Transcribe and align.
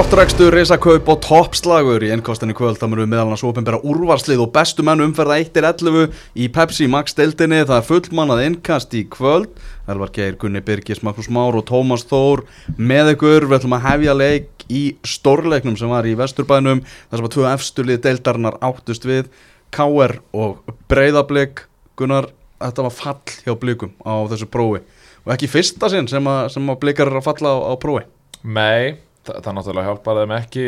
Sportrækstur, 0.00 0.54
reysakaup 0.56 1.08
og 1.12 1.18
toppslagur. 1.20 2.00
Í 2.00 2.08
ennkostinu 2.14 2.54
kvöld 2.56 2.78
þá 2.80 2.86
munum 2.86 3.02
við 3.02 3.10
meðal 3.12 3.24
annars 3.26 3.42
ofinbæra 3.44 3.82
úrvarslið 3.84 4.40
og 4.40 4.48
bestu 4.54 4.80
menn 4.86 5.02
umferða 5.04 5.34
1-11 5.42 6.14
í 6.40 6.46
Pepsi 6.54 6.86
Max 6.88 7.12
deildinni. 7.18 7.58
Það 7.68 7.74
er 7.76 7.84
fullmannað 7.84 8.40
innkast 8.46 8.96
í 8.96 9.02
kvöld. 9.12 9.50
Elvar 9.92 10.08
Geir, 10.14 10.38
Gunni 10.40 10.62
Birgis, 10.64 11.02
Magnús 11.04 11.28
Már 11.28 11.58
og 11.60 11.66
Tómas 11.68 12.06
Þór 12.08 12.46
með 12.78 13.10
ykkur. 13.12 13.44
Við 13.50 13.58
ætlum 13.58 13.76
að 13.76 13.84
hefja 13.90 14.14
leik 14.16 14.64
í 14.72 14.80
stórleiknum 15.04 15.76
sem 15.76 15.92
var 15.92 16.08
í 16.08 16.16
Vesturbænum 16.16 16.80
þar 16.86 17.20
sem 17.20 17.28
að 17.28 17.36
tvö 17.36 17.46
efsturlið 17.50 18.00
deildarinnar 18.08 18.56
áttust 18.70 19.04
við 19.04 19.28
K.R. 19.68 20.16
og 20.32 20.64
Breiðablík 20.88 21.66
Gunnar, 22.00 22.30
þetta 22.56 22.88
var 22.88 22.96
fall 23.02 23.36
hjá 23.44 23.52
blíkum 23.52 23.92
á 24.00 24.16
þessu 24.32 24.48
prófi. 24.48 24.80
Og 25.28 25.36
ekki 25.36 25.52
fyrsta 25.58 25.92
sinn 25.92 26.08
sem 26.08 26.32
að, 26.32 26.42
sem 26.56 26.72
að 26.72 26.82
blíkar 26.86 27.12
er 27.12 27.20
að 27.20 27.28
falla 27.28 27.52
á, 27.52 27.56
á 27.68 27.72
prófi. 27.84 28.08
Nei, 28.40 28.96
það, 29.26 29.42
það 29.44 29.56
náttúrulega 29.56 29.88
hjálpar 29.90 30.20
þeim 30.22 30.36
ekki 30.38 30.66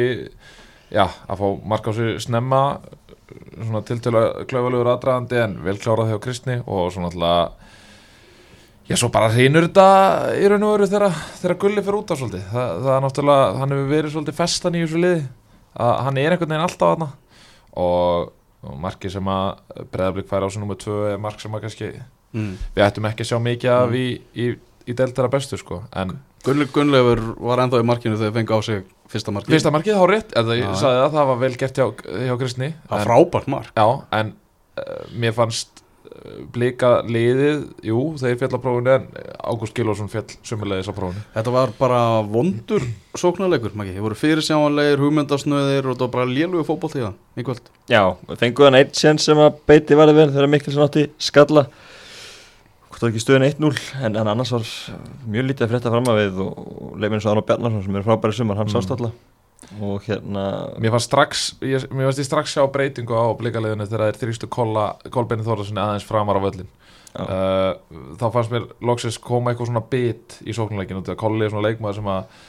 já, 0.92 1.06
að 1.06 1.42
fá 1.42 1.46
sig 1.96 2.20
snemma 2.26 2.62
svona 3.32 3.82
tiltölu 3.88 4.22
klaufalugur 4.50 4.90
aðdraðandi 4.92 5.38
en 5.40 5.58
vel 5.64 5.78
klárað 5.80 6.12
hjá 6.12 6.22
Kristni 6.22 6.58
og 6.66 6.92
svona 6.92 7.08
náttúrulega 7.08 7.72
já, 8.88 8.96
svo 8.98 9.10
bara 9.14 9.30
hrýnur 9.32 9.68
þetta 9.68 9.86
í 10.36 10.48
raun 10.50 10.66
og 10.66 10.74
veru 10.76 10.88
þegar, 10.90 11.56
Gulli 11.60 11.84
fyrir 11.84 11.98
út 12.00 12.12
á 12.12 12.14
svolítið. 12.18 12.44
Það, 12.50 12.72
það 12.84 12.94
er 12.96 13.04
náttúrulega, 13.06 13.50
hann 13.60 13.74
hefur 13.74 13.90
verið 13.92 14.14
svolítið 14.16 14.38
festan 14.38 14.76
í 14.76 14.84
þessu 14.84 15.02
liði 15.02 15.22
að 15.72 15.92
hann 16.06 16.20
er 16.20 16.34
einhvern 16.34 16.52
veginn 16.52 16.66
alltaf 16.66 16.96
aðna 16.96 17.08
og, 17.82 18.32
og 18.66 18.80
marki 18.82 19.12
sem 19.12 19.30
að 19.32 19.86
Breðablík 19.94 20.28
fær 20.28 20.44
á 20.44 20.48
sig 20.52 20.62
nummið 20.62 20.82
tvö 20.84 20.98
er 21.12 21.22
mark 21.22 21.40
sem 21.40 21.56
að 21.56 21.64
kannski 21.64 21.88
mm. 22.34 22.52
við 22.74 22.84
ættum 22.84 23.08
ekki 23.08 23.24
að 23.24 23.30
sjá 23.30 23.40
mikið 23.46 23.74
af 23.78 23.96
í, 23.96 24.06
í, 24.36 24.50
í 24.84 24.98
deltara 24.98 25.32
bestu 25.32 25.60
sko. 25.60 25.82
En 25.96 26.18
Gunni 26.18 26.31
Gunnleifur 26.42 27.22
var 27.38 27.62
ennþá 27.62 27.82
í 27.82 27.86
markinu 27.86 28.18
þegar 28.18 28.34
fengi 28.34 28.56
á 28.56 28.60
sig 28.66 28.82
fyrsta 29.12 29.34
markinu 29.34 29.54
Fyrsta 29.54 29.72
markið 29.74 29.98
þá 30.00 30.06
rétt, 30.10 30.32
eða 30.38 30.56
ég 30.58 30.64
Já. 30.66 30.74
sagði 30.80 31.02
það, 31.02 31.14
það 31.16 31.28
var 31.30 31.38
vel 31.42 31.52
gert 31.60 31.78
hjá, 31.78 31.86
hjá 32.26 32.34
Kristni 32.40 32.72
Það 32.72 32.92
var 32.92 33.02
en, 33.02 33.06
frábært 33.10 33.52
mark. 33.52 33.70
Já, 33.76 33.86
en 34.18 34.32
uh, 34.82 35.04
mér 35.22 35.36
fannst 35.36 35.82
uh, 36.08 36.40
blika 36.56 36.90
liðið, 37.06 37.62
jú, 37.86 38.00
þeir 38.22 38.40
fjall 38.40 38.58
á 38.58 38.64
prófunu 38.64 38.94
en 38.96 39.06
Ágúst 39.52 39.78
Gilvarsson 39.78 40.10
fjall 40.10 40.26
sömulegis 40.48 40.90
á 40.90 40.94
prófunu 40.96 41.22
Þetta 41.36 41.54
var 41.54 41.76
bara 41.78 42.02
vondur 42.26 42.88
sóknarleikur 43.22 43.78
Maggi. 43.78 43.94
Það 43.94 44.08
voru 44.08 44.18
fyrirsjáanlegir, 44.18 45.04
hugmyndasnöðir 45.04 45.86
og 45.86 45.94
þetta 45.94 46.08
var 46.08 46.14
bara 46.18 46.32
lélugu 46.32 46.66
fótbolt 46.66 46.98
í 46.98 47.04
það 47.04 47.38
í 47.38 47.46
kvöld. 47.46 47.72
Já, 47.92 48.02
hann 48.18 48.80
eitt 48.80 48.98
sen 48.98 49.20
sem 49.22 49.38
að 49.38 49.62
beiti 49.68 49.98
varði 49.98 50.18
vel 50.18 50.30
þegar 50.32 50.54
Mikkelsen 50.56 50.86
átti 50.88 51.06
skalla 51.22 51.68
það 53.02 53.10
ekki 53.12 53.22
stöðin 53.24 53.44
1-0 53.50 53.82
en, 54.06 54.16
en 54.22 54.30
annars 54.32 54.52
var 54.54 54.64
mjög 55.34 55.48
lítið 55.50 55.66
að 55.66 55.72
frétta 55.74 55.92
fram 55.92 56.08
að 56.12 56.18
við 56.22 56.40
og, 56.46 56.62
og 56.86 56.96
leifin 57.02 57.18
eins 57.18 57.26
og 57.28 57.32
Arno 57.34 57.44
Bjarnarsson 57.50 57.84
sem 57.86 57.98
er 58.00 58.06
frábæri 58.06 58.36
sumar, 58.38 58.60
hann 58.62 58.70
Mm. 58.70 58.76
sást 58.78 58.94
alla. 58.96 59.10
Og 59.80 60.02
hérna 60.04 60.42
Mér 60.82 60.90
fannst 60.92 61.08
strax, 61.08 61.42
ég, 61.64 61.84
mér 61.94 62.08
fannst 62.10 62.20
ég 62.20 62.26
strax 62.28 62.52
sjá 62.56 62.64
breytingu 62.72 63.14
á 63.16 63.30
blikaliðinu 63.38 63.86
þegar 63.88 64.12
þeir 64.12 64.22
þrýstu 64.26 64.48
Kolbeini 64.52 65.44
Þórðarssoni 65.46 65.80
aðeins 65.80 66.04
framar 66.08 66.36
á 66.36 66.44
völlin 66.44 66.66
uh, 67.16 67.74
þá 68.20 68.26
fannst 68.34 68.52
mér 68.52 68.66
loksins 68.84 69.18
koma 69.22 69.52
eitthvað 69.52 69.70
svona 69.70 69.84
bit 69.92 70.38
í 70.44 70.54
sóknuleikinu 70.56 71.04
þegar 71.06 71.20
Kolli 71.22 71.46
er 71.46 71.52
svona 71.54 71.68
leikmaður 71.70 72.00
sem 72.00 72.10
að 72.12 72.40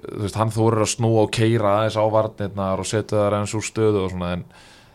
þú 0.00 0.22
veist, 0.24 0.38
hann 0.40 0.52
þórir 0.54 0.84
að 0.84 0.92
snúa 0.94 1.24
og 1.26 1.32
keira 1.34 1.72
aðeins 1.80 1.98
á 1.98 2.04
varnirnar 2.14 2.80
og 2.84 2.88
setja 2.88 3.16
það 3.18 3.26
aðeins 3.32 3.56
úr 3.58 3.66
stöðu 3.66 4.04
og 4.04 4.12
svona 4.14 4.30
en, 4.36 4.44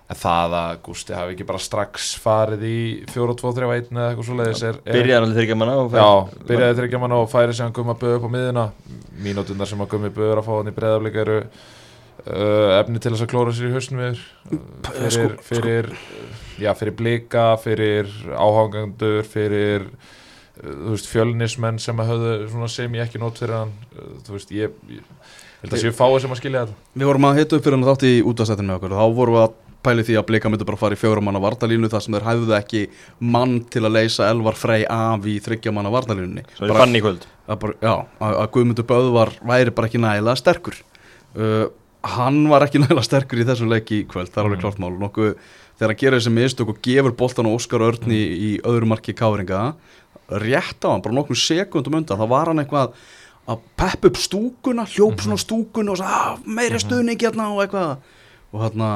en 0.06 0.17
það 0.22 0.53
að 0.59 0.73
Gústi 0.86 1.16
hafi 1.17 1.34
ekki 1.34 1.48
bara 1.50 1.61
strax 1.61 2.11
farið 2.22 2.66
í 2.70 2.80
4-2-3-1 3.09 3.88
eða 3.89 4.09
eitthvað 4.12 4.28
svo 4.28 4.35
leiðis 4.38 4.62
er, 4.68 4.75
er, 4.84 4.91
byrjaði 5.00 5.16
hann 5.16 5.24
alveg 5.25 5.40
þryggja 5.40 5.57
manna 5.57 5.78
og 5.81 5.96
Já, 5.97 6.09
byrjaði 6.52 6.75
þryggja 6.81 7.00
mann 7.02 7.16
og 7.18 7.31
færi 7.31 7.56
sem 7.57 7.72
Gumma 7.74 7.96
Böð 7.97 8.19
upp 8.19 8.28
á 8.29 8.31
miðuna 8.35 8.66
mínútundar 9.25 9.72
sem 9.72 9.81
að 9.81 9.90
Gummi 9.96 10.12
Böð 10.13 10.34
er 10.35 10.41
að 10.44 10.46
fá 10.46 10.53
hann 10.59 10.69
í 10.69 10.75
breðafleika 10.75 11.24
eru 11.24 11.40
uh, 11.41 12.75
efni 12.78 13.02
til 13.02 13.16
þess 13.16 13.25
að 13.25 13.31
klóra 13.34 13.56
sér 13.57 13.72
í 13.72 13.74
hausnum 13.74 14.03
við 14.03 14.22
uh, 14.22 14.62
fyrir, 14.91 15.16
sko- 15.18 15.47
fyrir, 15.50 15.90
já, 16.62 16.72
fyrir 16.78 16.97
blika 17.02 17.47
fyrir 17.63 18.13
áhangandur 18.38 19.25
fyrir 19.25 19.88
uh, 19.90 20.13
þú 20.62 20.94
veist, 20.94 21.09
fjölnismenn 21.12 21.81
sem 21.81 22.00
að 22.06 22.13
höfðu 22.13 22.35
svona 22.53 22.69
sem 22.78 22.94
ég 23.00 23.09
ekki 23.09 23.19
nót 23.25 23.41
fyrir 23.41 23.58
hann. 23.63 23.74
Uh, 23.97 24.13
þú 24.28 24.38
veist, 24.38 24.53
ég, 24.56 24.78
ég 24.94 25.03
held 25.66 25.74
að 25.75 25.81
séu 25.88 25.96
fáið 25.97 26.22
sem 26.28 26.34
að 26.35 26.44
skilja 26.44 26.66
þetta. 26.68 26.90
Við 27.02 27.09
vorum 27.09 27.28
að 27.31 27.40
hita 27.41 27.58
upp 27.58 27.66
fyrir 27.66 27.79
hann 27.79 27.88
þátt 27.90 28.06
í 28.06 28.16
útastættinu 28.29 28.69
með 28.69 28.78
okkur 28.79 28.94
og 28.96 29.02
þá 29.02 29.18
vorum 29.19 29.38
við 29.40 29.47
að 29.47 29.62
pæli 29.85 30.03
því 30.07 30.18
að 30.19 30.25
Blika 30.31 30.50
myndi 30.51 30.66
bara 30.68 30.79
fara 30.81 30.97
í 30.97 31.00
fjórum 31.00 31.25
manna 31.29 31.41
vardalínu 31.44 31.90
þar 31.94 32.03
sem 32.06 32.18
þeir 32.18 32.25
hæfðu 32.28 32.56
ekki 32.57 32.81
mann 33.35 33.56
til 33.73 33.84
að 33.85 33.96
leysa 34.00 34.28
Elvar 34.31 34.57
Frey 34.59 34.85
af 34.90 35.25
í 35.29 35.38
þryggja 35.46 35.73
manna 35.75 35.94
vardalínunni 35.94 36.44
svo 36.57 36.68
ég 36.69 36.78
fann 36.81 36.96
í 36.97 37.01
kvöld. 37.06 37.25
bara, 37.47 37.73
já, 37.81 37.94
að, 38.19 38.38
að 38.44 38.51
Guðmundur 38.57 38.88
Böðvar 38.90 39.34
væri 39.46 39.73
bara 39.78 39.88
ekki 39.91 40.01
nægilega 40.01 40.35
sterkur. 40.41 40.79
Uh, 41.35 41.68
hann 42.16 42.41
var 42.50 42.66
ekki 42.68 42.79
nægilega 42.84 43.06
sterkur 43.06 43.41
í 43.44 43.46
þessum 43.47 43.69
leik 43.73 43.91
í 43.91 44.03
kvöld, 44.09 44.29
það 44.34 44.41
er 44.41 44.50
alveg 44.50 44.57
Mm. 44.57 44.63
klart 44.66 44.79
mál. 44.81 44.96
Nokkuð 45.06 45.35
þegar 45.75 45.91
hann 45.91 46.00
gerir 46.02 46.19
þessi 46.19 46.34
mistök 46.34 46.69
og 46.72 46.81
gefur 46.81 47.16
boltan 47.19 47.46
á 47.50 47.56
Óskar 47.56 47.84
Örn 47.85 48.12
í, 48.16 48.23
í 48.23 48.50
öðru 48.63 48.88
marki 48.88 49.13
káringa 49.13 49.73
rétt 50.31 50.81
á 50.81 50.90
hann, 50.90 51.02
bara 51.06 51.13
nokkuð 51.19 51.38
sekundum 51.38 52.00
undan 52.00 52.17
þá 52.17 52.25
var 52.31 52.50
hann 52.50 52.62
eitthvað 52.63 52.96
að 53.46 53.59
peppa 53.78 54.09
upp 54.09 54.17
stúkuna, 54.17 54.88
hljóp 54.90 55.19
svona 55.22 55.38
á 55.38 55.44
stúkuna 55.44 55.91
og 55.94 56.00
sagði, 56.00 56.16
"Ah, 56.17 56.38
meiri 56.46 56.79
stuðning 56.81 57.19
hérna 57.22 57.52
og 57.53 57.59
eitthvað. 57.62 57.97
Og 58.53 58.62
hérna 58.63 58.88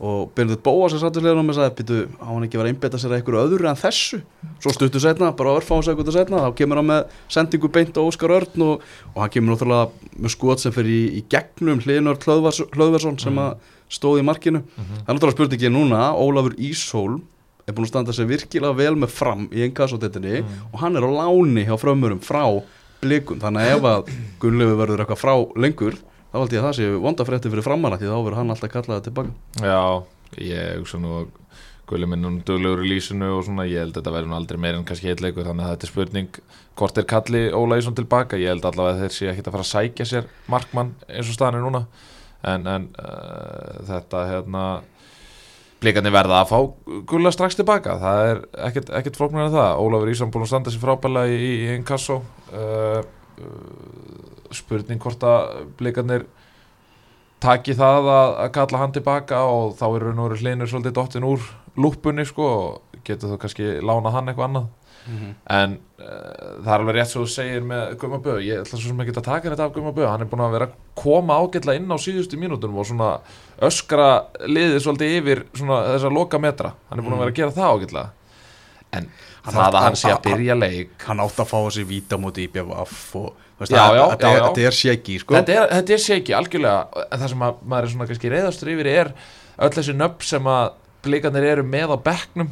og 0.00 0.30
Byrnið 0.36 0.62
Bóas 0.64 0.94
sattur 0.96 1.20
hliðan 1.24 1.42
og 1.42 1.46
mér 1.50 1.58
sagði 1.58 1.74
býtu, 1.80 1.98
á 2.16 2.28
hann 2.30 2.46
ekki 2.46 2.56
verið 2.56 2.70
að 2.70 2.74
einbeta 2.74 3.00
sér 3.00 3.12
að 3.12 3.18
einhverju 3.18 3.40
öðru 3.44 3.68
en 3.68 3.80
þessu? 3.80 4.20
Svo 4.64 4.72
stuttu 4.72 5.02
setna, 5.02 5.28
bara 5.36 5.58
örfáum 5.58 5.82
sekundu 5.84 6.14
setna 6.14 6.40
þá 6.46 6.54
kemur 6.56 6.80
hann 6.80 6.88
með 6.88 7.18
sendingu 7.28 7.68
beint 7.74 8.00
á 8.00 8.02
Óskar 8.02 8.32
Örn 8.38 8.64
og, 8.64 8.86
og 9.12 9.18
hann 9.20 9.34
kemur 9.34 9.54
náttúrulega 9.54 10.14
með 10.16 10.34
skot 10.34 10.64
sem 10.64 10.72
fyrir 10.72 10.96
í, 10.96 11.20
í 11.20 11.24
gegnum 11.28 11.84
hliðinur 11.84 12.16
Hlöðvarsson 12.24 13.20
sem 13.20 13.42
að 13.44 13.60
stóð 13.92 14.22
í 14.22 14.24
markinu. 14.24 14.64
Það 14.78 15.04
er 15.04 15.18
náttúrulega 15.18 15.36
spurningið 15.36 15.74
núna, 15.76 16.02
Ólafur 16.16 16.56
Ísholm 16.56 17.20
er 17.68 17.76
búin 17.76 17.86
að 17.86 17.92
standa 17.92 18.16
sig 18.16 18.28
virkilega 18.30 18.76
vel 18.78 18.96
með 18.98 19.12
fram 19.14 19.48
í 19.52 19.64
ennkassotettinni 19.66 20.40
og 20.72 20.78
hann 20.82 20.96
er 20.96 21.04
á 21.06 21.10
láni 21.12 21.66
hjá 21.68 21.76
frömmurum 21.78 22.22
frá 22.24 22.44
blikum. 23.00 23.40
Þannig 23.40 23.66
að 23.66 23.74
ef 23.76 23.88
að 23.90 24.14
Gunnlegu 24.42 24.78
verður 24.80 25.04
eitthvað 25.04 25.20
frá 25.22 25.34
lengur 25.60 25.98
þá 26.30 26.38
held 26.38 26.54
ég 26.56 26.62
að 26.62 26.68
það 26.68 26.78
sé 26.78 26.88
vonda 27.04 27.28
frétti 27.28 27.52
fyrir 27.52 27.66
framanna 27.66 28.00
því 28.00 28.10
þá 28.10 28.16
verður 28.16 28.40
hann 28.40 28.54
alltaf 28.54 28.72
kallaði 28.72 29.06
tilbaka 29.08 29.66
Já, 29.66 29.82
ég 30.38 30.80
hugsa 30.80 31.02
nú 31.02 31.14
að 31.20 31.28
Gulli 31.90 32.06
minn 32.06 32.22
hún 32.22 32.36
duglegur 32.46 32.84
í 32.84 32.90
lýsinu 32.92 33.32
og 33.34 33.40
svona 33.48 33.64
ég 33.66 33.82
held 33.82 33.96
að 33.96 34.04
þetta 34.04 34.12
verður 34.14 34.34
aldrei 34.36 34.58
meir 34.62 34.76
en 34.78 34.84
kannski 34.86 35.08
heitleikur 35.10 35.48
þannig 35.48 35.66
að 35.66 35.72
þetta 35.72 35.86
er 35.86 35.90
spurning 35.90 36.36
hvort 36.78 37.00
er 37.00 37.06
kalli 37.10 37.40
Óla 37.56 37.80
Ísson 37.80 37.96
tilbaka 37.98 38.38
ég 38.38 38.52
held 38.52 38.68
allavega 38.68 38.94
að 38.94 39.02
þeir 39.02 39.16
sé 39.16 39.30
ekki 39.32 39.42
að 39.42 39.56
fara 39.56 39.66
að 39.66 39.70
sækja 39.72 40.06
sér 40.06 40.28
markmann 40.52 40.92
eins 41.08 41.26
og 41.26 41.34
staðan 41.34 41.58
er 41.58 41.66
núna. 41.66 41.82
En, 42.46 42.68
en 42.70 42.86
uh, 42.94 43.80
þetta 43.88 44.22
hérna 44.30 44.64
blíkandi 45.82 46.12
verða 46.14 46.44
að 46.44 46.52
fá 46.52 46.94
Gulla 47.10 47.32
strax 47.34 47.58
tilbaka 47.58 47.98
það 48.00 48.26
er 48.28 48.42
ekkert, 48.68 48.94
ekkert 49.00 49.18
flóknar 49.18 49.48
en 49.48 49.56
það. 49.56 49.82
Ólafur 49.82 50.14
Ísson 50.14 50.30
búin 50.30 50.46
að 50.46 50.52
standa 50.54 50.72
sér 50.72 50.84
frábælega 50.84 51.34
í, 51.34 51.50
í 51.66 51.74
Inkasso. 51.74 52.20
Uh, 52.54 53.02
uh, 53.42 54.29
spurning 54.54 55.00
hvort 55.02 55.24
að 55.26 55.64
blíkandir 55.78 56.26
taki 57.40 57.74
það 57.76 58.10
að, 58.12 58.34
að 58.44 58.52
kalla 58.56 58.82
hann 58.82 58.94
tilbaka 58.96 59.40
og 59.48 59.74
þá 59.78 59.86
er 59.88 60.10
og 60.10 60.20
veru 60.26 60.40
hlinur 60.42 60.70
svolítið 60.70 60.96
dottin 60.98 61.26
úr 61.28 61.46
lúpunni 61.80 62.26
sko 62.28 62.50
og 62.50 63.00
getur 63.06 63.32
þú 63.32 63.40
kannski 63.40 63.72
lánað 63.80 64.16
hann 64.16 64.30
eitthvað 64.30 64.48
annað. 64.50 64.68
En 65.48 65.78
uh, 65.96 66.60
það 66.60 66.72
er 66.74 66.82
alveg 66.82 66.96
rétt 66.98 67.10
svo 67.10 67.22
þú 67.24 67.32
segir 67.32 67.64
með 67.64 67.94
Guma 68.02 68.18
Bö, 68.20 68.34
ég 68.44 68.60
ætla 68.60 68.76
svo 68.76 68.90
sem 68.90 69.00
að 69.00 69.16
taka 69.16 69.48
þetta 69.48 69.68
af 69.70 69.72
Guma 69.74 69.94
Bö, 69.96 70.04
hann 70.06 70.20
er 70.20 70.28
búin 70.28 70.44
að 70.44 70.56
vera 70.58 70.68
að 70.68 70.76
koma 71.00 71.38
ágætlega 71.40 71.80
inn 71.80 71.94
á 71.94 71.96
síðustu 72.00 72.38
mínútunum 72.40 72.82
og 72.82 72.88
svona 72.90 73.10
öskra 73.64 74.10
liðið 74.44 74.84
svolítið 74.84 75.16
yfir 75.16 75.42
svona 75.56 75.80
þessa 75.94 76.12
loka 76.12 76.40
metra 76.42 76.74
hann 76.90 77.00
er 77.00 77.06
búin 77.06 77.16
að 77.16 77.24
vera 77.24 77.32
að 77.32 77.40
gera 77.40 77.56
það 77.56 77.74
ágætlega. 77.78 78.06
En 78.98 79.08
Hann 79.44 79.54
það 79.56 79.76
að 79.78 79.84
hann 79.86 79.96
sé 79.96 80.10
að 80.12 80.22
byrja 80.26 80.56
leik. 80.58 80.90
hann 81.06 81.20
átt 81.24 81.38
að 81.40 81.48
fá 81.48 81.56
þessi 81.66 81.84
víta 81.88 82.18
múti 82.20 82.44
í 82.44 82.50
BVF 82.52 83.16
og 83.16 83.34
þetta 83.60 84.30
er- 84.30 84.42
þetta 84.44 84.66
er 84.66 84.76
shaky 84.76 85.18
sko. 85.20 85.34
þetta 85.34 85.54
er, 85.56 85.92
er 85.94 85.98
shaky 85.98 86.32
algjörlega. 86.36 87.06
Það 87.12 87.28
sem 87.28 87.44
að, 87.46 87.54
maður 87.66 87.82
er 87.88 87.92
svona 87.94 88.06
kannski 88.10 88.30
reyðastur 88.34 88.72
yfir 88.74 88.86
er 88.94 89.12
öll 89.60 89.70
þessi 89.70 89.94
nöfn 89.96 90.22
sem 90.32 90.44
að 90.44 90.72
blikarnir 91.04 91.44
eru 91.54 91.62
með 91.64 91.94
á 91.94 91.98
bekknum 92.04 92.50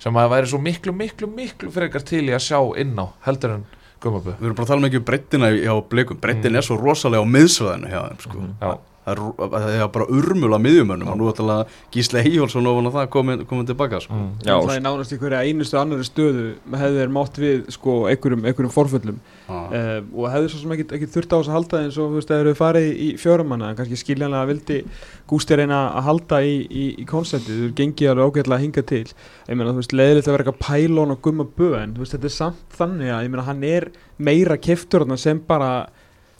sem 0.00 0.16
að 0.16 0.30
væri 0.32 0.48
svo 0.48 0.58
miklu, 0.64 0.92
miklu, 0.96 1.26
miklu 1.28 1.70
frekar 1.70 2.00
til 2.08 2.24
í 2.24 2.32
að 2.32 2.40
sjá 2.48 2.60
inn 2.80 2.96
á 2.96 3.06
heldur 3.26 3.58
en 3.58 3.66
Gummabö 4.00 4.32
við 4.38 4.46
erum 4.48 4.56
bara 4.56 4.64
að 4.64 4.70
tala 4.72 4.80
mikið 4.86 4.96
um 5.02 5.04
breyttina 5.04 5.48
hjá 5.52 5.74
blikum. 5.90 6.16
Breyttin 6.22 6.56
er 6.56 6.64
svo 6.64 6.78
rosalega 6.80 7.20
á 7.20 7.28
miðsvæðinu 7.28 7.90
hjá 7.92 8.00
þeim 8.08 8.20
sko. 8.24 8.44
Já, 8.62 8.70
það 9.06 9.66
er, 9.72 9.84
bara 9.94 10.06
urmul 10.12 10.52
á 10.52 10.60
miðjumönnum 10.60 11.08
og 11.08 11.18
nú 11.18 11.28
ætla 11.30 11.60
að 11.62 11.76
Gísle 11.94 12.20
Eyjólfsson 12.20 12.68
ofan 12.68 12.90
að 12.90 12.96
það 12.98 13.06
komin, 13.14 13.44
komin 13.48 13.68
tilbaka 13.68 14.00
sko. 14.04 14.16
mm. 14.16 14.32
Já, 14.44 14.54
það 14.58 14.74
er 14.74 14.82
nánast 14.84 15.14
í 15.14 15.18
hverja 15.20 15.40
einustu 15.46 15.78
annari 15.80 16.06
stöðu 16.06 16.44
hefði 16.74 17.00
þeir 17.00 17.14
mátt 17.16 17.40
við 17.40 17.70
sko 17.76 17.94
einhverjum, 18.10 18.44
einhverjum 18.44 18.74
forföllum 18.74 19.20
ah. 19.48 19.54
uh, 19.72 19.94
og 20.12 20.28
hefði 20.34 20.52
svo 20.52 20.60
sem 20.62 20.74
ekki, 20.76 20.86
ekki 20.98 21.10
þurft 21.14 21.32
á 21.32 21.36
þess 21.38 21.50
að 21.52 21.56
halda 21.56 21.80
eins 21.84 21.96
og 21.96 22.10
þú 22.10 22.18
veist, 22.18 22.32
þeir 22.34 22.44
eru 22.44 22.58
farið 22.58 22.90
í 22.90 23.08
fjóramanna 23.20 23.70
en 23.70 23.80
kannski 23.80 24.00
skiljanlega 24.02 24.50
vildi 24.52 24.82
Gústi 25.30 25.56
reyna 25.56 25.80
að 25.94 26.06
halda 26.08 26.42
í, 26.42 26.54
í, 26.66 26.84
í 27.00 27.08
konceptið, 27.08 27.64
þú 27.64 27.72
gengið 27.78 28.12
alveg 28.12 28.30
ágætlega 28.34 28.56
að 28.58 28.64
hinga 28.66 28.86
til 28.90 29.04
ég 29.06 29.56
meina, 29.56 29.70
þú 29.70 29.80
veist, 29.80 29.96
leiðilegt 29.96 30.28
að 30.28 30.36
vera 30.36 30.44
eitthvað 30.44 30.62
pælón 30.66 31.14
og 31.14 31.20
gumma 31.24 31.46
bö 31.56 31.70
en 31.78 31.94
þú 31.94 32.04
veist, 32.04 32.16
þetta 32.16 32.28
er 32.28 32.34
samt 32.34 32.76
þannig 32.76 33.12
að, 33.14 33.22
ég 33.24 33.32
meina, 33.32 33.46
hann 33.46 33.62
er 33.68 33.88
meira 34.18 34.58
keftur 34.60 35.04
þarna 35.04 35.20
sem 35.20 35.40
bara 35.46 35.70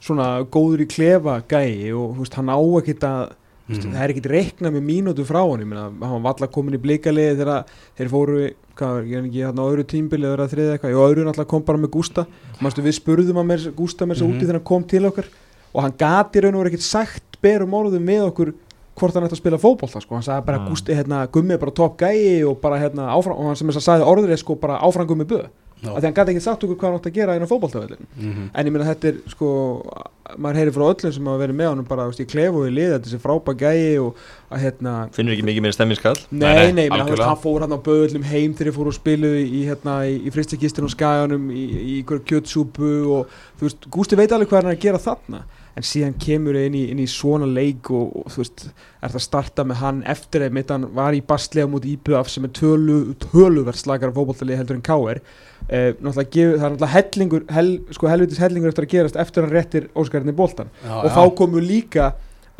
svona 0.01 0.29
góður 0.51 0.85
í 0.85 0.89
klefa 0.89 1.43
gæi 1.49 1.93
og 1.93 2.17
veist, 2.19 2.35
hann 2.39 2.49
á 2.49 2.57
ekkit 2.81 3.05
að 3.05 3.21
mm. 3.69 3.83
Það 3.93 4.03
er 4.03 4.11
ekkit 4.15 4.27
reiknað 4.33 4.73
með 4.75 4.83
mínútu 4.89 5.25
frá 5.29 5.43
hann 5.45 5.61
ég 5.63 5.69
meina, 5.71 5.85
hann 6.01 6.23
var 6.25 6.33
valla 6.35 6.49
komin 6.51 6.75
í 6.75 6.81
blikaliði 6.83 7.37
þegar 7.39 7.69
þeir 8.01 8.09
fóru, 8.11 8.39
hvað 8.81 8.97
ég 9.07 9.19
er 9.21 9.29
ekki 9.29 9.45
hann 9.47 9.61
á 9.61 9.65
öðru 9.69 9.85
tímbili 9.87 10.27
eða 10.27 10.49
þriðið 10.51 10.73
eitthvað, 10.75 10.97
og 10.97 11.11
öðru 11.13 11.27
náttúrulega 11.29 11.53
kom 11.53 11.63
bara 11.69 11.79
með 11.79 11.93
Gústa, 11.95 12.25
Manstu, 12.61 12.83
við 12.83 12.97
spurðum 12.99 13.39
að 13.45 13.69
Gústa 13.77 14.09
mér 14.09 14.19
svo 14.19 14.27
Mhm. 14.27 14.35
úti 14.35 14.47
þegar 14.49 14.59
hann 14.59 14.65
kom 14.73 14.85
til 14.85 15.05
okkar 15.07 15.29
og 15.75 15.83
hann 15.83 15.95
gati 15.99 16.41
raun 16.41 16.55
og 16.57 16.65
verið 16.65 16.73
ekkit 16.75 16.83
sagt 16.89 17.39
berum 17.43 17.71
orðum 17.79 18.03
með 18.03 18.27
okkur 18.33 18.55
hvort 18.99 19.15
hann 19.15 19.25
ætti 19.25 19.37
að 19.39 19.43
spila 19.45 19.59
fótbolta 19.59 20.01
sko. 20.03 20.15
hann 20.15 20.23
sagði 20.27 20.45
bara 20.47 20.59
Mm. 20.59 20.69
Gústi, 20.69 20.93
hérna, 20.97 21.27
gummi 21.31 21.53
er 21.55 21.59
bara 21.59 21.71
topp 21.71 21.97
gæi 21.99 22.43
og 22.49 22.61
bara 22.61 22.77
hérna 22.81 23.07
áfram, 23.15 23.39
og 23.39 23.47
hann 23.47 23.57
sem 23.57 23.69
þess 23.69 23.79
að 23.79 23.89
sagði 23.89 24.09
orður 24.11 24.31
er 24.33 24.37
sko 24.37 24.55
bara 24.57 24.81
áfram 24.83 25.07
gummi 25.07 25.25
böð 25.25 25.47
Af 25.81 25.97
því 26.03 26.07
hann 26.11 26.15
gæti 26.15 26.33
ekki 26.35 26.43
sagt 26.45 26.65
okkur 26.67 26.77
hvað 26.77 26.89
hann 26.91 26.99
átti 27.01 27.11
að 27.11 27.15
gera 27.21 27.35
innan 27.39 27.49
fótboltavellin 27.49 28.07
Mhm. 28.21 28.51
en 28.55 28.67
ég 28.67 28.73
meina 28.73 28.85
þetta 28.95 29.09
er 29.09 29.15
sko 29.33 29.51
maður 30.39 30.59
heyri 30.61 30.71
frá 30.77 30.85
öllum 30.93 31.13
sem 31.15 31.25
hafa 31.27 31.41
verið 31.43 31.57
með 31.59 31.69
honum 31.71 31.87
bara 31.89 32.05
veist, 32.07 32.21
í 32.21 32.27
klefu 32.29 32.61
og 32.61 32.69
í 32.69 32.75
lið, 32.75 32.91
þetta 32.93 33.07
er 33.07 33.11
þessi 33.11 33.23
frábæ 33.25 33.55
gæi 33.59 33.99
og 33.99 34.15
að 34.53 34.61
hérna 34.65 34.93
Finnur 35.17 35.35
ekki 35.35 35.47
mikið 35.49 35.63
meira 35.65 35.73
stemminskall 35.79 36.21
Nei, 36.31 36.73
nei, 36.73 36.89
menn, 36.89 37.01
hann, 37.07 37.17
hann 37.19 37.41
fór 37.43 37.61
hann 37.65 37.73
á 37.75 37.81
böðlum 37.81 38.23
heim 38.29 38.53
þegar 38.55 38.71
þeir 38.71 38.77
fóru 38.79 38.93
og 38.93 38.99
spiluðu 38.99 39.41
í, 39.43 39.63
hérna, 39.67 39.97
í, 40.07 40.21
í 40.29 40.31
fristakistin 40.31 40.85
og 40.87 40.93
skaganum 40.95 41.49
í, 41.51 41.65
í 41.81 42.03
ykkur 42.05 42.21
kjötsúpu 42.29 42.93
og 43.17 43.27
þú 43.59 43.67
veist, 43.67 43.89
Gústi 43.91 44.17
veit 44.21 44.31
alveg 44.37 44.49
hvað 44.53 44.63
hann 44.63 44.71
er 44.71 44.77
að 44.77 44.85
gera 44.85 44.99
þarna 45.03 45.43
en 45.79 45.85
síðan 45.87 46.15
kemur 46.21 46.57
inn 46.59 46.75
í, 46.75 46.83
inn 46.91 46.99
í 46.99 47.07
svona 47.09 47.47
leik 47.47 47.91
og, 47.95 48.11
og 48.25 48.33
þú 48.35 48.41
veist, 48.43 48.65
er 49.01 49.13
það 49.13 49.19
að 49.21 49.25
starta 49.27 49.65
með 49.71 49.77
hann 49.85 50.01
eftir 50.11 50.43
að 50.47 50.57
mitt 50.57 50.73
hann 50.75 50.89
var 50.97 51.15
í 51.15 51.21
bastlega 51.27 51.69
múti 51.71 51.93
íbjöðaf 51.97 52.29
sem 52.33 52.45
er 52.49 52.53
tölu, 52.59 52.97
töluvert 53.23 53.79
slakar 53.79 54.13
fótboltalið 54.17 54.59
heldur 54.61 54.81
en 54.81 54.83
K.R. 54.89 55.21
Eh, 55.71 55.93
náttúrulega 56.01 56.31
gefur, 56.35 56.57
það 56.59 56.67
er 56.67 56.75
náttúrulega 56.75 56.95
hellingur 56.97 57.45
hel, 57.55 57.71
sko 57.95 58.11
helvitis 58.11 58.41
hellingur 58.43 58.73
eftir 58.73 58.89
að 58.89 58.93
gerast 58.97 59.21
eftir 59.23 59.47
hann 59.47 59.55
réttir 59.55 59.87
Óskarinn 59.95 60.33
í 60.33 60.37
boltan 60.37 60.73
Já, 60.83 60.97
og 60.99 61.07
já. 61.07 61.15
þá 61.15 61.23
komu 61.39 61.63
líka 61.63 62.09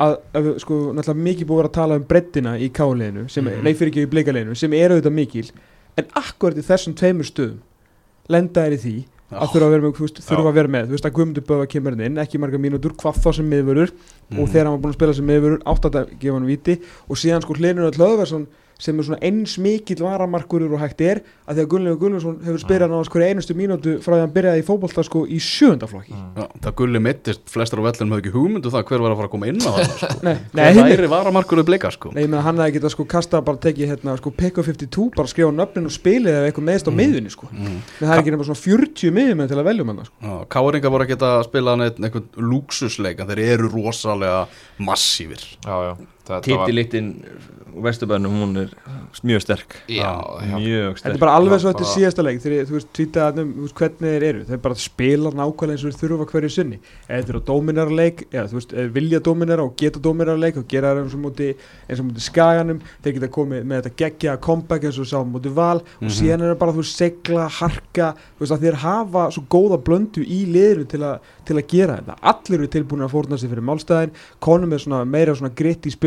að, 0.01 0.15
að 0.37 0.47
sko, 0.63 0.77
náttúrulega 0.95 1.25
mikið 1.27 1.49
búið 1.51 1.67
að 1.67 1.73
tala 1.81 1.97
um 1.99 2.05
breddina 2.07 2.55
í 2.57 2.71
káliðinu, 2.73 3.27
sem, 3.29 3.43
mm 3.43 3.57
Mhm. 3.59 3.63
nei 3.67 3.73
fyrir 3.75 3.91
ekki 3.91 4.05
í 4.07 4.11
bleikaliðinu, 4.15 4.55
sem 4.57 4.73
er 4.79 4.95
auðvitað 4.95 5.17
mikil 5.19 5.49
en 5.99 6.07
akkurat 6.15 6.57
í 6.57 6.63
þessum 6.63 6.95
tveimur 6.95 7.27
stöðum 7.27 7.59
lenda 8.31 8.63
er 8.65 8.77
í 8.77 8.79
því 8.79 8.95
að 9.31 9.51
þurfa 9.53 9.65
að 9.67 9.71
vera 9.71 9.81
með, 9.85 9.99
veist, 10.01 10.21
þurfa 10.27 10.49
að 10.51 10.57
vera 10.59 10.67
með. 10.75 10.85
Þú 10.89 10.95
veist 10.97 11.05
að 11.07 11.13
Guðmundur 11.17 11.45
Böða 11.47 11.67
kemur 11.71 11.97
inn, 12.05 12.17
ekki 12.21 12.39
marga 12.41 12.57
mínútur 12.59 12.95
hvað 12.99 13.19
þá 13.23 13.29
sem 13.37 13.49
miðvörur 13.51 13.91
og 13.91 14.37
Mhm. 14.37 14.47
þegar 14.51 14.65
hann 14.65 14.75
var 14.75 14.81
búin 14.83 14.91
að 14.91 14.99
spila 14.99 15.13
sem 15.13 15.25
miðvörur 15.27 15.61
átt 15.65 15.85
að 15.87 16.09
gefa 16.19 16.33
hann 16.37 16.45
viti 16.47 16.79
og 17.09 17.15
síðan 17.17 17.41
sko 17.41 17.53
Hlinur 17.55 17.87
Öll 17.91 17.97
Hlöðversson 17.99 18.47
sem 18.81 18.97
er 18.97 19.05
svona 19.05 19.19
eins 19.21 19.53
mikill 19.61 20.01
varamarkurur 20.01 20.73
og 20.73 20.81
hægt 20.81 21.01
er 21.05 21.19
að 21.45 21.59
því 21.59 21.63
að 21.63 21.69
Gunnlegu 21.73 21.97
Gunnlaugsson 22.01 22.39
hefur 22.47 22.61
spilað 22.63 22.89
náðast 22.91 23.11
hverja 23.13 23.29
einustu 23.35 23.53
mínútu 23.57 23.93
frá 24.01 24.15
því 24.15 24.17
að 24.17 24.23
hann 24.25 24.33
byrjaði 24.37 24.63
í 24.63 24.65
fótbolta 24.67 25.03
sko 25.05 25.21
í 25.29 25.37
sjöndaflokki 25.45 26.15
Já, 26.17 26.45
það 26.65 26.75
gulli 26.81 27.01
mittist, 27.05 27.43
flestar 27.53 27.79
á 27.79 27.85
vellunum 27.85 28.15
höfðu 28.17 28.23
ekki 28.25 28.33
hugmyndu 28.35 28.73
það 28.73 28.85
hver 28.89 29.03
var 29.05 29.13
að 29.13 29.19
fara 29.21 29.29
að 29.29 29.33
koma 29.35 29.49
inn 29.51 29.61
á 29.61 29.69
það 29.69 29.85
sko. 29.91 30.09
Nei, 30.27 30.33
nei, 30.33 30.63
Hver 30.65 30.73
hinir- 30.79 30.97
væri 30.97 31.11
varamarkur 31.13 31.63
bleika 31.69 31.91
sko. 31.93 32.11
Nei, 32.15 32.23
ég 32.25 32.31
meina 32.33 32.41
hann 32.47 32.57
hefði 32.63 32.75
getað 32.79 32.95
sko 32.95 33.05
kastað 33.13 33.45
bara 33.51 33.61
tekið 33.67 33.91
hérna 33.93 34.17
sko 34.17 34.33
pick 34.41 34.57
of 34.57 34.65
52, 34.71 35.07
bara 35.15 35.29
skrifa 35.29 35.53
nöfnin 35.53 35.85
og 35.85 35.93
spilið 35.95 36.33
eða 36.41 36.49
eitthvað 36.49 36.67
meðist 36.71 36.89
á 36.89 36.91
Mm. 36.91 36.97
miðunni 37.01 37.31
sko 37.31 37.47
mm. 37.51 37.77
en 38.01 38.07
það 38.07 38.11
er 38.15 38.21
ekki 38.25 38.33
nema 38.33 38.47
svona 38.49 38.61
40 38.65 39.13
miðjumenn 39.15 39.49
að 46.27 46.31
að 46.31 46.37
að 46.37 46.43
Þetta 46.43 46.65
Titiliktinn 46.65 47.09
úr 47.71 47.85
Vesturbænum, 47.85 48.33
hún 48.35 48.57
er 48.59 48.71
mjög 49.23 49.41
sterk. 49.45 49.75
Já, 49.87 50.11
já 50.43 50.57
Mjög 50.59 50.89
Þetta 50.91 50.99
sterk 50.99 51.13
er 51.15 51.19
bara 51.21 51.35
alveg 51.39 51.59
svo 51.61 51.69
eftir 51.71 51.85
bara- 51.85 51.95
síðasta 51.95 52.23
leik 52.25 52.41
þegar 52.43 52.65
þú 52.67 52.75
veist 52.75 52.99
um 53.39 53.53
veist, 53.63 53.75
hvernig 53.79 54.11
þeir 54.11 54.23
eru. 54.27 54.41
Þeir 54.43 54.57
bara 54.61 54.75
spila 54.75 55.31
nákvæmlega 55.31 55.71
eins 55.71 55.85
og 55.85 55.93
þeir 55.95 56.01
þurfa 56.11 56.25
hverju 56.31 56.49
sinni. 56.51 56.79
Eða 57.07 57.21
þeir 57.23 57.29
eru 57.31 57.39
á 57.39 57.47
dóminara 57.47 57.95
leik 57.95 58.27
eða 58.31 58.47
þú 58.51 58.57
veist, 58.59 58.71
vilja 58.91 59.19
dóminara 59.23 59.63
og 59.63 59.75
geta 59.77 59.99
dóminara 60.03 60.37
leik 60.37 60.57
og 60.57 60.67
gera 60.67 60.91
það 60.91 61.03
eins 61.05 61.13
og 61.15 61.21
múti 61.23 61.47
eins 61.87 61.99
og 61.99 62.05
múti 62.11 62.19
skaganum 62.27 62.81
þeir 63.03 63.13
geta 63.13 63.27
komið 63.31 63.63
með 63.63 63.81
þetta 63.81 63.95
geggja 64.03 64.35
comeback 64.41 64.83
eins 64.83 64.99
og 64.99 65.05
sá 65.07 65.23
múti 65.23 65.49
val 65.55 65.77
og 65.79 65.85
Mhm. 66.01 66.09
síðan 66.11 66.41
er 66.43 66.51
það 66.55 66.59
bara 66.59 66.71
þú 66.73 66.83
veist 66.83 66.97
segla, 66.99 67.47
harka 67.47 68.15
þú 68.35 68.39
veist 68.43 68.51
að 68.51 68.61
þeir 68.67 68.75
hafa 68.83 69.31
svo 69.31 69.43
góða 69.47 69.77
blöndu 69.81 70.27
í 70.27 70.43
liðinu 70.51 70.87
til, 70.89 71.03
a, 71.03 71.19
til 71.45 71.55
að 71.55 71.67
gera 71.67 71.97
þetta. 72.03 72.17
Allir 72.21 72.59
eru 72.59 72.67
tilbúin 72.67 73.01
að 73.07 73.11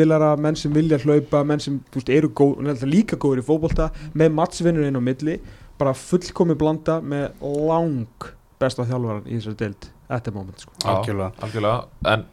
er 0.04 0.08
spilara 0.08 0.34
menn 0.40 0.56
sem 0.56 0.72
vilja 0.74 0.98
hlaupa, 1.02 1.42
menn 1.46 1.60
sem 1.62 1.78
þú 1.90 2.00
veist, 2.00 2.10
eru 2.12 2.30
góð, 2.36 2.84
líka 2.88 3.16
góður 3.16 3.40
í 3.40 3.46
fótbolta 3.46 3.90
með 4.14 4.34
mattsvinnur 4.36 4.86
inn 4.88 4.98
á 4.98 5.02
milli 5.02 5.38
bara 5.78 5.94
fullkomi 5.94 6.56
blanda 6.58 7.00
með 7.02 7.32
lang 7.40 8.28
besta 8.60 8.84
þjálfaran 8.86 9.26
í 9.26 9.38
þessari 9.38 9.58
deild 9.62 9.88
at 10.08 10.24
the 10.24 10.34
moment 10.34 10.60
sko. 10.60 10.72
Já, 10.84 10.92
Algjörlega. 10.92 11.32
algjörlega 11.42 12.12
En 12.12 12.26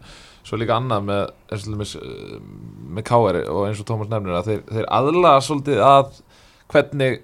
svo 0.43 0.59
líka 0.59 0.77
annað 0.77 1.07
með 1.07 1.23
eins 1.51 1.65
og 1.65 1.73
dæmis, 1.75 1.95
uh, 1.95 2.37
með 2.91 3.07
KR 3.07 3.41
og 3.47 3.65
eins 3.67 3.81
og 3.81 3.87
Tómas 3.87 4.11
nefnir 4.11 4.37
að 4.37 4.49
þeir, 4.51 4.63
þeir 4.71 4.87
aðlaga 4.99 5.43
svolítið 5.47 5.83
að 5.85 6.21
hvernig 6.71 7.21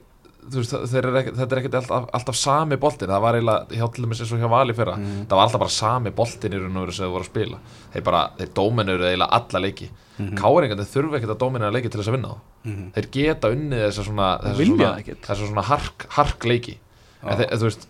veist, 0.55 0.71
þeir 0.91 1.05
er 1.09 1.15
ekki, 1.21 1.31
þetta 1.37 1.51
er 1.55 1.59
ekkert 1.61 1.75
alltaf, 1.81 2.05
alltaf 2.13 2.35
sami 2.35 2.75
boltin, 2.77 3.07
það 3.11 3.21
var 3.21 3.35
eiginlega 3.35 3.77
hjá 3.77 3.87
til 3.93 4.03
dæmis 4.05 4.21
eins 4.23 4.31
og 4.31 4.39
hjá 4.39 4.49
Vali 4.49 4.73
fyrra, 4.73 4.95
Mhm. 4.97 5.25
það 5.27 5.35
var 5.37 5.43
alltaf 5.47 5.59
bara 5.59 5.69
sami 5.69 6.09
boltin 6.11 6.53
í 6.53 6.59
raun 6.61 6.77
og 6.77 6.83
veru 6.87 6.93
sem 6.93 7.05
þeir 7.05 7.11
voru 7.13 7.23
að 7.23 7.31
spila. 7.31 7.57
Þeir 7.93 8.03
bara, 8.03 8.21
þeir 8.37 8.53
dóminuðu 8.53 9.05
eiginlega 9.11 9.29
alla 9.31 9.59
leiki. 9.67 9.89
Mm 10.17 10.25
Mhm. 10.27 10.37
KR-ingarnir 10.37 10.87
þurfa 10.93 11.15
ekkert 11.19 11.33
að 11.35 11.39
dóminera 11.43 11.71
leiki 11.71 11.89
til 11.91 11.99
þess 12.01 12.07
að 12.09 12.15
vinna 12.17 12.29
þá. 12.29 12.37
Mhm. 12.65 12.91
þeir 12.93 13.07
geta 13.11 13.47
unnið 13.53 13.81
þessa 13.87 14.03
svona 14.07 14.29
þessa 14.41 14.57
vilja 14.57 14.75
svona, 14.77 14.93
það 14.95 14.99
ekkert. 15.03 15.21
þessa 15.27 15.47
svona 15.47 15.63
hark, 15.63 16.05
hark 16.09 16.39
leiki. 16.43 16.77
Já. 17.23 17.31
en 17.31 17.37
þeir, 17.37 17.49
þú 17.57 17.63
veist, 17.67 17.87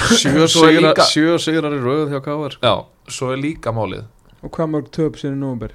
Sjö 0.00 0.30
er 1.34 1.38
sigrar 1.38 1.72
í 1.76 1.80
rauð 1.82 2.08
hjá 2.10 2.20
Káar 2.24 2.56
já, 2.62 2.84
svo 3.08 3.32
er 3.32 3.36
líka 3.36 3.72
málið. 3.74 4.04
Og 4.42 4.50
hvað 4.50 4.70
mörg 4.70 4.90
töp 4.90 5.16
sinni 5.18 5.36
nómber 5.36 5.70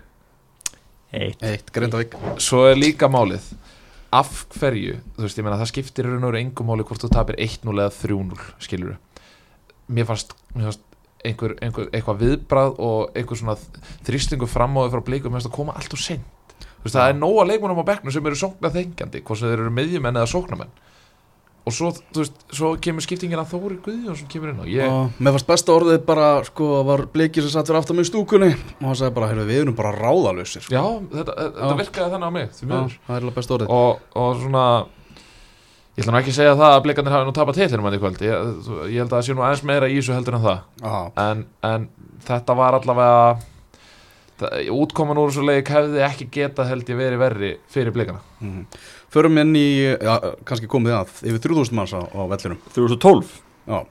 Eitt. 1.13 1.37
Eitt, 1.43 1.71
Grindavík. 1.71 2.15
Svo 2.43 2.65
er 2.69 2.75
líka 2.75 3.07
málið 3.07 3.41
af 4.13 4.45
hverju, 4.55 4.99
þú 5.15 5.25
veist, 5.25 5.39
ég 5.39 5.45
meina 5.45 5.59
það 5.59 5.71
skiptir 5.71 6.07
raun 6.07 6.23
og 6.23 6.31
veru 6.31 6.41
engum 6.41 6.69
máli 6.69 6.85
hvort 6.87 7.01
þú 7.03 7.09
tapir 7.13 7.39
1-0 7.41 7.73
eða 7.73 7.93
3-0, 7.93 8.45
skilur 8.63 8.97
mér 9.87 10.07
fannst, 10.09 10.33
mér 10.55 10.69
fannst 10.69 10.85
einhver, 11.25 11.55
einhver, 11.63 11.89
eitthvað 11.93 12.21
viðbrað 12.21 12.79
og 12.81 13.17
einhver 13.17 13.39
svona 13.39 13.57
þrýstingu 14.05 14.49
fram 14.49 14.77
á 14.77 14.85
þau 14.85 14.95
frá 14.95 15.03
blikum 15.09 15.33
mér 15.33 15.41
fannst 15.41 15.51
að 15.51 15.57
koma 15.57 15.75
allt 15.77 15.93
og 15.93 16.01
seint. 16.01 16.25
Þú 16.55 16.87
veist, 16.87 16.95
það 16.95 17.09
er 17.09 17.17
nóga 17.19 17.45
leikmunum 17.49 17.81
á 17.81 17.89
bekknum 17.89 18.13
sem 18.13 18.29
eru 18.29 18.39
sókna 18.39 18.71
þengjandi 18.73 19.21
hvort 19.25 19.41
sem 19.41 19.49
þeir 19.49 19.63
eru 19.63 19.73
miðjumenn 19.73 20.19
eða 20.21 20.31
sóknamenn 20.31 20.73
og 21.65 21.73
svo, 21.73 21.89
þú 22.13 22.21
veist, 22.21 22.35
svo 22.53 22.71
kemur 22.81 23.03
skiptingin 23.05 23.39
að 23.41 23.53
Þóri 23.55 23.77
Guðjónsson 23.85 24.29
kemur 24.29 24.51
inn 24.51 24.59
á. 24.61 24.65
Ég, 24.69 24.91
og 24.91 25.15
mér 25.17 25.33
fannst 25.35 25.49
besta 25.49 25.73
orðið 25.73 26.03
bara 26.05 26.27
sko 26.45 26.67
var 26.85 27.05
bleikið 27.13 27.47
sem 27.47 27.53
satt 27.55 27.69
fyrir 27.71 27.79
aftan 27.81 27.97
mig 27.97 28.05
í 28.05 28.09
stúkunni. 28.11 28.51
Og 28.79 28.85
hann 28.89 28.99
sagði 28.99 29.15
bara, 29.17 29.29
heyrðu, 29.31 29.47
við 29.49 29.61
erum 29.63 29.77
bara 29.79 29.95
ráðalösir 29.97 30.65
sko. 30.65 30.75
já, 30.75 30.83
þetta, 31.15 31.37
þetta 31.57 31.79
virkaði 31.81 32.13
þannig 32.13 32.29
á 32.29 32.33
mig 32.37 32.53
því 32.53 32.67
Já, 32.67 32.69
miður 32.73 32.99
það 33.07 33.17
er 33.17 33.25
alveg 33.25 33.39
besta 33.39 33.57
orðið. 33.57 33.73
Og, 33.79 34.05
og 34.21 34.37
svona 34.43 34.67
ég 35.95 36.03
ætla 36.03 36.13
nú 36.13 36.19
ekki 36.19 36.33
að 36.35 36.39
segja 36.41 36.55
það 36.59 36.75
að 36.75 36.85
blikarnir 36.85 37.13
hafi 37.15 37.25
nú 37.29 37.33
tapað 37.35 37.59
titlinum 37.61 37.85
hann 37.87 37.95
í 37.95 37.99
kvöld 38.03 38.23
ég, 38.25 38.47
ég 38.91 38.97
held 38.99 39.09
að 39.09 39.15
það 39.15 39.25
sé 39.29 39.35
nú 39.35 39.45
aðeins 39.47 39.65
meira 39.69 39.87
í 39.89 39.97
þessu 39.97 40.15
heldur 40.17 40.37
en 40.37 40.45
það. 40.45 40.63
En, 41.23 41.43
en 41.69 41.85
þetta 42.27 42.57
var 42.59 42.77
allavega 42.77 43.19
útkoman 44.41 45.19
úr 45.21 45.31
þessu 45.31 45.45
leik 45.47 45.69
hefði 45.71 46.03
ekki 46.05 46.29
getað 46.33 46.71
held 46.73 46.89
ég 46.91 46.99
verið 46.99 47.21
verri 47.21 47.51
fyrir 47.71 47.95
blikana. 47.95 48.19
Mhm. 48.41 48.67
Förum 49.15 49.37
inn 49.39 49.55
í, 49.55 49.95
já, 49.95 50.15
kannski 50.43 50.67
komið 50.67 50.97
að 50.97 51.11
yfir 51.23 51.43
3000 51.47 51.77
manns 51.77 51.93
á, 51.95 52.03
á 52.03 52.21
vellinum. 52.27 52.59
3012 52.75 53.41
Já. 53.65 53.85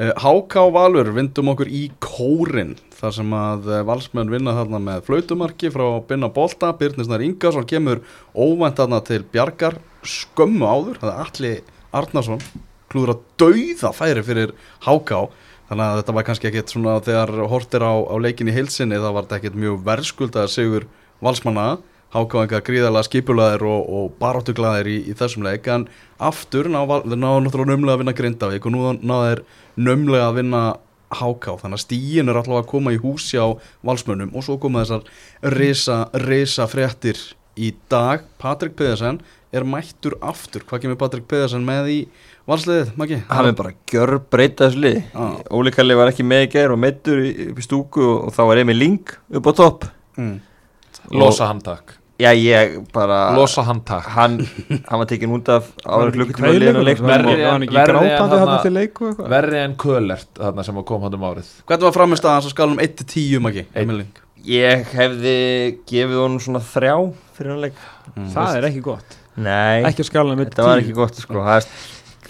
Uh, 0.00 0.12
HK 0.22 0.70
Valur 0.72 1.10
vindum 1.12 1.50
okkur 1.52 1.68
í 1.68 1.88
kórin 2.00 2.76
þar 2.94 3.14
sem 3.16 3.32
að 3.34 3.66
uh, 3.68 3.80
valsmenn 3.88 4.30
vinna 4.30 4.54
þarna 4.54 4.78
með 4.84 5.02
flautumarki 5.08 5.72
frá 5.74 5.84
Binna 6.06 6.30
Bolta, 6.32 6.70
Byrnisnar 6.78 7.24
Ingarsson 7.26 7.66
kemur 7.68 8.00
óvænt 8.32 8.78
þarna 8.78 9.02
til 9.04 9.24
Bjargar 9.32 9.80
skömmu 10.06 10.64
áður, 10.64 11.00
það 11.02 11.10
er 11.10 11.24
allir 11.26 11.74
Arnarsson 12.00 12.44
klúður 12.90 13.16
að 13.16 13.24
dauða 13.42 13.92
færi 13.94 14.24
fyrir 14.26 14.54
HK 14.86 15.24
þannig 15.70 15.86
að 15.86 16.00
þetta 16.00 16.16
var 16.16 16.26
kannski 16.26 16.50
ekkit 16.50 16.74
svona 16.74 16.96
þegar 17.06 17.32
hortir 17.52 17.86
á, 17.86 17.94
á 17.94 18.16
leikin 18.18 18.50
í 18.50 18.56
heilsinni 18.56 18.98
það 18.98 19.16
var 19.16 19.32
ekkit 19.38 19.56
mjög 19.58 19.80
verðskuldað 19.86 20.50
sigur 20.50 20.86
valsmanna. 21.22 21.78
HK 22.10 22.40
enga 22.42 22.58
gríðarlega 22.66 23.06
skipulaðir 23.06 23.62
og, 23.70 23.82
og 23.86 24.06
baráttuglaðir 24.18 24.88
í, 24.90 24.96
í 25.12 25.14
þessum 25.14 25.44
leik 25.46 25.68
en 25.70 25.84
aftur 26.18 26.66
náðu 26.66 27.04
náttúrulega 27.14 27.68
nömlega 27.70 27.94
að 27.94 28.00
vinna 28.02 28.14
Grindavík 28.18 28.66
og 28.66 28.74
nú 28.74 28.80
náðu 28.98 29.28
þeir 29.28 29.42
nömlega 29.86 30.24
að 30.26 30.40
vinna 30.40 30.62
HK 31.14 31.54
þannig 31.60 31.78
að 31.78 31.84
stíin 31.84 32.30
er 32.30 32.40
alltaf 32.40 32.58
að 32.64 32.70
koma 32.72 32.94
í 32.94 32.98
húsi 33.02 33.38
á 33.38 33.54
valsmönnum 33.86 34.34
og 34.34 34.46
svo 34.46 34.58
koma 34.62 34.82
þessar 34.82 35.54
risa, 35.54 36.00
risa 36.26 36.66
fréttir 36.70 37.22
í 37.54 37.70
dag. 37.90 38.26
Patrik 38.42 38.74
Pedersen 38.78 39.20
er 39.54 39.66
mættur 39.66 40.18
aftur. 40.18 40.66
Hvað 40.66 40.84
kemur 40.84 40.98
Patrik 40.98 41.30
Pedersen 41.30 41.66
með 41.66 41.94
í 41.94 42.00
valsliðið, 42.48 42.92
Maggi? 42.96 43.18
Hann 43.28 43.46
er 43.50 43.52
bara 43.58 43.72
gjör 43.90 44.18
breyta 44.32 44.68
þessu 44.68 44.80
lið 44.84 44.98
Já. 45.12 45.24
Óli 45.50 45.70
Kalli 45.74 45.94
var 45.98 46.10
ekki 46.12 46.24
með 46.26 46.46
í 46.46 46.50
gær 46.56 46.72
og 46.74 46.78
meittur 46.82 47.20
upp 47.50 47.58
í 47.60 47.64
stúku 47.66 48.00
og, 48.04 48.28
og 48.28 48.34
þá 48.36 48.42
var 48.50 48.60
Emil 48.64 48.78
Ling 48.80 49.16
upp 49.36 49.50
á 49.50 49.52
topp 49.64 49.88
Mm. 50.18 50.40
losa 51.14 51.46
handtak 51.48 51.94
Já, 52.20 52.34
ég 52.36 52.74
bara 52.92 53.30
losa 53.32 53.62
hann 53.64 53.78
takk 53.86 54.04
hann, 54.12 54.34
hann 54.90 54.98
var 55.00 55.06
tekinn 55.08 55.30
út 55.32 55.48
af 55.48 55.70
ekki 55.80 56.10
klukkutíma 56.18 56.50
Verri 59.30 59.60
en- 59.62 59.76
Kölert 59.80 60.28
þarna 60.36 60.64
sem 60.66 60.82
kom 60.84 61.02
hann 61.06 61.14
um 61.16 61.24
árið 61.30 61.48
Hvernig 61.64 61.86
var 61.88 61.94
framist 61.96 62.26
að 62.26 62.34
hans 62.36 62.50
að 62.50 62.54
skala 62.56 62.72
um 62.76 62.82
1-10 62.84 63.40
maki? 63.46 63.64
Einn. 63.72 63.86
Emilín? 63.86 64.10
Ég 64.44 64.84
hefði 64.96 65.78
gefið 65.88 66.20
honum 66.24 66.40
svona 66.42 66.60
þrjá 66.64 66.94
fyrir 67.38 67.54
hann 67.54 67.64
leik 67.64 67.80
Það 68.34 68.58
er 68.58 68.68
ekki 68.70 68.82
gott 68.90 69.16
Nei, 69.40 69.84
Ekki 69.88 70.02
að 70.04 70.10
skala 70.10 70.36
með 70.36 70.50
þetta 70.50 70.66
var 70.66 70.82
ekki 70.82 70.94
gott 70.98 71.16
sko 71.22 71.40
það 71.46 71.56
er, 71.62 71.66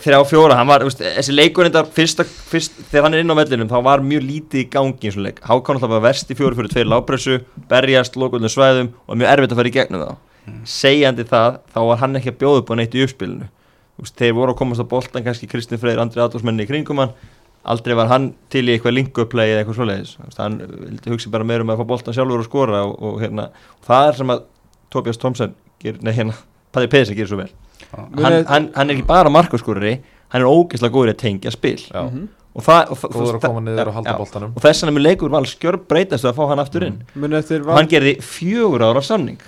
Þrjá 0.00 0.18
fjóra, 0.24 0.54
hann 0.56 0.68
var, 0.68 0.80
veist, 0.86 1.00
þessi 1.02 1.34
leikur 1.34 1.66
þetta 1.68 1.82
fyrsta, 1.92 2.24
fyrst, 2.24 2.78
þegar 2.88 3.04
hann 3.04 3.14
er 3.18 3.20
inn 3.20 3.32
á 3.32 3.36
vellinum 3.36 3.68
þá 3.68 3.78
var 3.84 4.00
mjög 4.04 4.22
lítið 4.24 4.62
í 4.62 4.68
gangi 4.72 5.10
eins 5.10 5.18
og 5.18 5.24
leik. 5.26 5.38
Hákon 5.44 5.76
alltaf 5.76 5.92
var 5.92 6.00
verst 6.06 6.32
í 6.32 6.36
fjóru 6.38 6.56
fyrir 6.56 6.72
tveir 6.72 6.88
lápressu 6.88 7.34
berjast, 7.68 8.16
lokuðum 8.16 8.48
svæðum 8.48 8.88
og 9.04 9.14
mjög 9.20 9.28
erfitt 9.34 9.52
að 9.52 9.60
fara 9.60 9.68
í 9.68 9.74
gegnum 9.74 10.04
þá. 10.06 10.12
Segjandi 10.72 11.24
það, 11.28 11.60
þá 11.74 11.80
var 11.90 12.00
hann 12.00 12.16
ekki 12.16 12.32
að 12.32 12.40
bjóða 12.40 12.62
upp 12.62 12.72
á 12.72 12.74
neitt 12.80 12.96
í 12.96 13.04
uppspilinu. 13.04 13.46
Veist, 14.00 14.16
þeir 14.16 14.34
voru 14.40 14.54
að 14.54 14.60
komast 14.62 14.80
á 14.80 14.88
boltan 14.88 15.26
kannski 15.26 15.50
Kristinn 15.52 15.82
Freyr, 15.82 16.00
Andri 16.00 16.24
Adolfsmenni 16.24 16.64
í 16.64 16.70
kringum 16.70 17.02
hann. 17.04 17.12
Aldrei 17.68 17.92
var 17.92 18.08
hann 18.08 18.32
til 18.48 18.64
í 18.64 18.72
eitthvað 18.72 18.96
link-up-play 18.96 19.52
eða 19.52 19.60
eitthvað 19.60 19.82
svoleiðis, 19.82 20.16
veist, 20.22 20.40
hann 20.40 20.56
vildi 20.64 21.12
hugsa 21.12 21.28
bara 21.34 21.44
meira 21.44 21.60
um 21.60 21.72
að 21.74 21.82
fá 21.82 21.90
boltan 21.92 22.16
sjálfur 22.16 22.40
og 22.40 22.48
skora 22.48 22.88
og, 22.88 22.96
og, 23.04 23.20
hérna, 23.20 23.52
og 27.52 27.60
að 27.92 28.22
hann, 28.24 28.44
hann, 28.46 28.68
hann 28.74 28.90
er 28.90 28.94
ekki 28.96 29.06
bara 29.06 29.30
markaskorari 29.30 29.94
hann 30.30 30.42
er 30.42 30.46
ógeðslega 30.50 30.94
góður 30.94 31.10
í 31.10 31.14
að 31.14 31.22
tengja 31.24 31.50
spil. 31.54 31.76
Já. 31.90 32.02
Mhm. 32.10 32.28
og 32.54 32.64
það 32.66 32.90
og, 32.90 32.98
það- 32.98 33.12
góður 33.14 33.34
að 33.34 33.40
það- 33.40 33.50
koma 33.50 33.60
niður 33.60 33.88
og 33.88 33.94
og 34.56 34.62
þess 34.64 34.82
vegna 34.82 34.94
með 34.98 35.04
leikur 35.06 35.30
var 35.30 35.40
alveg 35.40 35.54
skjörb 35.54 35.86
breytast 35.88 36.24
að 36.24 36.34
fá 36.34 36.48
hann 36.50 36.58
aftur 36.58 36.82
inn. 36.86 37.02
Eftir 37.38 37.60
og 37.62 37.74
hann 37.76 37.86
gerði 37.88 38.16
fjögur 38.20 38.82
ára 38.82 39.02
samning 39.02 39.38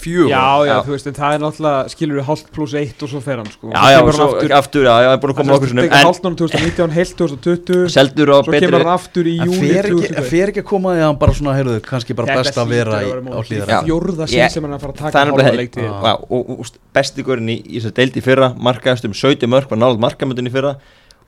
Fjögur. 0.00 0.30
Já, 0.32 0.44
já, 0.64 0.70
Já. 0.70 0.76
þú 0.86 0.94
veist, 0.94 1.08
en 1.10 1.16
það 1.18 1.34
er 1.36 1.42
náttúrulega 1.44 1.92
skilur 1.92 2.18
við 2.20 2.26
hálft 2.30 2.50
pluss 2.56 2.74
eitt 2.80 3.02
og 3.04 3.10
svo 3.12 3.20
fer 3.24 3.40
hann 3.40 3.50
sko. 3.52 3.70
Já, 3.74 3.82
já, 3.92 3.98
og 4.00 4.12
svo 4.16 4.28
aftur, 4.56 4.86
já, 4.88 4.94
já, 5.04 5.08
ég 5.10 5.12
er 5.12 5.20
búin 5.20 5.34
að 5.34 5.38
koma 5.40 5.56
okkur 5.56 5.70
sinni 5.70 5.84
sinnum. 5.84 5.92
En 5.92 6.00
en 6.00 6.08
Hálft 6.08 6.24
náttúrulega 6.26 6.60
2019, 6.60 6.94
heilt 6.96 7.14
2020 7.20 7.92
seldur 7.94 8.32
á 8.32 8.38
Svo 8.40 8.44
kemur 8.46 8.56
betri 8.56 8.80
hann 8.80 8.92
aftur 8.94 9.30
í 9.30 9.34
En 9.36 9.50
júli 9.50 9.72
fer 9.74 9.90
ekki, 9.90 10.24
fer 10.30 10.52
ekki 10.54 10.62
að 10.64 10.68
koma 10.70 10.94
því 10.94 11.02
að 11.02 11.08
hann 11.10 11.20
bara 11.24 11.36
svona, 11.40 11.56
heyrðu, 11.58 11.76
kannski 11.86 12.16
bara 12.16 12.38
best 12.40 12.60
að 12.60 12.72
vera 12.74 13.02
í, 13.04 13.10
á 13.12 13.40
hlýðar. 13.44 13.74
Fjórða 13.84 14.30
sín 14.30 14.54
sem 14.56 14.64
hann 14.64 14.72
er 14.72 14.78
að 14.78 14.86
fara 14.86 14.92
að 14.92 15.02
það 15.02 15.12
taka 15.12 15.26
hálfa. 15.30 15.82
Já, 15.84 16.14
og, 16.16 16.40
og, 16.40 16.64
og 16.64 16.80
besti 16.96 17.26
górin 17.26 17.52
í, 17.52 17.58
þess 17.76 17.90
að 17.92 17.98
deildi 18.00 18.22
í 18.22 18.24
fyrra 18.24 18.54
markaðist 18.56 19.10
um 19.10 19.16
17 19.16 19.52
mörg, 19.52 19.68
var 19.70 19.82
nálega 19.84 20.04
markamöndin 20.06 20.48
í 20.48 20.54
fyrra 20.54 20.76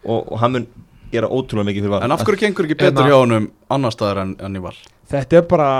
og, 0.02 0.33
og 0.33 0.41
hann 0.43 0.57
mun 0.57 0.67
gera 1.12 1.29
ótrúlega 1.29 1.69
mikið 1.69 1.85
fyrir 1.85 1.93
val. 1.93 2.02
En 2.07 2.14
af 2.14 2.25
hverju 2.25 2.41
gengur 2.41 2.69
ekki 2.69 2.79
betur 2.81 3.05
Hérna- 3.05 3.11
hjá 3.11 3.19
honum 3.21 3.49
annar 3.73 3.93
staðar 3.95 4.23
en, 4.25 4.35
en 4.41 4.57
í 4.57 4.62
val? 4.64 4.75
Þetta 5.12 5.37
er 5.42 5.49
bara 5.50 5.71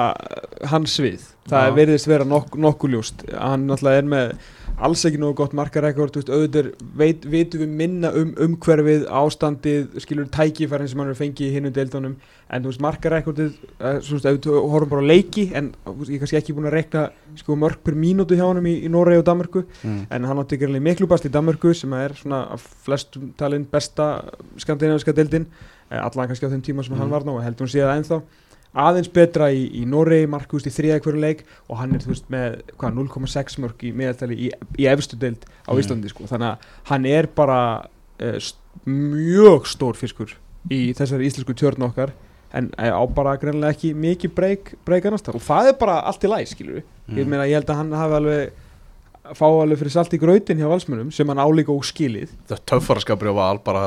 hans 0.71 0.99
svið 0.99 1.29
Það 1.49 1.65
Já. 1.67 1.75
verðist 1.75 2.07
vera 2.11 2.25
nok 2.29 2.53
nokkuð 2.61 2.93
ljúst 2.95 3.23
Hann 3.35 3.65
náttúrulega 3.67 4.03
er 4.03 4.11
með 4.13 4.35
alls 4.83 5.03
ekki 5.07 5.19
nógu 5.21 5.35
gott 5.37 5.53
markarekord 5.55 6.15
auðvitað 6.17 6.69
veit, 6.97 7.25
vitum 7.29 7.61
við 7.61 7.73
minna 7.77 8.09
um 8.19 8.31
umhverfið, 8.41 9.03
ástandið 9.07 9.99
skilur 10.03 10.31
tækifærin 10.33 10.89
sem 10.91 10.99
hann 11.03 11.11
er 11.13 11.19
fengið 11.19 11.45
í 11.45 11.51
hinnum 11.55 11.75
deildunum 11.77 12.15
en 12.49 12.65
þú 12.65 12.71
veist 12.73 12.83
markarekordið 12.83 13.53
ef 13.93 14.09
við 14.25 14.49
horfum 14.73 14.91
bara 14.95 15.05
á 15.05 15.11
leiki 15.13 15.45
en 15.55 15.69
ég 16.01 16.15
er 16.17 16.23
kannski 16.25 16.39
ekki 16.41 16.57
búin 16.57 16.71
að 16.71 16.77
rekna 16.79 17.05
sko, 17.39 17.55
mörg 17.61 17.83
per 17.85 17.95
mínútu 18.01 18.35
hjá 18.39 18.47
honum 18.49 18.67
í, 18.67 18.75
í 18.87 18.91
Noregi 18.91 19.21
og 19.23 19.27
Danmörku 19.29 19.65
Mm. 19.83 20.07
en 20.11 20.25
hann 20.25 20.39
átti 20.43 20.57
ekki 20.59 20.81
miklu 20.83 21.07
bast 21.11 21.27
í 21.29 21.31
Danmörku 21.33 21.75
sem 21.77 21.93
er 21.93 22.17
svona 22.17 22.47
af 22.57 22.65
flestum 22.85 23.33
talin 23.37 23.65
besta 23.71 24.25
skandinaviska 24.57 25.13
deildin 25.15 25.47
eh, 25.91 26.01
allan 26.01 26.29
kannski 26.33 26.49
á 26.49 26.53
þeim 26.53 26.63
tíma 26.65 26.83
sem 26.85 26.95
Mhm. 26.95 27.01
hann 27.03 27.11
var 27.11 27.23
og 27.39 27.45
heldur 27.45 27.67
hún 27.67 27.71
það 27.85 27.99
ennþá 28.01 28.23
aðeins 28.75 29.09
betra 29.13 29.51
í, 29.53 29.67
í 29.81 29.85
Noregi, 29.85 30.27
Markúst 30.33 30.67
í 30.67 30.73
þriða 30.73 31.01
hverju 31.05 31.21
leik 31.21 31.45
og 31.69 31.77
hann 31.77 31.95
er 31.95 32.01
þú 32.01 32.13
veist 32.15 32.31
með 32.33 32.63
hvað, 32.81 32.95
0,6 32.97 33.59
mörg 33.61 33.83
í 33.85 33.93
meðaltali 33.93 34.39
í, 34.47 34.51
í 34.79 34.87
efstu 34.89 35.19
deild 35.21 35.45
á 35.69 35.73
Mhm. 35.73 35.81
Íslandi 35.83 36.09
sko. 36.09 36.25
þannig 36.25 36.49
að 36.49 36.59
hann 36.89 37.07
er 37.07 37.27
bara 37.37 37.59
uh, 38.23 38.39
mjög 38.89 39.67
stór 39.69 39.95
fiskur 39.99 40.33
í 40.73 40.93
þessari 40.97 41.27
íslensku 41.29 41.55
tjörn 41.59 41.83
okkar 41.89 42.13
en 42.53 42.71
eh, 42.79 42.93
á 42.93 43.01
bara 43.09 43.37
greinlega 43.41 43.73
ekki 43.73 43.93
mikið 43.97 44.35
breyk, 44.37 45.05
annars 45.09 45.25
og 45.29 45.41
það 45.43 45.69
er 45.73 45.79
bara 45.81 46.01
allt 46.09 46.25
í 46.25 46.29
læg 46.33 46.49
skilur 46.49 46.83
Mm. 47.03 47.17
ég 47.19 47.27
meina 47.27 47.45
ég 47.51 47.57
held 47.59 47.67
að 47.67 47.77
hann 47.81 47.93
hafi 47.99 48.15
alveg 48.15 48.53
fá 49.39 49.45
alveg 49.49 49.79
fyrir 49.81 49.95
salt 49.95 50.13
í 50.17 50.21
grautin 50.21 50.59
hjá 50.61 50.69
valsmönum 50.71 51.11
sem 51.15 51.29
hann 51.33 51.41
álíka 51.43 51.73
óskilið 51.75 52.31
Það 52.51 52.57
er 52.59 52.63
töffaraskapur 52.73 53.31
á 53.31 53.35
val, 53.39 53.59
bara 53.65 53.83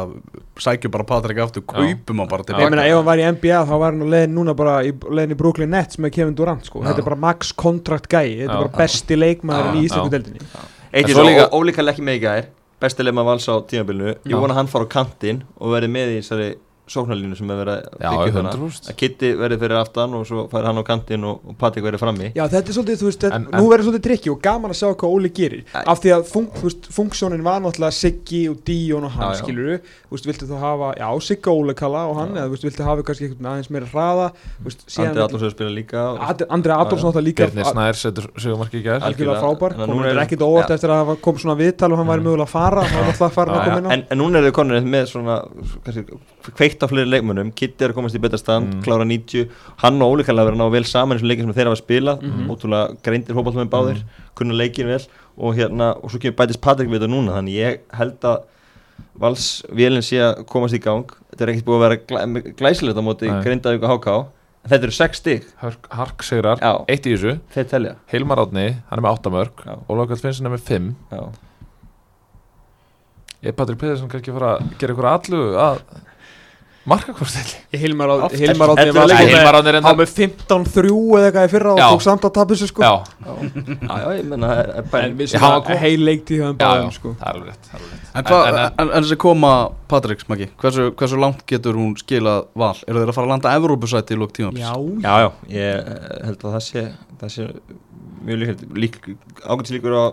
sækjum 0.61 0.91
bara 0.95 1.07
Patrik 1.09 1.41
aftur, 1.43 1.65
kaupum 1.67 2.21
hann 2.23 2.29
bara 2.31 2.43
til 2.47 2.55
ég 2.55 2.69
meina 2.73 2.85
ef 2.87 2.95
hann 2.97 3.05
var 3.09 3.21
í 3.21 3.27
NBA 3.35 3.61
þá 3.69 3.73
var 3.81 3.91
hann 3.93 4.05
á 4.05 4.09
leiðin 4.15 4.35
núna 4.37 4.55
bara 4.57 4.75
í 4.85 4.91
leiðin 4.91 5.35
í 5.35 5.39
Brooklyn 5.39 5.73
Nets 5.75 5.99
með 6.01 6.15
Kevin 6.17 6.35
Durant 6.37 6.65
sko. 6.65 6.83
Þetta 6.85 7.03
er 7.03 7.07
bara 7.09 7.19
max 7.27 7.51
kontrakt 7.53 8.09
gæi. 8.11 8.41
Þetta 8.41 8.51
er 8.59 8.63
bara 8.65 8.77
besti 8.83 9.17
leikmaður 9.19 9.75
í 9.79 9.81
já. 9.83 9.87
Íslandu 9.89 10.13
deildinni. 10.15 10.39
Eitt 10.91 11.03
En 11.05 11.09
í 11.09 11.13
svo 11.13 11.21
svo 11.21 11.29
líka- 11.29 11.49
ólíka 11.51 11.85
ekki 11.91 12.05
með 12.05 12.19
í 12.19 12.23
gær. 12.25 12.45
Bestileg 12.81 13.13
maður 13.15 13.29
vals 13.31 13.47
á 13.47 13.55
tímabilinu. 13.71 14.15
Ég 14.27 14.35
vona 14.35 14.53
að 14.53 14.57
hann 14.59 14.67
fara 14.67 14.85
á 14.85 14.89
kantinn 14.91 15.43
og 15.59 15.71
verði 15.71 15.89
með 15.91 16.11
í 16.15 16.17
þessari 16.19 16.49
sóknarlínu 16.87 17.35
sem 17.37 17.49
er 17.49 17.57
verið 17.61 17.75
að 17.75 17.99
byggja 17.99 18.33
hana. 18.35 18.51
100% 18.55 18.89
að 18.91 18.95
Kitty 18.99 19.29
verði 19.39 19.57
fyrir 19.61 19.77
aftan 19.79 20.13
og 20.13 20.25
svo 20.29 20.43
fær 20.51 20.65
hann 20.69 20.77
á 20.77 20.83
kantinn 20.85 21.23
og, 21.25 21.39
og 21.49 21.55
Patrik 21.57 21.83
verði 21.87 21.99
frammi. 22.01 22.27
Já, 22.37 22.45
þetta 22.51 22.69
er 22.69 22.75
svolítið, 22.77 22.99
þú 23.01 23.07
veist, 23.09 23.23
En- 23.25 23.45
nú 23.45 23.63
en- 23.63 23.69
verður 23.71 23.85
svolítið 23.89 24.03
drikki 24.07 24.29
og 24.31 24.41
gaman 24.41 24.71
að 24.71 24.77
sjá 24.81 24.89
hvað 24.95 25.09
Óli 25.15 25.29
gerir. 25.33 25.63
Æ. 25.73 25.83
af 25.87 25.99
því 26.03 26.09
að 26.15 26.23
fun, 26.29 26.47
þú 26.53 26.63
veist, 26.69 26.83
funksjónin 26.93 27.43
var 27.43 27.59
náttúrulega 27.61 27.93
Siggi 27.93 28.41
og 28.49 28.57
Díon 28.65 29.03
og 29.03 29.11
hann, 29.11 29.33
Já, 29.33 29.41
skilur 29.41 29.79
þú 29.81 30.11
veist, 30.15 30.25
viltu 30.29 30.45
þú 30.45 30.59
hafa, 30.59 30.93
já, 30.99 31.09
Sigga 31.21 31.51
og 31.51 31.57
Óli 31.65 31.73
kalla 31.75 32.05
og 32.09 32.15
hann, 32.21 32.31
Já. 32.35 32.37
eða 32.41 32.47
þú 32.47 32.51
veist, 32.55 32.65
viltu 32.69 32.83
hafa 32.85 33.01
kannski 33.03 33.23
einhvern 33.29 33.49
aðeins 33.51 33.69
meira 33.69 33.87
hraða, 33.89 34.27
Andri 35.05 35.21
Allarsson 35.21 35.51
spila 35.51 35.69
líka 35.69 35.99
Andri 36.49 36.71
Adolfsson 36.71 37.11
Já, 37.11 37.13
já. 37.13 37.21
náttúrulega 37.21 37.25
líka 37.25 37.45
Bjarni 37.49 37.63
Snær 37.65 37.95
setur 37.95 38.25
En 38.35 38.41
Já. 38.45 39.09
eftir 39.09 39.25
að 45.65 46.74
Mm. 46.75 46.83
að 46.83 46.83
var 46.83 46.83
að 46.83 46.83
með 46.83 46.83
kveikt 46.83 46.83
á 46.83 46.87
fleiri 46.91 47.09
leikmönnum 47.11 47.51
Kitty 47.55 47.85
er 47.85 47.89
að 47.91 47.95
komast 47.95 48.15
í 48.15 48.19
betra 48.21 48.37
stand, 48.37 48.73
Mm. 48.75 48.81
klára 48.83 49.05
90 49.05 49.49
hann 49.77 50.01
og 50.01 50.11
Óli 50.15 50.23
kallar 50.23 50.45
verið 50.45 50.55
að 50.59 50.63
ná 50.63 50.71
vel 50.71 50.83
saman 50.83 51.17
eins 51.17 51.23
og 51.23 51.29
leikin 51.29 51.45
sem 51.45 51.53
þeir 51.53 51.69
hafa 51.71 51.81
spilað, 51.81 52.21
Mhm. 52.21 52.49
ótrúlega 52.49 52.97
greindir 53.03 53.35
hópallmenn 53.35 53.69
báðir, 53.69 54.03
kunna 54.35 54.53
leikin 54.53 54.87
vel 54.87 55.01
og 55.37 55.55
hérna, 55.55 55.95
og 56.03 56.09
svo 56.11 56.19
kemur 56.19 56.35
bætist 56.35 56.61
Patrik 56.61 56.89
við 56.89 56.99
þetta 56.99 57.09
núna 57.09 57.33
þannig 57.35 57.55
ég 57.55 57.79
held 57.93 58.19
að 58.21 58.43
Vals 59.19 59.61
vélinn 59.71 60.03
sé 60.03 60.17
að 60.19 60.45
komast 60.45 60.73
í 60.73 60.79
gang 60.81 61.05
þetta 61.31 61.41
er 61.41 61.47
ekkert 61.53 61.65
búið 61.65 61.75
að 61.75 61.83
vera 61.83 61.95
glæ, 61.95 62.55
glæsilegt 62.55 62.95
á 62.97 63.03
móti 63.03 63.27
og 63.83 64.01
HK 64.01 64.07
en 64.65 64.69
þetta 64.71 64.83
eru 64.83 64.91
6 64.91 65.17
stig, 65.17 65.43
Hark, 65.57 65.87
Já. 66.61 66.85
eitt 66.87 67.03
í 67.05 67.15
þessu 67.15 67.39
Hilmar 68.11 68.37
Átni, 68.37 68.75
hann 68.89 68.99
er 68.99 69.01
með 69.01 69.19
8 69.19 69.31
mörg 69.31 69.51
Já. 69.65 69.75
Ólafur 69.89 70.07
Kall 70.07 70.17
Finnsson 70.17 70.45
er 70.47 70.51
með 70.57 70.61
5 70.61 70.95
Já. 71.11 71.29
Patrik 73.51 73.77
Pedersen 73.77 74.09
kannski 74.09 74.31
að 74.31 74.39
fara 74.39 74.51
að 74.57 74.77
gera 74.79 74.93
ykkur 74.95 75.09
allu 75.11 75.41
að 75.61 75.81
marka 76.89 77.13
hvort 77.17 77.31
stilli? 77.31 77.57
Hilmar 77.81 78.11
Átni 78.13 78.21
var 78.21 78.29
sko 78.29 78.39
Hilmar 78.45 78.69
með- 78.69 79.15
Átni 79.15 79.35
er 79.39 79.55
hann 79.57 79.69
enda 79.71 79.93
með 79.99 80.11
15-3 80.13 80.91
eða 81.17 81.29
eitthvað 81.29 81.47
í 81.47 81.51
fyrra 81.53 81.71
og 81.73 81.79
Já. 81.81 81.87
tók 81.89 82.03
samt 82.05 82.27
að 82.27 82.33
tapja 82.37 82.57
sig 82.59 82.69
sko 82.71 82.83
Já, 82.85 82.91
já, 83.25 83.31
já, 83.89 84.09
ég 84.19 84.27
menna 84.29 84.51
er 84.59 85.39
hann 85.45 85.79
heil 85.81 86.05
leiktíð 86.05 86.41
hjá 86.41 86.49
já, 86.49 86.57
báðum 86.61 86.91
sko 86.93 87.15
það 87.19 87.25
er 87.25 87.33
alveg 87.33 87.49
rétt, 87.49 87.69
það 87.71 87.79
er 87.79 88.33
alveg 88.35 88.59
rétt. 88.59 88.77
En, 88.79 88.89
en, 88.89 89.03
þessi 89.03 89.17
koma 89.25 89.53
Patrik 89.87 90.21
Smaki, 90.21 90.49
hversu, 90.61 90.91
hversu 90.99 91.19
langt 91.21 91.41
getur 91.49 91.79
hún 91.79 91.95
skilað 91.99 92.45
val? 92.53 92.75
Eru 92.87 93.01
þeir 93.01 93.11
að 93.11 93.17
fara 93.17 93.27
að 93.27 93.33
landa 93.33 93.55
Evrópusæti 93.59 94.15
í 94.15 94.21
lók 94.21 94.35
tímafis? 94.37 94.61
já, 94.61 94.73
Já, 95.01 95.15
já, 95.25 95.29
ég 95.49 95.81
eh, 95.81 96.21
held 96.29 96.45
að 96.45 96.55
það 96.57 96.63
sé, 96.69 96.85
það 97.21 97.35
sé 97.35 97.49
mjög 98.25 98.41
líkt, 98.41 98.63
lík, 98.75 99.01
ágætis 99.45 99.75
líkur 99.75 99.97
á 99.97 100.03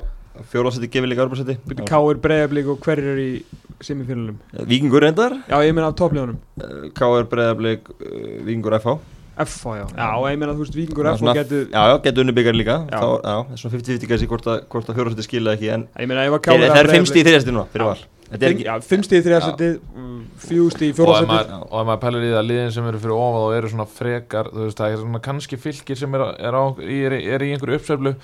fjólasæti 0.49 0.89
gefið 0.89 1.13
líka 1.13 1.27
byrju 1.29 1.87
Káir 1.89 2.21
Breiðablík 2.25 2.71
og 2.73 2.81
hverjir 2.85 3.13
eru 3.13 3.25
í 3.25 3.33
semifínalum 3.87 4.39
Víkingur 4.69 5.03
reyndar, 5.07 5.35
já, 5.49 5.57
ég 5.67 5.75
meina 5.77 5.91
á 5.91 5.95
toppljónum 5.99 6.39
K.R. 6.95 7.27
Breiðablík, 7.33 7.91
Víkingur 8.47 8.79
FH. 8.79 8.97
FH, 9.43 9.75
já 9.81 9.85
Já, 9.97 10.09
ég 10.33 10.39
meina 10.39 10.53
þú 10.55 10.65
veist, 10.67 10.75
FH 10.77 11.17
svona- 11.19 11.35
getur 11.39 11.63
Já, 11.73 11.83
já, 11.89 11.95
getur 12.05 12.25
unni 12.27 12.35
byggjar 12.37 12.55
líka. 12.59 12.77
Já. 12.93 12.99
Þá, 13.01 13.09
já, 13.25 13.37
það 13.43 13.53
er 13.57 13.61
svona 13.63 13.75
50-50 13.77 14.09
kannski 14.11 14.29
hvort 14.33 14.49
að, 14.53 14.59
hvort 14.69 14.91
að 14.93 14.99
fjólasæti 15.01 15.25
skilja 15.29 15.55
ekki, 15.57 15.71
en 15.73 15.87
Ég 15.99 16.09
meina, 16.11 16.27
ef 16.29 16.37
að 16.37 16.43
þeir, 16.43 16.59
Káir 16.61 16.75
það 16.75 16.83
er 16.83 16.91
fimmsti 16.97 17.23
í 17.23 17.25
þriðasti 17.29 17.55
núna, 17.57 17.67
fyrir 17.73 17.89
val. 17.89 18.03
Þetta 18.33 18.47
er 18.49 18.53
ekki, 18.55 18.65
Já, 18.65 18.75
fimmsti 18.89 19.17
í 19.19 19.23
þriðarsæti, 19.27 19.67
fjústi 20.47 20.87
í 20.87 20.93
og 20.93 20.93
ef 20.93 20.97
fjórarsæti 21.01 21.29
maður, 21.33 21.67
og 21.69 21.81
ef 21.83 21.89
maður 21.89 22.01
pælir 22.05 22.23
í 22.25 22.31
það 22.33 22.47
liðin 22.49 22.73
sem 22.77 22.87
eru 22.89 23.01
fyrir 23.03 23.17
ofað 23.19 23.43
og 23.49 23.57
eru 23.59 23.73
svona 23.73 23.87
frekar 23.93 24.49
þú 24.53 24.63
veist 24.67 24.81
það 24.81 24.95
er 24.95 25.03
svona 25.03 25.21
kannski 25.27 25.59
fylgir 25.61 26.01
sem 26.01 26.17
er, 26.17 26.25
er, 26.49 26.57
á, 26.57 26.65
er, 26.81 27.17
er 27.35 27.45
í 27.45 27.51
einhverju 27.53 27.77
uppsöflu 27.81 28.15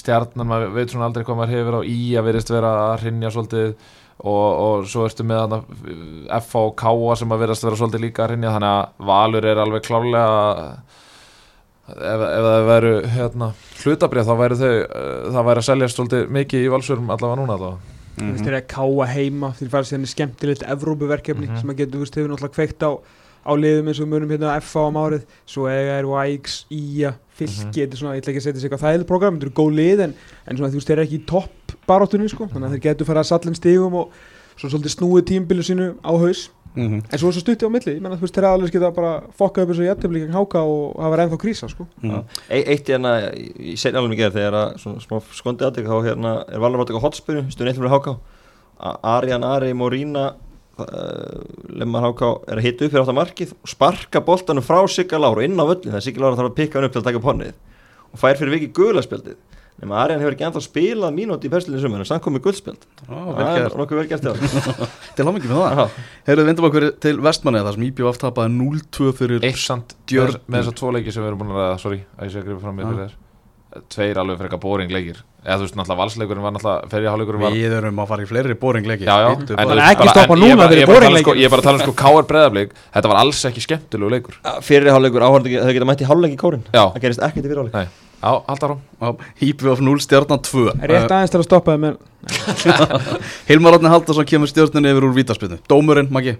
stjarnan, 0.00 0.46
maður 0.48 0.72
veit 0.78 0.92
svona 0.94 1.08
aldrei 1.10 1.24
hvað 1.26 1.38
maður 1.42 1.54
hefur 1.58 1.76
á 1.76 1.80
í 1.84 1.98
að 2.16 2.26
verðist 2.30 2.52
vera 2.54 2.70
að 2.86 3.04
hrinja 3.04 3.32
svolítið 3.34 3.74
og, 4.20 4.48
og 4.64 4.88
svo 4.90 5.06
ertu 5.08 5.24
með 5.24 5.38
þarna 5.44 5.60
F 6.40 6.56
og 6.60 6.74
K 6.76 6.90
sem 7.16 7.30
að 7.32 7.40
verðast 7.44 7.64
vera 7.64 7.78
svolítið 7.80 8.04
líka 8.04 8.24
að 8.24 8.32
hrinja 8.34 8.52
þannig 8.56 8.74
að 8.74 9.06
Valur 9.10 9.46
er 9.52 9.60
alveg 9.62 9.86
klálega 9.86 10.34
ef, 11.90 12.24
ef 12.26 12.44
það 12.48 12.66
veru 12.70 12.92
hérna, 13.14 13.48
hlutabrið 13.84 14.28
þá 14.28 14.34
væri 14.42 14.58
þau 14.60 14.68
uh, 14.74 15.30
það 15.34 15.48
væri 15.48 15.62
að 15.62 15.68
selja 15.70 15.88
svolítið 15.94 16.28
mikið 16.36 16.66
í 16.66 16.72
valsurum 16.74 17.10
allavega 17.16 17.40
núna 17.42 17.56
allavega 17.58 17.96
Þú 18.20 18.26
veist, 18.26 18.42
þeir 18.44 18.50
eru 18.52 18.58
að 18.58 18.70
káa 18.74 19.04
heima 19.14 19.48
þeir 19.56 19.68
fara 19.72 19.86
síðan 19.88 20.02
í 20.04 20.08
skemmtilegt 20.10 20.64
Evrópuverkefni 20.68 21.46
Mhm. 21.46 21.60
sem 21.62 21.70
að 21.72 21.78
getur, 21.78 21.94
þú 21.94 22.00
veist, 22.04 22.16
hefur 22.18 22.32
náttúrulega 22.34 22.56
kveikt 22.58 22.82
á 22.84 22.90
á 23.46 23.52
liðum 23.56 23.88
eins 23.90 24.00
og 24.00 24.08
munum 24.10 24.30
hérna 24.30 24.54
FA 24.60 24.86
um 24.90 24.98
árið. 25.00 25.24
Svo 25.46 25.66
eiga 25.70 25.98
er 26.00 26.06
Vikes, 26.10 26.66
Ía, 26.70 27.14
Fylki 27.40 27.80
þetta 27.86 27.96
er 27.96 28.00
svona, 28.02 28.14
ég 28.18 28.22
ætla 28.24 28.32
ekki 28.34 28.42
að 28.42 28.46
setja 28.48 28.60
sig 28.60 28.68
eitthvað 28.70 28.84
þægilegt 28.84 29.08
program 29.08 29.38
þetta 29.38 29.46
eru 29.48 29.56
góð 29.60 29.74
lið 29.78 30.00
en, 30.04 30.14
en 30.46 30.56
svona 30.58 30.70
þú 30.70 30.80
veist 30.80 30.90
þeir 30.90 30.98
eru 30.98 31.06
ekki 31.08 31.20
í 31.20 31.26
topp 31.30 31.74
baróttunni 31.88 32.28
sko, 32.28 32.46
þannig 32.52 32.68
að 32.68 32.74
þeir 32.76 32.82
getur 32.90 33.08
fara 33.08 33.22
að 33.24 33.30
sallin 33.32 33.56
stigum 33.56 33.94
og 33.96 34.12
svo 34.60 34.68
svolítið 34.74 34.92
snúið 34.98 35.24
tímbilu 35.32 35.64
sínu 35.64 35.92
á 36.04 36.12
haus. 36.12 36.50
Mhm. 36.70 37.00
en 37.10 37.18
svo 37.18 37.26
er 37.26 37.34
svo 37.34 37.40
stutti 37.42 37.66
á 37.66 37.70
milli, 37.72 37.96
ég 37.96 38.02
menna 38.04 38.14
þú 38.14 38.22
veist 38.28 38.36
þeir 38.36 38.44
alveg 38.46 38.70
geta 38.70 38.90
bara 38.94 39.24
fokkað 39.34 39.64
upp 39.64 39.70
eins 39.72 39.80
og 39.82 39.86
jættumli 39.88 40.20
gegn 40.22 40.36
háka 40.36 40.60
og 40.62 40.92
það 41.00 41.10
var 41.10 41.22
ennþá 41.24 41.38
krísa 41.42 41.66
sko. 41.72 41.86
Mhm. 41.98 42.20
E 42.46 42.60
eitt 42.62 42.86
hérna, 42.86 43.10
ég 43.58 43.74
segi 43.80 43.96
alveg 43.98 44.12
mikið 44.14 44.36
þegar 44.36 44.54
að 44.60 44.76
svona 44.78 45.00
smá 45.02 45.18
skondi 45.34 45.66
aðtök 45.66 45.88
þá 45.90 45.96
hérna 46.06 46.34
er 46.46 46.60
Valur 46.62 46.84
áttök 46.84 47.00
á 47.02 47.06
hotspinu, 47.08 47.42
stuðin 47.50 47.72
eitthvað 47.72 47.88
fyrir 47.88 47.96
háká 47.96 48.14
A- 48.78 49.18
Arjan 49.18 49.42
Ari 49.42 49.72
Morína 49.74 50.34
Lemmar 51.80 52.06
háká 52.08 52.30
er 52.50 52.60
að 52.60 52.66
hita 52.66 52.86
upp 52.86 52.94
fyrir 52.94 53.04
átt 53.04 53.12
að 53.12 53.18
markið 53.20 53.54
og 53.56 53.70
sparka 53.72 54.22
boltanum 54.26 54.66
frá 54.66 54.80
Sigga 54.90 55.20
Láru 55.20 55.44
inn 55.46 55.58
á 55.60 55.64
völlin 55.64 55.92
þegar 55.92 56.04
Sigga 56.06 56.24
Láru 56.24 56.38
þarf 56.40 56.50
að 56.52 56.58
pikka 56.58 56.78
hann 56.78 56.88
upp 56.88 56.96
til 56.96 57.02
að 57.02 57.08
taka 57.08 57.20
upp 57.20 57.30
honnið 57.30 57.54
og 58.10 58.20
fær 58.20 58.40
fyrir 58.40 58.56
vikið 58.56 58.74
gulaspjaldið 58.80 59.38
nema 59.80 59.96
Arjan 60.02 60.20
hefur 60.20 60.34
ekki 60.36 60.44
ennþá 60.48 60.62
spilað 60.64 61.14
mínúti 61.16 61.48
í 61.48 61.52
perslinni 61.52 61.80
sumar 61.80 62.02
en 62.02 62.08
samt 62.08 62.24
komið 62.24 62.44
guldspjald 62.44 62.82
Já, 62.84 63.14
það 63.14 63.40
er 63.46 63.62
gert. 63.62 63.78
nokkuð 63.80 64.00
vel 64.00 64.10
gert 64.10 64.26
já. 64.28 64.32
Til 65.16 65.26
mikið 65.30 65.54
með 65.54 65.62
það. 65.62 65.80
Já. 65.80 66.04
Heyrðu, 66.28 66.46
vindum 66.50 66.68
okkur 66.68 66.86
til 67.06 67.14
vestmanni 67.24 67.64
þar 67.64 67.78
sem 67.78 67.86
IBF 67.88 68.20
tapaði 68.20 68.52
0-2 68.58 69.14
fyrir 69.16 69.48
Eitt 69.48 69.62
samt 69.62 69.96
með, 70.12 70.36
þessar 70.52 70.78
tvo 70.82 70.92
leiki 70.98 71.14
sem 71.14 71.24
við 71.24 71.32
erum 71.32 71.42
búin 71.46 71.56
að 71.56 71.74
Sorry, 71.80 72.02
að 72.20 73.16
að 73.70 73.80
með 73.80 73.84
Tveir 73.94 74.18
alveg 74.18 74.38
frekar 74.40 74.58
boring 74.60 74.90
leikir. 74.90 75.20
Eða 75.40 75.56
þú 75.56 75.64
veist, 75.64 75.76
náttúrulega 75.78 76.00
valsleikurinn 76.02 76.42
var 76.44 76.52
náttúrulega 76.52 76.88
Ferriháleikurinn 76.92 77.40
var 77.40 77.52
Við 77.56 77.72
erum 77.78 78.00
að 78.02 78.08
fara 78.10 78.22
í 78.22 78.26
fleiri 78.28 78.54
boringleiki 78.60 79.06
Bara. 79.08 79.30
veist, 79.56 79.80
ekki 79.86 80.08
stoppa 80.10 80.36
núna 80.36 80.66
er 80.66 80.68
fyrir 80.68 80.80
ég 80.80 80.82
er 80.82 80.90
bara 80.90 81.06
að 81.06 81.14
um 81.16 81.22
sko- 81.22 81.36
Ég 81.40 81.44
er 81.46 81.52
bara 81.54 81.62
að 81.62 81.68
tala 81.70 81.78
um 81.78 81.84
sko 81.86 81.94
Káar 81.96 82.26
breðablík 82.28 82.74
Þetta 82.92 83.08
var 83.08 83.16
alls 83.22 83.40
ekki 83.48 83.62
skemmtilegu 83.64 84.10
leikur. 84.12 84.34
Fyrir 84.60 84.90
hálfleikur 84.92 85.24
áhörðu 85.24 85.62
þau 85.64 85.72
geta 85.78 85.88
mætt 85.88 86.04
í 86.04 86.08
hálfleik 86.10 86.34
í 86.36 86.40
kórin 86.42 86.64
Já, 86.74 86.82
það 86.92 87.00
gerist 87.06 87.24
ekkert 87.24 87.44
í 87.46 87.48
fyrir 87.48 87.62
hálfleik. 87.62 87.74
Nei, 87.78 87.88
á, 88.20 88.32
halda 88.50 88.68
árum 88.68 88.80
Já, 89.00 89.08
IBF 89.48 89.80
0 89.80 90.04
stjarnan 90.04 90.44
2 90.44 90.66
rétt 90.84 91.08
aðeins 91.16 91.32
til 91.32 91.40
að 91.40 91.48
stoppa 91.48 91.72
þeim 91.78 91.88
en 91.88 91.96
Hilmar 93.48 93.78
Átni 93.78 93.88
Haldarsson 93.88 94.28
kemur 94.28 94.50
stjórnunni 94.50 94.92
yfir 94.92 95.08
úr 95.08 95.14
vítaspinnu 95.16 95.56
Dómurinn, 95.72 96.10
Maggi 96.12 96.36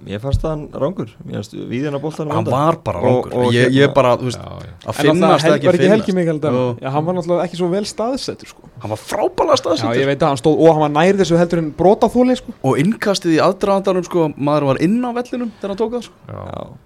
Mér 0.00 0.20
fannst 0.22 0.40
það 0.40 0.52
hann 0.54 0.62
rángur 0.82 1.10
Mér 1.28 1.36
fannst 1.40 1.54
viðina 1.68 1.98
bóltanum 2.00 2.32
Hann 2.32 2.46
var 2.48 2.78
bara 2.84 3.00
Og- 3.04 3.26
rángur 3.26 3.34
og 3.36 3.52
ég, 3.52 3.66
hérna- 3.66 3.76
ég 3.76 3.94
bara, 3.94 4.12
þú 4.16 4.28
veist, 4.30 4.40
Já, 4.40 4.64
já. 4.64 4.72
að 4.88 4.94
finnast 5.00 5.44
það 5.44 5.50
var 5.50 5.58
ekki 5.60 5.70
finnast. 5.76 6.80
Já, 6.80 6.88
hann 6.94 7.04
var 7.04 7.14
náttúrulega 7.18 7.44
ekki 7.44 7.56
svo 7.60 7.68
vel 7.70 7.84
staðsettur 7.84 8.48
sko. 8.48 8.62
Hann 8.80 8.90
var 8.94 9.00
frábælega 9.00 9.56
Já, 9.56 9.60
staðsettur 9.62 10.00
ég 10.00 10.06
veit 10.10 10.22
að 10.24 10.30
hann 10.30 10.40
stóð 10.40 10.56
og 10.64 10.72
hann 10.72 10.84
var 10.86 10.92
nær 10.96 11.20
þessu 11.20 11.36
heldur 11.40 11.58
en 11.58 11.72
brotaþóli 11.76 12.36
sko. 12.40 12.54
Og 12.62 12.78
innkastið 12.80 13.36
í 13.36 13.40
aðdraðandarum 13.44 14.04
sko, 14.08 14.28
maður 14.36 14.68
var 14.70 14.80
inn 14.80 15.00
á 15.04 15.10
vellinum 15.12 15.50
þegar 15.60 15.74
hann 15.74 15.80
tók 15.82 15.92
það 15.98 16.06
sko. 16.08 16.14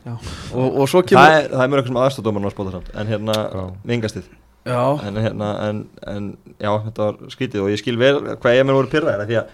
Já, 0.05 0.17
og, 0.55 0.81
og 0.81 0.89
svo 0.89 1.03
það 1.03 1.09
kemur 1.13 1.37
er, 1.39 1.49
það 1.55 1.63
er 1.63 1.69
mjög 1.69 1.79
eitthvað 1.79 1.93
sem 1.95 2.03
aðstofdómarinn 2.07 2.51
á 2.51 2.55
spóta 2.55 2.75
samt 2.75 2.91
En 2.95 3.07
hérna, 3.07 3.37
Já. 3.55 3.65
Já, 4.65 4.81
en, 5.05 5.15
hérna, 5.21 5.49
en, 5.69 5.87
en 6.09 6.29
já, 6.57 6.71
þetta 6.87 7.05
var 7.05 7.17
skrítið 7.29 7.61
Og 7.61 7.69
ég 7.69 7.83
skil 7.83 7.99
vel 8.01 8.15
hvað 8.41 8.55
ég 8.57 8.65
mér 8.65 8.79
voru 8.81 8.89
pyrraðir 8.89 9.45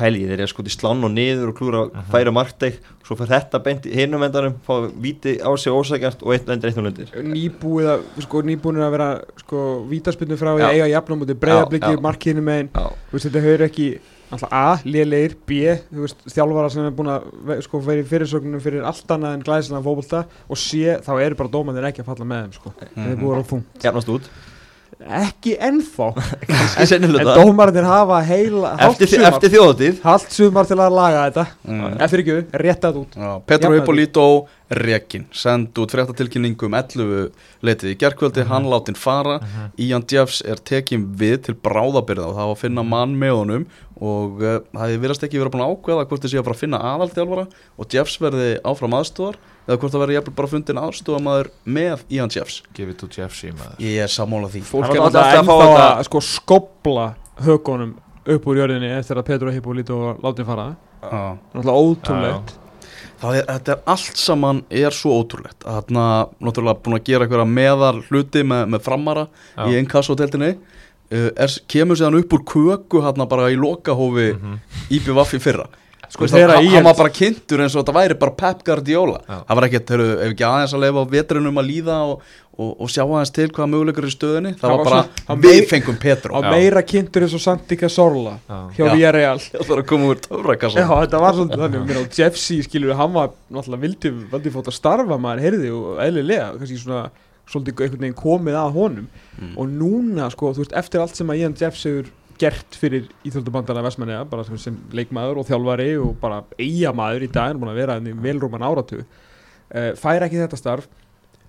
Því 0.00 0.06
pæli, 0.06 0.22
þeir 0.30 0.40
eru 0.40 0.50
sko 0.50 0.64
í 0.64 0.72
slán 0.72 1.06
og 1.06 1.12
niður 1.14 1.52
Og 1.52 1.58
klúra 1.58 2.04
færa 2.12 2.32
markteik 2.34 2.78
Svo 3.04 3.16
fyrir 3.18 3.34
þetta 3.34 3.60
beint 3.64 3.88
í 3.88 3.94
hinum 3.96 4.24
endanum 4.26 4.56
Fá 4.66 4.74
víti 4.96 5.36
á 5.38 5.50
sig 5.60 5.74
ósækjast 5.74 6.24
og 6.24 6.34
eitt 6.34 6.48
lendir 6.48 6.70
eitt 6.70 6.80
og 6.80 6.86
lundir 6.88 7.12
Nýbúið 7.26 7.90
að, 7.94 8.06
sko, 8.26 8.44
að 8.46 8.94
vera 8.96 9.10
sko, 9.42 9.66
vítaspinnu 9.90 10.40
frá 10.40 10.54
í 10.54 10.62
Já. 10.62 10.68
að 10.68 10.78
eiga 10.78 10.88
jafnum 10.94 11.26
í 11.26 11.36
breyðabliki, 11.44 11.92
Já, 11.92 11.98
já. 11.98 12.04
markinu 12.08 12.46
megin 12.46 12.72
þetta 13.12 13.44
hefur 13.44 13.66
ekki 13.68 13.90
alltaf 14.30 14.52
A, 14.54 14.78
lélegir, 14.86 15.34
B, 15.46 15.58
þú 15.90 16.04
veist, 16.04 16.20
þjálfara 16.30 16.70
sem 16.70 16.86
er 16.86 16.94
búin 16.94 17.10
að 17.10 17.64
sko, 17.66 17.80
vera 17.82 18.02
í 18.02 18.06
fyrirsögnum 18.06 18.62
fyrir 18.62 18.86
allt 18.86 19.10
annað 19.10 19.36
en 19.36 19.44
glæsina 19.46 19.82
fókbólta 19.82 20.22
og 20.46 20.60
C, 20.60 20.94
þá 21.02 21.10
eru 21.18 21.38
bara 21.40 21.50
dómandir 21.50 21.88
ekki 21.90 22.04
að 22.04 22.12
falla 22.12 22.28
með 22.30 22.44
þeim 22.44 22.54
sko. 22.60 22.72
það 22.78 23.10
er 23.10 23.18
búin 23.18 23.40
að 23.40 23.48
fún 23.50 23.64
jafnast 23.82 24.12
út 24.14 24.30
ekki 25.00 25.56
ennþá. 25.56 26.10
Kannski 26.50 26.84
en 26.84 26.90
sennilega 26.90 27.34
dómarnir 27.38 27.86
hafa 27.88 28.20
heila 28.28 28.74
Eftir, 28.88 29.10
sumar, 29.14 29.28
eftir 29.32 29.54
þjóðatíð 29.54 30.00
hálft 30.04 30.36
sumar 30.36 30.68
til 30.68 30.78
að 30.78 30.96
laga 30.96 31.26
þetta. 31.26 31.44
Mm. 31.66 31.98
eftir 32.06 32.22
ekki, 32.24 32.38
réttað 32.64 33.02
út. 33.02 33.20
Já, 33.20 33.30
Petro. 33.48 33.72
Hippolito 33.76 34.26
Rekin 34.70 35.24
send 35.34 35.78
út 35.82 35.90
fréttatilkynningu 35.90 36.68
um 36.68 36.76
11 36.78 37.30
letið 37.66 37.90
í 37.90 37.96
gerkvöldi, 37.98 38.44
hann 38.46 38.68
látin 38.70 38.98
fara. 38.98 39.40
Ian 39.80 40.04
Jeffs 40.06 40.44
er 40.46 40.62
tekin 40.62 41.08
við 41.18 41.40
til 41.48 41.56
bráðabyrða 41.58 42.28
og 42.28 42.36
það 42.36 42.50
var 42.50 42.58
að 42.58 42.62
finna 42.62 42.84
mann 42.86 43.16
með 43.18 43.34
honum. 43.40 43.64
Og 44.00 44.38
uh, 44.40 44.60
það 44.70 44.84
hefði 44.84 45.00
virast 45.02 45.24
ekki 45.26 45.40
verið 45.40 45.56
búin 45.56 45.64
að 45.66 45.72
ákveða 45.74 46.04
hvort 46.08 46.22
þið 46.24 46.32
sé 46.32 46.38
að 46.40 46.52
að 46.54 46.60
finna 46.62 46.78
aðaldjálfara 46.94 47.48
og 47.76 47.90
Jeffs 47.92 48.14
verði 48.22 48.52
áfram 48.64 48.96
aðstofar 48.96 49.36
eða 49.70 49.78
hvort 49.80 49.94
það 49.94 50.02
verði 50.04 50.16
jafnvel 50.18 50.34
bara 50.40 50.50
fundin 50.50 50.80
aðstofamaður 50.82 51.50
með 51.78 52.02
Ian 52.18 52.32
Jeffs 52.34 52.60
Give 52.74 52.90
it 52.90 52.98
to 52.98 53.06
Jeffsy 53.14 53.52
maður 53.54 53.78
Ég 53.86 54.02
er 54.04 54.10
sammála 54.10 54.50
því. 54.50 54.62
Fólk 54.66 54.88
Það 54.90 54.96
er 54.96 55.04
alltaf 55.06 55.24
alltaf 55.24 55.40
að 55.40 55.46
fá 55.46 55.54
ennþá 55.54 55.74
þetta- 55.76 55.98
að 56.00 56.08
sko 56.10 56.20
skopla 56.30 57.06
hökunum 57.46 57.92
upp 58.30 58.46
úr 58.50 58.58
jörðinni 58.60 58.90
eftir 58.98 59.16
að 59.22 59.28
Petro 59.30 59.50
Hippolito 59.54 59.98
var 60.02 60.18
látið 60.26 60.46
fara. 60.50 60.66
Já. 61.00 61.38
náttúrulega 61.54 61.84
ótrúlegt. 61.86 62.50
Það 63.20 63.36
er, 63.38 63.44
þetta 63.48 63.72
er 63.72 63.80
allt 63.92 64.16
saman 64.20 64.58
er 64.70 64.90
svo 64.96 65.14
ótrúlegt 65.22 65.64
að 65.64 65.78
þarna 65.78 66.04
náttúrulega 66.40 66.82
búin 66.84 66.96
að 66.98 67.04
gera 67.08 67.24
einhverja 67.26 67.48
meðar 67.48 67.98
hluti 68.10 68.42
með, 68.44 68.66
með 68.74 68.80
framara 68.84 69.24
Já. 69.56 69.64
í 69.68 69.78
inkassoteltinni 69.80 70.50
uh, 70.56 71.30
er, 71.36 71.54
kemur 71.68 71.96
séðan 72.00 72.16
upp 72.20 72.32
úr 72.36 72.44
köku 72.48 73.02
hérna 73.04 73.26
bara 73.28 73.48
í 73.52 73.56
lokahófi 73.60 74.30
mm 74.34 74.40
Mhm. 74.40 74.58
IBVF 74.90 75.34
í 75.36 75.40
fyrra 75.40 75.66
Sko, 76.10 76.26
þegar 76.26 76.56
hann, 76.56 76.64
í- 76.66 76.72
hann 76.74 76.84
var 76.88 76.96
bara 76.98 77.12
kynntur 77.14 77.60
eins 77.62 77.74
og 77.78 77.84
þetta 77.84 77.92
væri 77.94 78.14
bara 78.18 78.32
Pep 78.34 78.64
Guardiola 78.66 79.20
Já. 79.28 79.36
það 79.46 79.58
var 79.60 79.66
ekkert, 79.68 79.90
ef 79.94 80.24
ekki 80.32 80.46
aðeins 80.48 80.72
að 80.74 80.82
leifa 80.84 81.02
á 81.02 81.12
vetrinum 81.12 81.60
að 81.62 81.68
líða 81.70 81.98
og, 82.10 82.24
og, 82.58 82.72
og 82.82 82.90
sjá 82.90 83.04
aðeins 83.04 83.30
til 83.36 83.46
hvaða 83.54 83.68
möguleikar 83.70 84.02
er 84.08 84.10
í 84.10 84.16
stöðinni 84.16 84.52
það 84.58 84.64
Það 84.64 84.74
var 84.74 84.90
bara, 84.90 85.38
við 85.44 85.54
mei- 85.60 85.68
fengum 85.70 86.00
Petro 86.02 86.34
á 86.34 86.40
Já. 86.42 86.50
meira 86.50 86.82
kynntur 86.82 87.22
eins 87.28 87.36
og 87.38 87.44
Santika 87.44 87.88
Sorla 87.94 88.34
Já. 88.50 88.58
hjá 88.74 88.82
Já. 88.82 88.90
Villarreal 88.96 89.38
það 89.54 89.70
var 89.70 89.82
að 89.84 89.88
koma 89.94 90.10
úr 90.10 90.20
töfrakassa 90.26 90.82
Já, 90.82 90.88
þetta 90.90 91.22
var 91.22 91.38
svolítið 91.38 91.64
þannig, 91.64 91.86
mér 91.92 92.02
á 92.02 92.04
Jeffsy 92.18 92.58
skilur 92.66 92.98
hann 92.98 93.14
var 93.14 93.30
náttúrulega 93.54 93.84
vildi, 93.86 94.14
vildi 94.34 94.54
fótt 94.58 94.70
að 94.74 94.78
starfa 94.82 95.20
maður 95.22 95.44
heyrði 95.46 95.70
og 95.78 96.02
eðlilega 96.08 96.50
kannski 96.58 96.80
svona 96.82 97.04
svolítið 97.50 97.84
einhvern 97.86 98.02
veginn 98.08 98.18
komið 98.18 98.58
að 98.66 98.74
honum 98.82 99.08
Mm. 99.40 99.54
og 99.56 99.68
núna 99.72 100.26
sko, 100.34 100.50
þú 100.52 100.60
veist, 100.60 100.72
eftir 100.76 101.00
allt 101.00 101.16
sem 101.16 101.30
að 101.32 101.38
Ian 101.40 101.54
Jeffs 101.56 101.86
hefur 101.88 102.10
gert 102.40 102.76
fyrir 102.78 103.08
Íþjóldubandana 103.28 103.82
Vestmanniða, 103.84 104.24
bara 104.30 104.44
sem, 104.46 104.58
sem 104.60 104.76
leikmaður 104.96 105.42
og 105.42 105.48
þjálfari 105.50 105.90
og 106.00 106.16
bara 106.22 106.42
eigamaður 106.56 107.26
í 107.26 107.30
dag, 107.30 107.50
hann 107.50 107.58
er 107.58 107.62
búin 107.62 107.72
að 107.74 107.80
vera 107.82 107.98
henni 107.98 108.16
velrúman 108.24 108.64
áratu 108.66 109.02
uh, 109.02 109.92
fær 110.00 110.26
ekki 110.26 110.40
þetta 110.40 110.60
starf 110.60 110.88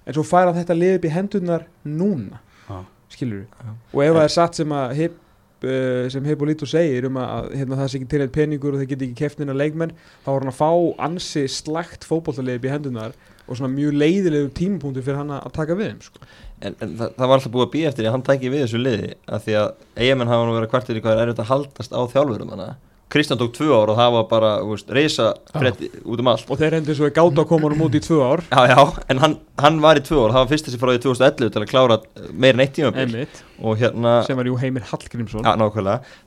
en 0.05 0.15
svo 0.17 0.25
fær 0.27 0.49
hann 0.49 0.59
þetta 0.59 0.77
lið 0.77 0.95
upp 0.99 1.07
í 1.07 1.15
hendurnar 1.15 1.67
núna 1.87 2.41
Já. 2.67 2.79
skilur 3.15 3.43
Já. 3.45 3.73
og 3.93 4.05
ef 4.05 4.15
það 4.17 4.23
er 4.23 4.33
satt 4.35 4.61
sem 4.61 4.75
að 4.75 4.95
hip, 4.99 5.17
uh, 5.63 6.05
sem 6.13 6.29
Hippolito 6.31 6.69
segir 6.69 7.09
um 7.09 7.19
að 7.21 7.51
hérna, 7.55 7.81
það 7.81 7.91
sé 7.93 7.99
ekki 8.01 8.11
til 8.13 8.23
eitt 8.25 8.37
peningur 8.37 8.75
og 8.75 8.83
þeir 8.83 8.93
geti 8.93 9.09
ekki 9.09 9.21
keftnina 9.23 9.57
leikmenn 9.57 9.95
þá 10.25 10.31
var 10.33 10.39
hann 10.43 10.53
að 10.53 10.61
fá 10.61 10.71
ansi 11.09 11.45
slægt 11.51 12.07
fótbolltalið 12.09 12.59
upp 12.59 12.69
í 12.69 12.73
hendunar 12.75 13.19
og 13.47 13.57
svona 13.57 13.73
mjög 13.73 13.97
leiðilegu 13.97 14.51
tímapunktur 14.55 15.05
fyrir 15.05 15.21
hann 15.23 15.35
að 15.35 15.51
taka 15.55 15.75
við 15.77 15.91
þeim 15.91 16.01
sko. 16.05 16.27
En, 16.61 16.77
en 16.77 16.93
það, 16.99 17.15
það 17.17 17.27
var 17.27 17.39
alltaf 17.39 17.53
búið 17.55 17.65
að 17.65 17.73
býja 17.73 17.89
eftir 17.89 18.03
því 18.03 18.09
að 18.09 18.15
hann 18.15 18.27
tæki 18.27 18.53
við 18.53 18.63
þessu 18.65 18.79
liði 18.81 19.11
að 19.25 19.43
því 19.47 19.57
að 19.61 19.69
eigamenn 19.97 20.31
hafa 20.31 20.45
nú 20.45 20.55
verið 20.55 20.67
að 20.67 20.73
kvartir 20.75 20.99
í 20.99 21.03
hvað 21.03 21.15
er 21.17 21.21
erfitt 21.25 21.43
að 21.43 21.51
haldast 21.51 21.95
á 21.97 22.01
þjálfurum 22.13 22.53
hana. 22.53 22.69
Kristján 23.11 23.39
tók 23.41 23.51
tvö 23.51 23.75
ár 23.75 23.89
og 23.91 23.97
það 23.99 24.13
var 24.15 24.27
bara 24.29 24.51
reysa 24.95 25.25
frétti 25.51 25.89
út 26.07 26.21
um 26.23 26.29
allt. 26.31 26.47
Og 26.47 26.59
þeir 26.61 26.77
hendur 26.77 26.95
svo 26.95 27.09
í 27.09 27.11
gáta 27.11 27.43
að 27.43 27.49
koma 27.49 27.67
honum 27.67 27.83
út 27.89 27.97
í 27.97 27.99
tvö 27.99 28.21
ár. 28.23 28.43
Já, 28.47 28.61
já, 28.71 28.83
en 29.11 29.19
hann, 29.19 29.35
hann 29.59 29.81
var 29.83 29.99
í 29.99 30.03
tvö 30.07 30.21
ár, 30.21 30.31
það 30.31 30.45
var 30.45 30.51
fyrst 30.53 30.69
þessi 30.69 30.79
frá 30.79 30.91
því 30.93 31.01
2011 31.03 31.51
til 31.51 31.61
að 31.61 31.71
klára 31.73 31.97
meir 32.31 32.55
en 32.55 32.63
eitt 32.63 32.79
einmitt, 32.79 33.41
og 33.59 33.81
hérna, 33.81 34.13
sem 34.27 34.39
var 34.39 34.47
jú 34.47 34.55
Heimir 34.61 34.85
Hallgrímsson. 34.87 35.43
Já, 35.43 35.51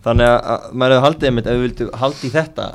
þannig 0.04 0.28
að, 0.28 0.36
að 0.44 0.66
maður 0.74 0.96
hefði 0.98 1.06
haldið 1.06 1.30
einmitt 1.30 1.48
ef 1.48 1.56
við 1.56 1.64
vildum 1.64 1.96
haldi 2.02 2.28
í 2.28 2.34
þetta, 2.34 2.68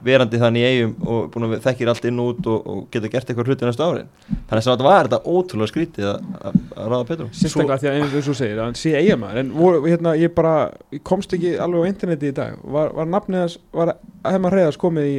eitthvað 0.00 0.08
er 0.08 0.20
verandi 0.20 0.40
þannig 0.40 0.62
í 0.62 0.70
eigum 0.70 0.94
og 1.06 1.26
búin 1.32 1.46
að 1.46 1.56
þekkir 1.64 1.90
allt 1.92 2.06
inn 2.08 2.20
og 2.20 2.30
út 2.32 2.48
og, 2.50 2.66
og 2.70 2.80
getur 2.92 3.12
gert 3.12 3.30
eitthvað 3.30 3.50
hluti 3.50 3.66
næstu 3.68 3.84
árin 3.84 4.08
þannig 4.48 4.60
að 4.60 4.70
þetta 4.70 4.86
var 4.86 5.08
þetta 5.08 5.34
ótrúlega 5.34 5.72
skrítið 5.72 6.08
að, 6.10 6.30
að, 6.40 6.58
að 6.76 6.90
ráða 6.94 7.08
Petru 7.10 7.28
sérstaklega 7.40 7.80
því 7.82 7.90
að 7.90 7.98
og 8.20 8.26
þú 8.26 8.36
segir 8.40 8.56
að 8.58 8.64
hann 8.64 8.80
sé 8.80 8.94
eigamæður 8.96 9.42
en 9.42 9.52
voru, 9.56 9.82
hérna, 9.86 10.16
ég 10.20 10.34
bara 10.36 10.54
ég 10.94 11.04
komst 11.06 11.36
ekki 11.36 11.54
alveg 11.60 11.86
á 11.86 11.90
interneti 11.90 12.30
í 12.30 12.36
dag 12.36 12.58
var, 12.64 12.94
var 12.96 13.10
nafnið 13.10 13.44
hans, 13.44 13.58
var 13.76 13.94
Hemma 14.26 14.52
Hreiðars 14.52 14.80
komið 14.80 15.10
í, 15.10 15.16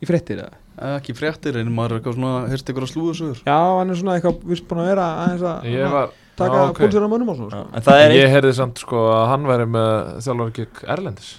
í 0.00 0.10
fréttir 0.10 0.44
eða? 0.44 0.56
ekki 0.96 1.12
fréttir 1.16 1.58
en 1.60 1.70
maður 1.74 1.96
er 1.96 2.00
eitthvað 2.00 2.16
svona 2.16 2.48
heyrst 2.48 2.70
ykkur 2.72 2.86
að 2.86 2.92
slúða 2.94 3.16
sögur 3.18 3.40
Já, 3.44 3.58
hann 3.76 3.92
er 3.92 3.98
svona 4.00 4.16
eitthvað, 4.16 4.44
erum 4.46 4.68
búin 4.70 4.80
að 4.80 4.88
vera 4.88 5.08
aðeins 5.24 5.42
að 5.50 5.66
Ég 5.68 5.92
var 5.92 6.12
taka 6.40 6.54
okay. 6.54 6.70
ok. 6.70 6.78
púlsir 6.78 7.04
á 7.04 7.08
mönnum 7.10 7.32
og 7.32 7.40
svona 7.40 7.50
sko. 7.52 7.64
en 7.76 7.84
það 7.84 8.04
er 8.04 8.14
Ég 8.16 8.32
heyrði 8.34 8.52
samt 8.56 8.80
sko 8.80 9.02
að 9.12 9.24
hann 9.34 9.48
væri 9.50 9.66
með 9.74 9.90
þjálfari 10.24 10.54
gig 10.56 10.80
Erlendis 10.96 11.32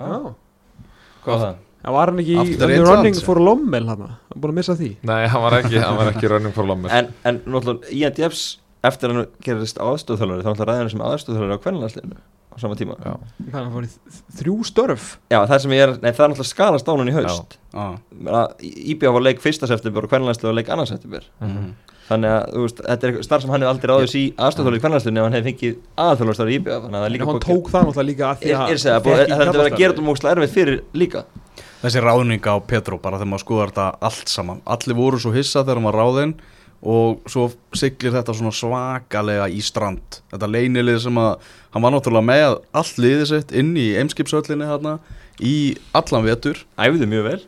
Já, 0.00 0.14
hvað 1.26 1.34
var 1.34 1.42
það? 1.44 1.58
Það 1.84 1.96
var 1.96 2.10
hann 2.12 2.22
ekki 2.22 2.34
í 2.36 2.56
running 2.60 2.86
rounds. 2.86 3.22
for 3.26 3.40
Lommel 3.40 3.86
hann 3.88 4.02
hann 4.06 4.40
búin 4.40 4.52
að 4.54 4.58
missa 4.60 4.76
því? 4.78 4.90
Nei, 5.10 5.22
hann 5.32 5.44
var 5.44 5.58
ekki, 5.60 5.78
hann 5.80 5.96
var 6.00 6.12
ekki 6.12 6.32
running 6.32 6.56
for 6.56 6.68
Lommer 6.68 6.92
en, 6.96 7.08
en 7.24 7.40
náttúrulega 7.46 7.94
Ian 7.96 8.18
Jeffs 8.20 8.44
eftir 8.86 9.12
að 9.12 9.16
hann 9.20 9.30
gerist 9.44 9.80
aðstofþjálfari 9.80 10.44
þá 10.44 10.50
náttúrulega 10.52 10.70
ræði 10.74 10.84
hann 10.84 10.92
sem 10.94 11.06
aðstofþjálfari 11.08 11.56
á 11.56 11.62
kvennalandsliðinu 11.64 12.20
á 12.50 12.56
sama 12.58 12.74
tíma. 12.74 12.96
Já, 12.98 13.12
Hvað 13.46 13.58
er 13.60 13.60
hann 13.60 13.74
fór 13.74 13.84
í 13.86 13.90
þrjú 14.40 14.56
störf. 14.66 15.04
Já, 15.30 15.38
það 15.46 15.60
sem 15.64 15.74
ég 15.76 15.84
er, 15.84 15.92
nei 16.02 16.10
það 16.10 16.24
er 16.24 16.32
náttúrulega 16.32 16.50
skalast 16.50 16.88
á 16.90 16.92
hann 16.96 17.12
í 17.12 17.14
haust. 17.14 17.54
Já, 17.70 17.84
Íbjá 18.94 19.12
var 19.14 19.24
leik 19.28 19.44
fyrsta 19.44 19.68
september 19.70 20.08
og 20.08 20.12
hvernig 20.12 20.50
leik 20.58 20.72
annars 20.72 20.90
september. 20.90 21.28
Mhm. 21.44 21.70
Þannig 22.10 22.32
að, 22.34 22.46
þú 22.50 22.62
veist, 22.64 22.80
þetta 22.82 23.06
er 23.06 23.18
starf 23.22 23.44
sem 23.44 23.50
hann 23.54 23.62
hefur 23.62 23.70
aldrei 23.70 23.90
ráðis 23.92 24.14
í 24.18 24.22
aðstofþjóðleik 24.34 24.82
hvernig 24.82 25.04
ef 25.04 25.20
hann 25.22 25.36
hefði 25.36 25.50
fengið 25.52 25.76
aðþjóðleikstari 26.04 26.56
Íbjá 26.56 26.72
Þannig 26.74 26.96
að 26.96 27.04
það 27.04 27.06
er 27.06 27.12
líka 27.14 27.22
Líka 27.22 27.30
hann 27.30 27.44
tók 27.44 27.68
það 27.70 27.84
náttúrulega 27.86 28.08
líka 28.08 28.30
að 28.30 28.40
því 28.40 28.50
Er, 28.50 28.64
að 28.64 29.06
er 29.12 29.20
í 29.22 29.36
þetta 29.36 29.52
verður 29.52 29.68
að 29.68 29.76
gera 29.78 29.92
þetta 29.94 30.06
múkslega 30.08 30.34
erfið 30.34 30.56
fyrir 30.56 30.80
líka 31.04 31.22
þessi 31.80 32.02
ráðning 32.04 32.44
á 32.44 32.54
Petro 32.60 32.98
bara 33.00 33.20
þegar 33.20 33.30
maður 33.32 33.44
skoðar 33.44 33.72
þetta 33.72 34.08
allt 34.10 34.32
saman. 34.32 34.64
Allir 34.68 34.98
voru 34.98 35.20
svo 35.20 35.32
hissa 35.34 35.64
þegar 35.64 35.84
var 35.88 36.00
ráðinn 36.00 36.34
og 36.80 37.20
svo 37.28 37.50
siglir 37.76 38.14
þetta 38.14 38.34
svona 38.36 38.52
svakalega 38.56 39.48
í 39.52 39.60
strand. 39.64 40.20
Þetta 40.32 40.48
leynilið 40.48 41.00
sem 41.04 41.20
að 41.20 41.48
hann 41.74 41.84
var 41.84 41.94
náttúrulega 41.94 42.28
með 42.30 42.58
allt 42.80 43.00
liðið 43.00 43.26
sitt 43.32 43.56
inn 43.56 43.72
í 43.76 43.90
eimskipsöllinni 44.00 44.68
þarna 44.68 44.98
í 45.40 45.56
allan 45.96 46.28
vetur. 46.28 46.62
Æfðu 46.80 47.08
mjög 47.10 47.26
vel 47.28 47.40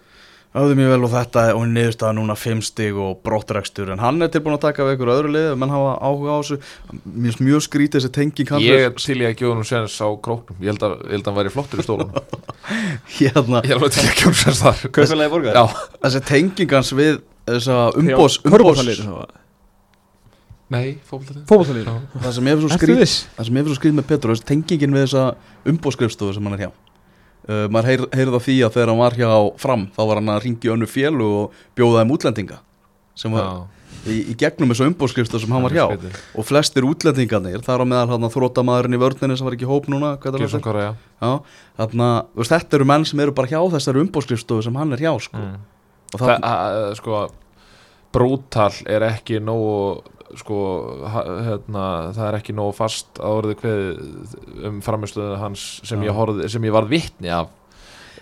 auðvitað 0.53 0.79
mjög 0.79 0.93
vel 0.93 1.07
og 1.07 1.13
þetta 1.13 1.45
og 1.57 1.63
niðurstaða 1.73 2.17
núna 2.19 2.37
fimm 2.37 2.61
stig 2.65 2.99
og 3.01 3.23
brottrekstur. 3.25 3.93
En 3.95 4.03
hann 4.03 4.21
er 4.21 4.33
tilbúin 4.33 4.59
að 4.59 4.67
taka 4.67 4.87
við 4.87 4.99
ykkur 4.99 5.13
öðru 5.15 5.33
lið 5.33 5.49
menn 5.61 5.73
hafa 5.73 5.95
áhuga 6.05 6.37
á 6.37 6.39
þessu. 6.43 6.59
Mjög, 7.09 7.41
mjög 7.49 7.65
skrítið 7.69 7.99
þessi 8.03 8.13
tenging 8.19 8.55
Ég 8.67 8.87
er 8.91 8.95
til 9.01 9.19
ég 9.23 9.33
að 9.33 9.39
gefa 9.41 9.57
hún 9.57 9.69
sens 9.69 9.97
á 9.97 10.09
króknum. 10.13 10.61
Ég 10.61 10.75
held 10.75 10.87
að, 10.89 10.97
ég 11.09 11.17
held 11.17 11.25
að 11.25 11.33
hann 11.33 11.41
væri 11.41 11.55
flottur 11.57 11.81
í 11.81 11.87
stólunum. 11.89 12.17
Hérna, 13.17 13.65
Ég 13.65 13.73
er 13.73 13.81
alveg 13.81 13.97
til 13.97 14.05
að 14.05 14.17
gefa 14.21 14.29
hún 14.29 14.41
sens 14.45 14.65
þar. 14.67 14.87
Kaupfélagi 14.93 15.33
borgar. 15.33 15.57
Já, 15.57 15.87
þessi 16.05 16.25
tenging 16.29 16.77
hans 16.77 16.93
við 17.01 17.23
þessa 17.49 17.79
umbós, 17.99 18.39
umbós 18.45 18.53
Körbóltalið 18.53 19.03
nei, 20.73 20.87
fókbaltið 21.09 21.43
Fótboltalið 21.51 21.91
það 22.23 22.37
sem 22.37 22.49
ég 22.49 22.55
er 22.55 22.63
svo 22.63 22.71
ég 22.71 22.79
er 23.43 23.77
skrítið 23.77 23.99
með 23.99 24.09
Petro 24.09 24.35
þessi 24.35 24.49
tengingin 24.49 24.97
við 24.97 25.07
þessa 25.07 25.25
umbóskrifstofu 25.73 26.37
sem 26.37 26.49
hann 26.49 26.57
er 26.59 26.65
hjá 26.67 26.71
uh, 27.49 27.67
maður 27.73 27.91
heyr, 27.91 28.07
heyrði 28.15 28.41
á 28.41 28.47
því 28.47 28.57
að 28.67 28.75
þegar 28.77 28.93
hann 28.93 29.03
var 29.03 29.19
hjá 29.19 29.31
fram 29.63 29.87
þá 29.95 30.03
var 30.03 30.21
hann 30.21 30.35
að 30.35 30.43
ringi 30.47 30.73
önnu 30.75 30.91
fjölu 30.91 31.31
og 31.43 31.63
bjóða 31.79 32.03
þeim 32.03 32.15
útlendinga 32.17 32.59
sem 33.19 33.35
var 33.35 33.65
í, 34.09 34.17
í 34.33 34.37
gegnum 34.39 34.73
þessu 34.73 34.89
umbóskrifstofu 34.91 35.45
sem 35.45 35.55
hann 35.55 35.67
var 35.67 35.77
hjá 35.77 35.85
og 35.91 36.47
flestir 36.47 36.87
útlendingarnir 36.89 37.65
þar 37.65 37.85
á 37.85 37.87
meðal 37.89 38.15
hann 38.15 38.33
þrótamaðurinn 38.33 38.97
í 38.97 39.03
vörninni 39.03 39.37
sem 39.39 39.49
var 39.49 39.57
ekki 39.57 39.69
hóp 39.69 39.89
núna? 39.93 40.15
Korea 40.65 40.95
Já, 40.95 41.31
þarna, 41.81 42.09
veist, 42.39 42.55
þetta 42.55 42.79
eru 42.79 42.89
menn 42.89 43.07
sem 43.09 43.23
eru 43.25 43.37
bara 43.37 43.53
hjá 43.53 43.61
þessari 43.77 44.03
umbóskrifstofu 44.07 44.67
sem 44.67 44.81
hann 44.81 44.97
er 44.97 45.05
hjá 45.05 45.13
sko. 45.23 45.39
mm. 45.39 45.61
Það, 46.13 46.27
það, 46.27 46.49
að, 46.49 46.89
sko 46.99 47.23
Brútal 48.13 48.73
er 48.93 49.07
ekki 49.07 49.39
nógu 49.41 50.03
sko, 50.41 50.59
hérna, 51.13 51.87
það 52.17 52.29
er 52.29 52.39
ekki 52.39 52.55
nógu 52.57 52.77
fast 52.77 53.21
að 53.21 53.41
orðið 53.41 53.59
kveðið 53.63 54.37
um 54.69 54.79
framistöðu 54.85 55.41
hans 55.41 55.67
sem 55.89 56.07
ég, 56.07 56.15
horfði, 56.17 56.49
sem 56.53 56.65
ég 56.69 56.75
varð 56.75 56.95
vitni 56.95 57.33
af 57.33 57.51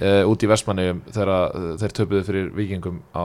uh, 0.01 0.23
út 0.29 0.45
í 0.45 0.51
Vestmanniðum 0.51 1.01
þegar 1.09 1.33
uh, 1.33 1.73
þeir 1.81 1.95
töpuðu 1.97 2.23
fyrir 2.27 2.51
vikingum 2.57 3.01
á, 3.15 3.23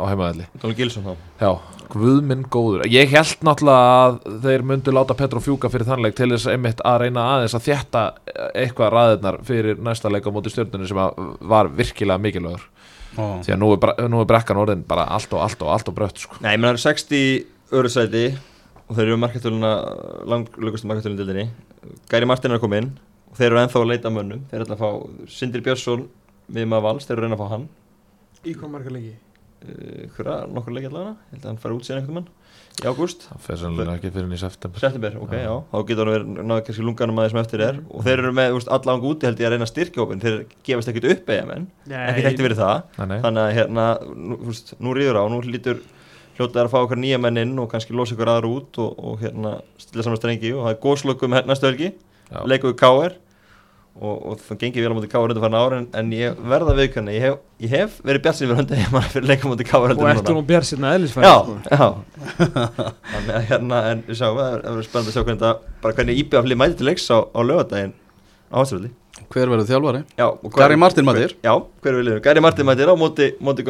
á 0.00 0.04
heimaðalli 0.10 0.48
Dóli 0.62 0.76
Gilsson 0.78 1.06
þá. 1.06 1.12
Já, 1.40 1.50
guð 1.92 2.20
minn 2.26 2.44
góður. 2.52 2.86
Ég 2.90 3.12
held 3.14 3.46
náttúrulega 3.46 3.92
að 4.00 4.18
þeir 4.46 4.66
myndu 4.72 4.94
láta 4.94 5.16
Petro 5.18 5.42
fjúka 5.44 5.70
fyrir 5.72 5.88
þannleik 5.88 6.18
til 6.18 6.30
þess 6.34 6.50
einmitt 6.52 6.82
að 6.86 7.04
reyna 7.04 7.28
aðeins 7.36 7.56
að 7.58 7.66
þjætta 7.68 8.04
eitthvað 8.50 8.92
ræðirnar 8.96 9.40
fyrir 9.48 9.80
næsta 9.82 10.12
leik 10.12 10.28
á 10.28 10.34
móti 10.34 10.52
stjórnunni 10.52 10.90
sem 10.90 11.00
að 11.00 11.24
var 11.50 11.72
virkilega 11.74 12.22
mikilvægur. 12.22 12.68
Ó. 13.18 13.42
því 13.42 13.50
að 13.50 13.58
nú 13.58 13.68
er, 13.74 13.94
nú 14.06 14.20
er 14.22 14.26
brekkan 14.30 14.58
orðin 14.60 14.84
bara 14.86 15.08
allt 15.10 15.32
og 15.34 15.40
allt 15.42 15.62
og 15.66 15.72
allt 15.74 15.88
og 15.90 15.96
brött 15.96 16.20
sko. 16.22 16.36
Nei, 16.44 16.54
menn 16.54 16.68
það 16.68 16.76
eru 16.76 16.82
60 16.84 17.48
öru 17.76 17.90
sæti 17.92 18.24
og 18.90 18.96
þeir 18.98 19.06
eru 19.06 19.18
markartöluna 19.22 19.70
langlökustu 20.30 20.88
markartölun 20.90 21.18
dildinni 21.20 21.46
Gæri 22.10 22.26
Martin 22.28 22.50
er 22.52 22.58
að 22.58 22.64
koma 22.64 22.80
inn 22.82 22.90
og 23.30 23.38
þeir 23.38 23.50
eru 23.52 23.60
ennþá 23.62 23.80
að 23.80 23.90
leita 23.92 24.10
að 24.10 24.16
mönnum. 24.16 24.40
Þeir 24.50 24.58
eru 24.58 24.66
alltaf 24.66 24.80
að 24.80 24.84
fá 24.84 25.30
Sindri 25.38 25.62
Björnsson 25.64 26.06
við 26.50 26.66
maður 26.66 26.86
vals, 26.88 27.06
þeir 27.06 27.14
eru 27.16 27.20
að 27.20 27.28
reyna 27.28 27.36
að 27.38 27.42
fá 27.44 27.52
hann. 27.54 27.66
Í 28.42 28.54
hvað 28.58 28.72
marga 28.74 28.94
leiki? 28.96 29.12
uh, 29.60 30.04
hverja, 30.16 30.36
nokkur 30.50 30.74
leiki 30.76 30.88
allavega. 30.90 31.14
Ég 31.30 31.34
held 31.36 31.44
að 31.44 31.50
hann 31.52 31.60
fari 31.62 31.76
út 31.76 31.86
síðan 31.86 32.00
einhvern 32.00 32.18
mann. 32.18 32.28
Í 32.80 32.86
ágúst. 32.88 33.26
Það 33.28 33.44
fer 33.44 33.58
sannlega 33.60 33.94
ekki 33.98 34.10
fyrir 34.14 34.34
í 34.34 34.40
september. 34.40 34.80
September, 34.82 35.16
ok, 35.20 35.32
Já. 35.36 35.42
já, 35.44 35.54
þá 35.70 35.78
getur 35.90 36.10
hann 36.10 36.14
verið 36.16 36.44
náðu 36.50 36.64
kannski 36.66 36.84
lunganum 36.86 37.18
aðeins 37.20 37.34
sem 37.34 37.40
eftir 37.42 37.64
er 37.66 37.80
og 37.90 38.04
þeir 38.06 38.22
eru 38.22 38.32
með 38.40 38.56
úst, 38.56 38.70
alla 38.72 38.94
ángu 38.96 39.10
úti 39.12 39.28
held 39.28 39.42
ég 39.42 39.48
að 39.50 39.54
reyna 39.54 39.66
að 39.66 39.72
styrkja 39.74 40.02
hópin 40.04 40.22
þeir 40.22 40.38
gefast 40.68 40.92
ekkert 40.92 41.08
upp 41.12 41.32
eða 41.34 41.48
menn 41.50 41.66
ekki 41.90 42.24
þekkti 42.26 42.46
verið 42.46 42.62
það. 42.62 42.78
Nei, 42.96 43.06
nei. 43.12 43.18
þannig 43.26 43.42
að 43.44 43.54
hérna, 43.58 43.86
nú, 44.30 44.38
úst, 44.54 44.72
nú 44.80 44.94
rýður 44.96 45.20
á, 45.20 45.24
nú 45.34 45.40
lítur 45.44 45.82
hljótaðar 46.38 46.68
að 46.68 46.74
fá 46.74 46.78
okkar 46.82 47.00
nýja 47.00 47.18
menn 47.22 47.40
inn 47.40 47.56
og 47.60 47.70
kannski 47.72 47.96
losa 47.96 48.14
ykkur 48.16 48.30
aðra 48.34 48.50
út 48.50 48.78
og, 48.82 48.94
og 48.98 49.24
hérna 49.24 49.56
stilla 49.80 50.06
saman 50.06 50.20
strengi 50.20 50.52
og 50.54 50.62
það 50.66 50.76
er 50.76 50.78
góðslökum 50.84 51.36
næstu 51.48 51.68
helgi 51.68 51.90
leikum 52.50 52.72
við 52.72 52.78
K.R. 52.80 53.16
og, 54.00 54.14
og 54.14 54.42
það 54.46 54.60
gengið 54.62 54.86
vel 54.86 54.92
á 54.92 54.96
móti 54.98 55.10
K.R. 55.10 55.26
undir 55.26 55.44
farin 55.44 55.58
ára 55.58 55.80
en, 55.80 55.88
en 56.00 56.12
ég 56.14 56.38
verða 56.52 56.76
viðkanni, 56.78 57.16
ég 57.18 57.36
ég 57.64 57.74
hef 57.74 57.98
verið 58.06 58.30
við 58.44 58.54
höndið 58.60 58.82
ég 58.84 58.94
maður 58.94 59.14
fyrir 59.16 59.28
leikum 59.32 59.54
móti 59.54 59.66
K.R. 59.68 59.96
Og 59.96 60.06
ertu 60.12 60.36
nú 60.36 60.44
bér 60.46 60.66
sérna 60.68 60.94
eðlisfæri 60.96 61.26
Já, 61.26 61.36
sko. 61.42 61.58
já 61.66 61.86
Þannig 63.10 63.34
að 63.34 63.50
hérna, 63.50 63.82
en 63.90 64.06
við 64.06 64.20
sjáum 64.22 64.40
það 64.40 64.56
er 64.56 64.86
spennandi 64.86 65.10
að 65.10 65.18
sjá 65.18 65.24
hvernig 65.24 65.44
það, 65.44 65.68
bara 65.82 65.98
hvernig 65.98 66.22
IBF 66.24 66.50
lið 66.52 66.62
mæti 66.62 66.80
til 66.80 66.90
leiks 66.90 67.10
á, 67.10 67.18
á 67.26 67.40
lögadaginn 67.42 67.94
á 68.50 68.56
Hástfjörði 68.62 68.94
hver 69.30 69.50
verður 69.52 69.68
þjálfari? 69.68 70.00
Já, 70.18 70.26
Gary 70.56 70.76
Martin 70.80 71.06
mætir. 71.06 71.34
Já, 71.44 71.52
hver 71.82 71.92
er 71.92 71.98
við 71.98 72.06
liður? 72.08 72.22
Gary 72.24 72.42
Martin 72.42 72.66
mætir 72.66 72.90
á 72.90 72.94
móti, 72.98 73.28
móti 73.42 73.66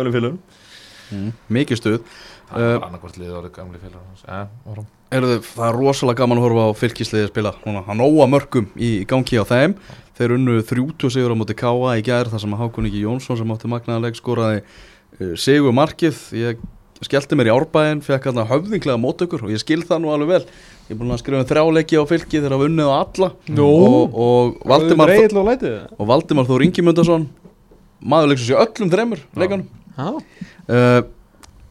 Uh, 2.50 2.80
eh. 4.26 4.82
Erðu, 5.14 5.36
það 5.46 5.66
er 5.68 5.78
rosalega 5.78 6.22
gaman 6.22 6.40
að 6.40 6.46
horfa 6.46 6.66
á 6.66 6.78
fylkisliði 6.78 7.30
spila 7.30 7.52
Núna, 7.64 7.84
hann 7.86 8.02
óa 8.02 8.26
mörgum 8.30 8.68
í, 8.74 9.00
í 9.02 9.06
gangi 9.10 9.38
á 9.38 9.44
þeim. 9.46 9.76
Þeir 10.18 10.36
unnu 10.36 10.58
30 10.66 11.14
sigur 11.14 11.34
á 11.34 11.36
móti 11.38 11.56
Káa 11.58 11.96
í 11.98 12.04
gær 12.06 12.30
þar 12.30 12.42
sem 12.42 12.56
að 12.56 12.62
Hákon 12.64 12.90
Ingi 12.90 13.04
Jónsson 13.06 13.38
sem 13.40 13.54
átti 13.54 13.70
magnaðaleg 13.70 14.18
skoraði 14.18 14.60
uh, 14.62 15.32
sigur 15.40 15.74
markið 15.76 16.20
Ég 16.36 16.60
skellti 17.00 17.36
mér 17.38 17.48
í 17.48 17.54
árbæðin, 17.54 18.02
fekk 18.04 18.28
hann 18.28 18.42
höfðinglega 18.50 19.00
mótökur 19.00 19.46
og 19.46 19.52
ég 19.54 19.62
skil 19.62 19.80
það 19.88 20.02
nú 20.02 20.10
alveg 20.12 20.34
vel. 20.34 20.40
Ég 20.90 20.92
er 20.92 20.98
búin 21.00 21.14
að 21.14 21.22
skrifa 21.22 21.40
um 21.40 21.48
þrjáleiki 21.48 21.96
á 21.96 22.04
fylki 22.10 22.40
þegar 22.42 22.56
að 22.58 22.64
vunnið 22.66 22.90
á 22.92 22.94
alla. 22.98 23.28
Nú. 23.48 23.68
og, 23.70 24.18
og, 24.20 24.58
Valdimar, 24.68 25.14
og 25.96 26.10
Valdimar 26.10 26.48
Þór 26.50 26.66
Ingimundarsson 26.66 27.24
maður 28.00 28.32
leiksum 28.32 28.50
sér 28.50 28.60
öllum 28.64 28.92
þremur 28.92 29.24
uh, 29.96 31.00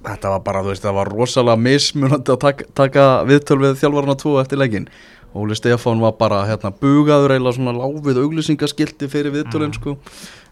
Þetta 0.10 0.34
var 0.34 0.44
bara, 0.48 0.64
þú 0.66 0.74
veist, 0.74 0.84
það 0.88 0.98
var 1.00 1.14
rosalega 1.14 1.62
mismunandi 1.62 2.34
að 2.34 2.42
taka, 2.48 2.68
taka 2.78 3.08
viðtöl 3.30 3.60
við 3.62 3.80
þjálfarna 3.84 4.18
tvo 4.20 4.36
eftir 4.42 4.58
leikin 4.62 4.90
Óli 5.38 5.54
Stefán 5.54 6.00
var 6.02 6.16
bara 6.18 6.40
hérna 6.50 6.72
bugaður 6.74 7.36
eða 7.36 7.52
svona 7.54 7.76
láfið 7.78 8.18
auglýsingaskilti 8.24 9.06
fyrir 9.12 9.30
viðtölinn 9.36 9.76
sko. 9.78 9.94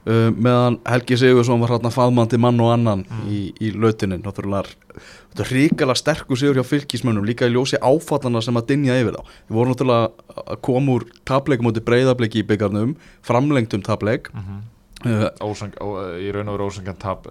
Uh, 0.07 0.29
meðan 0.37 0.77
Helgi 0.87 1.17
Sigursson 1.19 1.59
var 1.59 1.73
hérna 1.73 1.89
faðmandi 1.91 2.37
mann 2.39 2.61
og 2.63 2.69
annan 2.75 3.01
í, 3.27 3.49
í 3.59 3.71
lautinin 3.73 4.21
Náttúrulega 4.23 4.69
þetta 4.93 5.43
er 5.43 5.49
ríkala 5.51 5.95
sterkur 5.97 6.37
sigur 6.39 6.61
hjá 6.61 6.63
fylgismönnum 6.69 7.25
líka 7.27 7.49
í 7.49 7.55
ljósi 7.55 7.75
áfallana 7.81 8.39
sem 8.45 8.55
að 8.61 8.69
dinja 8.69 8.95
yfir 9.01 9.17
þá. 9.17 9.33
Við 9.49 9.57
vorum 9.57 9.73
náttúrulega 9.73 10.45
að 10.45 10.61
koma 10.69 10.95
úr 10.99 11.07
tapleikum 11.27 11.67
mútið 11.71 11.87
breyðabliki 11.89 12.45
í 12.45 12.47
byggarnum 12.53 12.93
framlengtum 13.27 13.81
tapleik 13.83 14.29
Mhm. 14.37 14.61
uh, 15.09 15.27
Ósang, 15.49 15.73
ó, 15.81 15.87
í 16.21 16.29
raun 16.31 16.47
og 16.53 16.55
veru 16.59 16.69
ósangan 16.69 17.01
tap 17.01 17.27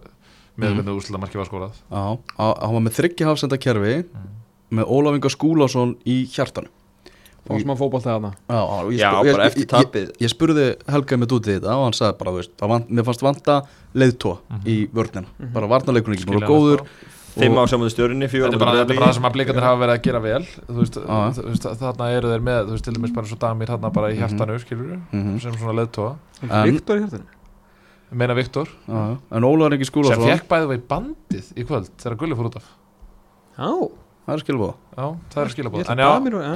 með 0.58 0.68
Mhm. 0.70 0.76
hvernig 0.80 0.96
úrsluta 1.00 1.20
marki 1.20 1.36
var 1.38 1.46
skorað. 1.46 1.72
Já, 1.90 2.18
á- 2.38 2.58
hann 2.64 2.72
var 2.74 2.80
með 2.80 2.96
þryggja 2.98 3.26
hafsenda 3.26 3.58
kerfi 3.58 4.04
með 4.72 4.84
Ólaf 4.88 5.14
Inga 5.14 5.28
Skúlásson 5.28 5.96
í 6.06 6.26
hjartanu. 6.26 6.68
Fá 7.46 7.54
smá 7.62 7.76
fótbolta 7.78 8.10
þarna. 8.10 8.32
Já, 8.50 8.58
já, 8.58 8.90
ég 8.90 8.98
Já, 8.98 9.10
spur- 9.12 9.26
ég- 9.26 9.32
bara 9.36 9.46
eftir 9.46 9.66
tapið. 9.66 10.06
Ég, 10.10 10.18
ég 10.18 10.30
spurði 10.32 10.64
Helga 10.90 11.16
með 11.16 11.28
út 11.36 11.46
í 11.46 11.52
þetta 11.60 11.70
og 11.76 11.84
hann 11.84 11.92
sagði 11.92 12.18
bara, 12.18 12.30
þú 12.32 12.40
veist, 12.40 12.88
mér 12.90 13.04
fannst 13.04 13.22
vanta 13.22 13.62
leiðtó 13.94 14.38
í 14.64 14.88
vörnina, 14.90 15.26
bara 15.52 15.66
varnarleikunum 15.68 16.16
ekki 16.16 16.26
bara 16.26 16.40
Skiljanlega, 16.40 16.48
góður 16.50 16.78
sko. 16.78 16.86
Fimm 17.36 17.52
Og- 17.52 17.68
á 17.68 17.70
saman 17.70 17.90
stjórnni, 17.92 18.26
fjóra 18.32 18.48
Þetta 18.50 18.54
er 18.54 18.58
bara, 18.58 18.84
bara 18.86 19.06
það 19.06 19.14
sem 19.14 19.22
að 19.22 19.32
blikarnir 19.36 19.62
hafa 19.62 19.78
verið 19.86 19.94
að 19.98 20.02
gera 20.02 20.20
vel. 20.20 20.42
Þú 20.42 20.78
veist, 20.80 21.78
þarna 21.78 22.10
eru 22.16 22.28
þeir 22.32 22.40
með 22.42 22.66
þú 22.66 22.70
veist, 22.72 22.84
til 22.84 22.94
dæmis 22.94 23.14
bara 23.14 23.26
svo 23.26 23.38
damir 23.38 23.66
þarna 23.68 23.92
bara 23.92 24.08
í 24.10 24.16
hjartanu 24.16 24.58
skilur 24.58 25.00
Mhm. 25.12 25.40
sem 25.42 25.52
svona 25.52 25.86
leðtóa 25.86 26.16
Viktor 26.64 26.96
í 26.96 27.00
hjartinu 27.04 27.24
meina 28.12 28.34
Viktor. 28.38 28.68
En 28.88 29.42
Ólaf 29.44 29.72
Ingi 29.72 29.84
sem 29.84 29.92
Skúlásson, 29.92 30.26
fekk 30.30 30.48
bæði 30.50 30.68
vei 30.74 30.78
bandið 30.90 31.52
í 31.56 31.64
kvöld 31.66 31.90
þegar 31.98 32.18
Gulli 32.20 32.38
fór 32.38 32.50
út 32.50 32.56
af. 32.60 32.66
Já 33.56 33.70
það 34.26 34.34
er 34.34 34.42
skilbúða 34.42 34.72
já, 34.96 35.04
það 35.30 35.40
er 35.44 35.50
skilabóð 35.52 35.82
en 35.86 35.86
að 35.86 36.00
já, 36.02 36.06
Damir 36.10 36.34
og- 36.34 36.46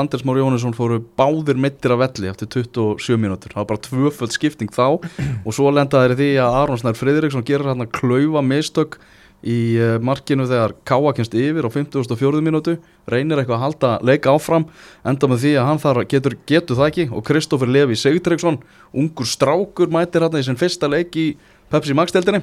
Anders 0.00 0.24
Már 0.26 0.38
Jónesson 0.40 0.74
fóru 0.74 0.96
báðir 1.16 1.54
meittir 1.56 1.92
af 1.94 2.00
velli 2.02 2.26
eftir 2.26 2.48
27 2.50 3.16
mínútur, 3.16 3.52
það 3.54 3.60
var 3.62 3.68
bara 3.70 3.78
tvöföld 3.86 4.32
skipting 4.34 4.70
þá. 4.74 4.98
Og 5.46 5.54
svo 5.54 5.70
lendaði 5.70 6.10
þeir 6.10 6.16
því 6.18 6.30
að 6.42 6.56
Aron 6.64 6.78
Snær 6.82 6.98
Friðriksson 6.98 7.46
gerir 7.46 7.70
hérna 7.70 7.86
klaufa 7.86 8.42
mistök 8.42 8.98
í 9.40 9.56
uh, 9.80 9.96
markinu 10.04 10.44
þegar 10.48 10.74
Káa 10.84 11.12
kemst 11.16 11.34
yfir 11.38 11.64
á 11.64 11.70
54. 11.72 12.42
mínútu 12.44 12.76
reynir 13.10 13.40
eitthvað 13.40 13.56
að 13.56 13.64
halda 13.64 13.90
leika 14.04 14.34
áfram 14.36 14.66
enda 15.08 15.30
með 15.30 15.44
því 15.44 15.52
að 15.56 15.68
hann 15.70 15.82
þar 15.82 16.00
getur, 16.10 16.36
getur 16.46 16.76
það 16.76 16.90
ekki 16.90 17.06
og 17.10 17.24
Kristoffer 17.24 17.70
Levi 17.72 17.96
Sigdregsson 17.96 18.60
ungur 18.92 19.26
strákur 19.30 19.92
mætir 19.92 20.26
hérna 20.26 20.42
í 20.42 20.46
sinn 20.46 20.60
fyrsta 20.60 20.90
leik 20.92 21.16
í 21.16 21.26
Pepsi 21.72 21.96
Max-deldinni 21.96 22.42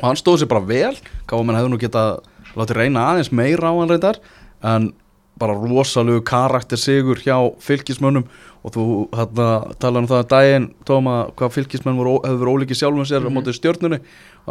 og 0.00 0.04
hann 0.08 0.18
stóð 0.18 0.42
sér 0.42 0.52
bara 0.54 0.64
vel 0.64 0.96
Káa 1.28 1.44
menn 1.44 1.60
hefði 1.60 1.74
nú 1.74 1.80
geta 1.82 2.06
látið 2.56 2.80
reyna 2.80 3.08
aðeins 3.12 3.32
meira 3.34 3.68
á 3.70 3.74
hann 3.76 3.92
reyndar 3.92 4.20
en 4.64 4.92
bara 5.34 5.56
rosalegu 5.58 6.22
karakter 6.22 6.78
sigur 6.78 7.18
hjá 7.18 7.34
fylgismönnum 7.58 8.22
og 8.64 8.72
þú 8.72 8.84
hérna 9.12 9.46
talaði 9.82 10.04
um 10.04 10.06
það 10.08 10.20
að 10.22 10.28
daginn 10.30 10.68
Tóma, 10.86 11.14
hvað 11.34 11.56
fylgismenn 11.56 11.98
hefur 11.98 12.38
verið 12.38 12.52
ólíki 12.54 12.76
sjálfum 12.78 13.04
sér 13.08 13.20
mm 13.20 13.26
Mhm. 13.26 13.34
á 13.34 13.36
móti 13.36 13.52
stjörnunni 13.58 13.98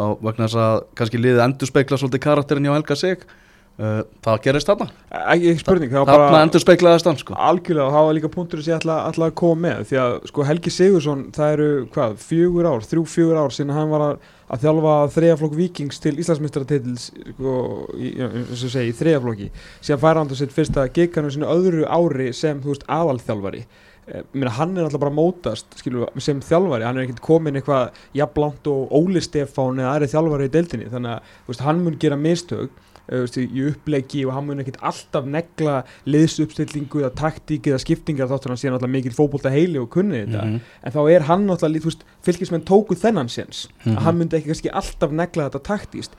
og 0.00 0.20
vegna 0.24 0.48
þess 0.48 0.60
að 0.64 0.76
kannski 0.98 1.22
liðið 1.22 1.46
endur 1.46 1.70
speikla 1.70 1.98
svolítið 2.00 2.24
karakterin 2.26 2.68
hjá 2.68 2.74
Helga 2.74 2.98
sig. 2.98 3.26
Uh, 3.74 4.04
það 4.22 4.36
gerist 4.44 4.68
þarna, 4.70 4.84
ekki, 5.10 5.48
ekki 5.50 5.60
spurning, 5.64 5.90
það 5.90 6.04
var 6.06 6.20
bara 6.28 6.42
endur 6.44 6.62
speiklaðist 6.62 7.08
hann 7.08 7.16
sko. 7.18 7.34
algjörlega 7.34 7.88
og 7.88 7.96
það 7.96 8.04
var 8.06 8.14
líka 8.14 8.28
punktur 8.30 8.60
sem 8.62 8.70
ég 8.70 8.76
ætla, 8.78 8.98
ætla 9.08 9.26
að 9.26 9.34
koma 9.40 9.64
með 9.64 9.80
því 9.88 9.98
að 9.98 10.12
sko 10.30 10.44
Helgi 10.46 10.70
Sigursson 10.70 11.24
það 11.34 11.54
eru 11.56 11.66
hvað, 11.96 12.14
fjögur 12.22 12.68
ár, 12.70 12.86
þrjú 12.86 13.02
fjögur 13.10 13.40
ár 13.42 13.56
sinna 13.56 13.74
hann 13.74 13.90
var 13.90 14.04
að, 14.06 14.28
að 14.46 14.62
þjálfa 14.62 14.92
þriðaflokk 15.16 15.56
Víkings 15.58 15.98
til 16.04 16.14
Íslandsmeistaratitils 16.22 17.08
sko, 17.32 17.56
eins 17.98 18.62
og 18.62 18.72
segi, 18.76 18.92
í 18.92 18.96
þriðaflokki 19.00 19.50
síðan 19.58 20.04
færa 20.06 20.22
hann 20.22 20.30
til 20.30 20.38
sitt 20.44 20.54
fyrsta 20.54 20.86
gigganu 20.94 21.34
sinu 21.34 21.50
öðru 21.50 21.82
ári 21.90 22.30
sem, 22.30 22.62
þú 22.62 22.76
veist, 22.76 22.86
aðalþjálfari 22.86 23.64
Eh, 24.06 24.22
Meina, 24.34 24.50
hann 24.58 24.76
er 24.76 24.84
alltaf 24.84 25.00
bara 25.00 25.14
mótast 25.14 25.78
skilur, 25.80 26.10
sem 26.20 26.40
þjálfari, 26.44 26.84
hann 26.84 26.98
er 26.98 27.06
ekkert 27.06 27.22
komin 27.24 27.56
eitthvað 27.56 27.94
jafnblant 28.14 28.66
og 28.68 28.90
Óli 28.92 29.22
Stefán 29.24 29.78
eða 29.80 29.94
aðri 29.94 30.08
þjálfari 30.12 30.48
í 30.50 30.52
deildinni, 30.52 30.90
þannig 30.92 31.14
að 31.14 31.30
veist, 31.48 31.62
hann 31.64 31.80
mun 31.86 31.96
gera 32.02 32.18
mistök 32.20 32.68
eh, 33.08 33.22
veist, 33.22 33.38
í 33.40 33.64
upplegi 33.70 34.26
og 34.28 34.34
hann 34.36 34.44
mun 34.50 34.60
ekkert 34.60 34.76
alltaf 34.84 35.24
negla 35.24 35.78
liðsuppstillingu 36.04 37.00
eða 37.00 37.14
taktík 37.16 37.70
eða 37.70 37.80
skiptingar 37.80 38.28
þáttur. 38.28 38.52
Hann 38.52 38.60
síðan 38.60 38.76
alltaf 38.76 38.92
mikil 38.92 39.14
fótbolta 39.16 39.52
heili 39.54 39.80
og 39.80 39.88
kunni 39.96 40.20
þetta. 40.26 40.44
Mhm. 40.44 40.60
en 40.84 40.92
þá 40.92 41.00
er 41.14 41.26
hann 41.30 41.48
alltaf, 41.48 41.72
þú 41.72 41.88
veist, 41.88 42.04
fylgismenn 42.28 42.64
tóku 42.68 42.94
þennan 43.00 43.32
séns, 43.32 43.68
Mhm. 43.84 43.96
að 43.96 44.02
hann 44.04 44.18
myndi 44.18 44.36
ekki 44.42 44.70
alltaf 44.70 45.10
negla 45.12 45.48
þetta 45.48 45.64
taktíst 45.64 46.10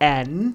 en 0.00 0.54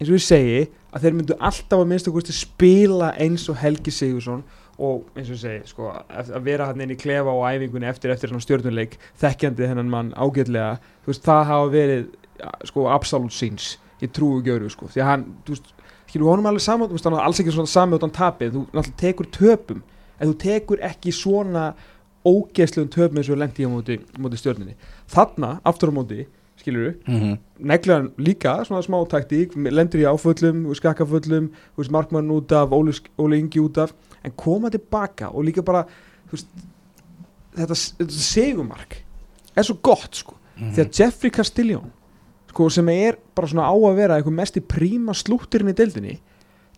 eins 0.00 0.08
og 0.08 0.16
ég 0.16 0.24
segi 0.24 0.68
að 0.92 1.04
þeir 1.04 1.14
myndu 1.14 1.36
alltaf 1.38 1.78
að 1.78 1.86
minnst 1.88 2.08
okkur 2.08 2.32
spila 2.32 3.12
eins 3.20 3.48
og 3.48 3.56
Helgi 3.56 3.90
Sigursson 3.90 4.42
og 4.78 5.04
eins 5.16 5.28
og 5.28 5.36
ég 5.36 5.40
segi, 5.42 5.60
sko, 5.68 5.90
að 6.08 6.42
vera 6.46 6.66
hann 6.70 6.80
inn 6.80 6.94
í 6.94 6.96
klefa 6.98 7.30
og 7.30 7.44
æfingunni 7.50 7.86
eftir 7.90 8.10
eftir 8.14 8.30
hann 8.32 8.40
stjórnuleik 8.40 8.98
þekkjandi 9.20 9.68
hennan 9.68 9.90
mann 9.92 10.12
ágætlega 10.16 10.78
þú 11.04 11.12
veist, 11.12 11.24
það 11.26 11.44
hafa 11.50 11.70
verið 11.74 12.06
sko, 12.64 12.86
absolutt 12.90 13.32
síns, 13.36 13.76
ég 14.02 14.10
trúi 14.16 14.40
ekki 14.40 14.54
öru 14.56 14.70
sko, 14.72 14.88
því 14.90 15.02
að 15.04 15.10
hann, 15.12 15.24
þú 15.46 15.54
veist, 15.56 15.72
skilur 16.08 16.32
honum 16.32 16.46
alveg 16.50 16.64
saman, 16.64 16.88
þú 16.88 16.96
veist, 16.98 17.04
hann 17.08 17.18
er 17.18 17.26
alls 17.28 17.40
ekki 17.40 17.54
svona 17.54 17.70
sami 17.72 17.98
utan 18.00 18.10
tapið, 18.16 18.52
þú 18.56 18.64
náttúrulega 18.72 19.00
tekur 19.04 19.30
töpum 19.38 19.82
en 20.18 20.32
þú 20.32 20.36
tekur 20.42 20.82
ekki 20.88 21.12
svona 21.14 21.72
ógeðslegum 22.26 22.90
töpum 22.94 23.18
eins 23.18 23.28
og 23.30 23.36
er 23.36 23.42
lendi 23.44 23.66
á 23.66 23.70
móti, 23.70 23.98
móti 24.18 24.38
stjórninni, 24.40 24.76
þarna 25.10 25.56
aftur 25.66 25.90
á 25.90 25.94
móti, 25.98 26.26
skilur 26.62 26.94
Mhm. 27.08 27.38
negla 27.58 27.94
hann 27.94 28.12
líka 28.18 28.62
svona 28.64 28.82
smá 28.82 28.98
taktík, 29.08 29.54
lendur 29.56 29.98
í 30.00 30.06
áföllum 30.06 30.70
skakaföllum, 30.74 31.50
markmann 31.90 32.30
út 32.30 32.52
af 32.52 32.70
Óli, 32.70 32.92
Óli 33.18 33.38
Ingi 33.40 33.58
út 33.58 33.78
af 33.78 33.92
en 34.24 34.36
koma 34.36 34.70
tilbaka 34.72 35.30
og 35.32 35.44
líka 35.48 35.64
bara 35.66 35.84
veist, 36.32 36.48
þetta, 37.56 37.76
þetta 37.98 38.20
segumark 38.28 39.00
er 39.56 39.66
svo 39.66 39.76
gott 39.84 40.22
sko. 40.22 40.38
Mhm. 40.56 40.74
því 40.76 40.84
að 40.84 40.98
Jeffrey 41.00 41.30
Castillon 41.32 41.90
sko, 42.52 42.68
sem 42.70 42.88
er 42.92 43.16
bara 43.34 43.48
svona 43.48 43.68
á 43.68 43.74
að 43.74 43.96
vera 43.96 44.18
eitthvað 44.20 44.38
mest 44.42 44.56
í 44.60 44.64
príma 44.64 45.14
slútturinn 45.16 45.72
í 45.72 45.76
deildinni 45.76 46.18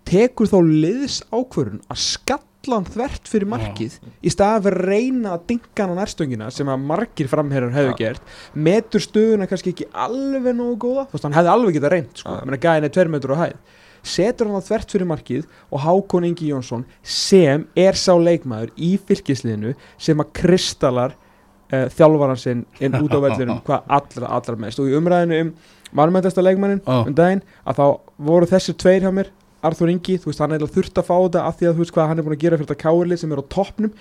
tekur 0.07 0.47
þá 0.51 0.59
liðs 0.63 1.23
ákvörun 1.33 1.81
að 1.91 1.99
skalla 2.05 2.79
hann 2.79 2.87
þvert 2.89 3.29
fyrir 3.29 3.49
markið 3.51 3.97
í 4.25 4.31
staðan 4.33 4.63
fyrir 4.65 4.79
að 4.79 4.89
reyna 4.89 5.33
að 5.35 5.47
dinga 5.51 5.81
hann 5.83 5.95
á 5.97 6.01
nærstöngina 6.01 6.51
sem 6.55 6.71
að 6.73 6.85
margir 6.87 7.29
framherjar 7.29 7.75
hefur 7.75 7.97
gert 7.99 8.23
metur 8.55 9.01
stöðuna 9.05 9.49
kannski 9.51 9.73
ekki 9.75 9.89
alveg 9.93 10.55
nógu 10.57 10.77
góða, 10.87 11.07
þú 11.09 11.17
veist, 11.19 11.25
hann 11.29 11.37
hefði 11.37 11.53
alveg 11.55 11.75
getað 11.79 11.95
reynt 11.97 12.23
sko, 12.23 12.37
meina 12.45 12.61
gæðin 12.63 12.85
er 12.89 12.95
tver 12.95 13.09
metur 13.13 13.35
á 13.35 13.43
hæð 13.43 13.57
setur 14.07 14.51
hann 14.51 14.61
á 14.61 14.69
þvert 14.69 14.95
fyrir 14.95 15.09
markið 15.11 15.45
og 15.71 15.85
Hákon 15.85 16.27
Ingi 16.29 16.51
Jónsson 16.53 16.87
sem 17.03 17.67
er 17.77 17.99
sá 17.99 18.13
leikmaður 18.15 18.75
í 18.77 18.95
fylkisliðinu 19.09 19.75
sem 19.99 20.21
að 20.23 20.33
kristallar 20.41 21.15
uh, 21.17 21.87
þjálfaran 21.95 22.41
sinn 22.41 22.67
inn 22.81 22.99
út 23.01 23.15
á 23.17 23.21
vellinum 23.25 23.63
hvað 23.67 23.89
allra, 23.99 24.35
allra 24.39 24.61
mest 24.67 24.83
og 24.83 24.91
í 24.91 24.99
umræðinu 24.99 25.41
um 25.47 25.55
varmæntasta 25.95 26.43
leikmannin 26.43 26.83
Já. 26.83 27.01
um 27.07 27.15
daginn 27.15 27.45
að 27.65 27.81
þá 27.81 27.87
voru 28.29 28.51
þessir 28.51 28.79
tveir 28.81 29.07
hjá 29.07 29.15
mér 29.15 29.33
Arþór 29.65 29.95
Ingi, 29.95 30.19
þú 30.21 30.29
veist, 30.29 30.41
hann 30.43 30.53
er 30.53 30.59
eiginlega 30.61 30.77
þurft 30.77 30.99
að 31.01 31.07
fá 31.09 31.15
þetta 31.15 31.43
af 31.49 31.55
því 31.57 31.67
að 31.69 31.77
þú 31.77 31.81
veist 31.81 31.93
hvað 31.97 32.09
hann 32.11 32.19
er 32.21 32.25
búin 32.27 32.35
að 32.35 32.43
gera 32.43 32.57
fyrir 32.59 32.69
þetta 32.69 32.83
káirlið 32.83 33.21
sem 33.23 33.31
er 33.33 33.41
á 33.41 33.45
toppnum 33.55 33.93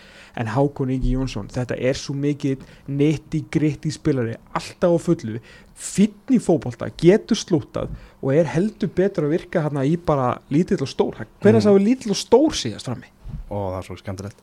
en 0.42 0.50
Hákon 0.52 0.92
Ingi 0.92 1.14
Jónsson, 1.14 1.48
þetta 1.54 1.78
er 1.80 2.00
svo 2.00 2.16
mikið 2.20 2.66
netti 3.00 3.44
gritti 3.54 3.92
spilari 3.96 4.36
alltaf 4.60 4.92
á 4.92 5.00
fullu, 5.06 5.40
finn 5.76 6.14
í 6.32 6.40
fótbolta 6.40 6.90
getur 6.98 7.36
slútað 7.40 7.90
og 8.24 8.34
er 8.34 8.46
heldur 8.54 8.90
betur 8.96 9.26
að 9.28 9.34
virka 9.38 9.64
hérna 9.66 9.84
í 9.88 9.98
bara 9.98 10.38
lítill 10.54 10.82
og 10.82 10.88
stór, 10.92 11.18
hvernig 11.42 11.60
Mm. 11.60 11.66
sá 11.66 11.72
við 11.74 11.84
lítill 11.90 12.12
og 12.12 12.18
stór 12.18 12.52
síðast 12.56 12.86
frammi? 12.90 13.10
og 13.54 13.74
það 13.74 13.78
er 13.78 13.86
svo 13.88 13.96
skemmtilegt 14.00 14.38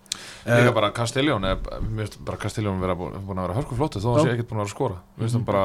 Líka 0.44 0.68
Eh, 0.68 0.74
bara 0.74 0.90
er, 1.44 1.56
finnst 1.96 2.18
bara 2.24 2.36
Castelljón 2.36 2.80
vera 2.80 2.94
búin 2.94 3.12
búin 3.26 3.38
að 3.40 3.46
vera 3.48 3.54
hörku 3.60 3.74
flottu 3.78 3.98
þó 4.02 4.10
Já. 4.10 4.16
hann 4.18 4.26
sé 4.26 4.32
ekkert 4.34 4.48
búin 4.50 4.58
að 4.60 4.62
vera 4.62 4.68
að 4.68 4.74
skora 4.74 4.96
finnst 5.18 5.34
hann 5.34 5.44
bara 5.44 5.64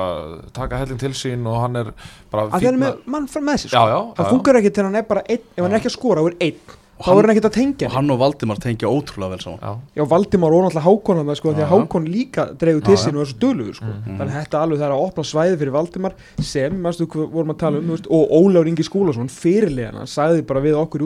taka 0.54 0.78
helling 0.78 1.00
til 1.00 1.12
sín 1.12 1.46
og 1.48 1.60
hann 1.62 1.76
er 1.76 1.92
bara 2.32 2.46
að 2.48 2.52
það 2.56 2.68
er 2.72 2.78
með 2.80 3.06
mann 3.06 3.28
fram 3.28 3.46
með 3.46 3.60
sér 3.66 3.76
Já, 3.76 3.82
sko. 3.82 3.90
já, 3.92 4.00
það 4.16 4.30
funkar 4.32 4.56
ekki 4.62 4.74
til 4.74 4.84
hann 4.88 4.96
er 4.96 5.04
bara 5.04 5.24
einn 5.30 5.44
ef 5.58 5.62
hann 5.64 5.72
er 5.72 5.78
ekki 5.80 5.92
að 5.92 5.98
skora 5.98 6.22
og 6.24 6.32
er 6.32 6.38
einn 6.48 6.60
þá 6.96 7.06
hann- 7.06 7.18
er 7.20 7.26
hann 7.28 7.36
ekkert 7.36 7.48
að 7.50 7.56
tengja 7.60 7.88
og 7.90 7.94
hann 7.96 8.12
og 8.12 8.20
Valdimar 8.20 8.58
tengja 8.64 8.88
ótrúlega 8.88 9.30
vel 9.36 9.40
saman 9.44 9.60
já, 9.60 9.72
Já, 10.00 10.04
Valdimar 10.08 10.54
og 10.56 10.64
náttúrulega 10.66 10.86
Hákon 10.86 11.18
hann, 11.20 11.36
sko, 11.36 11.52
því 11.54 11.64
að. 11.66 11.72
Hákon 11.74 12.06
líka 12.08 12.46
dreigur 12.58 12.84
til 12.86 12.96
sín 12.96 13.16
og 13.16 13.22
er 13.26 13.32
svo 13.32 13.40
dölugur, 13.44 13.76
sko. 13.76 13.86
Mhm. 13.86 14.18
Þannig 14.18 14.32
að 14.32 14.40
þetta 14.46 14.62
alveg 14.64 14.80
það 14.80 14.88
er 14.88 14.96
að 14.96 15.04
opna 15.06 15.24
svæði 15.28 15.58
fyrir 15.60 15.74
Valdimar 15.76 16.14
sem, 16.40 16.72
hvað 17.12 17.32
vorum 17.36 17.52
að 17.52 17.58
tala 17.58 17.78
um, 17.78 17.88
veist, 17.92 18.08
og 18.08 18.30
Ólafur 18.32 18.68
Ingi 18.72 18.84
Skúlason, 18.88 19.28
fyrirlegana, 19.30 20.06
sagði 20.08 20.46
bara 20.48 20.62
við 20.62 20.76
okkur 20.80 21.02
í 21.02 21.06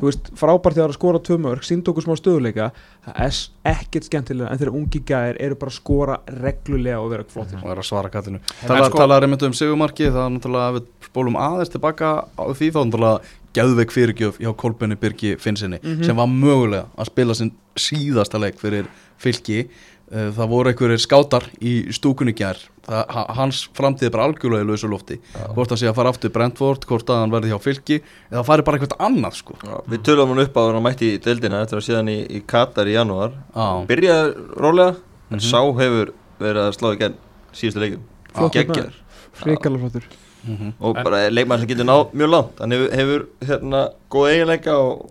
veist, 0.00 0.32
frábært 0.34 0.74
þegar 0.80 0.88
að 0.88 0.96
skora 0.96 1.18
tvö 1.20 1.38
mörg, 1.38 1.62
sínd 1.62 1.84
okkur 1.92 2.02
smá 2.06 2.16
stöðuleika, 2.16 2.70
það 3.04 3.20
er 3.26 3.76
ekkert 3.76 4.08
skemmtilega 4.08 4.50
en 4.50 4.58
þegar 4.58 4.74
ungi 4.80 5.00
gæðir 5.04 5.36
eru 5.40 5.54
bara 5.60 5.70
að 5.70 5.76
skora 5.76 6.18
reglulega 6.40 7.00
og 7.02 7.10
vera 7.10 7.24
flottir. 7.28 7.58
og 7.62 7.70
er 7.70 7.76
að 7.82 7.86
svara 7.88 8.08
kallinu 8.10 8.40
En 8.62 8.68
Tala, 8.68 8.86
sko- 8.88 8.98
um 9.42 9.52
sigumarki 9.52 10.08
það 10.08 10.24
er 10.26 10.32
náttúrulega 10.38 10.68
ef 10.68 10.74
við 10.80 10.86
spólum 11.12 11.36
aðeins 11.36 11.72
tilbaka 11.72 12.24
á 12.38 12.44
því 12.52 12.70
þá 12.72 12.80
náttúrulega 12.86 13.20
geðveik 13.54 13.90
fyrirgjöf 13.92 14.38
hjá 14.40 14.52
Kolbjörni 14.56 14.96
Birgi 15.00 15.36
Finnsinni 15.38 15.78
Mhm. 15.82 16.04
sem 16.04 16.16
var 16.16 16.26
mögulega 16.26 16.86
að 16.96 17.06
spila 17.06 17.34
sinn 17.34 17.52
síðasta 17.76 18.38
leik 18.40 18.58
fyrir 18.58 18.86
fylki. 19.18 19.68
Eh, 20.12 20.28
það 20.30 20.48
voru 20.48 20.68
einhverjir 20.72 21.00
skátar 21.00 21.44
í 21.62 21.88
stúkunni 21.88 22.34
gær. 22.36 22.56
Það, 22.84 23.06
ha- 23.08 23.32
hans 23.32 23.68
framtíð 23.74 24.02
er 24.06 24.10
bara 24.10 24.24
algjörlega 24.28 24.64
í 24.64 24.68
lausu 24.68 24.88
lofti. 24.90 25.18
Hvort 25.54 25.68
það 25.70 25.78
sé 25.80 25.88
að 25.88 25.94
fara 25.94 26.10
aftur 26.12 26.28
Brentford 26.30 26.84
hvort 26.84 27.06
að 27.08 27.20
hann 27.22 27.30
verði 27.30 27.48
hjá 27.52 27.60
fylki 27.62 28.00
eða 28.30 28.44
fari 28.44 28.62
bara 28.62 28.78
eitthvað 28.78 28.98
annað 28.98 29.32
sko. 29.38 29.54
Já, 29.64 29.80
Við 29.88 30.02
tölum 30.02 30.28
hann 30.28 30.38
upp 30.40 30.52
á 30.54 30.72
hann 30.72 30.82
mætti 30.82 31.14
í 31.16 31.18
deildina 31.22 31.62
eftir 31.62 31.78
að 31.78 31.86
síðan 31.88 32.08
í, 32.10 32.26
í 32.28 32.42
Katar 32.46 32.84
í 32.86 32.92
janúar. 32.92 33.32
Já. 33.56 33.86
Byrjaði 33.86 34.34
rólega 34.58 34.96
en 35.30 35.38
Mhm. 35.38 35.40
sá 35.40 35.60
hefur 35.80 36.12
verið 36.40 36.68
að 36.68 36.76
slá 36.76 36.92
í 36.92 36.98
gegn 36.98 37.14
síðustu 37.54 37.80
leikum 37.80 38.00
Flottur 38.34 38.64
Geggjar 38.64 38.92
Frikalega 39.32 39.80
flottur. 39.80 40.02
Mhm. 40.46 40.72
og 40.80 40.96
En- 40.96 41.04
bara 41.04 41.18
er 41.26 41.30
leikmann 41.30 41.58
sem 41.60 41.68
getur 41.68 41.84
náð 41.84 42.12
mjög 42.12 42.30
langt 42.30 42.58
hann 42.60 42.70
hefur, 42.70 42.90
hefur 42.98 43.26
hérna 43.46 43.82
góð 44.10 44.30
eiginleika 44.32 44.72
og 44.78 45.10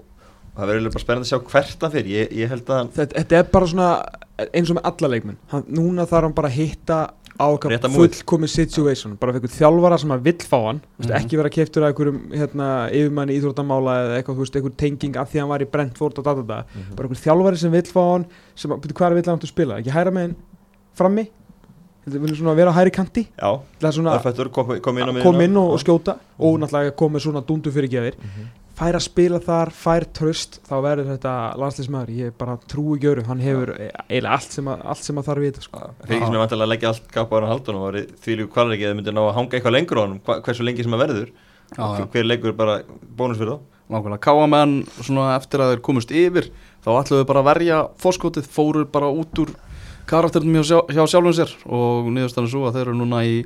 það 0.57 0.67
verður 0.67 0.91
bara 0.93 1.03
spennandi 1.05 1.27
að 1.27 1.31
sjá 1.31 1.51
hvert 1.51 1.81
hann 1.81 1.91
fyrir 1.91 2.11
ég, 2.11 2.31
ég 2.41 2.49
held 2.49 2.65
að 2.65 2.77
hann 2.77 2.89
Þetta, 2.89 3.15
þetta 3.21 3.37
er 3.39 3.43
bara 3.43 3.65
svona 3.67 4.05
eins 4.53 4.69
og 4.71 4.75
með 4.77 4.85
alla 4.89 5.07
leikmenn. 5.13 5.37
Hann, 5.51 5.63
núna 5.69 6.05
þarf 6.09 6.23
hann 6.23 6.33
bara 6.33 6.47
að 6.49 6.57
hitta 6.59 6.99
á 7.41 7.47
fullkomi 7.57 8.47
situation 8.49 9.15
bara 9.17 9.33
fyrir 9.33 9.49
þjálfara 9.49 9.97
sem 9.99 10.11
að 10.11 10.21
vill 10.21 10.37
fá 10.43 10.57
hann 10.67 10.81
mm 10.99 11.07
Mhm. 11.07 11.15
ekki 11.15 11.37
vera 11.37 11.49
keiftur 11.49 11.83
af 11.83 11.93
einhverjum 11.93 12.19
hérna, 12.33 12.89
yfirmanni 12.91 13.39
íþróttamála 13.39 13.93
eða 14.01 14.17
eitthvað, 14.21 14.37
veist, 14.37 14.55
einhver 14.55 14.75
tenging 14.77 15.15
af 15.17 15.31
því 15.31 15.37
að 15.37 15.39
hann 15.39 15.49
var 15.49 15.59
í 15.59 15.71
Brentford 15.71 16.17
og 16.19 16.23
data 16.25 16.41
Mhm. 16.41 16.95
bara 16.95 17.07
einhver 17.07 17.23
þjálfari 17.23 17.57
sem 17.57 17.71
vill 17.71 17.81
fá 17.83 18.11
hann 18.13 18.25
sem, 18.55 18.71
að- 18.71 18.81
hvað 18.81 19.11
er 19.11 19.15
vill 19.15 19.25
hann 19.31 19.39
til 19.39 19.47
að 19.47 19.53
spila, 19.55 19.79
ekki 19.81 19.91
hæra 19.91 20.11
með 20.11 20.21
hann 20.21 20.35
frammi 20.95 21.27
þetta 22.05 22.21
vil 22.21 22.35
svona 22.35 22.55
vera 22.55 22.71
á 22.71 22.77
hæri 22.79 22.91
kanti? 22.95 23.27
Já, 23.37 23.51
það 23.79 23.87
er 23.89 23.97
svona 23.97 24.15
örfættur 24.17 24.49
kom, 24.51 24.71
kom 24.81 24.97
inn 24.97 25.21
kom 25.21 25.41
inn 25.41 25.57
og, 25.57 25.73
og 25.75 25.79
skjóta. 25.83 26.17
Og 26.39 26.55
Mhm. 26.57 26.63
náttúrulega 26.65 26.95
koma 26.95 27.17
með 27.17 27.25
svona 27.27 27.45
dundu 27.45 27.71
fyrir 27.71 27.89
gefir 27.89 28.15
Mhm. 28.17 28.47
fær 28.81 28.95
að 28.97 29.01
spila 29.05 29.39
þar, 29.39 29.69
fær 29.69 30.05
tröst 30.11 30.59
þá 30.65 30.73
verður 30.81 31.09
þetta 31.17 31.33
landslýsmaður 31.59 32.09
ég 32.17 32.31
bara 32.37 32.57
trúi 32.67 32.97
gjöru, 32.99 33.25
hann 33.27 33.39
hefur 33.39 33.75
eiginlega 34.09 34.31
allt 34.31 34.51
sem 34.51 34.65
að, 34.65 34.79
allt 34.85 35.03
sem 35.03 35.15
að 35.17 35.25
þarf 35.27 35.37
að 35.37 35.45
vita 35.45 35.61
sko. 35.61 35.79
Fylgir 36.07 36.25
sem 36.25 36.33
er 36.33 36.39
vantilega 36.41 36.65
að 36.65 36.71
leggja 36.73 36.87
allt 36.89 37.11
gapa 37.11 37.35
á 37.35 37.39
hann 37.41 37.51
haldunum 37.51 37.81
og 37.81 37.93
því 37.93 38.37
líku 38.39 38.49
kvalir 38.55 38.73
ekki 38.73 38.85
að 38.87 38.91
þau 38.91 38.97
myndir 38.97 39.13
ná 39.13 39.21
að 39.29 39.33
hanga 39.35 39.49
eitthvað 39.59 39.75
lengur 39.77 39.97
á 39.97 40.01
hann 40.07 40.19
hversu 40.41 40.63
lengi 40.65 40.83
sem 40.83 40.93
að 40.93 41.03
verður. 41.05 41.29
Já, 41.77 41.83
já. 41.99 42.05
hver 42.11 42.25
leikur 42.25 42.47
er 42.49 42.57
bara 42.57 42.81
bónus 43.15 43.37
fyrir 43.37 43.53
þá? 43.53 43.59
Nákvæmlega, 43.91 44.19
káamenn 44.23 44.87
svona 45.03 45.35
eftir 45.37 45.59
að 45.59 45.75
þeir 45.75 45.81
komust 45.81 46.09
yfir 46.11 46.49
þá 46.83 46.89
ætluðu 47.03 47.25
bara 47.27 47.39
að 47.43 47.49
verja 47.51 47.77
fórskotið, 48.01 48.47
fóru 48.47 48.85
bara 48.91 49.07
út 49.11 49.33
úr 49.37 49.53
karakternum 50.09 50.63
hjá, 50.63 50.79
hjá 50.89 51.03
sjálfum 51.05 51.35
sér. 51.35 51.53
Og 51.67 52.09
niðurstann 52.13 52.47
er 52.47 52.53
svo 52.53 52.65
að 52.67 52.79
þeir 52.79 52.87
eru 52.87 52.97
núna 52.99 53.21
í 53.27 53.37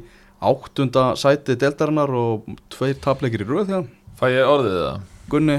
áttunda 0.46 1.12
sæti 1.20 1.56
deltarinnar 1.60 2.12
og 2.16 2.50
tveir 2.74 2.98
tapleikir 3.02 3.46
í 3.46 3.48
röð 3.50 3.72
hjá 3.72 3.80
fæ 4.20 4.28
ég 4.32 4.48
orðið 4.50 4.76
það 4.80 5.04
Gunni, 5.26 5.56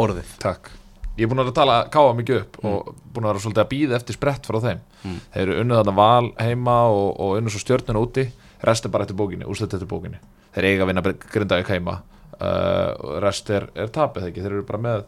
orðið. 0.00 0.28
Takk. 0.40 0.70
Ég 1.18 1.26
er 1.26 1.28
búin 1.28 1.42
að 1.42 1.50
vera 1.50 1.52
að 1.52 1.58
tala 1.58 1.74
káa 1.92 2.12
mikið 2.16 2.38
upp 2.38 2.54
og 2.64 2.86
búin 3.12 3.26
að 3.26 3.34
vera 3.34 3.42
svolítið 3.44 3.62
að 3.62 3.70
býða 3.74 3.96
eftir 3.98 4.16
sprett 4.16 4.46
frá 4.48 4.56
þeim. 4.64 4.78
Mm. 5.02 5.18
Þeir 5.34 5.42
eru 5.42 5.56
unnið 5.60 5.80
þarna 5.80 5.94
val 5.98 6.30
heima 6.40 6.76
og, 6.88 7.08
og 7.20 7.34
unnið 7.36 7.52
svo 7.52 7.60
stjörnuna 7.60 8.00
úti. 8.00 8.24
Rest 8.64 8.88
er 8.88 8.94
bara 8.94 9.04
eftir 9.04 9.18
bókinni, 9.20 9.44
úrslit 9.44 9.76
eftir 9.76 9.90
bókinni. 9.90 10.22
Þeir 10.56 10.68
eiga 10.70 10.86
að 10.86 10.90
vinna 10.90 11.04
Grindavík 11.34 11.72
heima. 11.74 11.98
Uh, 12.40 13.20
rest 13.20 13.52
er, 13.52 13.68
er 13.76 13.92
tapið 13.92 14.30
ekki, 14.30 14.40
þeir 14.40 14.54
eru 14.54 14.64
bara 14.70 14.80
með 14.86 15.02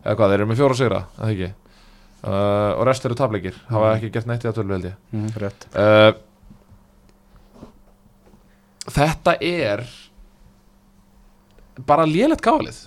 eða 0.00 0.16
hvað, 0.16 0.32
þeir 0.32 0.38
eru 0.38 0.48
með 0.48 0.62
fjóra 0.62 0.78
sigra, 0.78 1.00
eða 1.18 1.34
ekki 1.34 1.50
uh, 2.24 2.72
og 2.76 2.84
rest 2.88 3.06
eru 3.06 3.16
tapleikir 3.18 3.56
hafa 3.70 3.94
ekki 3.96 4.12
gert 4.14 4.28
neitt 4.30 4.44
í 4.44 4.50
að 4.50 4.60
tölvu 4.60 4.76
held 4.76 4.90
ég. 4.90 5.00
Mm, 5.14 5.30
rétt. 5.40 5.66
Uh, 5.74 6.12
þetta 8.90 9.36
er 9.44 9.84
bara 11.86 12.08
lélegt 12.08 12.44
gáðalið 12.44 12.86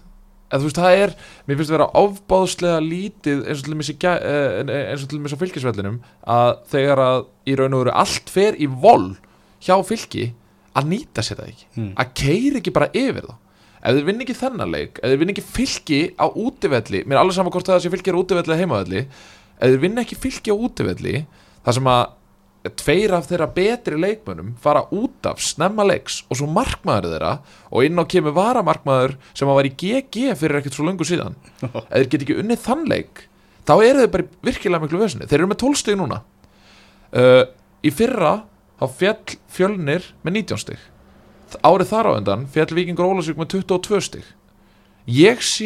eða 0.53 0.61
þú 0.61 0.67
veist 0.67 0.79
það 0.79 0.99
er, 1.01 1.13
mér 1.47 1.57
finnst 1.57 1.71
það 1.71 1.77
vera 1.79 1.89
ofbáðslega 2.03 2.81
lítið 2.85 3.39
eins 3.49 3.61
og 3.63 3.69
til 3.69 4.09
eh, 4.13 4.73
eins 4.91 5.03
og 5.03 5.09
til 5.09 5.19
dæmis 5.19 5.33
á 5.33 5.41
fylgisvellinum 5.41 5.99
að 6.29 6.51
þegar 6.73 7.01
að 7.01 7.19
í 7.49 7.55
raun 7.57 7.77
og 7.77 7.83
veru 7.83 7.95
allt 8.03 8.33
fer 8.33 8.57
í 8.61 8.67
vol 8.69 9.15
hjá 9.63 9.75
fylki 9.87 10.27
að 10.77 10.91
nýta 10.91 11.25
sér 11.25 11.39
það 11.39 11.49
ekki. 11.53 11.65
Mm. 11.77 11.89
að 12.01 12.13
keiri 12.21 12.61
ekki 12.61 12.75
bara 12.75 12.91
yfir 12.93 13.25
þá 13.25 13.33
ef 13.83 13.97
þeir 13.97 14.07
vinna 14.07 14.25
ekki 14.25 14.39
þennan 14.39 14.73
leik 14.73 14.99
ef 15.01 15.11
þeir 15.11 15.21
vinna 15.21 15.35
ekki 15.35 15.45
fylki 15.59 16.01
á 16.15 16.25
útivelli 16.31 17.03
mér 17.03 17.17
er 17.17 17.23
alveg 17.23 17.37
sama 17.37 17.53
hvort 17.53 17.69
það 17.69 17.85
sé 17.85 17.93
fylki 17.93 18.15
á 18.15 18.21
útivelli 18.21 18.53
eða 18.53 18.61
heimavelli 18.63 19.01
ef 19.03 19.63
þeir 19.63 19.81
vinna 19.83 20.05
ekki 20.05 20.19
fylki 20.19 20.53
á 20.53 20.57
útivelli 20.57 21.23
þar 21.63 21.77
sem 21.79 21.89
að 21.93 22.03
tveir 22.79 23.11
af 23.17 23.27
þeirra 23.27 23.49
betri 23.51 23.97
leikmönnum 23.99 24.53
fara 24.63 24.85
út 24.95 25.27
af 25.27 25.41
snemma 25.43 25.83
leiks 25.87 26.21
og 26.29 26.39
svo 26.39 26.47
markmaður 26.47 27.11
þeirra 27.11 27.33
og 27.69 27.83
inn 27.87 27.99
á 27.99 28.07
kemur 28.07 28.35
varamarkmaður 28.37 29.17
sem 29.35 29.49
að 29.49 29.59
var 29.59 29.67
í 29.67 29.73
GG 29.83 30.37
fyrir 30.39 30.61
ekkert 30.61 30.77
svo 30.77 30.87
löngu 30.87 31.07
síðan. 31.07 31.35
Ef 31.59 31.91
þeir 31.91 32.09
get 32.13 32.23
ekki 32.23 32.39
unnið 32.39 32.63
þann 32.63 32.87
leik 32.87 33.25
þá 33.67 33.73
eru 33.75 34.03
þeir 34.05 34.13
bara 34.15 34.29
virkilega 34.47 34.85
miklu 34.85 35.03
vesinni 35.03 35.27
þeir 35.27 35.41
eru 35.41 35.51
með 35.51 35.61
12 35.65 35.81
stig 35.81 35.99
núna. 35.99 36.21
Uh, 37.11 37.43
í 37.83 37.91
fyrra 37.91 38.33
þá 38.79 38.87
fjall 39.01 39.37
fjölnir 39.51 40.07
með 40.23 40.39
19 40.39 40.63
stig 41.53 41.61
árið 41.69 41.91
þar 41.93 42.09
á 42.09 42.11
undan 42.19 42.47
fjall 42.53 42.71
Víkingur 42.77 43.09
Ólasvík 43.13 43.37
með 43.39 43.53
22 43.57 44.01
stig. 44.09 44.25
Ég 45.03 45.41
sé, 45.43 45.65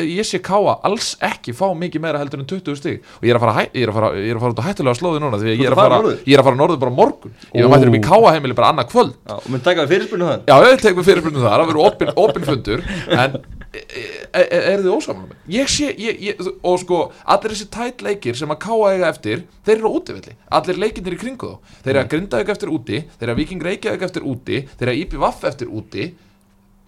ég 0.00 0.24
sé 0.24 0.38
Káa 0.40 0.78
alls 0.88 1.10
ekki 1.20 1.52
fá 1.52 1.66
mikið 1.76 2.00
meira 2.00 2.22
heldur 2.22 2.40
en 2.40 2.46
20 2.48 2.78
stig. 2.80 3.02
Og 3.20 3.26
ég 3.26 3.34
er 3.34 3.36
að 3.36 3.42
fara, 3.44 3.52
hæ- 3.58 3.74
ég 3.76 3.82
er 3.84 3.90
að 3.92 3.96
fara, 3.98 4.08
ég 4.16 4.30
er 4.32 4.38
að 4.38 4.40
fara 4.46 4.54
út 4.54 4.62
á 4.64 4.68
hættulega 4.68 4.96
slóði 4.96 5.20
núna 5.20 5.36
því 5.42 5.50
að 5.50 5.58
ég 5.60 5.66
er 5.68 5.74
að 5.74 5.76
að 5.76 5.82
fara 5.82 6.14
ég 6.24 6.32
er 6.32 6.40
að 6.40 6.46
fara 6.48 6.56
norður 6.62 6.80
bara 6.80 6.94
morgun. 6.96 7.34
Ég 7.52 7.60
er 7.60 7.68
Ó. 7.68 7.72
mættur 7.74 7.90
upp 7.92 7.98
í 7.98 8.02
Káa 8.08 8.32
heimili 8.32 8.56
bara 8.56 8.70
annað 8.72 8.88
kvöld. 8.94 9.12
Já, 9.28 9.34
og 9.36 9.50
mun 9.52 9.60
taka 9.60 9.84
við 9.84 9.92
fyrirspunni 9.92 10.24
þann 10.30 10.48
Já, 10.48 10.56
ég 10.72 10.80
tek 10.80 10.96
með 10.96 11.08
fyrirspurnum 11.10 11.44
þar, 11.44 11.52
það 11.60 11.68
verður 11.68 11.84
opin, 11.84 12.12
opin 12.16 12.48
fundur 12.48 12.80
En 13.12 13.36
e, 13.72 13.82
e, 13.82 14.42
e, 14.42 14.60
eru 14.72 14.84
þið 14.84 14.92
ósamlega 14.94 15.30
með? 15.32 15.40
Ég 15.54 15.72
sé, 15.72 15.88
ég, 16.00 16.20
ég, 16.28 16.44
og 16.62 16.78
sko 16.82 17.00
Allir 17.24 17.54
þessi 17.54 17.68
tætt 17.74 18.04
leikir 18.06 18.38
sem 18.38 18.54
að 18.54 18.60
káa 18.64 18.92
eiga 18.94 19.10
eftir 19.12 19.44
Þeir 19.66 19.76
eru 19.76 19.92
útivilli, 19.98 20.36
allir 20.58 20.80
leikirnir 20.84 21.16
í 21.16 21.20
kringu 21.20 21.50
þá. 21.50 21.74
Þeir 21.82 21.94
eru 21.94 22.04
að 22.04 22.12
grinda 22.14 22.42
ekki 22.42 22.54
eftir 22.56 22.72
úti 22.74 23.02
Þeir 23.16 23.26
eru 23.26 23.34
að 23.34 23.42
viking 23.42 23.66
reykja 23.68 23.96
ekki 23.96 24.08
eftir 24.08 24.28
úti 24.28 24.62
Þeir 24.70 24.86
eru 24.86 24.94
að 24.94 25.02
ípi 25.02 25.20
vaff 25.24 25.44
eftir 25.48 25.72
úti. 25.72 26.08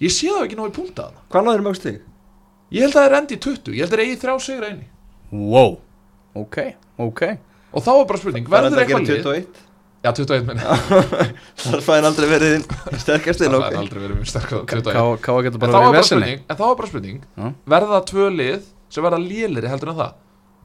Ég 0.00 0.14
sé 0.14 0.30
það 0.30 0.46
ekki 0.46 0.60
náðu 0.60 0.72
í 0.72 0.78
púlta 0.78 1.08
þarna. 1.08 1.26
Hvað 1.32 1.46
náður 1.46 1.66
mjög 1.66 1.80
stig? 1.80 2.00
Ég 2.70 2.86
held 2.86 2.94
að 2.94 3.00
það 3.00 3.10
er 3.10 3.18
endi 3.18 3.36
í 3.36 3.42
20, 3.44 3.74
ég 3.74 3.84
held 3.84 3.90
að 3.90 3.96
það 3.96 4.00
er 4.00 4.06
eigi 4.06 4.20
þrjá 4.22 4.34
sigra 4.46 4.70
einni 4.70 4.88
wow, 5.30 5.78
ok, 6.34 6.56
ok. 6.98 7.22
Og 7.70 7.84
þá 7.84 7.90
er 7.94 8.06
bara 8.08 8.20
spurning, 8.20 8.48
verður 8.50 8.82
eitthvað 8.82 9.04
lið? 9.06 9.26
21 9.26 9.69
Já, 10.00 10.14
21 10.16 10.46
minni. 10.48 10.64
Það 11.60 11.74
er 11.76 11.82
fæðin 11.84 12.06
aldrei 12.08 12.26
verið 12.30 12.52
þinn 12.54 13.00
sterkast 13.02 13.42
inn 13.44 13.52
Það 13.52 13.60
ok. 13.60 13.66
er 13.68 13.80
aldrei 13.82 14.00
verið 14.00 14.16
mjög 14.16 14.30
sterk 14.30 14.52
21 14.56 14.94
Káa 14.96 15.18
Káa 15.26 15.42
getur 15.44 15.64
En 15.66 15.74
þá 15.74 15.76
er 15.76 15.84
í 15.84 15.90
bara 15.92 16.04
spurning, 16.08 16.42
er 16.48 16.60
bara 16.62 16.88
spurning. 16.88 17.18
Já. 17.36 17.50
verða 17.74 17.90
það 17.98 18.06
tvö 18.14 18.28
lið 18.38 18.62
sem 18.90 19.04
verða 19.04 19.20
lélir 19.20 19.68
heldur 19.68 19.92
en 19.92 19.98
það? 20.00 20.14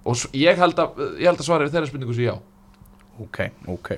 Og 0.06 0.24
ég 0.38 0.62
held 0.62 0.80
að, 0.80 1.02
ég 1.20 1.28
held 1.28 1.42
að 1.42 1.50
svara 1.50 1.68
þeirra 1.74 1.90
spurningu 1.90 2.16
sem 2.16 2.30
já. 2.30 2.36
Ok, 3.16 3.38
ok. 3.72 3.92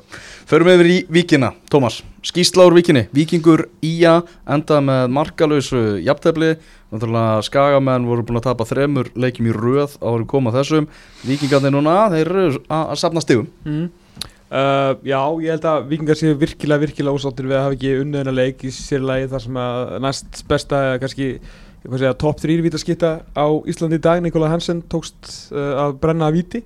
Förum 0.45 0.69
yfir 0.69 0.89
í 0.89 0.97
Víkina, 1.10 1.52
Tómas. 1.73 2.04
Skýsla 2.26 2.67
úr 2.69 2.76
Víkinni, 2.78 3.08
Víkingur 3.13 3.63
Ía 3.82 4.19
endaði 4.45 4.86
með 4.89 5.13
markalausu 5.17 5.82
jafntefli. 6.06 6.52
Náttúrulega 6.93 7.45
skagamenn 7.45 8.06
voru 8.08 8.26
búin 8.26 8.38
að 8.38 8.45
tapa 8.52 8.67
þremur 8.69 9.10
leikjum 9.17 9.50
í 9.50 9.56
röð 9.58 9.97
á 10.06 10.10
að 10.13 10.28
koma 10.30 10.54
þessum. 10.54 10.86
Víkingarnir 11.26 11.73
núna, 11.73 11.95
þeir 12.13 12.30
eru 12.30 12.62
að 12.69 12.93
safna 13.02 13.26
stigum. 13.26 13.50
Mm. 13.65 13.89
Uh, 14.52 14.98
Já, 15.08 15.22
ég 15.44 15.54
held 15.54 15.70
að 15.70 15.88
vikingar 15.92 16.20
séu 16.20 16.38
virkilega, 16.40 16.84
virkilega 16.86 17.16
ósáttir 17.20 17.48
við 17.50 17.60
að 17.60 17.66
hafa 17.66 17.78
ekki 17.78 17.96
unnið 18.02 18.24
hennar 18.24 18.38
leik 18.38 18.68
í 18.68 18.74
sér 18.74 19.06
lagi 19.06 19.32
þar 19.32 19.46
sem 19.46 19.62
að 19.64 19.96
næst 20.06 20.44
besta 20.50 20.84
kannski 21.02 21.32
hvað 21.88 22.02
segja, 22.02 22.16
top 22.20 22.42
3 22.44 22.62
vítaskitta 22.66 23.12
á 23.32 23.48
Íslandi 23.70 24.00
í 24.00 24.04
dag. 24.04 24.22
Nikola 24.24 24.52
Hansen 24.52 24.82
tókst 24.92 25.52
uh, 25.54 25.88
að 25.88 26.00
brenna 26.04 26.30
að 26.30 26.40
víti. 26.42 26.64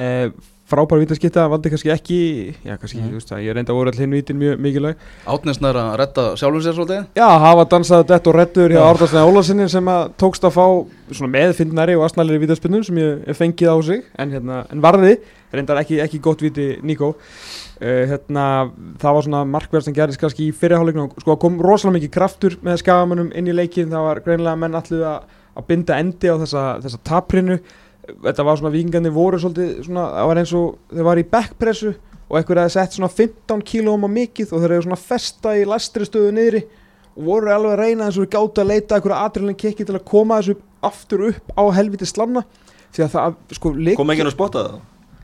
Uh, 0.00 0.28
frábær 0.70 1.00
vítaskitta, 1.02 1.46
valdi 1.50 1.72
kannski 1.72 1.92
ekki 1.94 2.20
já, 2.66 2.76
kannski, 2.78 3.00
þú 3.02 3.18
veist 3.18 3.32
ég 3.34 3.56
reynda 3.56 3.74
að 3.74 3.80
voru 3.80 3.92
all 3.92 4.00
hinn 4.00 4.14
vítin 4.14 4.38
mjög 4.40 4.62
mikilvæg. 4.64 5.02
Átnesnær 5.30 5.78
að 5.80 5.90
redda 6.00 6.26
sjálfum 6.40 6.64
sér 6.64 6.76
svolítið? 6.78 7.08
Já, 7.18 7.26
hafa 7.44 7.66
dansað 7.74 8.06
dett 8.10 8.30
og 8.30 8.38
reddur 8.38 8.74
hjá 8.74 8.80
Já. 8.80 8.86
Árdarsnæði 8.86 9.32
Ólarsinni 9.32 9.68
sem 9.72 9.90
að 9.90 10.14
tókst 10.20 10.46
að 10.46 10.56
fá 10.56 10.66
meðfindnari 11.34 11.96
og 11.98 12.06
asnalegri 12.06 12.44
vítaspinnum 12.44 12.86
sem 12.86 13.02
ég 13.02 13.34
fengið 13.38 13.72
á 13.74 13.76
sig 13.82 14.06
en, 14.14 14.30
hérna, 14.36 14.62
en 14.70 14.84
varði, 14.84 15.16
reyndar 15.50 15.82
ekki, 15.82 15.98
ekki 16.04 16.22
gott 16.22 16.44
víti 16.44 16.68
Níko 16.86 17.12
uh, 17.12 18.04
hérna, 18.12 18.46
það 19.02 19.18
var 19.18 19.26
svona 19.26 19.42
markverð 19.48 19.88
sem 19.88 19.96
gerðist 19.96 20.22
kannski 20.22 20.48
í 20.48 20.54
fyrirháleiknum, 20.54 21.10
sko 21.22 21.36
kom 21.42 21.58
rosalega 21.64 21.98
mikið 21.98 22.14
kraftur 22.14 22.58
með 22.66 22.82
skagamönnum 22.84 23.34
inn 23.34 23.50
í 23.50 23.56
leikin, 23.56 23.90
það 23.90 24.06
var 24.06 24.22
greinilega 24.26 24.62
menn 24.62 24.78
allir 24.78 25.06
að, 25.10 25.38
að 25.58 25.70
binda 25.72 25.98
endi 25.98 26.30
á 26.30 26.36
þessa, 26.44 26.66
þessa 26.84 27.02
taprinu 27.10 27.58
þetta 28.24 28.46
var 28.46 28.60
svona 28.60 28.72
vikingandi 28.74 29.12
voru 29.14 29.40
svolítið 29.42 29.82
svona, 29.86 30.06
það 30.16 30.28
var 30.30 30.40
eins 30.42 30.54
og 30.58 30.78
þeir 30.94 31.06
var 31.10 31.20
í 31.20 31.26
backpressu 31.34 31.92
og 32.30 32.38
einhver 32.38 32.60
hefði 32.62 32.74
sett 32.76 32.96
svona 32.96 33.10
15 33.12 33.64
kílóum 33.66 34.06
á 34.06 34.10
mikið 34.10 34.52
og 34.54 34.62
þeir 34.62 34.74
hefði 34.76 34.86
svona 34.88 35.00
festa 35.02 35.54
í 35.58 35.64
lastri 35.68 36.06
stöðu 36.08 36.34
niðri 36.36 36.62
og 37.16 37.24
voru 37.26 37.50
alveg 37.54 37.74
að 37.74 37.82
reyna 37.84 38.06
eins 38.08 38.20
og 38.22 38.30
gátt 38.30 38.60
að 38.62 38.70
leita 38.70 38.96
einhverja 38.98 39.24
atriðlega 39.26 39.62
kikki 39.64 39.88
til 39.88 39.98
að 39.98 40.06
koma 40.12 40.38
þessu 40.40 40.56
aftur 40.86 41.26
upp 41.28 41.50
á 41.58 41.62
helviti 41.76 42.06
slanna. 42.08 42.44
Því 42.94 43.04
að 43.04 43.10
það, 43.16 43.34
sko, 43.58 43.72
ligg 43.76 43.98
Kom 44.00 44.10
ekki 44.14 44.24
að 44.24 44.32
spotta 44.34 44.62
það? 44.68 44.78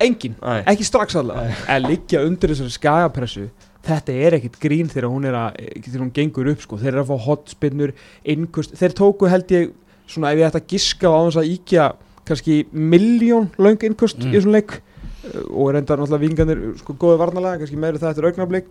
engin, 0.04 0.34
Nei. 0.42 0.58
ekki 0.68 0.84
strax 0.84 1.16
allavega. 1.16 1.54
Að 1.72 1.86
liggja 1.88 2.20
undir 2.26 2.52
þessari 2.52 2.74
skagapressu 2.74 3.46
þetta 3.86 4.16
er 4.26 4.36
ekkit 4.36 4.58
grín 4.60 4.90
þegar 4.92 5.08
hún 5.12 5.28
er 5.30 5.36
að 5.38 5.60
þegar 5.86 6.02
hún 6.02 6.12
gengur 6.14 6.50
upp 6.52 6.64
sko, 6.64 6.78
þeir 6.80 6.90
eru 6.92 7.04
að 7.04 7.12
fá 7.12 7.26
hotspinnur 7.30 7.92
innkust, 8.34 8.74
þeir 8.76 8.96
tóku 8.98 9.30
held 9.30 9.54
ég 9.54 9.70
svona 10.10 10.32
ef 10.34 10.42
ég 10.42 10.50
ætti 10.50 10.60
að 10.60 10.68
giska 10.74 11.10
á 11.10 11.18
þess 11.28 11.40
að 11.40 11.50
íkja 11.54 11.86
kannski 12.26 12.66
miljón 12.72 13.50
löng 13.58 13.78
innkust 13.88 14.18
Mm. 14.20 14.32
í 14.32 14.36
þessum 14.36 14.52
leik. 14.58 14.78
Uh, 15.26 15.40
og 15.62 15.72
reyndar 15.74 15.98
náttúrulega 15.98 16.26
vingandir 16.26 16.60
sko 16.78 16.94
góði 16.94 17.18
varnalega, 17.18 17.58
kannski 17.62 17.76
meiri 17.80 17.98
það 17.98 18.12
eftir 18.14 18.30
augnablik. 18.30 18.70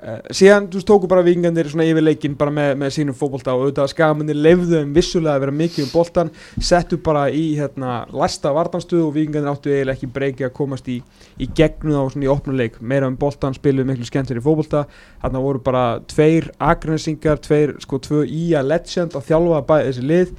Uh, 0.00 0.16
síðan 0.32 0.70
þú 0.72 0.80
tóku 0.88 1.08
bara 1.12 1.20
vingandir 1.20 1.68
svona 1.68 1.84
yfir 1.84 2.00
leikin 2.00 2.32
bara 2.40 2.48
með, 2.50 2.70
með 2.80 2.92
sínum 2.94 3.12
fótbolta 3.18 3.52
og 3.52 3.66
auðvitað 3.66 3.90
skagaminni 3.92 4.32
lefðu 4.32 4.78
þeim 4.78 4.94
vissulega 4.96 5.34
að 5.36 5.42
vera 5.42 5.52
mikið 5.58 5.82
um 5.84 5.90
boltan 5.92 6.30
settu 6.56 6.96
bara 7.04 7.26
í 7.28 7.42
hérna 7.58 8.06
læsta 8.08 8.48
vartanstöðu 8.56 9.10
og 9.10 9.12
vikingarnir 9.18 9.52
áttu 9.52 9.68
eiginlega 9.68 9.98
ekki 9.98 10.08
breyki 10.14 10.46
að 10.48 10.54
komast 10.56 10.88
í, 10.88 11.02
í 11.36 11.50
gegnu 11.52 11.92
þá 11.92 12.14
svona 12.14 12.24
í 12.24 12.32
opnuleik 12.32 12.80
meira 12.80 13.10
um 13.12 13.18
boltan, 13.20 13.52
spiluðu 13.52 13.90
miklu 13.90 14.08
skemmtir 14.08 14.40
í 14.40 14.44
fótbolta. 14.46 14.86
Þarna 15.20 15.44
voru 15.44 15.60
bara 15.68 15.84
tveir 16.08 16.48
agrensingar, 16.56 17.36
tveir 17.44 17.76
sko 17.84 18.00
tvö 18.00 18.24
ía 18.24 18.64
legend 18.64 19.12
að 19.20 19.28
þjálfa 19.28 19.60
bæði 19.68 19.90
þessi 19.90 20.06
lið 20.08 20.32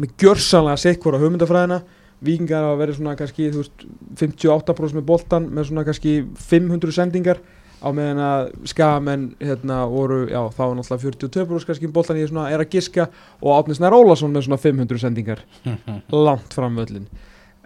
með 0.00 0.16
gjörsanlega 0.22 0.80
sitt 0.80 1.02
hvora 1.02 1.20
hugmyndafræðina. 1.22 1.82
Vikingar 2.26 2.64
hafa 2.64 2.80
verið 2.80 2.98
svona 2.98 3.12
kannski 3.18 3.50
veist, 3.52 3.84
58% 4.16 4.96
með 4.96 5.06
boltan 5.10 5.50
með 5.52 5.68
svona 5.68 5.84
kannski 5.84 6.16
500 6.48 6.96
sendingar 6.96 7.42
á 7.76 7.92
meðan 7.92 8.22
að 8.24 8.46
skamenn 8.72 9.26
hérna 9.36 9.82
voru, 9.90 10.22
já 10.30 10.40
þá 10.56 10.62
var 10.62 10.76
náttúrulega 10.78 11.10
42% 11.36 11.68
kannski 11.68 11.92
boltan 11.92 12.20
ég 12.22 12.30
svona 12.30 12.48
er 12.48 12.64
að 12.64 12.72
giska 12.72 13.10
og 13.42 13.52
Átni 13.52 13.76
Snær 13.76 13.98
Ólason 13.98 14.32
með 14.32 14.46
svona 14.48 14.62
500 14.62 15.02
sendingar. 15.04 15.44
Langt 16.26 16.56
fram 16.56 16.80
völlin 16.80 17.10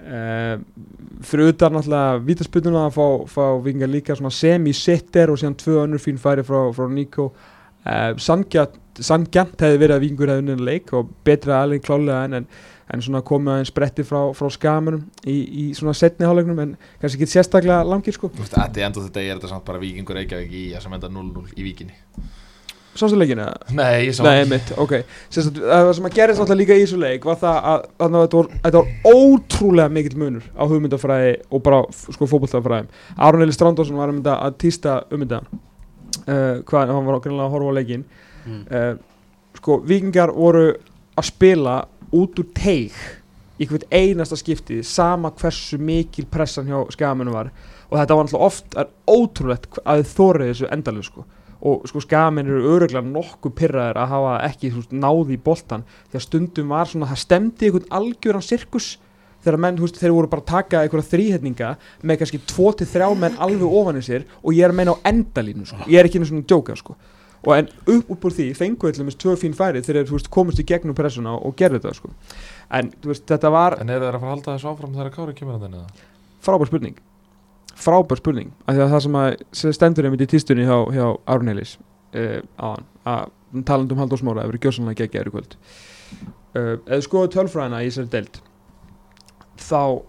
uh, 0.01 0.59
fyrir 1.25 1.53
utan 1.53 1.75
náttúrulega 1.77 2.21
vítasputuna 2.25 2.87
að 2.89 2.97
fá, 2.97 3.07
fá 3.31 3.45
vingar 3.65 3.91
líka 3.91 4.17
svona 4.17 4.33
semi-sitter 4.35 5.33
og 5.33 5.41
síðan 5.41 5.59
tvö 5.61 5.81
önnur 5.85 6.03
fín 6.03 6.21
færi 6.21 6.45
frá, 6.47 6.63
frá 6.77 6.87
Nico 6.91 7.31
uh, 7.87 8.11
sangjant, 8.21 8.77
sangjant 9.01 9.61
hefði 9.61 9.81
verið 9.81 9.97
að 9.97 10.05
vingur 10.07 10.33
hefði 10.33 10.45
unnið 10.45 10.67
leik 10.67 10.93
og 10.97 11.15
betra 11.27 11.63
alveg 11.65 11.85
klálega 11.87 12.25
en, 12.27 12.41
en, 12.41 12.49
en 12.91 13.05
svona 13.05 13.23
komið 13.27 13.55
aðeins 13.55 13.73
spretti 13.73 14.07
frá, 14.07 14.21
frá 14.37 14.51
skamunum 14.53 15.07
í, 15.25 15.37
í 15.37 15.65
svona 15.79 15.95
setni 15.97 16.29
hálfleiknum 16.29 16.61
en 16.65 16.77
kannski 17.01 17.21
ekki 17.21 17.31
sérstaklega 17.37 17.87
langir 17.87 18.17
sko. 18.17 18.33
Þú 18.35 18.45
veist, 18.45 18.59
Þetta 18.59 18.83
er 18.83 18.91
enda 18.91 19.07
þetta 19.07 19.25
er 19.25 19.33
þetta 19.37 19.55
samt 19.55 19.67
bara 19.69 19.83
Víkingur 19.83 20.21
Reykjavík 20.21 20.53
í 20.53 20.69
að 20.75 20.87
sem 20.87 20.99
enda 20.99 21.13
0-0 21.13 21.49
í 21.57 21.67
Víkinni. 21.67 21.99
Sástu 22.91 23.15
leikina? 23.15 23.47
Nei, 23.71 24.09
ég 24.09 24.15
sá 24.17 24.25
Nei, 24.27 24.43
mitt, 24.51 24.73
ok. 24.83 24.97
Sérst, 25.31 25.55
Það 25.63 25.93
sem 25.95 26.09
að 26.09 26.17
gerist 26.17 26.41
náttúrulega 26.43 26.59
líka 26.59 26.79
í 26.79 26.83
þessu 26.83 26.99
leik 26.99 27.27
var 27.29 27.39
það 27.39 27.69
að, 27.71 27.85
að 28.03 28.17
þetta, 28.17 28.41
var, 28.41 28.49
þetta 28.65 28.81
var 28.81 29.15
ótrúlega 29.15 29.95
mikill 29.95 30.19
munur 30.19 30.49
á 30.59 30.63
hugmyndafræði 30.67 31.37
og 31.47 31.63
bara 31.69 31.81
sko 31.95 32.29
fótbolltafræðum 32.33 32.91
Aron 33.15 33.47
Eli 33.47 33.55
Strandósson 33.55 34.01
var 34.01 34.11
um 34.11 34.19
að 34.27 34.57
týsta 34.65 34.97
um 35.15 35.23
þetta 35.23 35.45
uh, 36.31 36.61
hvað, 36.67 36.95
hann 36.95 37.07
var 37.09 37.19
okkurlega 37.19 37.49
að 37.49 37.57
horfa 37.57 37.75
á 37.75 37.79
leikin 37.81 38.09
Mm. 38.41 38.63
uh, 38.73 38.95
sko, 39.59 39.75
vikingar 39.85 40.31
voru 40.33 40.71
að 41.13 41.27
spila 41.29 41.75
út 42.17 42.39
úr 42.41 42.47
teig 42.57 42.95
í 43.61 43.67
hvert 43.69 43.85
einasta 43.93 44.39
skipti 44.41 44.79
sama 44.87 45.29
hversu 45.37 45.77
mikil 45.77 46.25
pressan 46.33 46.71
hjá 46.71 46.79
skamennu 46.95 47.35
var. 47.35 47.51
Og 47.91 47.99
þetta 47.99 48.17
var 48.17 48.25
náttúrulega 48.25 48.47
oft 48.47 48.79
er 48.81 48.89
ótrúlegt 49.11 49.81
að 49.85 50.07
þórið 50.09 50.53
þessu 50.55 50.71
endalega 50.73 51.09
sko. 51.11 51.27
Og 51.61 51.85
sko 51.91 52.01
skamenn 52.01 52.49
eru 52.49 52.73
öruglega 52.79 53.05
nokkuð 53.05 53.53
pyrraðir 53.59 54.01
að 54.01 54.13
hafa 54.15 54.35
ekki 54.47 54.71
þú 54.73 54.81
veist, 54.81 54.97
náð 54.97 55.35
í 55.35 55.39
boltan 55.51 55.85
því 56.09 56.17
að 56.17 56.25
stundum 56.25 56.73
var 56.73 56.89
svona, 56.89 57.11
það 57.13 57.25
stemdi 57.27 57.69
einhvern 57.69 57.93
algjöran 58.01 58.47
sirkus 58.47 58.95
þegar 59.45 59.61
menn, 59.65 59.79
þú 59.79 59.87
veist, 59.87 60.01
þeir 60.01 60.15
voru 60.17 60.31
bara 60.33 60.45
að 60.45 60.51
taka 60.51 60.83
einhverja 60.83 61.11
þrýhetninga 61.11 61.71
með 62.03 62.21
kannski 62.21 62.43
2-3 62.53 63.09
menn 63.21 63.41
alveg 63.41 63.79
ofan 63.81 64.01
í 64.01 64.05
sér 64.05 64.27
og 64.43 64.53
ég 64.57 64.67
er 64.67 64.75
að 64.75 64.81
meina 64.81 64.97
á 64.97 65.03
endalínu 65.11 65.67
sko. 65.69 65.81
ég 65.87 66.01
er 66.01 66.09
ekki 66.09 66.21
einu 66.21 66.31
svona 66.31 66.47
djóka 66.47 66.77
sko. 66.77 66.97
og 67.41 67.55
en 67.57 67.71
upp 67.97 68.25
úr 68.25 68.35
því 68.37 68.51
fengu 68.57 68.89
eitthvað 68.89 69.17
tvö 69.17 69.37
fín 69.41 69.57
færi 69.57 69.81
þegar 69.81 70.09
þú 70.09 70.19
veist, 70.19 70.31
komist 70.31 70.61
í 70.61 70.67
gegnum 70.69 70.95
pressuna 70.95 71.37
og 71.37 71.57
gerðu 71.57 71.81
þetta 71.81 71.95
sko. 71.97 72.11
en 72.71 72.93
þú 73.01 73.15
veist, 73.15 73.27
þetta 73.27 73.51
var 73.51 73.79
En 73.81 73.89
eru 73.89 74.05
þeir 74.05 74.19
að 74.19 74.21
fara 74.21 74.33
að 74.33 74.37
halda 74.37 74.57
þessu 74.57 74.73
áfram 74.73 74.97
þegar 74.99 75.15
Kári 75.15 75.35
kemur 75.35 75.57
að 75.57 75.69
þenni? 75.69 75.85
frábær 76.45 76.69
spurning 76.69 76.99
frábær 77.81 78.21
spurning 78.21 78.53
af 78.67 78.77
því 78.77 78.85
að 78.85 78.93
það 78.95 79.05
sem 79.07 79.19
að 79.21 79.75
stendur 79.77 80.09
einmitt 80.09 80.25
í 80.25 80.31
týstunni 80.35 80.67
hjá, 80.69 80.77
hjá 80.93 81.07
Árneilis 81.33 81.79
uh, 82.17 82.41
áðan 82.61 82.87
að 83.09 83.65
talandum 83.67 84.01
Halldór 84.01 84.21
Smára 84.21 84.45
hefur 84.45 84.61
gjössanlega 84.61 85.05
geggjaður 85.05 85.31
í 85.31 85.35
kvöld 85.35 85.57
uh, 85.57 86.77
eða 86.87 87.03
skoðu 87.07 87.33
tölfræðina 87.37 87.83
í 87.83 87.91
þessari 87.91 88.13
deild 88.15 88.41
þá 89.61 90.03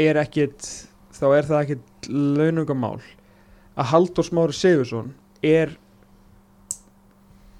er 0.00 0.18
ekkit 0.24 0.68
þá 1.14 1.26
er 1.30 1.48
það 1.48 1.60
ekkit 1.62 2.08
launungamál 2.10 2.98
að 3.78 3.90
Halldór 3.92 4.26
Smári 4.26 4.56
Sigursson 4.56 5.12
er 5.44 5.74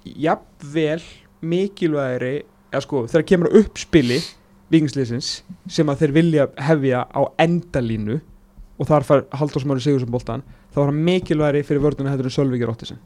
jafnvel 0.05 1.01
mikilvægri 1.45 2.35
eða 2.71 2.83
sko 2.83 3.05
þegar 3.09 3.27
kemur 3.31 3.57
uppspili 3.61 4.19
vikingsliðsins 4.73 5.31
sem 5.71 5.89
að 5.91 6.03
þeir 6.03 6.15
vilja 6.15 6.47
hefja 6.67 7.03
á 7.05 7.21
endalínu 7.41 8.19
og 8.75 8.89
þar 8.89 9.07
fær 9.07 9.25
Halldór 9.39 9.63
Smári 9.65 9.83
Sigursson 9.83 10.13
boltan 10.13 10.45
þá 10.73 10.81
var 10.81 10.91
hann 10.91 11.03
mikilvægri 11.07 11.63
fyrir 11.67 11.83
vörðuna 11.85 12.13
heldur 12.13 12.29
en 12.29 12.35
Sölvíkir 12.35 12.71
Óttisen 12.71 12.99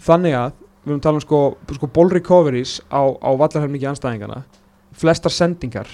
þannig 0.00 0.36
að 0.38 0.52
við 0.80 0.94
höfum 0.94 1.02
talað 1.04 1.18
um 1.20 1.24
sko, 1.26 1.40
sko 1.76 1.88
ball 1.92 2.12
recoveries 2.14 2.78
á, 2.88 3.02
á 3.04 3.30
vallarhelmingi 3.36 3.88
anstæðingana 3.90 4.44
flestar 4.96 5.34
sendingar 5.34 5.90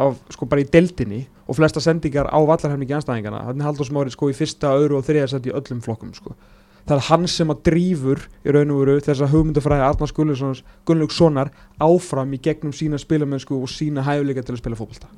af, 0.00 0.18
sko 0.32 0.48
bara 0.48 0.64
í 0.64 0.68
deildinni 0.72 1.26
og 1.46 1.58
flestar 1.58 1.84
sendingar 1.84 2.30
á 2.32 2.38
vallarhelmingi 2.40 2.96
anstæðingana 2.96 3.44
þannig 3.48 3.66
Halldór 3.66 3.88
Smári 3.88 4.14
sko 4.14 4.30
í 4.32 4.36
fyrsta, 4.36 4.72
öðru 4.78 5.00
og 5.00 5.06
þriða 5.06 5.30
sett 5.34 5.48
í 5.48 5.54
öllum 5.54 5.82
flokkum 5.84 6.12
sko. 6.16 6.36
Það 6.82 6.96
er 6.96 7.04
hann 7.10 7.26
sem 7.30 7.50
að 7.52 7.60
drífur 7.68 8.22
í 8.42 8.54
raun 8.54 8.72
og 8.74 8.80
veru 8.82 9.02
þess 9.04 9.22
að 9.22 9.34
hugmyndafræði 9.36 9.84
Arnars 9.86 10.14
Gunnlaugssonar 10.16 11.52
áfram 11.78 12.32
í 12.34 12.40
gegnum 12.42 12.72
sína 12.74 12.98
spilamennsku 12.98 13.54
og 13.54 13.70
sína 13.70 14.02
hæfuleika 14.02 14.42
til 14.42 14.56
að 14.56 14.62
spila 14.64 14.78
fótbolta. 14.80 15.10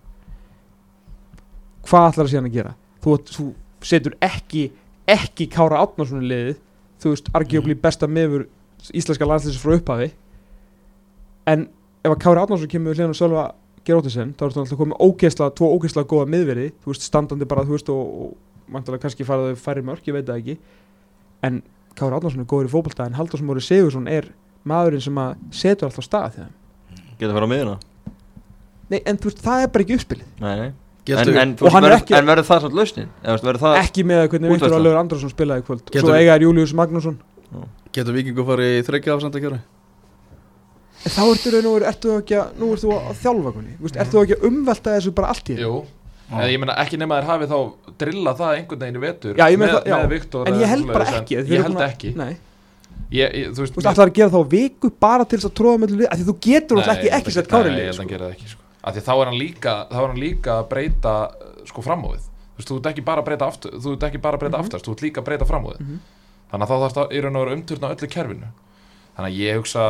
Hvað 1.89 2.11
ætlar 2.11 2.27
það 2.27 2.33
síðan 2.35 2.51
að 2.51 2.59
gera? 2.59 2.75
Þú, 3.05 3.17
þú 3.31 3.47
setur 3.85 4.19
ekki 4.25 4.67
ekki 5.09 5.49
Kára 5.53 5.81
Átnarsson 5.85 6.25
í 6.25 6.29
liðið. 6.29 6.61
Þú 7.01 7.15
veist, 7.15 7.33
arguably 7.37 7.77
besta 7.81 8.09
meður 8.09 8.47
íslenska 8.93 9.29
landslýsins 9.29 9.61
frá 9.61 9.77
upphafi. 9.79 10.11
En 11.49 11.67
ef 12.05 12.13
að 12.13 12.21
Kári 12.25 12.45
Átnarsson 12.45 12.73
kemur 12.73 12.97
hljóðan 12.97 13.17
að 13.41 13.53
sölva 13.85 13.91
Gerótisen, 13.91 14.33
þá 14.33 14.45
er 14.45 14.53
þetta 14.55 14.63
alltaf 14.65 14.79
komið 14.81 15.01
ógeðslega, 15.05 15.55
tvo 15.59 15.71
ógeðslega 15.75 16.09
góða 16.09 16.27
miðverði, 16.33 16.67
þú 16.83 16.93
veist, 16.93 17.05
standandi 17.05 17.49
bara, 17.49 17.65
þú 17.65 17.77
veist, 17.77 17.91
og, 17.93 18.15
og 18.25 18.73
mantalega 18.73 19.03
kannski 19.03 19.27
faraðu 19.29 19.57
færri 19.61 19.85
mörk, 19.85 20.07
ég 20.09 20.17
veit 20.17 20.29
það 20.29 20.39
ekki. 20.41 20.55
En 21.45 21.63
Kári 21.95 22.17
Átnarsson 22.17 22.43
er 22.43 22.49
góður 22.51 22.71
í 22.71 22.73
fótbolta 22.73 23.07
en 23.07 23.19
Halldórsson 23.19 23.47
Móri 23.47 23.63
Sigursson 23.63 24.09
er 24.11 24.31
maðurinn 24.67 25.05
sem 25.05 25.19
að 25.21 25.35
setur 25.55 25.91
alltaf 25.91 26.07
stað 26.07 26.39
þegar 26.39 26.55
Getur 27.19 27.29
að 27.29 27.37
fara 27.37 27.47
á 27.47 27.53
miðuna 27.53 27.77
Nei, 28.91 28.99
en 29.05 29.21
þú 29.21 29.31
veist, 29.31 29.45
það 29.45 29.63
er 29.65 29.71
bara 29.75 29.85
ekki 29.85 29.97
uppspilið. 29.99 30.27
Nei, 30.45 30.55
nei. 30.61 30.73
En, 31.05 31.31
en, 31.37 31.53
en 31.55 32.29
verður 32.29 32.47
það 32.49 32.65
svona 32.65 32.79
lausnin? 32.79 33.09
Eða 33.23 33.37
veist, 33.37 33.47
verður 33.47 33.63
það 33.63 33.79
ekki 33.81 34.05
með 34.09 34.25
hvernig 34.33 34.53
Viktor. 34.55 34.75
Alur 34.77 34.99
Andrarsson 35.01 35.33
spilaði 35.33 35.65
í 35.65 35.67
kvöld. 35.69 35.93
Svo 35.95 36.17
eiga 36.17 36.37
er 36.37 36.45
Július 36.45 36.75
Magnússon. 36.77 37.17
Getur 37.95 38.17
vikingu 38.17 38.45
farið 38.49 38.79
í 38.79 38.85
þryggja 38.89 39.17
afsenda 39.17 39.41
kjöru? 39.41 39.61
En 41.05 41.13
þá 41.13 41.21
ertu 41.35 41.51
raun 41.55 41.67
og 41.69 41.75
veru, 41.77 41.87
ertu 41.91 42.09
þú 42.09 42.17
ekki 42.23 42.37
að 42.41 42.55
nú 42.61 42.71
ertu 42.75 42.87
þú 42.89 42.95
að 42.97 43.19
þjálfa 43.23 43.53
kunni, 43.59 43.75
veist, 43.85 43.97
ertu 44.01 44.17
þú 44.17 44.23
ekki 44.25 44.37
að 44.39 44.47
umvelta 44.49 44.95
þessu 44.97 45.13
bara 45.19 45.29
allt 45.35 45.51
í 45.51 45.55
einu? 45.55 45.63
Jú, 45.65 45.75
eða 46.33 46.49
ég 46.55 46.59
meina 46.63 46.77
ekki 46.85 46.97
nema 47.03 47.19
þeir 47.21 47.29
hafi 47.31 47.49
þá 47.53 47.59
drilla 48.01 48.35
það 48.39 48.57
einhvern 48.59 48.81
veginn 48.85 48.97
í 48.97 49.03
vetur 49.05 49.37
Já, 49.39 49.45
með, 49.61 49.75
það- 49.75 49.89
með 49.93 50.09
Viktor 50.15 50.49
en 50.49 50.61
ég 50.61 50.67
held 50.75 50.87
bara 50.93 51.05
ekki 51.21 51.35
Ég 51.37 51.63
held 51.63 51.75
búin 51.75 51.83
að- 51.85 51.93
ekki. 51.93 52.15
Nei, 52.17 52.37
ég, 53.13 53.35
ég, 53.35 53.51
Þú 53.55 53.61
veist, 53.65 53.75
þú 53.75 53.81
veist, 53.83 53.91
ætlar 53.93 54.09
að 54.11 54.15
gera 54.19 54.31
þá 54.35 54.49
viku 54.57 54.91
bara 55.01 55.25
til 55.25 55.39
þess 55.39 55.51
að 55.51 55.55
tróða 55.61 55.79
með 55.85 55.89
því 55.95 56.25
þú 56.25 56.37
getur 56.41 56.77
alltaf 56.81 56.97
ekki, 56.97 57.11
ekki 57.19 57.31
sett 57.37 57.51
Nei, 57.51 57.53
Kári 57.55 57.69
ég 57.71 57.77
lið 57.77 57.85
held 57.85 57.95
að 57.95 57.99
hann 57.99 58.09
sko. 58.09 58.15
gera 58.15 58.25
það 58.25 58.35
ekki 58.39 58.49
sko. 58.55 58.61
Af 58.85 58.95
því 58.95 59.01
þá 59.05 59.13
er 59.21 59.25
hann 59.31 59.39
líka 59.41 59.75
þá 59.93 59.97
er 60.01 60.09
hann 60.09 60.21
líka 60.25 60.51
að 60.61 60.69
breyta 60.73 61.15
sko 61.69 61.83
framóðið 61.85 62.25
Þú 62.55 62.59
veist, 62.59 62.69
þú 62.71 62.77
ert 62.79 62.87
ekki 62.95 63.05
bara 63.05 63.21
að 63.23 63.27
breyta 63.29 63.47
aftur 63.51 63.71
þú 63.83 63.93
ert 63.95 64.05
ekki 64.09 64.21
bara 64.23 64.37
að 64.37 64.41
breyta 64.45 64.57
Mhm. 64.59 64.65
aftast, 64.65 64.85
þú 64.87 64.93
ert 64.95 65.03
líka 65.05 65.21
að 65.21 65.27
breyta 65.29 65.45
framóðið 65.49 65.81
Mhm. 65.81 65.99
þannig 66.51 66.65
að 66.65 66.71
þá 66.71 66.77
þarf 66.85 66.95
það 66.95 67.13
í 67.13 67.21
raun 67.25 67.37
og 67.37 67.43
vera 67.45 67.57
umturna 67.57 67.89
öllu 67.95 68.09
kerfinu. 68.15 68.49
Þannig 69.17 69.31
að 69.31 69.39
ég 69.43 69.57
hugsa 69.59 69.85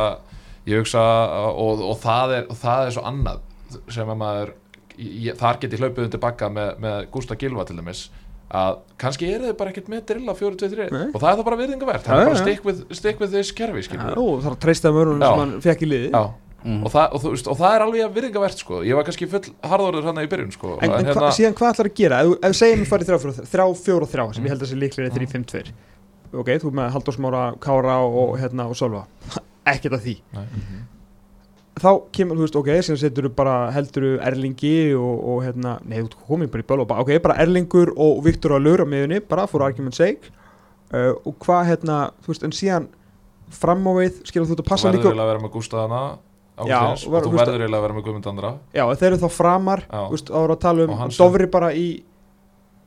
ég 0.69 0.81
hugsa 0.81 1.01
og, 1.53 1.81
og, 1.91 1.97
það, 2.03 2.35
er, 2.39 2.45
og 2.51 2.59
það 2.61 2.85
er 2.85 2.95
svo 2.95 3.05
annað 3.09 3.41
sem 3.93 4.11
að 4.13 4.21
maður 4.21 4.53
ég, 4.97 5.33
þar 5.39 5.59
get 5.61 5.75
ég 5.75 5.83
hlaupið 5.83 6.07
undir 6.07 6.23
bakka 6.23 6.51
með, 6.53 6.71
með 6.85 7.09
Gústa 7.13 7.37
Gilva 7.39 7.65
til 7.67 7.77
dæmis 7.79 8.05
að 8.55 8.79
kannski 9.01 9.27
eru 9.33 9.49
þau 9.49 9.57
bara 9.59 9.71
ekkert 9.73 9.87
með 9.91 10.03
drilla 10.11 10.35
4-2-3 10.37 10.89
Nei. 10.93 11.05
og 11.09 11.17
það 11.17 11.29
er 11.31 11.37
það 11.39 11.45
bara 11.49 11.59
virðingavert 11.63 12.05
það 12.05 12.21
er 12.21 12.31
bara 12.31 12.57
with, 12.69 12.81
stick 12.93 13.21
with 13.21 13.33
this 13.33 13.51
kerfi 13.57 13.81
og 13.81 14.41
það 14.43 14.49
er 14.51 14.53
að 14.53 14.59
treysta 14.67 14.91
mörunum 14.93 15.23
sem 15.25 15.41
hann 15.41 15.55
fekk 15.65 15.85
í 15.87 15.89
liði 15.89 16.11
Já, 16.13 16.25
Mm. 16.65 16.79
og, 16.81 16.89
það, 16.89 17.11
og, 17.13 17.25
veist, 17.29 17.47
og 17.51 17.57
það 17.59 17.75
er 17.75 17.83
alveg 17.85 18.13
virðingavert 18.15 18.57
sko. 18.63 18.77
ég 18.81 18.97
var 18.97 19.05
kannski 19.05 19.27
full 19.29 19.51
harðorður 19.69 20.07
hann 20.09 20.17
í 20.23 20.29
byrjun 20.31 20.53
sko. 20.55 20.71
en, 20.81 20.93
en 20.97 21.09
hva, 21.13 21.27
síðan 21.37 21.53
hvað 21.59 21.75
ætlar 21.75 21.89
að 21.91 21.99
gera? 21.99 22.21
Ef, 22.25 22.31
við 22.41 22.55
segjum 22.57 22.79
við 22.81 22.89
farið 22.89 23.09
þrjá 23.11 23.19
fjóra 23.21 23.45
þrjá 23.51 23.65
fjóra 23.83 24.07
þrjá 24.09 24.23
sem 24.33 24.47
ég 24.47 24.53
held 24.55 24.65
að 24.65 24.71
sé 24.71 24.79
líklega 24.81 25.11
er 25.11 25.19
3-5-2 25.19 25.61
ok, 26.41 26.49
þú 26.63 26.71
með 26.79 26.89
Halldór 26.95 27.17
Smára, 27.19 27.43
Kára 27.61 27.99
og, 28.07 28.33
hérna, 28.41 28.65
og 28.65 28.79
Sölva 28.79 29.03
ekkert 29.71 29.97
að 29.97 30.05
því. 30.05 30.15
Nei. 30.35 30.45
þá 31.75 31.89
kemur, 32.15 32.37
þú 32.39 32.45
veist, 32.45 32.57
ok, 32.59 32.69
síðan 32.87 32.99
setur 33.01 33.27
þú 33.27 33.31
bara 33.35 33.55
heldur 33.75 34.05
þú 34.05 34.11
Erlingi 34.29 34.75
og, 34.95 35.15
og 35.31 35.41
hérna, 35.43 35.73
nei, 35.83 35.97
þú 36.05 36.27
komið 36.29 36.51
bara 36.53 36.63
í 36.63 36.67
böl 36.69 36.77
og 36.83 36.89
bara, 36.91 37.03
ok, 37.03 37.11
bara 37.25 37.35
Erlingur 37.43 37.91
og 37.99 38.21
Viktor 38.25 38.55
á 38.55 38.59
lögur 38.61 38.85
á 38.85 38.87
miðunni, 38.87 39.19
bara 39.19 39.47
for 39.51 39.65
argument 39.65 39.97
sake. 39.97 40.31
Uh, 40.93 41.11
og 41.25 41.35
hvað, 41.43 41.65
hérna, 41.73 41.97
þú 42.23 42.31
veist, 42.31 42.47
en 42.47 42.55
síðan 42.55 42.87
fram 43.51 43.83
á 43.85 43.91
við, 43.97 44.21
skilur 44.23 44.47
þú 44.47 44.55
þetta 44.55 44.63
þú 44.63 44.69
passa 44.69 44.87
verður 44.87 45.01
líka 45.01 45.11
eiginlega 45.11 45.27
að 45.27 45.33
vera 45.33 45.43
með 45.43 45.53
Gústaðana 45.57 46.01
og 46.55 46.69
þú 47.03 47.11
þú 47.25 47.35
verður 47.35 47.63
eiginlega 47.65 47.79
að 47.81 47.85
vera 47.85 47.97
með 47.97 48.05
Guðmund 48.07 48.29
Andra. 48.31 48.51
Já, 48.71 48.83
þeir 48.95 49.07
eru 49.09 49.21
þá 49.21 49.29
framar, 49.35 49.83
þú 49.91 50.11
veist, 50.15 50.31
þá 50.31 50.39
eru 50.45 50.55
að 50.55 50.61
tala 50.63 50.85
um 50.85 50.93
Og. 50.95 51.17
Dofri 51.19 51.49
bara 51.51 51.71
í 51.75 51.87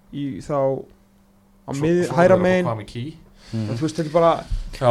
í 0.08 0.24
þá 0.40 0.58
á 1.68 1.70
mið, 1.76 2.04
hæra 2.16 2.38
verður 2.38 2.38
að 2.38 2.44
megin 2.46 2.70
Mm. 3.52 3.68
þú 3.78 3.84
veist, 3.86 3.96
þetta 3.96 4.10
er 4.10 4.12
bara 4.12 4.32
Já, 4.78 4.90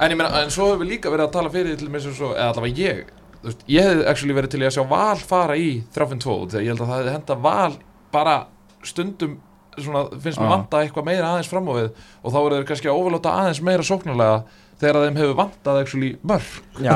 en, 0.00 0.10
ég 0.10 0.16
meina, 0.16 0.30
en 0.42 0.50
svo 0.54 0.70
hefur 0.70 0.80
við 0.84 0.88
líka 0.94 1.10
verið 1.12 1.26
að 1.28 1.32
tala 1.36 1.50
fyrir 1.52 1.76
til 1.78 1.88
með 1.92 2.06
svo, 2.16 2.30
eða 2.32 2.46
allavega 2.54 2.80
ég 2.80 3.02
þú 3.42 3.50
veist, 3.50 3.66
ég 3.68 3.86
hefði 3.90 4.06
actually 4.08 4.36
verið 4.38 4.50
til 4.54 4.60
að 4.64 4.74
sjá 4.76 4.84
val 4.88 5.20
fara 5.20 5.56
í 5.60 5.68
3-5-2 5.94 6.38
þegar 6.54 6.64
ég 6.64 6.72
held 6.72 6.80
að 6.80 6.90
það 6.90 6.98
hefði 7.02 7.14
henda 7.18 7.36
val 7.44 7.76
bara 8.12 8.34
stundum 8.88 9.36
svona, 9.80 10.02
finnst 10.20 10.40
mér 10.40 10.50
vanta 10.50 10.80
eitthvað 10.82 11.06
meira 11.06 11.28
aðeins 11.34 11.48
fram 11.52 11.68
á 11.68 11.72
við 11.76 11.90
og 12.24 12.32
þá 12.34 12.38
verður 12.40 12.56
þeir 12.58 12.68
kannski 12.72 12.90
að 12.90 12.98
overlóta 13.00 13.36
aðeins 13.38 13.60
meira 13.68 13.86
sóknarlega 13.86 14.40
þegar 14.80 14.96
að 14.98 15.04
þeim 15.06 15.18
hefur 15.20 15.36
vantað 15.38 15.80
actually 15.84 16.10
mörg 16.24 16.50
Já, 16.80 16.92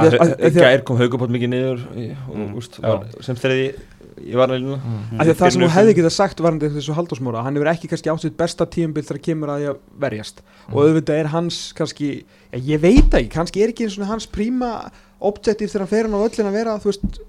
gær 0.56 0.82
kom 0.88 0.96
haugupátt 1.00 1.32
mikið 1.36 1.52
niður 1.52 1.84
í- 2.00 2.10
og, 2.16 2.34
Mm. 2.34 2.54
úst, 2.58 2.80
Já. 2.80 2.88
var, 2.88 3.04
sem 3.20 3.36
þriði 3.36 3.74
í 4.22 4.34
varnalínu 4.38 4.76
Af 4.78 5.24
því 5.26 5.32
að 5.32 5.38
það 5.40 5.52
sem 5.54 5.62
þú 5.64 5.68
hefði 5.74 5.90
upp- 5.94 5.98
getað 5.98 6.14
sagt 6.14 6.42
varandi 6.44 6.70
þessu 6.74 6.94
Halldórsmóra, 6.98 7.42
hann 7.42 7.56
hefur 7.58 7.70
ekki 7.72 7.90
kannski 7.90 8.10
átt 8.12 8.22
sitt 8.22 8.36
besta 8.38 8.66
tíumbil 8.66 9.02
þegar 9.04 9.22
kemur 9.26 9.52
að 9.54 9.60
því 9.64 9.68
að 9.72 9.78
verjast. 10.06 10.42
Og 10.70 10.78
auðvitað 10.84 11.20
er 11.24 11.30
hans 11.34 11.60
kannski 11.74 12.10
ja, 12.52 12.58
ég 12.58 12.80
veit 12.84 13.08
það 13.10 13.20
ekki, 13.24 13.32
kannski 13.34 13.62
er 13.64 13.72
ekki 13.74 13.88
eins 13.88 13.98
og 13.98 14.06
hans 14.12 14.26
príma 14.30 14.72
objektiv 15.20 15.70
þegar 15.72 15.86
hann 15.86 15.92
fer 15.94 16.08
hann 16.08 16.14
á 16.18 16.26
öllin 16.26 16.50
að 16.50 16.58
vera 16.60 16.78
þú 16.78 16.90
veist, 16.92 17.20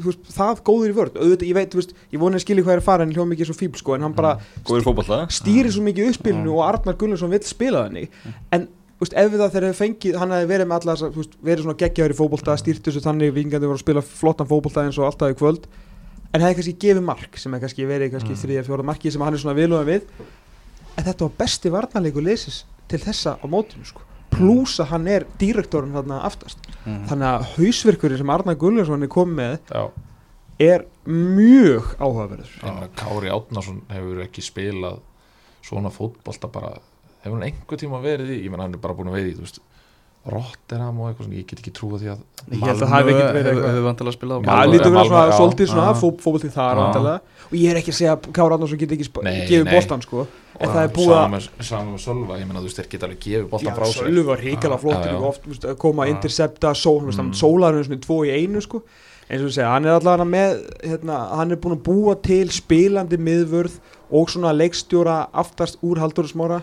þú 0.00 0.06
veist, 0.06 0.26
það 0.32 0.60
góður 0.70 0.90
í 0.92 0.96
vörð 0.96 1.16
auðvitað, 1.20 1.46
ég 1.50 1.56
veit, 1.58 1.70
þú 1.74 1.80
veist, 1.82 1.94
ég 2.14 2.20
voni 2.22 2.38
að 2.38 2.44
skilja 2.46 2.62
hvað 2.64 2.76
er 2.76 2.82
að 2.82 2.88
fara 2.88 3.02
en 3.06 3.14
hljóð 3.14 3.30
mikið 3.34 3.48
svo 3.50 3.56
fíbl 3.58 3.80
sko, 3.80 3.94
en 3.98 4.04
hann 4.06 4.14
bara 4.14 4.36
fótballta 4.86 5.24
stýrir 5.34 5.72
svo 5.74 5.82
mikið 5.82 6.12
uppspilinu 6.12 6.52
og 6.54 6.62
Arnar 6.68 6.94
Gunnarsson 7.00 7.32
vill 7.34 7.42
spila 7.42 7.82
þannig. 7.88 8.14
En 8.54 8.68
þú 8.70 9.02
veist, 9.02 9.16
ef 9.18 9.30
við 9.32 9.40
það 9.42 9.50
þegar 9.56 9.66
hefur 9.66 9.80
fengið 9.82 10.18
hann 10.20 10.30
hefði 10.36 10.50
verið 10.52 10.68
með 10.70 10.76
alla 10.78 10.94
þess 10.94 11.06
að 11.08 11.36
verið 11.50 11.64
svona 11.66 11.80
geggjaður 11.82 12.14
í 12.14 12.18
fótbolta 12.20 12.56
stýrt 12.60 12.86
þessu 12.86 13.02
þannig, 13.02 13.34
vingandi 13.34 13.66
voru 13.70 13.80
að 13.80 13.84
spila 13.86 14.02
flottan 14.04 14.50
fótbolta 14.50 14.84
eins 14.86 14.98
og 15.00 15.08
alltaf 15.10 15.32
í 15.34 15.38
kvöld 15.40 15.66
en 16.34 16.40
hefði 16.44 16.54
kannski 16.60 16.76
gefið 16.84 17.02
mark 17.06 17.38
sem 17.40 17.52
hefði 17.52 17.64
kannski 17.66 17.86
verið 17.90 18.12
kannski 18.14 18.34
Mm. 18.34 18.40
þriðja, 18.42 18.66
fjóra 18.68 18.84
marki 18.86 19.10
sem 19.12 19.20
hann 19.22 19.34
er 19.34 19.38
svona 19.42 19.56
viðlúða 19.58 19.86
við. 19.88 20.02
En 20.98 21.04
þetta 21.04 21.20
var 21.26 21.32
besti 21.38 21.70
varnarleikur 21.70 22.22
lesis 22.22 22.64
til 22.88 22.98
þessa 22.98 23.36
á 23.40 23.44
mótinu 23.50 23.84
sko. 23.86 24.02
Pluss 24.30 24.78
að 24.80 24.86
hann 24.92 25.08
er 25.08 25.24
direktorinn 25.38 25.92
þarna 25.92 26.20
aftast. 26.24 26.58
Mm. 26.86 27.06
þannig 27.08 27.26
að 27.28 27.48
hausverkurinn 27.56 28.18
sem 28.18 28.30
Arnar 28.30 28.54
Gunnarsson 28.56 29.02
er 29.02 29.08
komið 29.08 29.34
með 29.34 29.58
Já, 29.74 29.90
er 30.60 30.84
mjög 31.06 31.94
áhugaverður. 32.00 32.90
Kári 32.96 33.28
Átnason 33.32 33.82
hefur 33.90 34.22
ekki 34.24 34.42
spilað 34.44 35.00
svona 35.62 35.90
fótbolta 35.92 36.48
bara 36.52 36.78
hefur 37.24 37.36
hann 37.38 37.48
einhver 37.50 37.76
tíma 37.78 38.00
verið 38.02 38.30
í? 38.32 38.44
Ég 38.46 38.50
meina 38.50 38.64
hann 38.64 38.74
er 38.74 38.80
bara 38.80 38.94
búin 38.94 39.08
að 39.12 39.18
veið 39.18 39.28
í 39.32 39.34
þú 39.36 39.44
veist 39.44 39.60
Rotterdam 40.28 40.98
og 41.00 41.06
eitthvað 41.10 41.24
svona, 41.26 41.38
ég 41.40 41.46
get 41.48 41.60
ekki 41.62 41.72
trúa 41.72 41.96
því 42.00 42.08
að 42.12 42.18
Ég 42.50 42.60
held 42.60 42.74
að 42.74 42.80
það 42.82 42.90
hafi 42.92 43.12
ekkert 43.14 43.30
verið 43.36 43.48
eitthvað 43.50 43.70
hefur 43.70 43.86
vantilega 43.86 44.16
spilað 44.16 44.36
á 44.36 44.40
Já, 44.40 44.44
Malmö- 44.44 44.60
það 44.60 44.72
lítur 44.74 44.92
verið 44.94 45.08
svona 45.10 45.36
svolítið 45.38 45.70
svona 45.70 45.86
Já. 45.86 45.94
fó- 46.00 46.20
fótbolti 46.20 46.50
þar 46.52 46.74
Já. 46.76 46.80
vantilega 46.80 47.20
og 47.50 47.54
ég 47.60 47.70
er 47.70 47.76
ekki 47.80 47.90
að 47.94 47.98
segja 48.00 48.12
að 48.16 48.28
Kára 48.36 48.54
Arnarsson 48.56 48.78
geti 48.82 48.94
ekki 48.98 49.08
gefið 49.48 49.64
nei. 49.64 49.74
boltan 49.74 50.02
sko. 50.04 50.26
En 50.60 50.68
það 50.68 50.82
er 50.84 50.92
búið 50.98 51.14
að 51.16 51.30
með- 51.32 51.48
Sama 51.64 51.90
með 51.94 52.00
Sölva, 52.04 52.36
ég 52.38 52.46
meina 52.46 52.60
þú 52.60 52.68
veist, 52.68 52.76
þeir 52.80 52.88
geta 52.92 53.06
alveg 53.06 53.20
gefið 53.24 53.44
Já, 53.44 53.50
boltan 53.50 53.74
frá 53.80 53.86
sér. 53.88 54.04
Sölvi 54.04 54.24
var 54.26 54.38
oft 55.30 55.46
veist, 55.48 55.64
að 55.64 55.78
koma 55.78 56.04
að 56.04 56.10
intercepta 56.14 56.68
Mm. 57.24 57.32
sólarinn 57.32 57.84
svona 57.88 58.00
tvo 58.00 58.18
í 58.26 58.30
einu 58.36 58.60
sko. 58.60 58.82
Eins 59.30 59.40
og 59.42 59.48
þú 59.48 59.52
segja, 59.56 59.70
hann 59.72 59.84
er 59.86 60.00
allavega 60.00 60.26
með 60.26 60.50
hérna, 60.84 61.36
hann 61.36 61.52
er 61.52 61.56
búin 61.56 61.78
að 61.78 61.82
búa 61.82 62.14
til 62.22 62.48
spilandi 62.48 63.16
miðvörð 63.16 63.78
og 64.12 64.28
svona 64.28 64.52
leikstjóra 64.52 65.28
aftast 65.32 65.78
úr 65.82 65.96
Haldur 65.98 66.26
Smára 66.28 66.62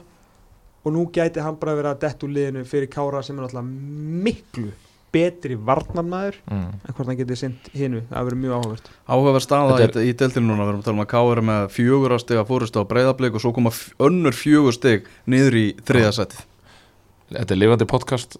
og 0.84 0.94
nú 0.96 1.08
gæti 1.14 1.44
hann 1.44 1.58
bara 1.62 1.78
verið 1.78 1.94
að 1.94 2.04
dett 2.06 2.26
úr 2.28 2.36
liðinu 2.36 2.68
fyrir 2.68 2.92
Kára 2.92 3.24
sem 3.26 3.38
er 3.38 3.48
náttúrulega 3.48 4.22
miklu 4.28 4.74
betri 5.14 5.56
varnarmæður 5.56 6.38
mm. 6.46 6.68
en 6.84 6.96
hvort 6.96 7.08
hann 7.10 7.18
geti 7.20 7.38
sint 7.40 7.70
hinu, 7.76 8.04
það 8.10 8.28
verður 8.28 8.42
mjög 8.42 8.58
áhugavert. 8.58 8.92
Áhugaverð 9.08 9.46
staða 9.46 9.80
Þetta 9.82 10.04
í, 10.04 10.12
deltinu 10.20 10.50
núna, 10.50 10.68
við 10.68 10.74
erum 10.74 10.82
að 10.82 10.88
tala 10.88 10.98
um 10.98 11.06
að 11.06 11.32
er 11.32 11.42
með 11.50 11.72
fjögur 11.78 12.16
steg 12.22 12.42
að 12.42 12.52
fórustu 12.52 12.84
á 12.84 12.90
breyðablík 12.92 13.38
og 13.38 13.44
svo 13.44 13.54
koma 13.56 13.74
önnur 14.04 14.36
fjögur 14.36 14.76
steg 14.76 15.10
niður 15.26 15.60
í 15.62 15.66
þriða 15.88 16.12
setið. 16.20 16.46
Þetta 17.28 17.52
er 17.56 17.60
lifandi 17.60 17.88
podcast, 17.92 18.38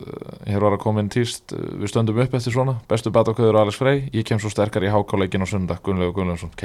hér 0.48 0.64
var 0.64 0.78
að 0.78 0.84
koma 0.86 1.04
inn 1.04 1.12
týst, 1.12 1.52
við 1.52 1.92
stöndum 1.92 2.22
upp 2.24 2.38
eftir 2.40 2.56
svona, 2.56 2.78
bestu 2.88 3.12
batakauður 3.16 3.60
Alex 3.64 3.82
Frey, 3.82 4.06
ég 4.16 4.24
kem 4.28 4.40
svo 4.40 4.52
sterkar 4.52 4.86
í 4.88 4.92
hákáleikin 4.94 5.44
á 5.44 5.48
sundag, 5.48 5.82
Gunnlegu 5.84 6.16
Gunnlaugsson, 6.16 6.56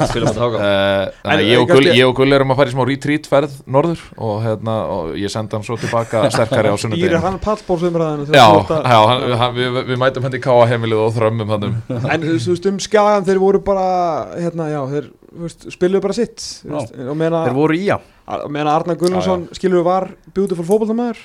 Spilum 0.00 0.28
þetta 0.30 0.40
háká 0.40 0.58
Uh, 0.60 1.30
En, 1.30 1.40
ég, 1.44 1.58
og 1.60 1.68
eh, 1.68 1.74
Gull, 1.74 1.84
kannski- 1.84 1.98
ég 2.00 2.06
og 2.08 2.14
Gull 2.16 2.32
erum 2.32 2.52
að 2.54 2.56
fara 2.60 2.70
í 2.70 2.74
smá 2.74 2.84
retreat 2.88 3.26
ferð 3.30 3.52
norður 3.66 4.00
og, 4.16 4.34
hérna, 4.44 4.74
og 4.94 5.10
ég 5.20 5.30
senda 5.32 5.56
hann 5.58 5.66
svo 5.66 5.76
tilbaka 5.80 6.22
sterkari 6.34 6.68
á 6.70 6.74
Íri 6.74 6.82
sunnudeginu 6.84 7.20
hann 7.24 7.38
pallbórsumræðinu 7.44 8.34
Já, 8.34 8.46
já 8.64 9.00
hann, 9.10 9.24
hann, 9.42 9.54
við, 9.56 9.80
við 9.90 10.00
mætum 10.00 10.24
henni 10.26 10.40
í 10.40 10.44
káa 10.44 10.68
heimilið 10.70 11.02
og 11.04 11.12
þrömmum 11.18 11.52
hann 11.54 11.68
um. 11.68 11.76
En 12.14 12.24
þú 12.24 12.36
veist 12.54 12.70
um 12.72 12.78
skagan 12.80 13.26
þeir 13.28 13.42
voru 13.42 13.60
bara 13.64 13.86
hérna, 14.40 14.70
já, 14.72 14.80
þeir 14.94 15.10
veist, 15.44 15.68
spiluðu 15.76 16.02
bara 16.06 16.16
sitt 16.16 16.46
veist, 16.64 16.94
og 16.96 17.16
meðan 17.20 17.44
Þeir 17.50 17.58
voru 17.60 17.76
í 17.76 17.84
já. 17.90 17.98
að 18.30 18.46
meðan 18.56 18.72
Arnar 18.74 18.96
Gunnarsson 19.00 19.48
skilur 19.56 19.84
var 19.86 20.08
beautiful 20.34 20.64
fótboltamæður 20.64 21.20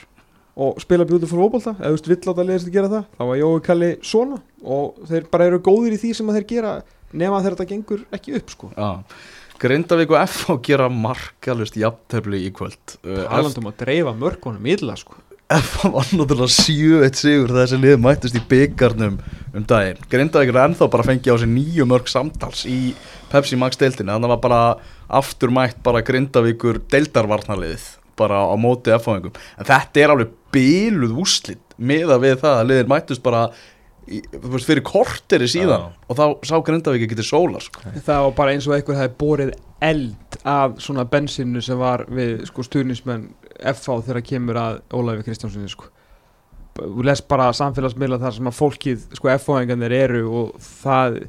og 0.55 0.81
spila 0.83 1.07
beautiful 1.07 1.41
fótbolta 1.41 1.75
eða 1.75 1.91
þú 1.91 1.95
veist 1.97 2.11
vill 2.11 2.19
átt 2.31 2.41
að 2.41 2.49
leiðast 2.49 2.69
að 2.69 2.75
gera 2.77 2.91
það 2.91 3.07
þá 3.17 3.23
var 3.29 3.39
Jói 3.41 3.63
Kalli 3.65 3.89
svona 4.05 4.41
og 4.63 5.07
þeir 5.09 5.25
bara 5.31 5.49
eru 5.49 5.63
góðir 5.63 5.95
í 5.97 6.01
því 6.03 6.13
sem 6.15 6.29
að 6.31 6.39
þeir 6.39 6.47
gera 6.53 6.75
nema 7.15 7.41
þegar 7.41 7.57
þetta 7.57 7.71
gengur 7.73 8.05
ekki 8.15 8.37
upp 8.39 8.53
sko 8.55 8.71
já. 8.75 8.89
Grindavík 9.55 10.11
og 10.11 10.19
F.A. 10.19 10.57
gera 10.67 10.89
markalust 10.91 11.77
jafntefli 11.79 12.41
í 12.43 12.49
kvöld. 12.51 12.97
Uh, 13.07 13.21
Talandum 13.23 13.69
að 13.69 13.77
dreifa 13.85 14.11
mörkunum 14.19 14.67
illa 14.67 14.97
sko 14.99 15.15
F.A. 15.45 15.91
var 15.93 16.07
náttúrulega 16.09 16.49
7-1 16.49 17.19
sigur 17.19 17.51
þessi 17.53 17.77
lið 17.77 17.99
mættust 18.01 18.35
í 18.35 18.41
byggarnum 18.49 19.19
um 19.55 19.67
daginn. 19.69 19.99
Grindavík 20.09 20.49
er 20.49 20.57
ennþá 20.63 20.87
bara 20.89 21.05
að 21.05 21.11
fengja 21.11 21.35
á 21.35 21.41
sig 21.41 21.51
nýju 21.51 21.85
mörg 21.85 22.09
samtals 22.09 22.63
í 22.65 22.79
Pepsi 23.29 23.59
Max 23.61 23.77
deildinni. 23.77 24.09
Þannig 24.09 24.33
var 24.33 24.41
bara 24.41 24.61
aftur 25.21 25.53
mætt 25.53 25.77
bara 25.85 26.01
Grindavíkur 26.05 26.81
deildarvarnaliðið 26.89 27.85
bara 28.17 28.41
á 28.41 28.55
móti 28.57 28.95
F.A.ingum. 28.95 29.37
En 29.59 29.69
þetta 29.69 30.01
er 30.01 30.15
alveg 30.15 30.33
byluð 30.55 31.15
úslit 31.23 31.77
miða 31.77 32.19
við 32.23 32.37
það 32.43 32.59
að 32.59 32.69
liðir 32.71 32.91
mættust 32.91 33.23
bara 33.25 33.45
í, 34.07 34.21
fyrir 34.63 34.83
korteri 34.85 35.47
síðan 35.51 35.87
Já. 35.87 36.03
og 36.07 36.19
þá 36.19 36.25
sá 36.47 36.55
Grindavík 36.65 37.05
ekki 37.07 37.17
til 37.19 37.27
sólar 37.27 37.65
sko. 37.65 37.83
Það 37.95 38.21
var 38.27 38.35
bara 38.37 38.55
eins 38.55 38.67
og 38.69 38.77
eitthvað 38.77 39.01
hefði 39.01 39.17
borið 39.21 39.53
eld 39.85 40.39
af 40.47 40.77
svona 40.83 41.05
bensinu 41.09 41.63
sem 41.65 41.79
var 41.79 42.05
við 42.09 42.45
sko 42.49 42.65
stuðnismenn 42.65 43.27
FH 43.73 43.99
þegar 44.07 44.25
kemur 44.27 44.59
að 44.59 44.79
Ólafi 44.95 45.25
Kristjánssoni 45.27 45.71
sko. 45.71 45.91
Þú 46.75 47.05
les 47.07 47.21
bara 47.23 47.51
samfélagsmiðla 47.55 48.19
þar 48.19 48.35
sem 48.35 48.49
að 48.51 48.57
fólkið 48.57 49.03
sko 49.15 49.31
FH-engarnir 49.31 49.95
eru 49.95 50.23
og 50.41 50.55
það 50.59 51.21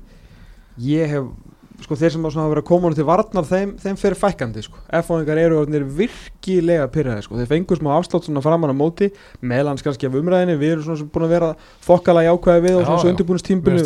ég 0.82 1.12
hef 1.14 1.28
sko 1.84 1.96
þeir 1.98 2.14
sem 2.14 2.24
hafa 2.24 2.48
verið 2.50 2.62
að 2.62 2.68
koma 2.70 2.90
til 2.96 3.04
varnar 3.06 3.46
þeim, 3.46 3.72
þeim 3.82 3.98
fyrir 4.00 4.18
fækkandi 4.18 4.62
sko. 4.64 4.78
FH-engar 4.88 5.40
eru 5.40 5.60
virkilega 5.98 6.86
pyrraði 6.92 7.24
sko. 7.26 7.36
Þeir 7.40 7.50
fengur 7.50 7.80
smá 7.80 7.90
afslátt 7.96 8.28
svona 8.28 8.42
framan 8.44 8.72
á 8.72 8.76
móti 8.76 9.10
meðlans 9.44 9.84
kannski 9.84 10.08
af 10.08 10.16
umræðinni 10.16 10.56
við 10.60 10.76
erum 10.76 10.86
svona 10.86 11.10
búin 11.12 11.26
að 11.26 11.34
vera 11.36 11.50
þokkala 11.86 12.24
jákvæði 12.26 12.64
við 12.64 12.78
og 12.80 12.86
svona 12.86 13.02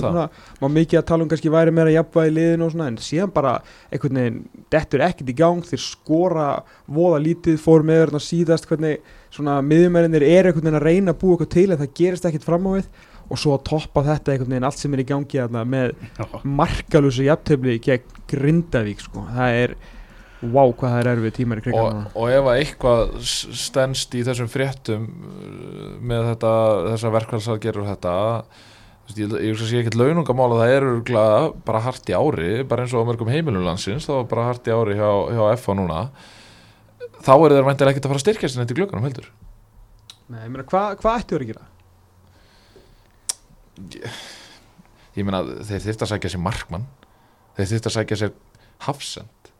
svona 0.01 0.26
má 0.61 0.68
mikið 0.76 1.01
að 1.01 1.07
tala 1.11 1.26
um 1.26 1.30
kannski 1.32 1.53
væri 1.53 1.74
meira 1.74 1.95
jafnvægi 1.95 2.30
í 2.30 2.36
liðinu 2.38 2.66
og 2.66 2.74
svona 2.74 2.91
en 2.91 3.01
síðan 3.03 3.34
bara 3.34 3.57
einhvern 3.91 4.20
veginn 4.20 4.41
dettur 4.72 5.05
ekkert 5.07 5.32
í 5.32 5.36
gang 5.41 5.66
þeir 5.66 5.84
skora 5.84 6.49
voða 6.86 7.22
lítið 7.26 7.61
fór 7.62 7.86
með 7.86 8.05
þarna 8.05 8.22
síðast 8.24 8.70
hvernig 8.70 9.01
svona 9.34 9.61
miðjumærinir 9.66 10.26
er 10.26 10.51
einhvern 10.51 10.66
veginn 10.66 10.80
að 10.80 10.86
reyna 10.88 11.14
að 11.14 11.22
búa 11.22 11.36
eitthvað 11.36 11.55
til 11.57 11.68
en 11.70 11.80
það 11.80 11.95
gerist 12.01 12.28
ekkert 12.30 12.47
fram 12.47 12.66
á 12.66 12.70
við 12.78 12.91
og 13.31 13.39
svo 13.39 13.55
að 13.57 13.64
toppa 13.70 14.03
þetta 14.09 14.33
einhvern 14.35 14.51
veginn 14.57 14.66
allt 14.68 14.81
sem 14.83 14.95
er 14.97 15.03
í 15.05 15.09
gangi 15.09 15.39
þarna 15.39 15.62
með 15.70 15.93
markalusu 16.45 17.24
jafntefli 17.28 17.76
gegn 17.85 18.18
Grindavík 18.31 19.01
sko. 19.05 19.22
Það 19.35 19.59
er 19.64 19.74
wow 20.41 20.70
hvað 20.72 20.95
það 20.95 21.01
er 21.03 21.09
erfið 21.12 21.35
tímar 21.37 21.61
í 21.61 21.61
og, 21.61 21.66
krigan 21.68 22.03
og 22.16 22.31
ef 22.33 22.47
að 22.49 22.59
eitthvað 22.62 23.01
s- 23.20 23.49
stendst 23.61 24.14
í 24.16 24.22
þessum 24.24 24.49
fréttum 24.49 25.03
uh, 25.05 25.87
með 26.01 26.31
þetta, 26.31 26.53
þessa 26.95 27.11
verkvælsaðgerur 27.18 27.83
og 27.85 27.91
þetta 27.91 28.14
ég, 29.20 29.35
ég 29.51 29.53
að 29.59 29.68
sé 29.68 29.83
ekkert 29.83 29.99
launungamála 30.01 30.61
það 30.62 30.72
er 30.78 30.87
örugglega 30.89 31.43
bara 31.68 31.83
hart 31.85 32.09
í 32.09 32.16
ári 32.16 32.51
bara 32.70 32.87
eins 32.87 32.95
og 32.97 33.05
á 33.05 33.09
mörgum 33.11 33.28
heimilum 33.35 33.66
landsins 33.68 34.09
þá 34.09 34.14
er 34.22 34.28
bara 34.33 34.47
hart 34.49 34.70
í 34.70 34.72
ári 34.72 34.97
hjá, 34.97 35.11
hjá 35.37 35.45
FH 35.61 35.76
núna. 35.76 36.01
Þá 37.20 37.33
eru 37.37 37.59
þeir 37.59 37.66
væntilega 37.68 37.93
ekkert 37.93 38.07
að 38.09 38.12
fara 38.14 38.20
að 38.22 38.24
styrkja 38.24 38.49
sinni 38.55 38.68
til 38.70 38.78
glöggunum 38.81 39.05
heldur. 39.11 39.28
Nei, 40.31 40.41
ég 40.47 40.53
meina 40.55 40.64
hvað 40.72 41.03
hva 41.05 41.18
ættu 41.20 41.37
þeir 41.37 41.45
að 41.45 41.51
gera? 41.53 41.66
Ég 45.18 45.26
meina 45.26 45.43
þeir 45.66 45.85
þyrft 45.87 46.05
að 46.07 46.12
sækja 46.14 46.33
sér 46.35 46.43
markmann. 46.45 46.87
Þeir 47.59 47.70
þyrft 47.74 47.89
að 47.91 47.97
sækja 47.99 48.20
sér 48.24 48.35
hafsend. 48.87 49.51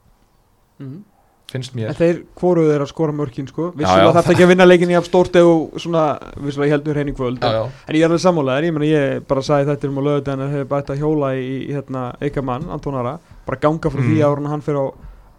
Mm. 0.81 1.01
finnst 1.51 1.75
En 1.75 1.81
mér 1.81 1.97
þeir 1.99 2.21
hvoruðu 2.39 2.71
þeir 2.71 2.83
að 2.85 2.89
skora 2.93 3.13
mörkin 3.13 3.49
sko. 3.51 3.73
Vissulega 3.77 4.13
þetta 4.15 4.33
ekki 4.37 4.45
að 4.47 4.51
vinna 4.53 4.67
leikinni 4.69 4.95
af 4.97 5.09
stórt 5.09 5.35
eða 5.37 5.81
svona 5.83 6.05
vissulega 6.39 6.77
heldur 6.77 7.01
henni 7.01 7.13
kvöld. 7.17 7.43
Já, 7.43 7.57
já. 7.59 7.65
En 7.89 7.99
ég 7.99 8.05
er 8.05 8.09
alveg 8.09 8.23
sammálaður, 8.23 8.69
ég 8.69 8.77
meina 8.77 8.87
ég 8.89 9.27
bara 9.27 9.43
sagði 9.43 9.73
þetta 9.73 9.91
um 9.91 9.99
á 9.99 10.03
lögudaginn 10.07 10.45
að 10.47 10.55
hefur 10.55 10.69
bara 10.71 10.85
þetta 10.85 10.99
hjóla 11.03 11.33
í, 11.35 11.51
í 11.67 11.75
hérna, 11.75 12.05
eitthvað 12.23 12.47
mann, 12.53 12.69
Antonara 12.71 13.17
bara 13.49 13.59
ganga 13.67 13.91
frá 13.91 13.99
því 14.01 14.15
Mm. 14.15 14.25
ára 14.31 14.53
hann 14.55 14.63
fyrir 14.63 14.79
á 14.79 14.87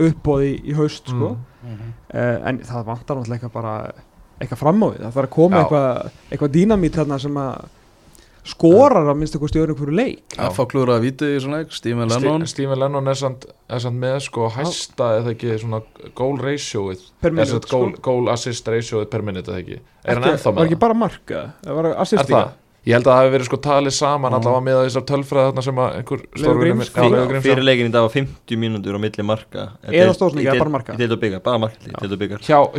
uppbóði 0.02 0.52
í 0.68 0.76
haust 0.76 1.08
sko. 1.08 1.38
Mm. 1.64 1.94
uh, 2.14 2.38
en 2.50 2.60
það 2.60 2.86
vantar 2.92 3.16
náttúrulega 3.16 3.38
eitthvað 3.40 3.54
bara 3.56 3.74
eitthvað 4.42 4.58
fram 4.58 4.84
á 4.84 4.88
því, 4.92 4.98
það 5.00 5.14
þarf 5.16 5.28
að 5.30 5.36
koma 5.36 5.56
Já. 5.56 5.62
eitthvað, 5.64 6.12
eitthvað 6.32 6.54
dýnamít 6.58 6.96
þarna 6.98 7.20
sem 7.22 7.36
að 7.38 7.66
skorar 8.48 9.06
að 9.06 9.18
minnst 9.20 9.36
eitthvað 9.36 9.52
stjórnum 9.54 9.78
fyrir 9.78 9.96
leik. 10.00 10.36
F.A. 10.38 10.66
klúraði 10.72 11.04
vítið 11.12 11.36
í 11.36 11.42
svona 11.44 11.60
leik 11.62 11.76
Steven 11.78 12.10
Lennon 12.10 12.46
Stephen 12.50 12.80
Lennon 12.82 13.08
er 13.12 13.20
samt, 13.20 13.46
er 13.70 13.84
samt 13.84 14.00
með 14.02 14.18
sko 14.26 14.48
hæsta 14.56 15.10
eða 15.20 15.36
ekki 15.36 15.58
svona 15.62 15.82
goal 16.18 16.40
ratioið 16.42 17.04
per 17.22 17.30
er 17.30 17.36
minút 17.38 17.52
samt 17.54 17.70
goal, 17.70 17.92
goal 18.02 18.32
assist 18.34 18.68
ratioið 18.74 19.10
per 19.14 19.22
minute 19.28 19.52
eða 19.52 19.62
ekki 19.62 19.78
er 19.78 20.16
hann 20.18 20.24
Ekki- 20.26 20.34
ennþá 20.34 20.50
Var 20.50 20.58
með 20.58 20.66
ekki 20.72 20.76
það? 20.78 20.84
bara 20.88 20.98
marka, 21.04 21.44
það 21.66 21.80
var 21.82 21.90
assist 22.06 22.24
Er 22.24 22.32
það? 22.34 22.52
Ég 22.82 22.96
held 22.98 23.06
að 23.06 23.12
það 23.14 23.20
hefði 23.22 23.34
verið 23.36 23.46
sko 23.46 23.58
talið 23.62 23.94
saman 23.94 24.34
Já. 24.34 24.38
allavega 24.40 24.62
með 24.66 24.78
þessar 24.82 25.04
tölfræði 25.12 25.50
þarna 25.52 25.64
sem 25.68 25.80
að 25.84 25.90
einhver 26.00 26.22
stórvinur 26.34 26.62
Gríms- 26.66 26.80
minn- 26.80 26.96
Já, 26.98 27.10
Leifur 27.12 27.28
Gríms, 27.30 27.44
já. 27.46 27.46
Fyrir 27.46 27.66
leikin 27.68 27.86
í 27.86 27.92
dag 27.94 28.02
var 28.08 28.14
50 28.16 28.58
mínútur 28.58 28.96
á 28.98 29.00
milli 29.04 29.26
marka 29.30 29.66
Eða 29.86 30.16
stóðsleik, 30.18 30.48
eða 30.50 30.64
bara 30.64 30.74
marka? 30.74 30.96
Í 30.96 30.98
deild 30.98 31.14
og 31.14 31.20
byggar, 31.22 31.44
bara 31.46 31.60
marka 31.62 31.78
í 31.78 31.94
deild 31.94 32.14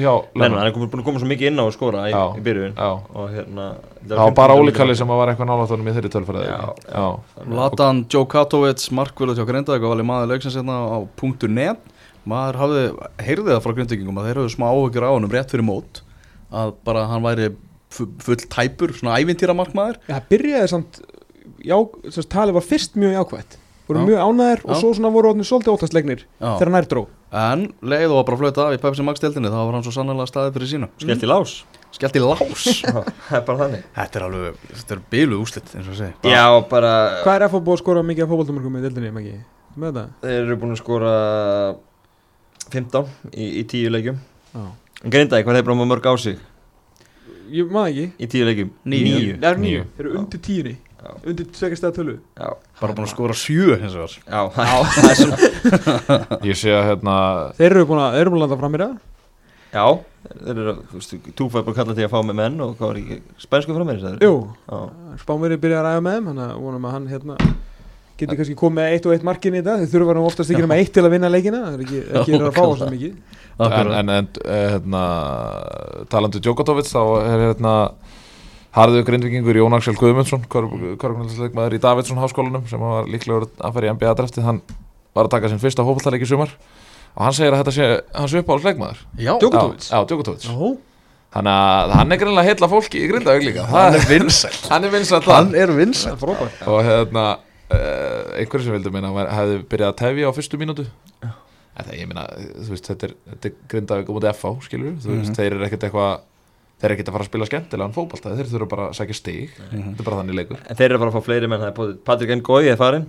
og 0.03 0.27
Lennon 0.35 0.59
hann 0.59 0.67
er 0.67 0.73
búin 0.75 0.91
að 0.91 1.05
koma 1.07 1.23
svo 1.23 1.29
mikið 1.31 1.47
inn 1.53 1.63
á 1.63 1.65
að 1.69 1.73
skora 1.77 2.03
í, 2.11 2.11
Já. 2.11 2.25
í 2.35 2.43
byrjun 2.43 2.75
Já. 2.75 2.91
Og 3.15 3.31
hérna 3.31 3.69
Það 4.03 4.19
var 4.19 4.35
bara 4.43 4.55
ólíkalli 4.59 4.97
sem 4.99 5.07
að 5.07 5.21
var 5.23 5.29
eitthvað 5.31 5.51
nálaðtónum 5.53 5.87
í 5.87 5.95
þeirri 5.95 6.11
tölfræði 6.19 6.51
Já. 6.51 6.75
Já. 6.91 7.07
Latan 7.47 8.05
Joe 8.11 8.27
Katovits 8.27 8.91
markvöld 8.91 9.39
hjá 9.39 9.47
Grindavík 9.47 9.87
og 9.87 9.95
valið 9.95 10.09
maður 10.11 10.33
leiksins 10.35 10.59
hérna 10.59 10.83
á 10.83 10.99
.net 11.47 11.79
maður 12.27 12.59
hafði, 12.59 12.83
heyrði 13.23 13.51
það 13.55 13.63
frá 13.63 13.73
grindvíkingum 13.79 14.19
að 14.19 14.27
þeir 14.27 14.39
hafði 14.43 14.55
smá 14.57 14.67
áhugir 14.71 15.07
á 15.07 15.11
honum 15.15 15.31
rétt 15.31 15.51
fyrir 15.55 15.67
mót 15.67 16.03
að 16.53 16.75
bara 16.87 17.07
hann 17.07 17.23
væri 17.23 17.49
full 17.93 18.47
tæpur, 18.53 18.95
svona 18.97 19.19
ævintýra 19.21 19.57
markmaður 19.57 19.99
Já, 20.07 20.15
það 20.17 20.31
byrjaði 20.33 20.71
samt 20.73 21.03
já, 21.63 21.77
þess 22.07 22.23
að 22.23 22.31
talið 22.33 22.57
var 22.59 22.67
fyrst 22.67 22.97
mjög 22.99 23.19
jákvætt. 23.19 23.59
Voru 23.89 23.99
Já. 24.03 24.07
mjög 24.07 24.21
ánæðir 24.23 24.63
og 24.65 24.79
svo 24.79 24.93
svona 24.95 25.11
voru 25.13 25.33
svolítið 25.43 25.73
óttastlegnir 25.75 26.25
Já. 26.25 26.51
þegar 26.59 26.73
nær 26.73 26.89
dró. 26.89 27.03
En 27.33 27.65
leið 27.83 28.13
og 28.13 28.19
var 28.21 28.27
bara 28.29 28.37
að 28.37 28.43
flöta 28.43 28.67
af 28.69 28.75
í 28.77 28.81
Pepsi 28.83 29.05
Max 29.05 29.23
deildinni 29.23 29.51
þá 29.51 29.59
var 29.59 29.73
hann 29.75 29.85
svo 29.87 29.95
sannlega 29.95 30.29
staðið 30.29 30.57
fyrir 30.57 30.71
sínu. 30.71 30.89
Skellt 31.01 31.25
í 31.25 31.31
lás. 31.31 31.55
Skellt 31.93 32.19
í 32.19 32.23
lás. 32.23 32.67
Það 33.29 33.39
er 33.39 33.47
bara 33.49 33.59
þannig. 33.63 33.87
Þetta 33.97 34.21
er 34.21 34.27
alveg, 34.27 34.61
þetta 34.73 34.95
er 34.95 35.03
byluð 35.15 35.43
úslit 35.43 35.73
eins 35.73 35.89
og 35.89 35.95
ég 35.95 35.99
segi. 36.03 36.31
Já, 36.33 36.45
bara 36.69 36.93
Hvað 37.25 37.35
er 37.39 37.47
FH 37.49 37.63
búið 37.65 37.79
að 37.79 37.83
skora 37.83 38.05
mikið 38.07 38.27
af 38.27 38.33
fótboltamörkum 38.33 38.79
í 38.79 38.85
deildinni, 38.85 39.13
Maggi? 39.17 39.35
Með 39.81 39.99
það? 39.99 40.15
Þeir 40.23 40.39
eru 40.43 40.59
búin 40.63 40.77
að 40.77 40.81
skora 40.83 41.13
15 42.69 43.13
í, 43.33 43.51
í 43.61 43.67
10 43.73 43.93
leikjum. 43.97 44.23
Já. 44.53 44.65
En 45.03 45.17
grindaði, 45.17 45.45
hvað 45.49 45.59
þeir 45.59 45.69
bara 45.69 45.89
mörg 45.93 46.09
á 46.09 46.15
sig 46.21 46.41
Ég 47.53 47.69
maður 47.75 47.91
ekki. 47.93 48.07
Í 48.17 48.29
10 48.33 48.47
leikjum? 48.49 48.71
Níu. 48.89 49.03
Níu. 49.05 49.37
Það 49.43 49.49
er 49.51 49.59
Níu. 49.61 49.69
nýju, 49.69 49.85
þeir 49.97 50.07
eru 50.07 50.19
undir 50.23 50.43
tíunni. 50.47 50.75
Undir 51.27 51.47
tvekast 51.51 51.83
eða 51.89 51.95
tölu. 51.97 52.13
Já, 52.39 52.49
bara 52.79 52.95
búin 52.95 53.07
að 53.09 53.11
skora 53.11 53.35
sjö 53.37 53.75
hins 53.81 53.97
vegar. 53.99 54.13
Já, 54.23 54.41
það 54.55 55.09
er 55.11 55.19
svona 55.19 56.39
Ég 56.53 56.59
sé 56.61 56.71
að 56.77 56.85
hérna 56.93 57.17
Þeir 57.59 57.69
eru 57.75 57.89
búin 57.91 58.03
að, 58.05 58.15
þeir 58.17 58.23
eru 58.23 58.33
búin 58.35 58.39
að 58.41 58.45
landa 58.47 58.61
fram 58.63 58.77
í 58.79 58.83
það 58.85 58.95
Já, 59.73 59.85
þeir 60.45 60.61
eru, 60.63 60.75
þú 60.93 61.01
veist, 61.01 61.15
túfæð 61.41 61.67
búin 61.67 61.75
að 61.75 61.79
kalla 61.81 61.97
til 61.99 62.07
að 62.07 62.13
fá 62.15 62.19
með 62.29 62.39
menn 62.39 62.61
og 62.63 62.73
hvað 62.79 62.91
var 62.93 63.01
ekki, 63.03 63.19
spænsku 63.43 63.77
frá 63.77 63.87
mér 63.89 64.07
Jú, 64.23 64.33
Já, 64.69 64.79
Spámverið 65.25 65.63
byrjaði 65.65 65.81
að 65.83 65.89
ræða 65.89 66.05
með 66.07 66.17
þeim 66.19 66.29
Þannig 66.31 66.45
að 66.47 66.63
vonum 66.69 66.87
að 66.89 66.95
hann 66.97 67.11
hérna 67.11 67.39
Geti 68.21 68.37
kannski 68.39 68.57
komið 68.59 68.77
með 68.79 68.95
eitt 68.95 69.07
og 69.09 69.15
eitt 69.15 69.25
markin 69.27 69.57
í 69.57 69.61
þetta? 69.63 69.79
Þeir 69.83 69.93
þurfa 69.95 70.17
nú 70.17 70.25
oftast 70.29 70.53
ekki 70.53 70.67
með 70.69 70.83
eitt 70.83 70.93
til 70.95 71.05
að 71.05 71.15
vinna 71.15 71.31
leikina 71.33 71.63
Það 71.65 71.77
er 71.79 71.85
ekki, 71.87 72.03
ekki 72.21 72.35
er 72.37 72.45
að 72.47 72.59
fá 72.59 72.67
svo 72.67 72.91
mikið. 72.93 73.39
En, 73.63 73.73
en, 73.73 74.13
en 74.17 74.29
eh, 74.43 74.67
hérna, 74.75 75.03
talandi 76.13 76.41
um 76.41 76.45
Djokotovic 76.47 76.89
þá 76.89 77.01
er 77.23 77.45
hérna 77.47 77.75
Harður 78.73 79.05
grindvikingur 79.09 79.59
Jón 79.59 79.77
Axel 79.77 79.97
Guðmundsson 80.01 80.47
korfnaldsleikmaður 80.49 81.77
í 81.77 81.81
Davidsson 81.83 82.21
háskólanum 82.23 82.65
sem 82.71 82.81
var 82.81 83.11
líklegur 83.11 83.51
að 83.61 83.75
fara 83.75 83.91
í 83.91 83.93
NBA 83.93 84.15
draftið. 84.21 84.47
Hann 84.47 84.63
var 85.13 85.29
að 85.29 85.35
taka 85.35 85.51
sinn 85.53 85.61
fyrsta 85.61 85.85
hópallaleik 85.85 86.25
í 86.25 86.31
sumar. 86.31 86.55
Og 87.13 87.27
hann 87.27 87.37
segir 87.37 87.53
að 87.53 87.61
þetta 87.61 87.77
sé 87.77 87.91
hans 88.17 88.39
uppáhaldsleikmaður. 88.41 89.05
Já, 89.21 89.35
Djokovic? 89.43 89.85
Já, 89.85 89.99
já, 89.99 90.09
Djokotovic 90.09 90.49
Jó, 90.49 90.73
Þannig 91.33 91.55
að 91.57 91.93
hann 91.97 92.13
er 92.13 92.19
greinlega 92.21 92.49
heilla 92.51 92.69
fólki 92.69 93.01
í 93.01 93.07
Grindavík 93.09 93.47
líka. 93.47 93.65
Hann 93.71 93.95
er 93.97 94.03
vinsæl 94.05 94.53
Hann 94.69 94.85
er 94.85 94.93
vinsæll 94.93 95.23
Hann 95.25 95.53
það 95.53 95.63
það 95.63 95.79
vinsæl 95.79 96.17
frábært. 96.21 96.59
Og 96.69 96.83
hérna 96.85 97.23
uh, 97.73 98.41
einhverju 98.41 98.65
sem 98.67 98.77
vildu 98.77 98.93
meina 98.95 99.11
að 99.13 99.31
hefði 99.37 99.57
byrjað 99.73 99.93
að 99.93 99.97
tefja 100.03 100.29
á 100.29 100.37
fyrstu 100.37 100.61
mínútu 100.61 100.87
það 101.73 101.95
ég 101.97 102.07
meina, 102.11 102.27
þú 102.63 102.69
veist, 102.75 102.89
þetta 102.91 103.07
er, 103.09 103.15
þetta 103.33 103.49
er 103.49 103.55
Grindavík 103.73 104.11
á 104.11 104.13
móti 104.13 104.29
FH, 104.33 104.53
skilur 104.69 104.93
Þú 105.01 105.09
veist, 105.17 105.31
Mhm. 105.33 105.37
þeir 105.39 105.53
eru 105.57 105.65
ekkert 105.67 105.87
eitthvað 105.89 106.21
Þeir 106.83 106.91
eru 106.91 106.95
ekkert 106.97 107.09
að 107.09 107.15
fara 107.15 107.25
að 107.25 107.31
spila 107.31 107.47
skemmtilegan 107.49 107.95
fótbolta 107.95 108.33
Þeir 108.37 108.49
þurfa 108.53 108.69
bara 108.69 108.85
að 108.91 108.95
sækja 108.99 109.15
stig 109.17 109.51
Mhm. 109.73 109.83
Þetta 109.95 110.01
er 110.03 110.05
bara 110.11 110.17
þannig 110.21 110.35
leikur 110.41 110.59
en 110.69 110.77
þeir 110.77 110.89
eru 110.91 110.99
bara 110.99 111.11
að 111.11 111.17
fá 111.17 111.23
fleiri 111.29 111.49
menn, 111.49 111.63
er 111.63 111.73
Patrik 112.05 112.31
N. 112.37 112.43
Gói 112.43 112.69
er 112.69 112.77
farinn 112.77 113.07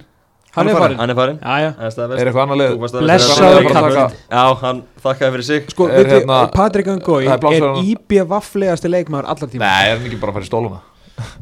Hann 0.54 0.70
er 0.70 0.76
farinn 0.78 0.98
Hann 1.02 1.10
er 1.10 1.16
farinn 1.18 1.40
Jæja 1.42 1.70
Það 1.74 1.84
er 1.88 1.94
staðfest. 1.96 2.20
Er 2.22 2.28
eitthvað 2.30 2.44
annað 2.46 2.56
Þú 2.56 2.62
leið? 2.62 2.94
að- 2.94 3.04
Blessaður 3.04 3.68
kall. 3.74 4.16
Já, 4.32 4.56
hann 4.64 4.84
þakkaði 5.04 5.32
fyrir 5.34 5.44
sig 5.50 5.70
Sko, 5.74 5.88
Er 5.90 6.04
veitu, 6.04 6.14
hérna- 6.22 6.52
Patrik 6.54 6.88
Angói 6.94 7.26
Það 7.26 7.48
er 7.52 7.68
hann. 7.68 7.86
IBVF-legasti 7.92 8.88
leikmaður 8.94 9.26
allar 9.34 9.50
tíma 9.50 9.60
Nei, 9.66 9.84
er 9.90 9.98
hann 9.98 10.06
ekki 10.08 10.20
bara 10.22 10.32
að 10.32 10.38
fara 10.40 10.46
í 10.46 10.52
stóluna? 10.54 10.80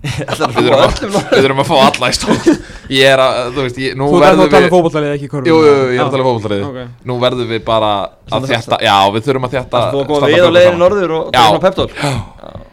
Við 0.02 0.32
þurfum 0.36 0.74
að 0.76 0.82
að, 0.84 1.28
þurfum 1.32 1.62
að 1.62 1.70
fá 1.70 1.76
alla 1.80 2.10
í 2.12 2.16
stól 2.18 2.36
Ég 3.00 3.08
er 3.08 3.22
að, 3.24 3.38
þú 3.56 3.66
veist, 3.66 3.78
ég, 3.80 3.94
nú 3.96 4.10
Þú 4.12 4.20
verðum 4.24 4.44
að 4.44 4.52
tala 4.52 4.60
um 4.60 4.66
við 4.66 4.74
fótbollalið 4.76 5.14
ekki 5.16 5.30
körfum 5.32 5.48
Jú, 5.48 5.60
jú, 5.62 5.72
jú, 5.72 5.86
ég 5.94 6.02
er 6.02 6.04
að 6.04 6.12
tala 6.16 6.26
um 6.26 6.28
fótboltarið 6.28 6.66
Ok. 6.68 7.08
Nú 7.08 7.18
verðum 7.22 7.54
við 7.54 7.64
bara 7.70 7.92
að 8.36 8.50
þjætta 8.52 8.82
Já, 8.84 8.96
við 9.16 9.28
þurfum 9.30 9.48
að 9.48 9.56
þjætta 9.56 9.84
Þú 9.88 10.02
að 10.02 10.12
koma 10.12 10.32
við 10.34 10.44
á 10.44 10.52
leiðinu 10.58 10.82
norður 10.82 11.16
og 11.16 11.24
Já. 11.32 11.38
taka 11.38 11.48
svona 11.48 11.64
peptól 11.70 11.90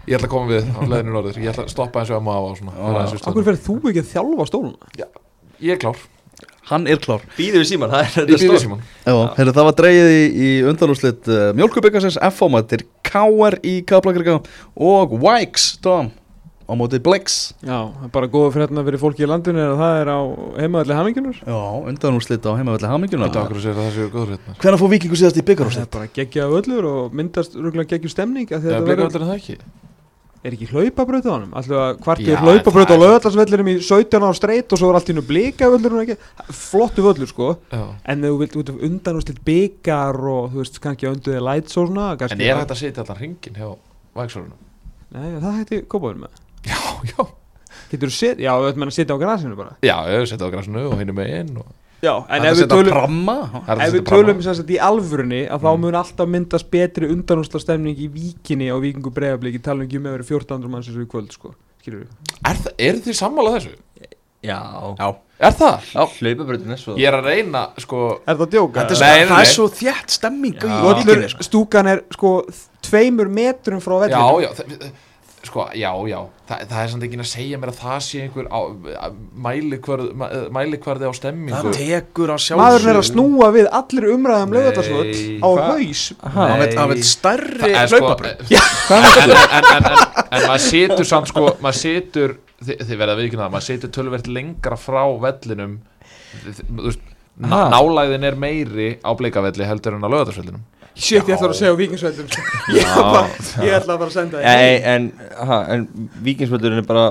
Ég 0.08 0.16
ætla 0.16 0.28
að 0.28 0.32
koma 0.32 0.48
við 0.48 0.68
á 0.72 0.80
leiðinu 0.88 1.12
norður. 1.12 1.40
Ég 1.42 1.50
ætla 1.52 1.64
að 1.66 1.72
stoppa 1.74 2.00
eins 2.00 2.12
og 2.12 2.16
amma 2.16 2.36
á 2.38 2.40
og 2.40 2.54
svona. 2.56 2.76
Fara 2.76 3.02
aðeins 3.02 3.18
við 3.18 3.26
Akkur 3.28 3.44
verður 3.44 3.64
þú 3.66 3.74
ekki 3.90 4.00
að 4.00 4.12
þjálfa 4.14 4.46
stóluna? 4.48 5.08
Ég 5.60 5.74
er 5.74 5.82
klár. 5.82 6.00
Hann 6.68 6.86
er 6.88 7.00
klár. 7.00 7.24
Býðu 7.36 7.62
við 7.62 7.68
síman, 7.70 7.92
það 7.92 8.00
er 8.04 8.28
þetta 8.28 8.78
heyrðu, 9.38 9.54
það 9.56 9.68
var 9.68 9.76
dreigið 9.78 10.10
í, 10.12 10.24
í 10.28 10.48
undanúslit 10.68 11.30
uh, 11.32 11.44
Mjölkubikarsins 11.56 12.18
FH 12.28 12.48
mættir 12.52 12.84
KR 13.08 13.56
í 13.64 13.78
Kaplakrika 13.88 14.38
og 14.76 15.14
Vikes, 15.22 15.70
Tom 15.84 16.10
á 16.68 16.72
móti 16.76 16.98
Blix 17.00 17.54
Já, 17.64 17.78
er 18.04 18.10
bara 18.12 18.28
góða 18.28 18.52
fréttina 18.52 18.84
fyrir 18.84 19.00
fólki 19.00 19.24
í 19.24 19.28
landinu 19.30 19.58
er 19.64 19.72
að 19.72 19.80
það 19.80 20.00
er 20.02 20.10
á 20.12 20.20
heimaðalli 20.60 20.98
hamingjunur 20.98 21.38
Já, 21.40 21.58
undanúslit 21.88 22.44
á 22.44 22.52
heimavelli 22.60 22.90
Haminguna 22.92 23.28
Þetta 23.30 23.42
okkur 23.46 23.62
sér 23.64 23.72
að 23.78 23.82
það 23.88 23.96
séu 23.96 24.12
góður 24.12 24.32
hérna 24.36 24.56
Hvernig 24.60 24.82
fór 24.84 24.92
Víkingu 24.92 25.16
síðast 25.22 25.36
í 25.36 25.40
Það 25.40 25.44
er 25.44 25.50
byggarúslit? 25.54 25.90
bara 25.96 26.10
geggja 26.18 26.48
öllur 26.58 26.88
og 26.92 27.16
myndast 27.16 27.56
rúglega 27.56 27.88
geggju 27.94 28.12
stemning 28.12 28.52
af 28.52 28.60
því 28.60 28.68
að 28.68 28.72
Eða 28.72 28.78
þetta 28.78 28.84
bleika 28.84 29.00
verður- 29.00 29.08
veldur 29.08 29.24
en 29.24 29.30
það 29.32 29.38
ekki 29.42 29.58
Er 30.46 30.54
ekki 30.54 30.68
hlaupabraut 30.70 31.24
á 31.26 31.30
honum? 31.34 31.54
Alltaf 31.58 31.80
að 31.82 31.96
kvartir 32.04 32.28
Já, 32.30 32.38
hlaupabraut 32.44 32.86
á 32.86 32.88
það 32.88 32.94
er- 32.94 33.02
löðallarsvellirum 33.02 33.70
í 33.72 33.74
17 33.82 34.22
ára 34.28 34.36
streit 34.38 34.70
og 34.72 34.78
svo 34.78 34.90
er 34.92 34.98
allt 35.00 35.08
í 35.10 35.16
nú 35.16 35.24
blika 35.26 35.66
ekki 35.72 36.16
Flottu 36.54 37.02
völlur 37.02 37.26
sko 37.32 37.48
Já. 37.72 37.82
En 38.06 38.22
ef 38.22 38.30
þú 38.30 38.38
vilt 38.44 38.54
út 38.60 38.70
af 38.70 38.78
undan 38.86 39.18
úr 39.18 39.24
slitt 39.26 39.40
byggar 39.48 40.14
og 40.30 40.52
þú 40.54 40.62
veist 40.62 40.78
kannski 40.84 41.08
önduði 41.10 41.42
lights 41.42 41.74
og 41.76 41.88
svona 41.90 42.12
En 42.30 42.40
er 42.40 42.54
hægt 42.60 42.70
að 42.70 42.78
setja 42.84 43.02
allan 43.02 43.18
hringin 43.18 43.58
hjá? 43.58 43.72
Nei, 45.10 45.40
það 45.42 45.58
hætti 45.58 45.82
kópaður 45.90 46.22
með 46.22 46.38
Já, 47.04 47.18
já 47.18 47.26
Getur 47.90 48.08
þú 48.10 48.14
set, 48.16 48.38
já, 48.42 48.52
veit 48.60 48.76
menn 48.80 48.90
að 48.90 48.96
setja 48.98 49.14
á 49.16 49.18
grasinu 49.20 49.56
bara 49.56 49.76
Já, 49.84 49.96
ég 50.08 50.18
hef 50.22 50.28
setja 50.32 50.48
á 50.48 50.52
grasinu 50.52 50.86
og 50.90 50.98
hinn 51.00 51.12
með 51.16 51.30
inn 51.40 51.52
og... 51.62 51.68
Já, 52.04 52.12
en 52.30 52.44
ef 52.46 52.54
við 52.54 52.60
setja 52.62 52.76
tölum 52.76 52.92
er 52.94 52.98
að 53.58 53.70
Ef 53.72 53.78
setja 53.78 53.94
við 53.96 54.04
tölum 54.08 54.42
sem 54.44 54.56
sagt 54.60 54.68
í 54.70 54.78
alvörunni 54.88 55.40
að 55.50 55.64
þá 55.64 55.68
Mm. 55.72 55.80
mun 55.84 55.96
alltaf 55.98 56.28
myndast 56.34 56.68
betri 56.70 57.08
undanúsla 57.10 57.60
stemning 57.62 57.96
í 57.98 58.08
víkinni 58.12 58.68
á 58.70 58.76
vikingu 58.82 59.10
breiðabliki 59.14 59.60
tala 59.64 59.82
um 59.82 59.88
ekki 59.88 59.98
með 60.04 60.14
verið 60.18 60.30
1400 60.36 60.70
manns 60.74 60.88
eins 60.90 60.98
og 61.00 61.06
í 61.06 61.10
kvöld 61.10 61.32
sko, 61.34 61.54
skilur 61.82 62.04
við 62.04 62.08
Er, 62.46 62.60
það, 62.64 62.72
er 62.78 63.00
þið 63.08 63.18
sammála 63.22 63.54
þessu? 63.56 63.74
Já, 64.46 64.60
Já 64.98 65.08
Er 65.38 65.54
það? 65.54 65.82
svo 66.78 66.94
Ég 66.98 67.08
er 67.10 67.14
að 67.18 67.26
reyna, 67.30 67.60
sko 67.78 67.98
Er 68.26 68.34
það 68.38 68.46
að 68.46 68.54
djóka? 68.54 68.84
Þetta 68.84 68.94
er, 68.94 68.98
Nei, 68.98 68.98
svo, 68.98 69.18
nei, 69.18 69.26
það 69.28 69.34
nei. 69.34 69.42
er 69.42 69.52
svo 69.54 69.66
þjætt 69.80 70.14
stemming 70.14 70.54
í 70.54 70.70
Já. 70.70 70.78
Víkinni 70.98 71.28
sko. 71.34 71.46
stúkan 71.46 71.90
er 71.92 72.00
sko 72.14 72.32
tveimur 72.88 73.28
metrum 73.30 73.82
frá 73.82 73.94
Já, 73.94 74.00
vellinu 74.06 74.40
já, 74.42 74.50
það, 74.58 74.88
sko, 75.44 75.68
já, 75.78 75.90
já. 76.10 76.18
Þa, 76.48 76.56
Það 76.68 76.80
er 76.82 76.88
samt 76.92 77.04
ekki 77.06 77.18
að 77.22 77.28
segja 77.30 77.58
mér 77.60 77.70
að 77.72 77.76
það 77.82 77.98
sé 78.06 78.20
einhver 78.24 78.46
á, 78.50 78.60
mælikvarð, 79.46 80.08
ma- 80.18 80.28
mælikvarði 80.56 81.08
á 81.08 81.12
stemmingu. 81.16 81.56
Það 81.58 81.76
tekur 81.78 82.32
að 82.34 82.40
sjálfsögðu 82.44 82.62
Maðurinn 82.62 82.90
er 82.92 82.98
að 83.00 83.06
snúa 83.10 83.48
við 83.54 83.68
allir 83.78 84.06
umræðum 84.14 84.52
Nei, 84.52 84.58
lögatarsvöld 84.58 85.20
á 85.44 85.48
haus. 85.68 86.02
Hann 86.34 86.92
veit 86.92 87.04
stærri 87.06 87.60
Það 87.62 87.76
er 87.82 87.92
sko- 87.92 88.00
hlaupabraut. 88.02 88.42
en, 88.96 89.08
en, 89.22 89.34
en, 89.36 89.68
en, 89.74 89.90
en, 89.92 90.00
en 90.38 90.48
maður 90.48 90.64
situr 90.66 91.08
samt 91.12 91.30
sko 91.32 91.44
maður 91.62 91.78
situr, 91.82 92.34
þið, 92.64 92.82
þið 92.88 92.96
verða 93.02 93.14
að 93.16 93.22
viðkynna 93.22 93.44
það 93.46 93.54
maður 93.56 93.68
situr 93.70 93.94
tölvert 93.98 94.32
lengra 94.38 94.80
frá 94.80 95.02
vellinum. 95.28 95.78
Þið- 96.42 96.58
þið- 96.58 96.72
þú 96.72 96.88
veist 96.88 97.06
ná, 97.38 97.48
Ha? 97.52 97.60
nálægðin 97.76 98.24
er 98.26 98.34
meiri 98.42 98.88
á 99.04 99.10
bleikavelli 99.14 99.68
heldur 99.68 99.94
en 99.94 100.02
á 100.02 100.08
lögatarsvellinum 100.10 100.64
Shit, 100.98 101.28
ég 101.30 101.34
ætla 101.36 101.48
að 101.52 101.56
segja 101.60 101.72
á 101.72 101.78
vikingsvöldum 101.78 102.26
Ég 102.74 102.82
ætla 102.82 103.02
bara- 103.14 103.64
ég 103.64 103.74
ætla 103.78 103.96
bara 104.00 104.08
að 104.10 104.14
senda 104.16 104.40
Nei, 104.42 104.72
en, 104.94 105.10
ha, 105.48 105.58
en 105.76 105.84
vikingsvöldurinn 106.26 106.82
er 106.82 106.88
bara 106.88 107.04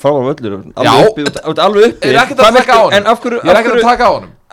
frábær 0.00 0.24
völlur 0.30 0.56
Já. 0.80 0.92
Alveg 1.66 1.90
uppi, 1.92 2.08
er. 2.08 2.16
En 2.98 3.06
af 3.12 3.20
hverju, 3.22 3.40
er 3.44 3.60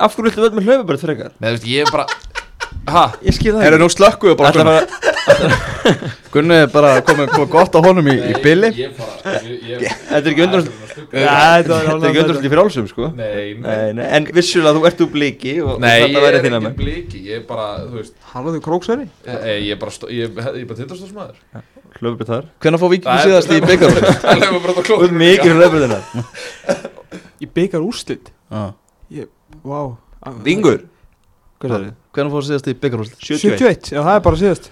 af 0.01 0.15
hverju, 0.15 0.27
viltu 0.27 0.43
völd 0.43 0.57
með 0.59 0.67
hlaupabraut 0.69 1.01
frekar? 1.07 1.31
Nei, 1.39 1.47
þú 1.49 1.55
veist, 1.55 1.69
ég 1.71 1.87
er 1.87 1.91
bara 1.95 2.05
ha, 2.89 3.03
Ég 3.21 3.35
skil 3.37 3.53
það 3.55 3.65
Er 3.67 3.75
það 3.75 3.81
nú 3.83 3.89
slökkuðu 3.93 4.35
bara 4.39 4.51
Gunni? 4.55 4.71
bara, 4.71 4.81
Gunni 6.33 6.55
er 6.63 6.69
bara 6.71 6.91
komið 7.05 7.33
kom 7.35 7.49
gott 7.51 7.75
á 7.77 7.79
honum 7.83 8.07
í, 8.09 8.15
í 8.31 8.33
billi 8.43 8.69
ég 8.77 8.95
bara 8.97 9.33
ég, 9.45 9.83
ég, 9.83 9.97
þetta 10.09 10.21
er 10.21 10.31
ekki 10.31 10.41
þetta 10.45 10.61
Þetta 11.11 11.77
er 11.77 11.91
ekki 11.91 12.21
undanúrslit 12.21 12.47
í 12.47 12.51
frálsum, 12.53 12.85
sko. 12.89 13.09
Nei, 13.17 13.53
nei. 13.57 13.63
Nei, 13.65 13.89
nei, 13.97 14.05
en 14.17 14.27
vissulega 14.35 14.73
þú 14.77 14.81
ert 14.89 15.03
úr 15.05 15.11
bliki 15.13 15.53
og 15.63 15.81
Nei, 15.83 15.91
ég 15.97 16.05
þetta 16.07 16.23
væri 16.25 16.39
er 16.39 16.45
þín 16.45 16.55
að 16.55 16.59
ekki 16.61 16.67
menn 16.67 16.77
bliki, 16.79 17.19
ég 17.27 17.41
er 17.41 17.45
bara, 17.49 17.67
þú 17.85 17.95
veist 17.99 18.15
Halaðu 18.31 18.63
króksæri 18.65 19.05
Ég, 19.27 19.43
ég 19.67 19.75
er 19.75 19.81
bara, 19.81 19.91
ég, 20.07 20.31
ég 20.31 20.63
er 20.63 20.69
bara 20.71 20.79
tindastóðsmaður. 20.79 21.37
Hlaupabraut 21.99 22.29
þar. 22.31 22.45
Hvernig 22.63 22.79
fór 22.81 22.91
Víkingu 22.93 23.19
síðast 23.25 23.51
í 23.51 23.59
byggarúslit? 23.65 24.07
Það 24.23 24.45
er 24.47 24.51
bara 24.63 24.75
Þú 30.39 30.45
klók 30.47 30.81
Hvernig 31.61 32.31
fór 32.33 32.45
síðast 32.47 32.67
í 32.71 32.73
byggarúslit? 32.81 33.19
71 33.21 33.59
71, 33.61 33.91
já 33.95 34.01
það 34.01 34.15
er 34.15 34.23
bara 34.27 34.39
síðast. 34.41 34.71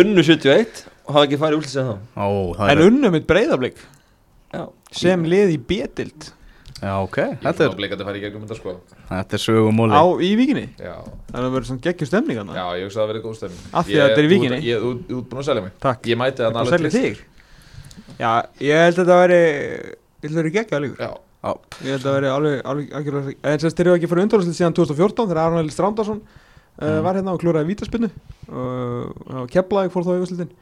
Unnu 0.00 0.22
71 0.24 0.84
og 1.04 1.12
hafa 1.18 1.26
ekki 1.28 1.38
farið 1.42 1.58
úrslit 1.60 1.74
sem 1.74 1.90
þá. 1.90 1.96
Ó, 2.16 2.26
það 2.56 2.70
En 2.70 2.78
er 2.78 2.86
unnum 2.88 3.12
mitt 3.12 3.26
breyðablík 3.28 3.76
Já. 4.54 4.62
Sem 4.94 5.24
lið 5.28 5.52
í 5.54 5.58
B-dild 5.68 6.30
Já, 6.84 6.94
ok, 7.00 7.16
Ég 7.22 7.38
þetta 7.44 7.64
er 7.64 7.74
blikandi 7.78 8.02
að 8.04 8.08
fara 8.08 8.18
í 8.18 8.22
gegnum 8.24 8.42
þetta 8.44 8.56
sko. 8.58 8.72
Þetta 9.08 9.36
er 9.36 9.42
sögumóli 9.44 9.94
á 9.94 10.04
í 10.24 10.30
vikinni 10.36 10.64
Já, 10.80 10.96
Það 11.30 11.38
er 11.44 11.52
verið 11.54 11.68
svona 11.70 11.84
geggjur 11.86 12.08
stemning 12.10 12.40
hann 12.40 12.50
já, 12.56 12.64
ég 12.80 12.84
hugsa 12.88 12.98
að 12.98 13.02
það 13.04 13.12
verið 13.12 13.24
góð 13.24 13.36
stefning 13.38 13.76
Af 13.80 13.86
því 13.86 13.94
að 14.00 14.08
þetta 14.08 14.20
er 14.20 14.24
í 14.24 14.30
Víkinni. 14.32 14.58
Ég 14.64 14.74
er 14.80 14.84
út- 14.88 15.12
út 15.18 15.28
búin 15.30 15.40
að 15.40 15.46
selja 15.48 15.62
mig. 15.64 15.72
Takk. 15.84 16.08
Ég 16.10 16.18
mæti 16.20 16.42
það 16.44 16.58
Það 16.58 16.72
selja 16.74 16.90
þig. 16.94 17.22
Já, 18.18 18.32
ég 18.64 18.82
held 18.84 18.98
að 18.98 19.04
þetta 19.04 19.20
væri 19.22 19.40
Ég 19.44 20.24
að 20.24 20.34
það 20.34 20.40
væri 20.42 20.54
geggja 20.58 20.80
líkur 20.84 21.04
Já, 21.04 21.10
Ég 21.84 21.94
held 21.94 22.04
að 22.04 22.08
það 22.08 22.16
væri 22.16 22.30
alveg, 22.32 22.60
alveg, 22.72 23.36
En 23.44 23.58
þess 23.60 23.68
að 23.68 23.78
þeir 23.78 23.86
eru 23.88 23.96
ekki 23.98 24.10
fyrir 24.10 24.24
undanúrslit 24.24 24.56
síðan 24.58 24.76
2014 24.78 25.28
þegar 25.28 25.40
Aron 25.42 25.60
Elís 25.60 25.76
Strándarsson 25.76 26.20
uh, 26.24 27.00
var 27.04 27.18
hérna 27.18 27.34
og 27.34 27.40
klúraði 27.42 27.68
vítaspinnu 27.72 28.08
og 28.48 29.50
Keflavík 29.52 29.92
fór 29.92 30.06
þá 30.06 30.12
í 30.14 30.22
úrslitin. 30.24 30.54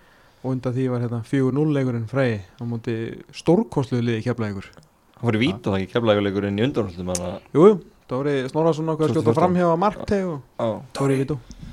Og 0.42 0.56
undan 0.56 0.74
því 0.74 0.88
var 0.90 1.04
hérna 1.04 1.20
4-0 1.28 1.68
leikurinn 1.76 2.08
Frey 2.10 2.40
á 2.42 2.62
móti 2.66 2.96
stórkostluðu 3.36 4.08
liði 4.08 4.24
Keflavíkur. 4.26 4.70
Það 5.14 5.22
fór 5.28 5.38
í 5.38 5.42
vít 5.44 5.60
og 5.62 5.68
það 5.70 5.78
ekki 5.84 5.92
keflaguleikur 5.94 6.48
inn 6.48 6.58
í 6.58 6.64
undanúrslitum 6.66 7.12
Þannig 7.12 7.28
að 7.28 7.36
Jú, 7.54 7.66
jú, 7.68 7.76
það 8.10 8.16
voru 8.18 8.32
Snorarsson 8.50 8.90
ákveð 8.90 9.06
að 9.06 9.12
skjóta 9.12 9.28
2014. 9.28 9.38
framhjá 9.38 9.68
að 9.70 9.82
Markteg 9.84 10.24
og 10.32 10.40
það 10.58 11.04
voru 11.04 11.20
vitó 11.22 11.36
Já, 11.38 11.71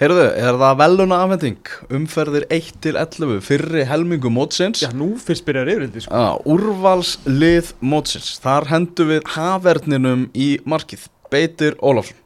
heyrðu, 0.00 0.24
er 0.38 0.58
það 0.60 0.76
veluna 0.78 1.16
afhending 1.24 1.72
umferðir 1.90 2.44
1 2.54 2.72
til 2.84 2.94
11 3.00 3.40
fyrri 3.42 3.84
helmingu 3.90 4.30
mótsins. 4.30 4.82
Já, 4.84 4.90
nú 4.94 5.16
fyrst 5.18 5.44
byrjar 5.48 5.70
yfirildi 5.74 6.04
sko. 6.04 6.14
ah, 6.14 6.36
Úrvalslið 6.46 7.72
mótsins. 7.82 8.36
Þar 8.44 8.68
hendu 8.70 9.08
við 9.08 9.22
haverninum 9.34 10.28
í 10.34 10.58
markið. 10.64 11.08
Beitir 11.32 11.74
Ólafsson 11.80 12.18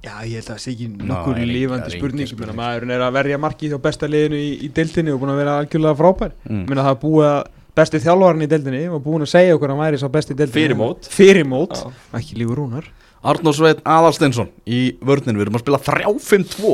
Já, 0.00 0.14
ég 0.24 0.38
held 0.40 0.46
að 0.48 0.54
það 0.54 0.60
sé 0.62 0.70
ekki 0.72 0.86
Ná, 0.88 1.02
nokkur 1.10 1.34
er 1.36 1.40
engin- 1.42 1.50
lífandi 1.52 1.84
er 1.90 1.92
spurning. 1.98 2.26
Spurning. 2.30 2.46
Menna, 2.48 2.62
maðurinn 2.62 2.92
er 2.94 3.02
að 3.04 3.12
verja 3.18 3.36
markið 3.38 3.72
hjá 3.74 3.80
besta 3.84 4.08
liðinu 4.08 4.38
í, 4.40 4.46
í 4.64 4.68
deildinni 4.72 5.12
og 5.12 5.18
búin 5.20 5.32
að 5.34 5.40
vera 5.42 5.56
algjörlega 5.60 5.98
frábær. 5.98 6.30
Mm. 6.48 6.62
Menna, 6.70 6.84
það 6.86 6.94
er 6.94 7.00
búið 7.02 7.26
að 7.28 7.40
besti 7.76 8.00
þjálfarinn 8.00 8.42
í 8.46 8.48
deildinni 8.48 8.80
og 8.88 9.02
búin 9.04 9.26
að 9.26 9.28
segja 9.34 9.58
okkur 9.58 9.68
að 9.68 9.76
hann 9.76 9.84
væri 9.84 10.00
sá 10.00 10.08
besti 10.08 10.32
í 10.32 10.38
deildinni. 10.40 10.56
Fyrir 10.56 10.78
mót. 10.80 11.10
fyrir 11.12 11.44
mót, 11.52 11.76
Já. 11.76 11.92
ekki 12.16 12.38
lífur 12.40 12.56
rúnar 12.62 12.88
Arnór 13.20 13.52
Sveit 13.56 13.82
Aðalsteinsson 13.84 14.48
í 14.64 14.80
vörninu, 15.04 15.40
við 15.40 15.46
erum 15.48 15.58
að 15.58 15.64
spila 15.66 15.80
3-5-2 15.84 16.70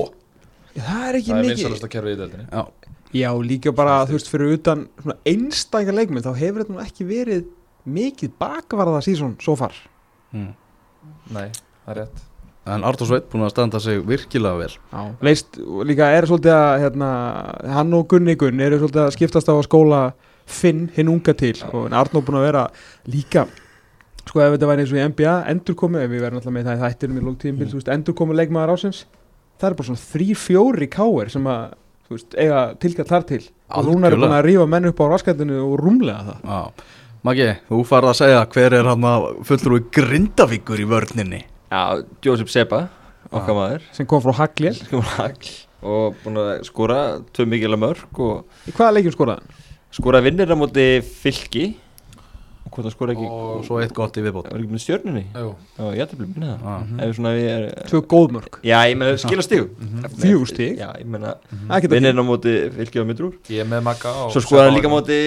það 0.76 1.08
er 1.08 1.18
ekki 1.18 1.30
Það 1.30 1.38
er 1.38 1.42
mikið. 1.42 1.56
vinsalasta 1.56 1.90
kerfið 1.92 2.12
í 2.12 2.18
deildinni. 2.20 2.46
Já, 2.52 2.92
já, 3.16 3.30
líka 3.50 3.72
bara, 3.76 3.96
þú 4.06 4.16
veist, 4.18 4.30
fyrir 4.30 4.54
utan 4.58 4.86
svona 5.00 5.16
einstækja 5.32 5.96
leikmið, 5.96 6.26
þá 6.28 6.40
hefur 6.42 6.62
þetta 6.62 6.76
nú 6.76 6.84
ekki 6.84 7.08
verið 7.08 7.44
mikið 7.96 8.32
bakvarða 8.42 9.02
sísón 9.06 9.36
svo 9.42 9.56
far. 9.58 9.74
Mm. 10.36 10.52
Nei, 11.34 11.48
það 11.86 11.92
er 11.94 12.00
rétt. 12.02 12.24
En 12.66 12.82
Arnór 12.82 13.06
Sveit 13.08 13.28
búin 13.30 13.46
að 13.46 13.52
standa 13.54 13.80
sig 13.82 14.00
virkilega 14.06 14.58
vel. 14.58 14.72
Já. 14.90 15.02
leist, 15.22 15.58
líka 15.86 16.08
er 16.14 16.26
svolítið 16.26 16.54
að 16.56 16.80
hérna, 16.82 17.10
hann 17.76 17.94
og 17.94 18.08
Gunni 18.10 18.34
Gunn 18.38 18.62
eru 18.62 18.80
svolítið 18.82 19.04
að 19.04 19.12
skiptast 19.14 19.50
á 19.50 19.54
að 19.54 19.66
skóla 19.68 20.00
Finn 20.46 20.84
hinn 20.94 21.08
unga 21.10 21.32
til. 21.34 21.56
Og 21.74 21.90
Arnó 21.90 22.20
búin 22.22 22.38
að 22.38 22.44
vera 22.46 22.66
líka 23.10 23.46
sko 24.26 24.42
ef 24.42 24.54
þetta 24.56 24.68
væri 24.70 24.82
eins 24.84 24.92
og 24.92 24.98
í 24.98 25.04
NBA 25.12 25.34
endurkomu, 25.52 26.00
ef 26.02 26.10
við 26.10 26.22
verðum 26.24 26.40
alltaf 26.40 26.54
með 26.56 26.68
það 26.68 26.76
í 26.76 26.82
þættinum 26.84 27.18
í 27.20 27.24
lóktíðinbíl, 27.26 27.68
Mm. 27.72 27.92
endurkomu 27.96 28.34
leikmaður 28.36 28.72
ásins 28.76 29.04
það 29.60 29.68
er 29.70 29.74
bara 29.78 29.86
svona 29.88 30.04
þrý 30.12 30.28
fjóri 30.36 30.88
káir 30.92 31.30
sem 31.32 31.44
að, 31.48 31.74
þú 32.06 32.16
veist, 32.16 32.34
eiga 32.36 32.60
tilkall 32.82 33.06
þar 33.08 33.26
til. 33.26 33.42
Og 33.70 33.84
Rúnar 33.86 34.12
er 34.12 34.16
búin 34.20 34.34
að 34.36 34.44
rífa 34.46 34.66
menn 34.68 34.88
upp 34.90 35.00
á 35.00 35.06
raskættinu 35.14 35.60
og 35.64 35.78
rúmlega 35.80 36.24
það. 36.26 36.40
Já, 36.44 36.72
Maggi, 37.26 37.46
þú 37.70 37.78
farð 37.88 38.10
að 38.12 38.18
segja 38.20 38.42
hver 38.54 38.74
er 38.76 38.84
hann 38.86 39.02
að 39.08 39.24
fullur 39.48 39.78
úr 39.78 39.86
grindavíkur 39.90 40.78
í 40.78 40.86
vörninni? 40.86 41.40
Já, 41.72 42.02
Josep 42.22 42.48
Seba, 42.52 42.88
okkar 43.32 43.56
maður. 43.56 43.82
Sem 43.96 44.06
kom 44.06 44.20
frá 44.22 44.34
Haglél. 44.42 44.74
Sem 44.76 45.00
var 45.00 45.16
hagl 45.16 45.48
og 45.86 46.14
búin 46.22 46.38
að 46.38 46.52
skora 46.68 47.00
tvö 47.34 47.46
mikilvæg 47.50 47.78
mörg 47.82 48.20
og 48.22 48.44
í 48.68 48.72
hvaða 48.76 48.94
leikjum 48.98 49.14
skoraði 49.16 49.40
hann? 49.40 49.64
skora 49.96 50.20
vinnir 50.20 50.50
á 50.52 50.56
móti 50.58 50.86
fylki 51.02 51.64
og 52.66 52.74
hvort 52.74 52.88
það 52.88 52.94
skora 52.96 53.14
ekki 53.14 53.28
og 53.30 53.64
svo 53.66 53.80
eitt 53.80 53.94
gott 53.96 54.18
í 54.18 54.24
viðbót. 54.26 54.50
Var 54.50 54.60
ekki 54.64 54.74
með 54.74 54.82
stjörnunni. 54.84 55.24
Já, 55.30 55.46
ég 55.94 56.04
ætla 56.04 56.16
að 56.16 56.20
bli 56.20 56.28
minna 56.34 56.52
það 57.14 57.38
við 57.38 57.48
er 57.54 57.66
tvö 57.86 58.02
góðmörk 58.12 58.60
Já, 58.66 58.76
ég 58.90 59.00
meina 59.00 59.16
skila 59.22 59.46
stíg 59.46 59.66
Fjögur 60.18 60.50
stig? 60.50 60.78
Já, 60.82 60.90
ég 60.98 61.10
meina 61.10 61.36
Það 61.54 61.86
geta 61.86 61.94
vinnir 61.94 62.20
á 62.20 62.24
móti 62.26 62.54
fylki 62.76 63.02
og 63.02 63.10
mitrúr. 63.10 63.34
Ég 63.52 63.64
er 63.64 63.70
með 63.70 63.86
Magga 63.86 64.14
og 64.26 64.34
Svo 64.36 64.60
hann 64.60 64.74
líka 64.76 64.90
móti 64.92 65.18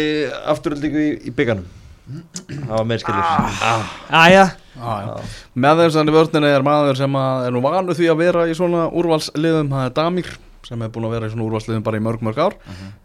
afturöldingu 0.51 1.05
í, 1.05 1.11
í 1.31 1.35
bygganum 1.35 1.67
Það 2.09 2.73
var 2.73 2.87
meir 2.89 3.01
skilur. 3.03 3.21
Ah. 3.21 3.89
Æja, 4.25 4.45
Já, 4.79 4.93
já. 5.03 5.15
Með 5.59 5.81
þess 5.83 5.97
að 5.99 6.09
í 6.09 6.13
vörninni 6.15 6.51
er 6.55 6.63
maður 6.65 6.97
sem 6.97 7.17
að 7.19 7.47
er 7.47 7.53
nú 7.55 7.61
vanu 7.63 7.95
því 7.97 8.07
að 8.13 8.21
vera 8.23 8.45
í 8.49 8.55
svona 8.57 8.85
úrvalsliðum, 8.95 9.73
það 9.73 9.85
er 9.89 9.95
Damir 9.97 10.31
sem 10.69 10.81
er 10.85 10.91
búin 10.93 11.07
að 11.07 11.13
vera 11.15 11.27
í 11.29 11.33
svona 11.33 11.45
úrvalsliðum 11.47 11.85
bara 11.85 11.99
í 11.99 12.03
mörg 12.05 12.23
mörg 12.25 12.41
ár. 12.45 12.55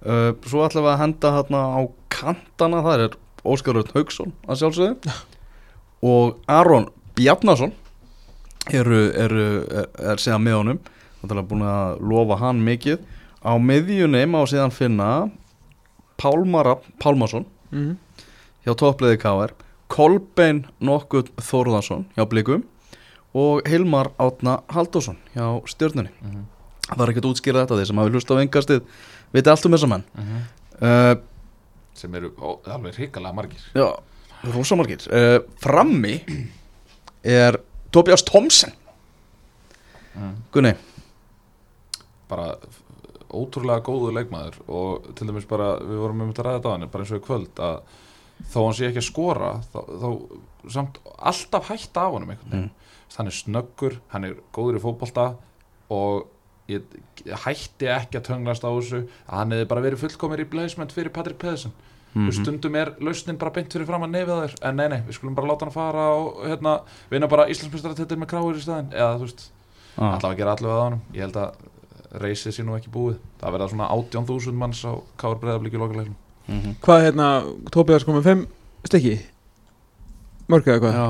Uh, 0.05 0.31
Svo 0.47 0.65
ætlum 0.67 0.87
við 0.87 0.93
að 0.95 1.03
henda 1.03 1.33
hérna 1.39 1.63
á 1.75 1.81
kantana, 2.15 2.83
það 2.87 3.05
er 3.07 3.17
Óskar 3.45 3.77
Rödd 3.79 3.93
Haugsson 3.95 4.33
að 4.49 4.61
sjálfsögðu 4.63 5.15
og 6.05 6.37
Aron 6.51 6.89
Bjarnason 7.17 7.73
eru, 8.73 9.01
eru, 9.13 9.45
er, 9.69 9.89
er 10.13 10.23
síðan 10.23 10.45
með 10.47 10.59
honum 10.61 10.83
Það 11.25 11.39
er 11.41 11.47
búin 11.49 11.63
að 11.65 12.01
lofa 12.05 12.37
hann 12.43 12.59
mikið 12.65 12.99
Á 13.45 13.53
miðjunni 13.61 14.25
má 14.29 14.43
síðan 14.49 14.73
finna 14.77 15.09
Pálmara 16.21 16.77
Pálmason 17.01 17.47
mm. 17.73 17.95
hjá 18.67 18.75
toppliði 18.81 19.19
KR 19.23 19.55
Kolbein 19.93 20.65
Nokkuð 20.85 21.31
Þórðarsson 21.45 22.07
hjá 22.17 22.25
Blikum 22.31 22.65
og 23.35 23.65
Hilmar 23.69 24.13
Átna 24.23 24.61
Halldórsson 24.73 25.17
hjá 25.35 25.47
Stjörnunni 25.71 26.13
Mhm. 26.23 26.45
það 26.85 27.01
er 27.05 27.11
ekkert 27.15 27.25
að 27.27 27.33
útskýra 27.35 27.63
þetta 27.65 27.77
þeir 27.81 27.89
sem 27.89 27.99
hafi 27.99 28.13
hlust 28.15 28.31
á 28.31 28.35
engastið 28.45 28.83
viti 29.35 29.51
allt 29.51 29.65
um 29.67 29.73
þessa 29.75 29.89
menn 29.91 30.05
Mhm. 30.15 30.43
uh, 30.85 31.15
Sem 31.95 32.15
eru 32.19 32.33
ó, 32.39 32.57
alveg 32.75 32.97
hrikalega 32.99 33.37
margir. 33.37 33.67
Já, 33.77 33.87
rosamargir 34.55 35.05
uh, 35.11 35.39
frammi 35.63 36.17
er 37.25 37.61
Tobias 37.95 38.25
Thomsen. 38.27 38.75
Gunni, 40.55 40.75
Bara 42.31 42.55
ótrúlega 43.35 43.83
góðu 43.83 44.13
leikmaður 44.15 44.61
Og 44.71 45.09
til 45.19 45.27
dæmis 45.27 45.47
bara, 45.51 45.73
við 45.83 45.99
vorum 45.99 46.21
ræða 46.31 46.53
þetta 46.61 46.71
á 46.71 46.75
hann 46.75 46.87
Bara 46.93 47.03
eins 47.03 47.15
og 47.15 47.19
í 47.19 47.25
kvöld 47.25 47.63
að 47.63 47.81
Þó 48.53 48.59
hann 48.61 48.77
sé 48.79 48.87
ekki 48.89 49.03
að 49.03 49.09
skora 49.09 49.51
Þá, 49.73 49.81
þá 50.03 50.71
samt 50.77 51.01
alltaf 51.19 51.69
hætta 51.73 52.07
af 52.07 52.15
honum 52.15 52.31
einhvern 52.33 52.53
veginn. 52.55 52.71
Hann 53.15 53.29
er 53.31 53.37
snöggur, 53.37 53.99
hann 54.15 54.29
er 54.29 54.39
góður 54.55 54.79
í 54.79 54.85
fótbolta 54.85 55.27
Og 55.93 56.31
ég, 56.69 56.83
hætti 57.45 57.87
ekki 57.87 58.21
að 58.21 58.29
tönglast 58.31 58.65
á 58.65 58.71
þessu 58.71 59.03
Að 59.29 59.37
hann 59.39 59.51
hefði 59.53 59.69
bara 59.73 59.85
verið 59.85 60.05
fullkomir 60.05 60.41
í 60.41 60.47
replacement 60.47 60.93
fyrir 60.93 61.13
Patrick 61.13 61.39
Pedersen 61.39 61.73
Mhm. 62.15 62.29
mm 62.29 62.33
stundum 62.33 62.75
er 62.79 62.93
lausnin 63.01 63.39
bara 63.39 63.51
beint 63.51 63.73
fyrir 63.73 63.87
fram 63.87 64.03
að 64.07 64.13
nefið 64.15 64.41
þér 64.41 64.53
en 64.69 64.77
nei 64.77 64.89
nei, 64.89 65.01
við 65.03 65.17
skulum 65.17 65.35
bara 65.35 65.49
láta 65.51 65.67
hann 65.67 65.75
fara 65.75 66.05
og 66.15 66.45
hérna, 66.47 66.81
vinna 67.11 67.27
bara 67.27 67.49
Íslandsmyndstaratitil 67.51 68.19
með 68.21 68.31
kráir 68.31 68.59
í 68.59 68.63
staðin 68.63 68.93
eða 68.95 69.17
þú 69.19 69.27
veist, 69.27 69.51
ah. 69.99 70.15
allavega 70.15 70.31
að 70.31 70.39
gera 70.39 70.55
allavega 70.55 70.77
að 70.77 70.85
honum 70.85 71.01
ég 71.13 71.25
held 71.27 71.37
að 71.43 71.51
reysið 72.23 72.55
sé 72.55 72.63
nú 72.63 72.77
ekki 72.79 72.93
búið 72.95 73.17
það 73.41 73.57
verða 73.57 73.69
svona 73.73 73.89
18.000 73.91 74.61
manns 74.61 74.85
á 74.87 74.93
Káur 75.19 75.41
Breiðablík 75.43 75.75
í 75.75 75.81
lokalegnum 75.83 76.15
mm 76.47 76.61
-hmm. 76.61 76.75
Hvað 76.81 77.03
hérna, 77.03 77.27
Tobias 77.71 78.05
kom 78.05 78.15
með 78.15 78.25
5 78.25 78.47
stykki? 78.85 79.19
Mörg 80.49 80.67
eða 80.67 80.79
hvað? 80.79 80.95
já, 80.95 81.09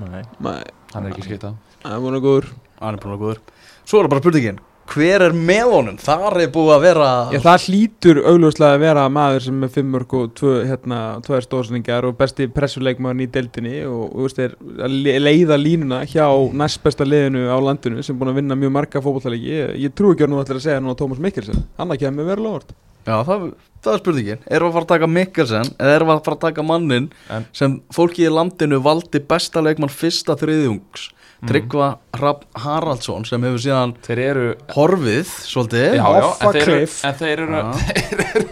Nei. 0.00 0.22
Nei, 0.44 0.60
hann 0.94 1.06
er 1.08 1.10
ekki 1.14 1.26
skita 1.30 1.54
það 1.84 1.96
er 1.98 2.04
búin 2.06 2.18
að 2.20 2.24
góður. 2.28 2.46
Hann 2.80 2.94
er 2.96 3.02
búin 3.04 3.16
að 3.18 3.24
góður. 3.26 3.42
Svo 3.84 3.98
er 4.00 4.06
það 4.06 4.12
bara 4.14 4.22
spurningin, 4.24 4.58
hver 4.94 5.22
er 5.24 5.32
með 5.36 5.70
honum 5.72 5.96
þar 6.00 6.36
er 6.44 6.50
búið 6.52 6.70
að 6.74 6.82
vera 6.84 7.08
Já, 7.32 7.38
það 7.44 7.62
hlýtur 7.68 8.18
augljóslega 8.28 8.76
að 8.76 8.82
vera 8.84 9.04
maður 9.12 9.44
sem 9.46 9.62
er 9.64 9.72
5 9.76 9.90
mörg 9.94 10.14
og 10.18 10.32
2 10.40 10.52
hérna, 10.68 10.98
tvær 11.24 11.44
stórsendingar 11.46 12.08
og 12.08 12.16
besti 12.20 12.46
pressuleikmaður 12.52 13.22
í 13.24 13.28
deildinni 13.36 13.74
og 13.88 14.12
þú 14.12 14.26
veist, 14.26 14.40
er 14.44 14.56
að 14.84 14.96
le- 15.06 15.16
leiða 15.24 15.56
línuna 15.60 16.02
hjá 16.08 16.26
næst 16.52 16.82
besta 16.84 17.04
liðinu 17.08 17.46
á 17.48 17.56
landinu 17.64 18.04
sem 18.04 18.16
er 18.16 18.20
búin 18.20 18.32
að 18.34 18.40
vinna 18.42 18.58
mjög 18.60 18.74
marga 18.76 19.04
fótballtæleiki 19.04 19.52
ég, 19.54 19.72
ég 19.86 19.94
trú 19.96 20.12
ekki 20.12 20.26
að 20.28 20.34
nú 20.34 20.42
ætla 20.42 20.58
að 20.60 20.66
segja 20.68 20.80
núna 20.84 20.96
Tómas 21.00 21.20
Mikkelsen. 21.24 21.64
Hann 21.80 21.92
að 21.96 22.02
kemur 22.04 22.28
verið 22.32 22.44
lofart 22.48 22.76
Já, 23.04 23.16
það, 23.28 23.42
það 23.84 23.92
er 23.96 24.02
spurningin 24.04 24.44
Erum 24.48 24.68
við 24.68 24.70
að 24.70 24.76
fara 24.78 24.84
að 24.86 24.92
taka 24.94 25.08
Mikkelsen 25.14 25.72
eða 25.78 25.96
erum 25.98 26.08
við 26.12 26.14
að 26.18 26.22
fara 26.28 26.36
að 26.38 26.44
taka 26.48 26.62
mannin 26.70 27.10
En- 27.30 27.46
sem 27.52 27.74
fólki 27.94 28.24
í 28.24 28.32
landinu 28.32 28.78
valdi 28.84 29.20
besta 29.28 29.60
leikmann 29.64 29.92
fyrsta 29.92 30.36
þriðjungs 30.40 31.10
Mhm. 31.44 31.48
Tryggva 31.50 31.86
Rapp 32.16 32.44
Haraldsson 32.62 33.24
sem 33.28 33.42
hefur 33.44 33.60
síðan 33.60 33.90
þeir 34.06 34.20
eru 34.22 34.44
horfið 34.72 35.26
svolítið 35.44 35.96
já, 35.98 36.04
já, 36.14 36.24
Offa 36.24 36.46
en, 36.46 36.54
þeir 37.20 37.42
eru, 37.42 37.58
þeir 37.74 38.22
eru 38.24 38.44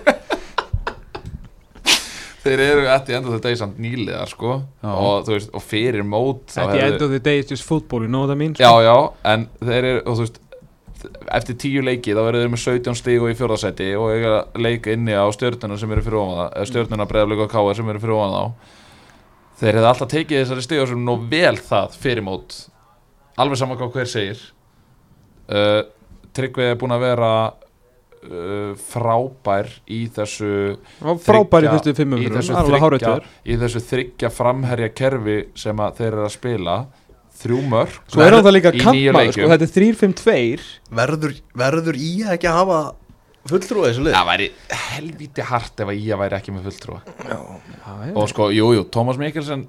þeir 2.42 2.62
eru 2.66 2.86
eftir 2.90 3.16
enda 3.16 3.32
þetta 3.36 3.52
í 3.54 3.58
samt 3.60 3.78
nýliðar 3.80 4.28
sko 4.32 4.50
Já. 4.82 4.90
og 4.92 5.24
þú 5.28 5.36
veist, 5.36 5.52
og 5.54 5.64
fyrir 5.64 6.04
mót 6.04 6.56
At 6.58 6.72
the 6.74 6.82
end 6.90 7.04
of 7.06 7.12
the 7.14 7.20
day 7.22 7.38
it's 7.40 7.52
just 7.54 7.64
football, 7.64 8.02
you 8.04 8.10
know 8.10 8.26
what 8.26 8.34
I 8.34 8.38
mean? 8.40 8.56
Já, 8.58 8.72
já, 8.84 8.96
en 9.30 9.46
þeir 9.62 9.78
eru, 9.94 10.02
og 10.04 10.18
þú 10.18 10.26
veist 10.26 10.41
eftir 11.38 11.58
tíu 11.60 11.82
leiki 11.84 12.14
þá 12.16 12.22
eru 12.24 12.42
þeir 12.42 12.52
með 12.52 12.62
17 12.64 12.98
stíg 12.98 13.24
og 13.24 13.32
í 13.32 13.38
fjórðasetti 13.38 13.88
og 13.98 14.12
eiga 14.12 14.34
leik 14.58 14.86
inni 14.92 15.16
á 15.16 15.26
stjörnuna 15.34 15.78
sem 15.80 15.94
eru 15.94 16.04
fyrir 16.04 16.20
ofan 16.20 16.38
það 16.40 16.52
eða 16.52 16.70
stjörnuna 16.70 17.08
breyðafleika 17.10 17.46
og 17.46 17.54
káar 17.54 17.78
sem 17.78 17.90
eru 17.92 18.02
fyrir 18.02 18.16
ofan 18.18 18.36
þá. 18.36 18.44
Þeir 19.62 19.78
hefðu 19.78 19.90
alltaf 19.92 20.12
tekið 20.12 20.42
þessari 20.42 20.66
stíg 20.66 20.84
og 20.84 20.94
nú 20.98 21.16
vel 21.32 21.56
það 21.58 21.98
fyrir 22.02 22.26
mót. 22.26 22.56
Alveg 23.40 23.60
saman 23.60 23.80
hvað 23.80 23.96
hver 23.96 24.12
segir. 24.12 24.46
Uh, 25.48 25.82
Tryggvi 26.32 26.70
er 26.70 26.78
búin 26.80 26.94
að 26.94 27.04
vera 27.04 27.32
uh, 27.50 28.72
frábær 28.78 29.68
í 29.90 30.04
þessu 30.12 30.78
frábær 31.24 31.68
fimmum 31.96 32.22
í 32.22 32.30
þessu 32.32 32.56
þriggja, 32.56 33.14
í 33.44 33.58
þessu 33.60 33.82
þryggja 33.90 34.30
framherja 34.32 34.90
kerfi 34.96 35.38
sem 35.58 35.82
þeir 35.98 36.08
eru 36.12 36.26
að 36.26 36.34
spila 36.36 36.76
þrjú 37.42 37.60
mörg 37.72 37.96
Svo 38.12 38.24
er 38.24 38.36
það 38.38 38.54
líka 38.56 38.72
í 38.72 38.78
nýju 38.80 39.12
kantmaður, 39.12 39.36
sko, 39.36 39.48
þetta 39.52 39.68
er 39.68 39.74
3-5-2 39.76 40.66
verður, 41.02 41.36
verður 41.62 41.98
í 41.98 42.10
að 42.26 42.34
ekki 42.36 42.50
að 42.50 42.58
hafa 42.60 42.80
fulltrúið 43.50 43.88
þessu 43.90 44.04
lið? 44.06 44.16
Það 44.16 44.28
væri 44.30 44.48
helvíti 44.86 45.46
hart 45.48 45.82
ef 45.82 45.90
að 45.92 46.02
ég 46.06 46.20
væri 46.22 46.38
ekki 46.38 46.54
með 46.54 46.68
fulltrúa. 46.68 47.00
Já, 47.26 47.38
Og 48.14 48.28
sko, 48.30 48.48
jú, 48.54 48.68
jú, 48.76 48.84
Tómas 48.94 49.18
Mikkelsen 49.20 49.66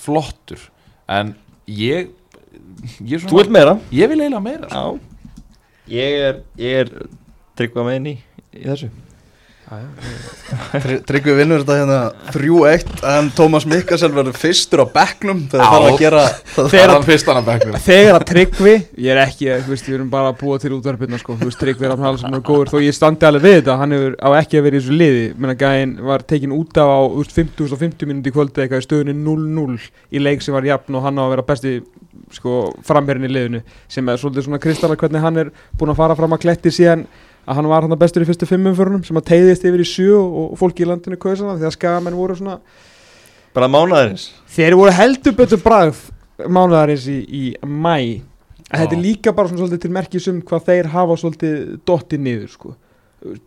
flottur 0.00 0.62
En 1.10 1.34
ég 1.68 2.08
Ég, 3.04 3.20
Þú 3.22 3.28
svona, 3.28 3.52
meira? 3.54 3.74
ég 3.94 4.08
vil 4.10 4.18
eiginlega 4.18 4.42
meira 4.42 4.68
sko. 4.70 4.96
Já. 4.98 5.10
Ég 5.90 6.16
er, 6.26 6.40
er 6.58 6.90
tryggva 7.58 7.84
með 7.86 7.96
henni 7.98 8.14
í 8.56 8.64
þessu 8.64 8.88
Tryggvi 9.70 11.34
vinnur 11.38 11.62
þetta 11.62 11.76
hérna 11.78 11.98
3-1 12.34 13.04
en 13.06 13.28
Tómas 13.36 13.66
Mikkelsen 13.70 14.10
verður 14.16 14.34
fyrstur 14.34 14.82
á 14.82 14.86
bekknum 14.90 15.44
þegar 15.52 15.68
það 15.70 15.84
var 15.84 15.92
að 15.92 16.00
gera 16.00 16.22
Það 16.56 16.74
er 16.80 16.92
hann 16.92 17.06
fyrst 17.06 17.30
hann 17.30 17.38
að 17.38 17.50
bekknum. 17.52 17.76
Þegar 17.84 18.18
að 18.18 18.24
tryggvi, 18.32 18.72
ég 19.04 19.14
er 19.14 19.20
ekki, 19.22 19.46
þú 19.62 19.74
veist, 19.74 19.86
við 19.86 19.96
erum 20.00 20.10
bara 20.10 20.32
að 20.32 20.40
búa 20.40 20.58
til 20.58 20.72
útvarpirna, 20.74 21.20
sko, 21.22 21.36
þú 21.38 21.50
veist, 21.52 21.60
tryggvi 21.62 21.86
er 21.86 21.94
að 21.94 22.02
hala 22.02 22.20
sem 22.20 22.34
er 22.34 22.42
góður, 22.50 22.72
þó 22.72 22.82
ég 22.82 22.96
standi 22.96 23.28
alveg 23.28 23.46
við 23.46 23.56
þetta, 23.60 23.78
hann 23.78 23.94
hefur 23.94 24.18
á 24.18 24.28
ekki 24.40 24.58
að 24.58 24.66
vera 24.66 24.76
í 24.76 24.82
þessu 24.82 24.98
liði, 24.98 25.22
menna 25.38 25.56
gæinn 25.62 25.94
var 26.10 26.26
tekin 26.34 26.56
út 26.56 26.82
af 26.82 26.90
á, 26.90 26.98
þú 27.06 27.22
veist, 27.22 27.38
50 27.38 27.70
og 27.70 27.82
50 27.86 28.10
minúti 28.10 28.34
kvöldi 28.34 28.64
eitthvað 28.64 28.82
í 28.82 28.88
stöðunni 28.88 29.16
0-0 29.22 29.78
í 30.10 30.24
leik 30.26 30.42
sem 30.44 30.58
var 30.58 30.66
jafn 30.66 30.98
og 30.98 31.06
hann 31.06 31.22
á 31.22 31.24
að 31.28 31.34
vera 31.36 31.48
besti, 31.52 31.78
sko, 32.34 32.60
framherrin 32.86 33.30
í 33.30 33.32
liðinu, 33.32 33.64
sem 33.90 34.10
er 34.10 34.20
svolítið 34.20 34.48
svona 34.48 34.62
kristallar 34.62 34.98
hvernig 34.98 35.22
hann 35.22 35.44
er 35.44 35.54
búin 35.78 35.94
að 35.94 36.02
fara 36.02 36.18
fram 36.18 36.34
að 36.34 36.48
kletti 36.48 36.74
síðan 36.74 37.06
að 37.46 37.58
hann 37.58 37.68
var 37.70 37.86
hann 37.86 37.98
bestur 37.98 38.24
í 38.24 38.28
fyrstu 38.28 38.48
fimmum 38.48 38.76
förunum 38.78 39.04
sem 39.06 39.18
að 39.18 39.28
teiðist 39.32 39.66
yfir 39.66 39.82
í 39.82 39.88
sjö 39.88 40.16
og, 40.20 40.56
fólki 40.60 40.84
í 40.84 40.88
landinu 40.88 41.18
kausana 41.20 41.56
því 41.58 41.68
að 41.68 41.76
skagamenn 41.78 42.18
voru 42.18 42.38
svona 42.38 42.60
Bara 43.50 43.66
mánaðarins? 43.66 44.28
Þeir 44.54 44.76
voru 44.78 44.92
heldur 44.94 45.34
betur 45.34 45.62
bragð 45.64 46.04
mánuðarins 46.46 47.08
í, 47.10 47.18
í 47.26 47.44
mæ 47.66 48.22
en 48.70 48.84
þetta 48.84 48.94
er 48.94 49.02
líka 49.02 49.32
bara 49.34 49.50
svona 49.50 49.64
svolítið 49.64 49.82
til 49.82 49.96
merkis 49.96 50.28
um 50.30 50.38
hvað 50.46 50.68
þeir 50.68 50.90
hafa 50.92 51.16
svolítið 51.18 51.56
dottið 51.88 52.22
niður 52.26 52.52
sko. 52.52 52.74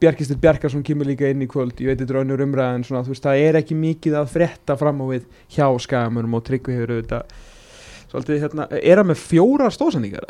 Bjarkistur 0.01 0.37
Bjarkarsson 0.41 0.83
kemur 0.85 1.07
líka 1.09 1.29
inn 1.31 1.41
í 1.41 1.47
kvöld. 1.49 1.79
Ég 1.81 1.89
veit 1.89 2.01
þetta 2.01 2.13
er 2.13 2.19
önnur 2.19 2.43
umræð 2.43 2.75
en 2.75 2.83
svona 2.85 3.05
þú 3.05 3.13
veist 3.13 3.23
það 3.25 3.45
er 3.47 3.57
ekki 3.57 3.77
mikið 3.79 4.17
að 4.19 4.33
frétta 4.35 4.75
fram 4.77 4.99
á 5.01 5.05
við 5.09 5.23
hjá 5.55 5.65
skagamönum 5.85 6.35
og 6.37 6.43
tryggvi 6.45 6.75
hefur 6.75 6.97
auðvitað 6.97 7.37
svolítið 8.11 8.43
hérna, 8.43 8.67
er 8.77 9.01
hann 9.01 9.09
með 9.09 9.23
fjóra 9.23 9.71
stóðsendingar? 9.73 10.27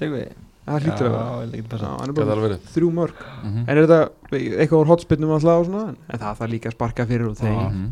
Við 0.00 0.30
Það 0.70 0.86
hlýtur 0.86 1.06
að 1.06 1.12
vera. 1.12 1.90
hann 2.00 2.08
er 2.08 2.12
bara 2.16 2.58
þrjú 2.74 2.88
mörg 2.94 3.20
Mhm. 3.44 3.64
En 3.68 3.78
er 3.78 3.86
þetta 3.86 4.00
eitthvað 4.32 4.80
úr 4.80 4.90
hotspinnum 4.92 5.30
alltaf 5.36 5.60
og 5.60 5.66
svona? 5.66 5.94
En 6.10 6.18
það 6.18 6.36
þarf 6.40 6.50
líka 6.54 6.68
að 6.70 6.76
sparka 6.78 7.06
fyrir 7.06 7.28
og 7.30 7.36
þeir 7.36 7.54
Já. 7.54 7.68
Mhm. 7.70 7.86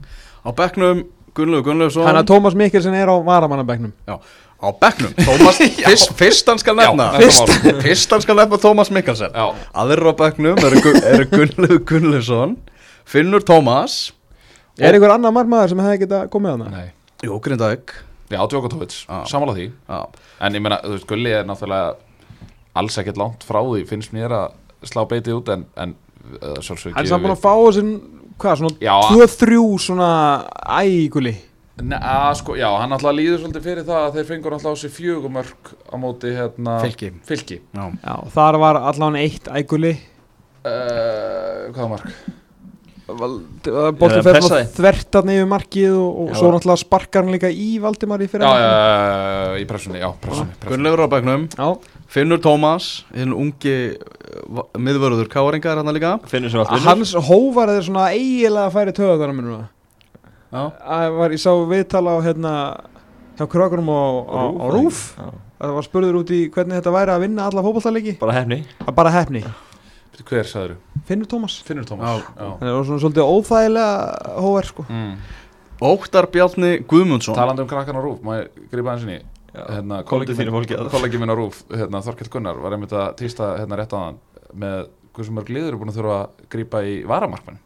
Á 0.46 0.50
bekknum 0.54 1.04
Gunnlegu 1.34 1.62
Gunnlaugsson. 1.64 2.04
Þannig 2.06 2.22
að 2.24 2.30
Tómas 2.32 2.54
Mikkelsen 2.54 2.94
er 2.94 3.06
á 3.06 3.16
varamannabæknum 3.22 3.92
Á 4.08 4.68
bekknum 4.82 5.12
Tómas 5.14 5.58
fyrst, 5.86 6.12
fyrst 6.18 6.46
hann 6.50 6.58
skal 6.58 6.74
nefna 6.74 7.12
Já, 7.14 7.18
næsta 7.22 7.46
mál. 7.46 7.80
Fyrst 7.82 8.10
hann 8.10 8.20
skal 8.24 8.36
nefna 8.36 8.58
Tómas 8.58 8.90
Mikkelsen. 8.90 9.30
Aðrir 9.74 10.02
á 10.10 10.14
bekknum 10.18 10.58
eru, 10.58 10.82
eru 10.98 11.24
Gunnlegu 11.30 11.78
Gunnlaugsson 11.86 12.56
Finnur 13.06 13.40
Tómas 13.46 14.12
Er 14.78 14.94
einhver 14.94 15.10
annar 15.14 15.32
margmaður 15.34 15.68
sem 15.72 15.78
hefði 15.82 16.00
getað 16.06 16.28
komið 16.30 16.52
að 16.54 16.60
það? 16.62 16.70
nei. 16.70 16.90
Jó, 17.26 17.38
Grindavík. 17.42 17.94
Já, 18.30 18.38
Djokotovic, 18.46 18.92
samála 19.26 19.54
því. 19.56 19.64
Já, 19.88 20.06
En 20.40 20.52
ég 20.54 20.62
meina, 20.62 20.76
þú 20.84 20.92
veist, 20.94 21.06
Gulli 21.08 21.30
er 21.34 21.44
náttúrulega 21.48 21.96
alls 22.76 22.98
ekkert 23.00 23.16
langt 23.20 23.44
frá 23.46 23.60
því 23.64 23.84
finnst 23.88 24.12
mér 24.16 24.34
að 24.36 24.88
slá 24.88 25.02
beitið 25.10 25.38
út 25.40 25.48
en, 25.54 25.66
en 25.76 25.94
uh, 26.42 26.56
sjálfsög 26.62 26.94
Hann 26.94 27.04
er 27.06 27.10
samt 27.10 27.24
búin 27.26 27.34
að 27.34 27.42
fá 27.42 27.52
þessin, 27.66 27.92
hvað, 28.38 28.60
svona 28.62 28.74
Já, 28.84 28.96
2-3 29.12 29.60
svona 29.86 30.10
æguli 30.82 31.34
Neða, 31.78 32.32
sko, 32.34 32.56
já, 32.58 32.66
hann 32.74 32.90
alltaf 32.96 33.14
líður 33.14 33.38
svolítið 33.44 33.66
fyrir 33.68 33.84
það 33.86 34.04
að 34.08 34.16
þeir 34.16 34.24
fengur 34.32 34.54
alltaf 34.56 34.74
á 34.74 34.76
sig 34.80 34.90
fjögumörk 34.96 35.68
á 35.86 35.94
móti 36.02 36.32
hérna 36.34 36.72
Fylki. 36.82 37.12
Fylki. 37.28 37.60
Já, 37.70 37.84
Já, 38.02 38.14
þar 38.34 38.58
var 38.64 38.78
allan 38.90 39.18
eitt 39.20 39.46
æguli 39.46 39.92
uh, 39.94 41.68
Hvaða 41.70 41.88
mark? 41.92 42.08
Bólti 43.08 43.72
Eða 43.72 44.22
fer 44.26 44.66
þvertan 44.76 45.30
yfir 45.32 45.46
markið 45.48 45.94
og, 45.96 46.18
og 46.26 46.34
svo 46.36 46.50
náttúrulega 46.52 46.82
sparkar 46.82 47.24
hann 47.24 47.32
líka 47.32 47.48
í 47.48 47.68
Valdimar 47.80 48.20
í 48.20 48.26
Já, 48.28 48.32
fyrir 48.34 48.44
já, 48.44 48.58
já, 48.58 49.54
í 49.62 49.64
pressunni, 49.70 50.02
já, 50.02 50.10
pressunni, 50.20 50.52
pressunni. 50.58 50.74
Gunnlaugur 50.74 51.04
á 51.04 51.08
bekknum. 51.14 51.46
Já. 51.56 52.02
Finnur 52.12 52.42
Tómas 52.44 52.90
Hinn 53.16 53.32
ungi 53.32 53.74
uh, 53.96 54.62
miðvörður 54.76 55.32
Káringa 55.32 55.72
er 55.72 55.80
hann 55.80 55.92
líka. 55.96 56.14
Finnur 56.28 56.52
sem 56.52 56.60
allt 56.60 56.74
vinnur 56.74 56.92
Hans 56.92 57.14
hóvar 57.30 57.72
er 57.72 57.88
svona 57.88 58.10
eiginlega 58.12 58.68
að 58.68 58.76
færi 58.76 58.96
töðaðar 59.00 59.32
mér 59.38 59.48
núna. 59.48 59.66
Já. 60.52 60.62
Það 60.84 61.18
var, 61.22 61.36
ég 61.36 61.44
sá 61.44 61.52
viðtala 61.72 62.16
á 62.16 62.18
hérna 62.28 62.54
hjá 63.38 63.46
krökkunum 63.48 63.88
á, 63.88 64.04
á, 64.28 64.40
á 64.52 64.66
Rúf. 64.74 65.06
Það 65.58 65.72
var 65.74 65.86
spurður 65.88 66.20
út 66.20 66.28
í 66.34 66.44
hvernig 66.54 66.78
þetta 66.78 66.92
væri 66.94 67.14
að 67.16 67.24
vinna 67.24 67.48
alla 67.48 67.64
fótballtaleiki 67.66 68.12
Bara 68.20 68.36
hefni 68.36 68.60
Bara 68.94 69.10
hefni 69.10 69.42
Hver 70.26 70.48
sagður? 70.48 70.76
Finnur 71.08 71.28
Tómas. 71.30 71.58
Finnur 71.66 71.86
Tómas 71.88 72.18
Já, 72.18 72.48
Það 72.58 72.70
er 72.70 72.86
svona 72.88 73.02
svolítið 73.04 73.32
óþægilega 73.34 74.34
hóver 74.42 74.68
sko. 74.68 74.86
Mm. 74.88 75.14
Óttar 75.88 76.26
Bjarni 76.34 76.72
Guðmundsson. 76.90 77.38
Talandi 77.38 77.62
um 77.62 77.70
krakkan 77.70 77.98
á 77.98 78.02
Rúf, 78.02 78.18
má 78.26 78.40
ég 78.40 78.66
grípa 78.72 78.94
hans 78.94 79.06
inn 79.06 79.14
í? 79.14 79.18
Hérna, 79.54 80.02
kollegi 80.06 80.34
minn, 80.38 81.30
á 81.32 81.36
Rúf 81.38 81.62
hérna, 81.70 82.02
Þorkell 82.04 82.30
Gunnar 82.34 82.58
var 82.62 82.74
einmitt 82.76 82.92
að 82.92 83.14
týsta 83.22 83.54
hérna 83.60 83.78
rétt 83.78 83.94
á 83.94 83.98
hann 83.98 84.18
með 84.58 84.90
hversu 85.16 85.34
mörg 85.34 85.50
liður 85.54 85.72
eru 85.72 85.80
búin 85.80 85.92
að 85.92 86.00
þurfa 86.00 86.18
að 86.18 86.46
grípa 86.52 86.82
í 86.86 86.98
varamarkmann. 87.08 87.58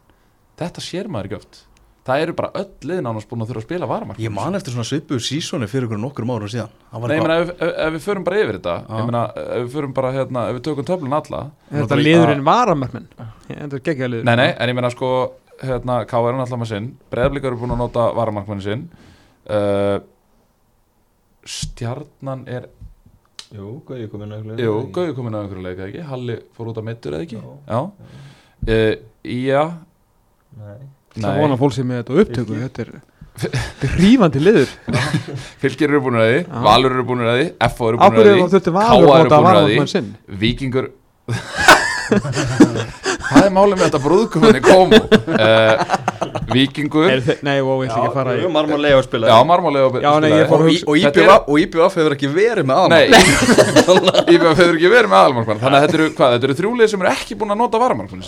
Þetta 0.61 0.85
sér 0.85 1.09
maður 1.11 1.29
ekki 1.29 1.39
oft 1.41 1.61
það 2.03 2.21
eru 2.25 2.33
bara 2.35 2.49
öll 2.59 2.89
liðin 2.89 3.07
ánast 3.07 3.29
búin 3.29 3.43
að 3.45 3.51
þurfa 3.51 3.61
að 3.61 3.67
spila 3.67 3.87
varamarkmann 3.87 4.23
Ég 4.25 4.33
man 4.35 4.57
eftir 4.57 4.73
svona 4.75 4.87
svipuðu 4.87 5.23
sísoni 5.23 5.69
fyrir 5.71 5.87
ykkur 5.87 6.01
nokkur 6.03 6.27
árum 6.27 6.49
síðan. 6.51 6.73
Það 6.91 7.03
var 7.03 7.13
Nei, 7.13 7.19
meina, 7.23 7.37
ef, 7.39 7.51
ef, 7.55 7.71
ef 7.85 7.93
við 7.95 8.03
förum 8.07 8.25
bara 8.27 8.39
yfir 8.41 8.57
þetta 8.59 8.73
ég 8.89 9.05
meina, 9.07 9.21
ef 9.43 9.61
við 9.63 9.69
förum 9.77 9.93
bara, 9.95 10.11
hérna, 10.17 10.43
ef 10.49 10.57
við 10.57 10.65
tökum 10.67 10.87
töflun 10.89 11.15
alla. 11.19 11.39
Þetta 11.69 11.83
Náttúrulega- 11.83 12.07
liðurinn 12.09 12.43
varamarkmenn 12.47 13.07
Þetta 13.47 13.79
er 13.79 13.83
geggja 13.87 14.09
liður. 14.11 14.25
Nei, 14.27 14.35
nei, 14.35 14.49
en 14.51 14.69
ég 14.73 14.75
meina 14.75 14.91
sko 14.91 15.11
hérna, 15.63 15.99
K.R. 16.09 16.27
er 16.33 16.39
alltaf 16.43 16.59
með 16.59 16.71
sinn 16.73 16.89
Breiðblík 17.13 17.47
eru 17.47 17.59
búin 17.61 17.75
að 17.75 17.83
nota 17.85 18.07
varamarkmannin 18.17 18.65
sinn. 18.67 18.83
Uh, 19.47 19.99
Stjarnan 21.43 22.43
er 22.47 22.67
Jú, 23.53 23.77
Gauði 23.87 24.09
komin 24.09 24.31
að 24.33 24.59
Jú, 24.59 24.75
Gauði 24.91 25.15
komin 25.15 25.35
að 25.37 25.45
einhverju 25.45 25.63
leika 25.67 25.87
ekki? 25.87 26.03
Halli 26.09 26.37
fór 26.57 26.71
út 26.71 26.79
að 26.81 26.87
meittur 26.89 27.15
eða 27.15 27.27
ekki? 27.27 27.39
Já. 27.39 27.55
Já, 27.69 27.81
uh, 28.73 28.93
Ía 29.23 29.63
Nei 30.57 30.81
Það 31.17 31.41
vona 31.43 31.57
fólk 31.61 31.75
sem 31.75 31.89
með 31.89 32.01
þetta 32.01 32.21
upptöku 32.23 32.53
Þetta 32.63 32.85
er 32.85 32.93
þetta 33.43 33.87
er 33.87 33.93
rífandi 33.97 34.41
liður. 34.43 34.73
Fylgir 35.63 35.89
eru 35.89 36.01
búin 36.05 36.19
að 36.21 36.27
því, 36.29 36.39
Já. 36.43 36.59
Valur 36.67 36.91
eru 36.97 37.05
búin 37.09 37.23
að 37.25 37.39
því 37.39 37.47
F.O. 37.69 37.87
eru 37.89 37.97
búin 37.97 38.05
að 38.05 38.13
því 38.13 38.75
valur 38.77 39.09
eru 39.13 39.25
að 39.25 39.47
búnir 39.47 39.57
að 39.57 39.67
því. 39.93 40.03
Víkingur 40.43 40.91
Hvað 43.33 43.45
er 43.47 43.53
málið 43.55 43.77
með 43.79 43.85
þetta 43.87 44.01
brúðkumunni 44.03 44.61
komu? 44.63 44.99
Uh, 45.33 45.73
Víkingur 46.53 47.07
Er 47.09 47.21
þe- 47.25 47.37
Nei, 47.47 47.55
ó, 47.63 47.71
ég 47.81 47.89
ætla 47.89 48.03
ekki 48.03 48.09
að 48.09 48.17
fara 48.17 48.35
í 48.37 48.49
Marmar 48.51 48.81
Leo 48.83 49.01
spila 49.05 49.31
Já, 49.31 49.35
marmálega 49.47 50.01
Já, 50.03 50.11
nei, 50.21 50.29
ég 50.35 50.51
fór 50.51 50.61
Og, 50.61 50.67
að 50.67 50.83
og, 50.83 50.99
Þetta 51.07 51.23
IBF, 51.23 51.47
og 51.47 51.61
IBF 51.63 51.97
hefur 52.01 52.15
ekki 52.17 52.31
verið 52.35 52.69
með 52.69 52.89
Nei, 52.93 53.03
IBF 54.35 54.61
hefur 54.61 54.75
ekki 54.77 54.93
verið 54.93 55.09
með 55.13 55.19
aðalmarkmann. 55.21 55.61
Þannig 55.63 55.77
að 55.79 55.85
þetta 55.87 55.99
eru, 55.99 56.09
hvað, 56.19 56.35
þetta 56.35 56.49
eru 56.49 56.57
þrjúlið 56.61 56.91
sem 56.93 57.05
eru 57.05 57.13
ekki 57.15 57.39
búin 57.39 57.55
að 57.55 57.63
nota 57.63 57.81
varamarkmann 57.83 58.27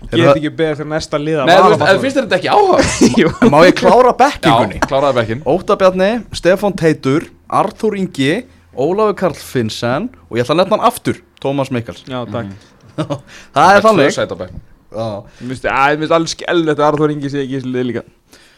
sinn. 0.00 0.20
Get 0.20 0.30
ekki 0.32 0.52
beðið 0.58 0.80
fyrir 0.80 0.90
næsta 0.92 1.20
liða 1.20 1.46
Nei, 1.48 1.54
þú 1.56 1.70
veist, 1.72 1.84
eða 1.86 2.02
finnst 2.04 2.18
þér 2.18 2.28
þetta 2.28 2.38
ekki 2.38 2.52
áhuga? 2.52 3.50
Má 3.54 3.58
ég 3.66 3.74
klára 3.80 4.12
bekkingunni? 4.20 4.78
Já, 4.80 4.86
kláraði 4.90 5.18
bekkin 5.20 5.42
Óttar 5.54 5.80
Bjarni, 5.80 6.10
Stefán 6.36 6.76
Teitur 6.78 7.28
Arþór 7.60 7.98
Ingi, 8.00 8.30
Ólafur 8.76 9.18
Karl 9.22 9.40
Finnsen 9.40 10.08
og 10.28 10.38
ég 10.38 10.44
ætla 10.46 10.56
að 10.56 10.62
nefna 10.62 10.78
hann 10.78 10.88
aftur 10.90 11.20
Tómas 11.42 11.72
Mikkels 11.74 12.04
Já, 12.06 12.22
takk 12.28 12.54
Það 13.56 13.72
er 13.74 13.86
þannig 13.88 14.14
Sæt 14.16 14.32
á 14.32 14.38
bekkin 14.38 14.64
Já. 14.96 15.08
Mér 15.42 15.50
finnst 15.50 15.66
alveg 16.14 16.30
skellilegt 16.32 16.78
að 16.80 16.86
Arþór 16.92 17.12
Ingi 17.16 17.32
sé 17.32 17.42
ekki 17.42 17.56
í 17.56 17.58
þessu 17.58 17.72
liði 17.72 17.88
líka 17.90 18.04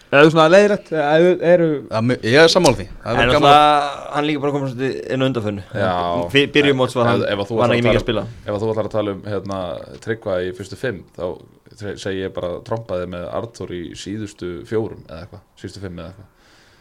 Eða 0.09 0.25
þú 0.25 0.31
svona 0.33 0.49
leiðrætt 0.55 0.91
Ég 2.25 2.39
er 2.41 2.49
sammála 2.53 2.79
því. 2.79 2.87
Það 3.03 3.19
En 3.19 3.23
er 3.23 3.35
hann 4.15 4.25
líka 4.25 4.41
bara 4.41 4.55
komið 4.55 4.71
svolítið 4.73 5.13
inn 5.13 5.21
á 5.21 5.27
undanfönnu 5.29 5.65
Já. 5.69 5.93
Byrjum 6.55 6.81
móts 6.81 6.97
var 6.97 7.11
hann, 7.11 7.25
ekki 7.29 7.85
mikið 7.85 7.99
að 7.99 8.05
spila. 8.07 8.25
Ef 8.47 8.55
að 8.55 8.63
þú 8.63 8.71
ætlar 8.73 8.89
að 8.89 8.95
tala 8.95 9.15
um 9.15 9.21
hérna, 9.29 9.59
tryggva 10.05 10.39
í 10.47 10.51
fyrstu 10.57 10.81
fimm 10.81 11.03
þá 11.19 11.27
segi 12.01 12.25
ég 12.25 12.33
bara 12.35 12.55
trompaði 12.67 13.07
með 13.13 13.29
Arthur 13.39 13.73
í 13.77 13.83
síðustu 13.99 14.53
fjórum 14.69 15.05
eða 15.07 15.21
eitthvað, 15.27 15.43
síðustu 15.61 15.83
fimm 15.85 16.01
eða 16.01 16.11
eitthvað. 16.13 16.35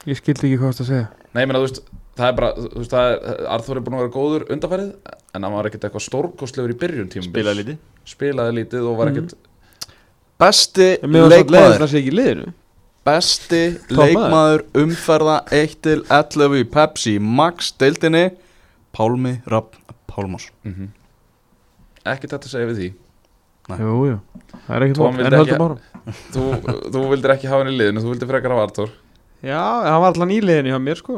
Ég 0.08 0.20
skildi 0.22 0.48
ekki 0.48 0.60
hvað 0.62 0.78
það 0.78 0.84
að 0.86 0.92
segja. 0.94 1.08
Nei, 1.34 1.42
ég 1.42 1.50
meina, 1.50 1.60
þú 1.60 1.68
veist, 1.68 1.82
það 2.18 2.30
er 2.30 2.38
bara, 2.40 2.52
veist, 2.78 2.94
það 2.94 3.10
er, 3.12 3.42
Arthur 3.58 3.80
er 3.80 3.84
búin 3.84 3.98
að 3.98 4.04
vera 4.06 4.14
góður 4.16 4.46
undanfærið 4.56 5.18
en 5.36 5.48
hann 5.48 5.58
var 5.58 5.68
ekkert 5.70 5.88
eitthvað 5.90 6.06
stórkostlegur 6.08 6.74
í 6.74 6.78
byrjun 6.80 7.12
tímum 7.12 7.28
Spilaði 7.28 7.60
lítið. 7.62 7.82
Spilaði 8.08 8.56
lítið 8.62 8.88
og 8.88 8.96
var 9.02 9.12
ekkert 9.12 9.36
Besti 10.38 10.88
leiðrætt 11.02 11.52
leikmaður 11.52 12.54
í 13.08 13.16
liðinu 13.16 13.80
Besti 13.88 13.96
leikmaður 13.98 14.64
umferða 14.84 15.38
1 15.56 15.76
til 15.88 15.98
11 16.10 16.60
í 16.60 16.68
Pepsi 16.76 17.18
Max 17.20 17.72
deildinni 17.80 18.26
Pálmi 18.96 19.38
Rapp 19.48 19.76
Pálmás 20.12 20.50
mm 20.64 20.94
Ekkert 22.08 22.32
þetta 22.38 22.48
að 22.48 22.54
segja 22.54 22.68
við 22.70 22.78
því. 22.80 22.90
Nei. 23.68 23.78
Jú, 23.84 23.96
jú. 24.08 24.18
Það 24.68 24.76
er 24.78 24.84
ekkert 24.86 25.00
vildi 25.02 25.26
En 25.28 25.36
höldum 25.36 25.64
árum 25.66 25.80
Þú, 26.32 26.44
þú 26.94 27.02
vildir 27.12 27.34
ekki 27.34 27.50
hafa 27.52 27.66
hann 27.66 27.74
í 27.74 27.80
liðinu, 27.82 28.00
þú 28.00 28.14
vildir 28.14 28.30
frekar 28.30 28.54
hafa 28.56 28.64
Arthur. 28.70 28.94
Já, 29.44 29.60
hann 29.60 30.00
var 30.00 30.14
alltaf 30.14 30.30
nýliðin 30.30 30.70
hjá 30.72 30.78
mér 30.80 31.02
sko. 31.02 31.18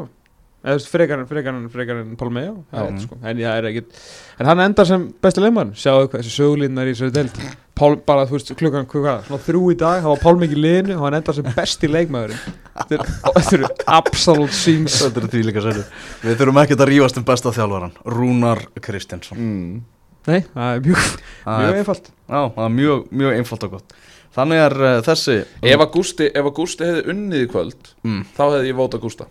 Eða 0.60 0.74
þú 0.74 0.80
veist, 0.80 0.90
frekar 0.90 1.20
en, 1.22 1.28
frekar 1.30 1.54
en, 1.54 1.68
frekar 1.72 2.00
en 2.02 2.16
Pálmi 2.18 2.42
Já, 2.42 2.50
það 2.50 2.80
er 2.80 2.82
Já. 2.82 2.90
rétt, 2.90 3.04
sko. 3.06 3.18
En 3.22 3.38
það 3.38 3.60
er 3.60 3.68
ekkert 3.70 4.00
En 4.42 4.50
hann 4.50 4.64
endar 4.66 4.88
sem 4.90 5.06
besti 5.22 5.44
leikmaður. 5.44 5.70
Sjáðu 5.78 6.10
hvað 6.10 6.24
þessi 6.24 6.34
sögulínar 6.34 6.90
í 6.90 6.96
þessu 6.96 7.12
deild 7.14 7.38
Pál, 7.80 7.94
bara 8.04 8.26
þú 8.28 8.36
veist, 8.36 8.50
klukkan 8.60 8.88
hvað, 8.90 9.22
svona 9.26 9.44
þrjú 9.46 9.62
í 9.72 9.76
dag 9.80 10.02
Það 10.02 10.12
var 10.12 10.20
Pálmi 10.20 10.46
ekki 10.46 10.58
í 10.58 10.64
liðinu 10.66 10.98
og 10.98 11.06
hann 11.06 11.16
endar 11.16 11.36
sem 11.38 11.46
besti 11.56 11.88
leikmaður 11.88 12.34
Þetta 12.36 12.98
er- 12.98 13.54
eru 13.56 13.70
absolute 13.88 14.56
scenes. 14.56 14.98
Þetta 15.00 15.22
er 15.22 15.30
því 15.32 15.40
líka 15.48 15.64
særi 15.64 15.86
Við 16.26 16.36
þurfum 16.42 16.60
ekkert 16.64 16.84
að 16.84 16.92
rífast 16.92 17.20
um 17.20 17.26
besta 17.30 17.54
þjálfaran 17.56 17.96
Rúnar 18.16 18.62
Kristjánsson 18.84 19.40
mm. 19.40 19.80
Nei, 20.28 20.42
það 20.52 20.74
er 20.74 20.80
mjög, 20.84 21.04
mjög 21.46 21.70
er, 21.70 21.76
einfalt. 21.80 22.08
Já, 22.28 22.40
það 22.52 22.64
er 22.66 22.72
mjög, 22.76 23.04
mjög 23.22 23.36
einfalt 23.38 23.62
og 23.64 23.70
gott. 23.72 23.94
Þannig 24.36 24.62
er 24.66 24.74
uh, 24.84 24.96
þessi 25.06 25.36
ef 25.40 25.84
að 25.86 26.50
Gústi 26.58 26.88
hefði 26.90 27.04
unnið 27.14 27.44
í 27.46 27.50
kvöld 27.50 27.92
mm. 28.04 28.18
þá 28.36 28.42
hefði 28.44 28.68
ég 28.68 28.76
vóta 28.78 29.00
Gústa. 29.00 29.26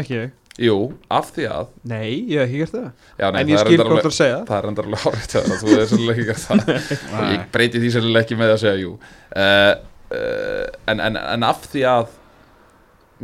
Ekki 0.00 0.16
ég 0.16 0.32
Jú, 0.60 0.76
af 1.08 1.30
því 1.32 1.44
að 1.48 1.68
Nei, 1.88 2.08
ég 2.28 2.42
hef 2.42 2.48
ekki 2.50 2.58
gert 2.60 2.74
það. 2.74 2.88
Já, 3.16 3.26
nei, 3.32 3.40
En 3.40 3.50
ég 3.52 3.60
skil 3.62 3.78
alveg- 3.80 4.02
þú 4.04 4.10
að 4.10 4.16
segja. 4.18 4.40
Það 4.48 4.58
er 4.58 4.66
enda 4.70 4.82
alveg 4.84 5.04
hárið 5.06 5.36
að 5.40 5.52
þú 5.62 5.70
er 5.76 5.86
svolítið 5.88 6.10
ekki 6.14 6.26
gert 6.28 6.42
það. 6.44 6.72
Ég 7.32 7.46
breyti 7.54 7.80
því 7.80 7.92
svolítið 7.94 8.20
ekki 8.20 8.38
með 8.40 8.52
að 8.54 8.60
segja 8.64 8.82
jú. 8.82 8.90
Uh, 9.32 9.72
uh, 10.12 10.66
en, 10.92 11.00
en, 11.06 11.16
en 11.16 11.46
af 11.48 11.64
því 11.72 11.84
að 11.88 12.12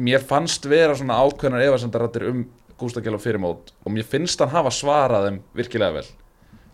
mér 0.06 0.24
fannst 0.32 0.68
vera 0.70 0.96
svona 0.96 1.18
ákveðnar 1.26 1.66
efasendarættir 1.66 2.26
um 2.30 2.42
Gústa 2.80 3.00
Gjálf 3.04 3.22
fyrirmót 3.24 3.70
og 3.84 3.92
mér 3.92 4.04
finnst 4.08 4.40
hann 4.44 4.52
hafa 4.52 4.72
svarað 4.74 5.28
þeim 5.30 5.38
virkilega 5.56 5.96
vel. 6.00 6.08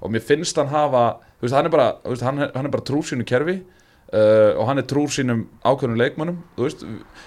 Og 0.02 0.10
mér 0.14 0.24
finnst 0.26 0.58
hann 0.58 0.70
hafa 0.70 1.04
þú 1.38 1.46
veist, 1.46 1.54
hann 1.58 1.66
er 1.68 1.74
bara, 1.74 1.90
veist, 2.06 2.24
hann, 2.26 2.42
hann 2.42 2.66
er 2.68 2.72
bara 2.74 2.86
trúr 2.86 3.06
sínu 3.06 3.26
kerfi 3.26 3.60
uh, 4.12 4.52
og 4.60 4.66
hann 4.68 4.82
er 4.82 4.86
trúr 4.88 5.10
sínum 5.12 5.46
ákveðnum 5.64 6.36
veist, 6.60 6.84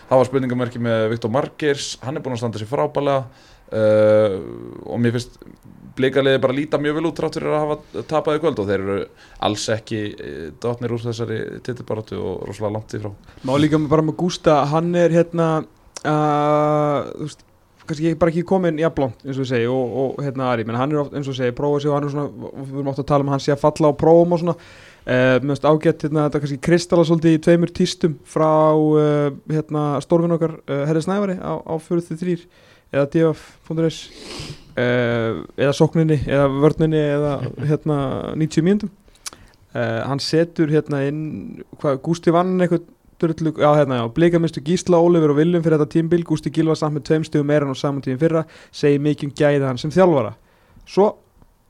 það 0.09 0.21
var 0.21 0.29
spurningamerki 0.29 0.81
með 0.81 1.09
Viktor 1.15 1.33
Margers, 1.33 1.95
hann 2.05 2.17
er 2.17 2.25
búin 2.25 2.37
að 2.37 2.43
standa 2.43 2.61
sér 2.61 2.71
frábælega 2.71 3.25
uh, 3.73 4.37
og 4.85 5.01
mér 5.01 5.17
finnst 5.17 5.39
blíkaliði 5.95 6.41
bara 6.43 6.55
líta 6.57 6.79
mjög 6.81 6.97
vel 6.97 7.07
út 7.07 7.15
trátt 7.15 7.37
fyrir 7.37 7.53
að 7.55 7.61
hafa 7.63 8.03
tapað 8.09 8.37
í 8.37 8.43
kvöld 8.43 8.57
og 8.59 8.67
þeir 8.67 8.81
eru 8.83 8.97
alls 9.47 9.65
ekki 9.71 10.01
uh, 10.11 10.45
dotnir 10.61 10.91
úr 10.95 11.03
þessari 11.05 11.39
titilbaratu 11.63 12.19
og 12.19 12.45
rosalega 12.49 12.73
langt 12.75 12.95
í 12.97 13.01
frá. 13.03 13.13
Má 13.47 13.53
líka 13.61 13.79
bara 13.87 14.03
með 14.03 14.17
Gústa, 14.19 14.61
hann 14.73 14.91
er 14.99 15.15
hérna 15.15 15.49
uh, 16.03 17.11
þú 17.15 17.29
veist, 17.29 17.45
kannski 17.85 18.09
ekki- 18.11 18.19
bara 18.21 18.33
ekki 18.33 18.43
komin 18.49 18.79
jafnblant 18.81 19.23
eins 19.23 19.37
og 19.39 19.45
ég 19.45 19.51
segi 19.53 19.69
og, 19.71 19.95
og 20.01 20.19
hérna 20.25 20.49
Ari, 20.51 20.65
menn 20.67 20.79
hann 20.79 20.91
er 20.91 21.03
oft 21.03 21.15
eins 21.15 21.27
og 21.29 21.35
ég 21.35 21.41
segi, 21.43 21.55
prófa 21.55 21.79
sig 21.83 21.91
og 21.91 21.97
hann 21.99 22.07
er 22.09 22.13
svona, 22.15 22.51
við 22.59 22.75
erum 22.79 22.91
oft 22.91 23.01
að 23.03 23.09
tala 23.13 23.25
um 23.27 23.31
hann 23.35 23.43
sé 23.45 23.53
að 23.55 23.61
falla 23.63 23.91
á 23.93 23.99
prófum 24.03 24.35
og 24.35 24.41
svona 24.41 24.57
uh, 25.05 25.37
mér 25.39 25.53
finnst 25.53 25.67
ágætt 25.69 26.05
hérna, 26.07 26.27
þetta 26.27 26.41
kannski 26.43 26.59
kristalla 26.67 27.05
svolítið 27.07 27.37
í 27.37 27.41
tveimur 27.45 27.73
tístum 27.75 28.17
frá 28.27 28.51
uh, 28.75 29.31
hérna 29.51 29.85
stórfinn 30.05 30.35
okkar 30.35 30.57
uh, 30.59 30.83
Herri 30.89 31.05
Snævari 31.05 31.37
á, 31.39 31.53
á 31.61 31.73
43 31.77 32.45
eða 32.95 33.07
df.is 33.13 33.99
eða 34.75 35.71
sókninni 35.75 36.17
eða 36.27 36.49
vörninni 36.51 36.99
eða 36.99 37.35
hérna 37.63 37.97
90 38.35 38.65
mínútum. 38.65 38.91
Uh, 39.75 40.03
hann 40.07 40.19
setur 40.23 40.71
hérna 40.71 41.01
inn 41.07 41.63
hvað, 41.79 42.01
Gústi 42.03 42.31
vann 42.35 42.57
eitthvað 42.63 42.85
Sturlu, 43.15 43.53
já, 43.57 43.75
hérna, 43.75 43.95
já, 43.95 44.07
blíkamistu 44.13 44.61
Gísla, 44.61 44.97
Ólifur 44.99 45.31
og 45.31 45.37
Viljum 45.39 45.63
fyrir 45.63 45.79
þetta 45.79 45.93
tímbil, 45.93 46.23
Gústi 46.27 46.51
Gilva 46.51 46.75
samt 46.75 46.97
með 46.97 47.05
tveim 47.07 47.23
stöðum 47.23 47.47
meira 47.47 47.65
en 47.65 47.71
á 47.71 47.77
saman 47.79 48.03
tímum 48.03 48.19
fyrra, 48.19 48.41
segi 48.75 48.99
mikið 48.99 49.29
um 49.29 49.31
gæði 49.39 49.63
hann 49.63 49.79
sem 49.79 49.93
þjálfara. 49.95 50.33
Svo, 50.83 51.05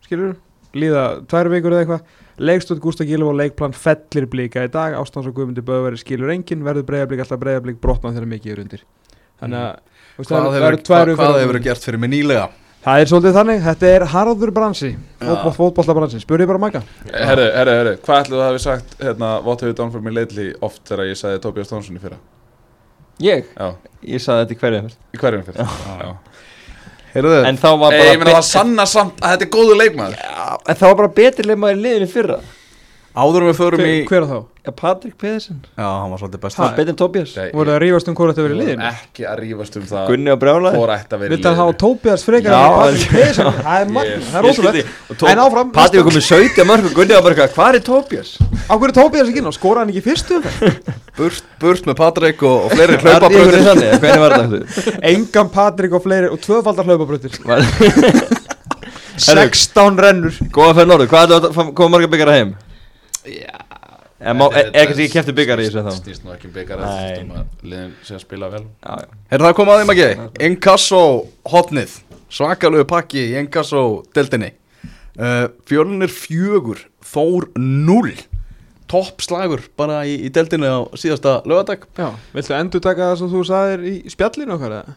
skilur, 0.04 0.34
líða 0.74 1.04
tvær 1.30 1.52
vikur 1.54 1.76
eða 1.76 1.84
eitthvað, 1.84 2.16
leikstótt 2.38 2.82
Gústa 2.84 3.06
Gilva 3.08 3.32
og 3.32 3.40
leikplan 3.40 3.76
fellir 3.78 4.28
blíka 4.32 4.66
í 4.66 4.72
dag, 4.72 4.98
ástans 5.00 5.30
og 5.30 5.36
guðmundi 5.38 5.64
böðveri 5.66 6.00
skilur 6.02 6.34
enginn, 6.34 6.66
verður 6.66 6.88
breyðablík 6.90 7.24
alltaf 7.24 7.42
breyðablík 7.42 7.80
brotnað 7.84 8.18
þegar 8.20 8.30
mikið 8.34 8.54
er 8.56 8.62
undir. 8.66 8.86
Þannig 9.42 9.62
að, 9.62 9.80
þú 10.16 10.22
veist, 10.22 10.30
Hvað 10.30 10.46
það 10.46 10.60
hefur, 10.60 11.42
hefur 11.42 11.60
gert 11.70 11.88
fyrir 11.90 12.02
mig 12.04 12.14
nýlega? 12.14 12.46
Það 12.86 13.02
er 13.02 13.10
svolítið 13.10 13.34
þannig, 13.40 13.62
þetta 13.66 13.88
er 13.90 14.04
harður 14.12 14.52
bransi, 14.54 14.92
Já. 15.18 15.32
fótbollabransi, 15.56 16.20
spurði 16.22 16.46
bara 16.52 16.62
Magga. 16.62 16.82
Herru, 17.10 17.48
herru, 17.56 17.74
herru, 17.80 17.94
hvað 18.06 18.20
ætlaðu 18.22 18.44
að 18.44 18.50
hafi 18.52 18.62
sagt 18.62 18.94
hérna, 19.00 19.30
what 19.42 19.64
have 19.64 19.72
you 19.72 19.78
done 19.80 19.90
for 19.96 20.06
me 20.06 20.14
lately? 20.14 20.52
Oft 20.62 20.84
þegar 20.86 21.10
ég 21.10 21.18
sagði 21.18 21.42
Tobias 21.42 21.72
Thompson 21.72 21.98
í 21.98 22.04
fyrra. 22.04 22.20
Ég? 23.26 23.50
Já, 23.58 23.72
Ég 24.06 24.22
saði 24.22 24.44
þetta 24.44 24.54
í 24.54 24.60
hverju 24.62 24.80
eftir 24.84 24.98
í 25.16 25.20
hverjum 25.22 25.44
fyrra 25.48 25.66
Já. 25.66 26.10
Heyrðu, 27.16 27.38
En 27.48 27.58
þá 27.62 27.70
var 27.80 27.94
Ei, 27.96 28.00
bara 28.02 28.12
Ég 28.12 28.20
meina 28.22 28.36
það 28.36 28.48
sanna 28.50 28.86
samt 28.92 29.22
að 29.24 29.34
þetta 29.36 29.46
er 29.48 29.52
góðu 29.56 29.78
leikmaður. 29.80 30.18
Já, 30.20 30.58
En 30.68 30.76
þá 30.76 30.86
var 30.90 30.96
bara 31.02 31.12
betri 31.22 31.46
leikmaður 31.48 31.78
í 31.80 31.84
liðinu 31.86 32.10
í 32.10 32.12
fyrra 32.12 32.40
áður 33.16 33.46
en 33.46 33.50
við 33.50 33.58
förum 33.60 33.80
Hver, 33.82 33.90
í 33.96 34.04
hver 34.10 34.24
á 34.26 34.28
þá? 34.28 34.38
Já, 34.66 34.72
Patrik 34.80 35.14
Pedersen. 35.22 35.58
Já, 35.78 35.86
hann 36.02 36.10
var 36.10 36.18
svolítið 36.20 36.42
best 36.42 36.58
er 36.58 36.72
betri 36.80 36.90
en 36.92 36.98
Tobias. 36.98 37.32
Voru 37.54 37.70
það 37.70 37.76
að 37.76 37.82
rífast 37.84 38.08
um 38.10 38.16
hvort 38.18 38.32
þetta 38.34 38.44
verið 38.48 38.58
Við 38.58 38.66
vorum 38.72 38.82
ekki 38.90 39.24
að 39.30 39.36
rífast 39.44 39.76
um 39.78 39.84
það 39.92 40.08
Gunni 40.10 40.32
og 40.34 40.40
Brjálaði 40.42 40.80
Hvor 40.82 40.90
ætti 40.96 41.14
að 41.14 41.20
vera 41.22 41.30
í 41.30 41.34
Viltu 41.36 41.46
hann 41.48 41.60
hafa 41.60 41.70
liðinu. 41.70 41.82
Tóbias 41.86 42.22
frekar 42.26 42.50
Já, 42.50 42.58
en 42.66 42.66
Patrik 42.76 43.06
en- 43.06 43.14
Pedersen? 43.14 43.46
Það 43.66 43.78
er 43.78 43.86
Yes. 44.10 44.26
það 44.32 44.38
er 44.40 44.46
ótrúlegt 44.50 45.26
En 45.30 45.40
áfram, 45.46 45.70
Patrik 45.76 46.02
var 46.02 46.08
komið 46.10 46.26
17 46.26 46.66
mörg 46.72 46.84
og 46.90 46.94
Gunni 46.98 47.14
var 47.14 47.22
bara 47.22 47.34
eitthvað 47.36 47.54
Hvað 47.60 47.70
er 47.80 47.84
Tobias? 47.86 48.30
á 48.66 48.74
hverju 48.74 48.96
Tóbias 48.98 49.30
ekki 49.30 49.40
inn 49.44 49.50
og 49.52 49.58
skora 49.60 49.80
hann 49.86 49.94
ekki 49.94 50.02
fyrstu 50.10 50.36
burt, 51.20 51.44
burt 51.62 51.86
með 51.86 51.96
Patrik 52.02 52.42
og, 52.42 52.66
og 52.66 52.74
fleiri 52.74 52.98
þetta 53.06 53.30
þetta? 54.50 54.98
Engan 55.14 55.50
Patrik 55.54 55.94
og 55.94 56.02
fleiri 63.26 63.46
og 63.46 63.66
tvöfaldar 63.66 64.04
hlaupabröttir 64.16 64.26
Var- 64.26 64.26
16 64.26 64.26
rennur 64.26 64.26
Góða 64.26 64.36
fyrir 64.36 64.40
Norður, 64.40 64.46
hvað 64.46 64.62
er 64.62 64.66
að 64.66 64.76
Er 64.76 64.82
er 64.82 64.90
ekki 64.90 65.08
kefti 65.16 65.34
byggar 65.36 65.60
í 65.60 65.66
þessu 65.68 65.82
þá? 65.86 65.92
Snýst 66.00 66.24
nú 66.26 66.32
ekki 66.36 66.52
byggar 66.56 66.80
Nei. 66.80 66.86
Það 66.88 67.22
um 67.22 67.32
að 67.36 67.66
liðin 67.72 67.96
sé 68.08 68.14
að 68.16 68.22
spila 68.24 68.50
vel. 68.54 68.62
Heyrðu 69.32 69.46
það 69.50 69.56
komað 69.58 69.82
þeim 69.82 69.92
ekki? 69.96 70.46
Inkasso 70.48 71.02
hotnið. 71.52 71.98
Svakalögu 72.36 72.88
pakki 72.90 73.26
í 73.32 73.36
Inkasso 73.42 73.82
deltinni 74.16 74.50
uh, 75.20 75.48
Fjölnir 75.70 76.10
fjögur 76.12 76.80
Þór 77.06 77.50
null 77.60 78.16
Topp 78.88 79.22
slagur 79.26 79.62
bara 79.78 80.04
í, 80.06 80.16
í 80.26 80.30
deltinni 80.34 80.68
á 80.70 80.86
síðasta 80.98 81.40
lögadag 81.50 81.86
Já, 81.98 82.10
viltu 82.34 82.54
endur 82.58 82.82
taka 82.86 83.12
það 83.12 83.20
sem 83.22 83.32
þú 83.34 83.44
sagðir 83.50 83.86
í 83.90 83.94
spjallinu 84.14 84.56
okkar 84.58 84.76
eða? 84.80 84.96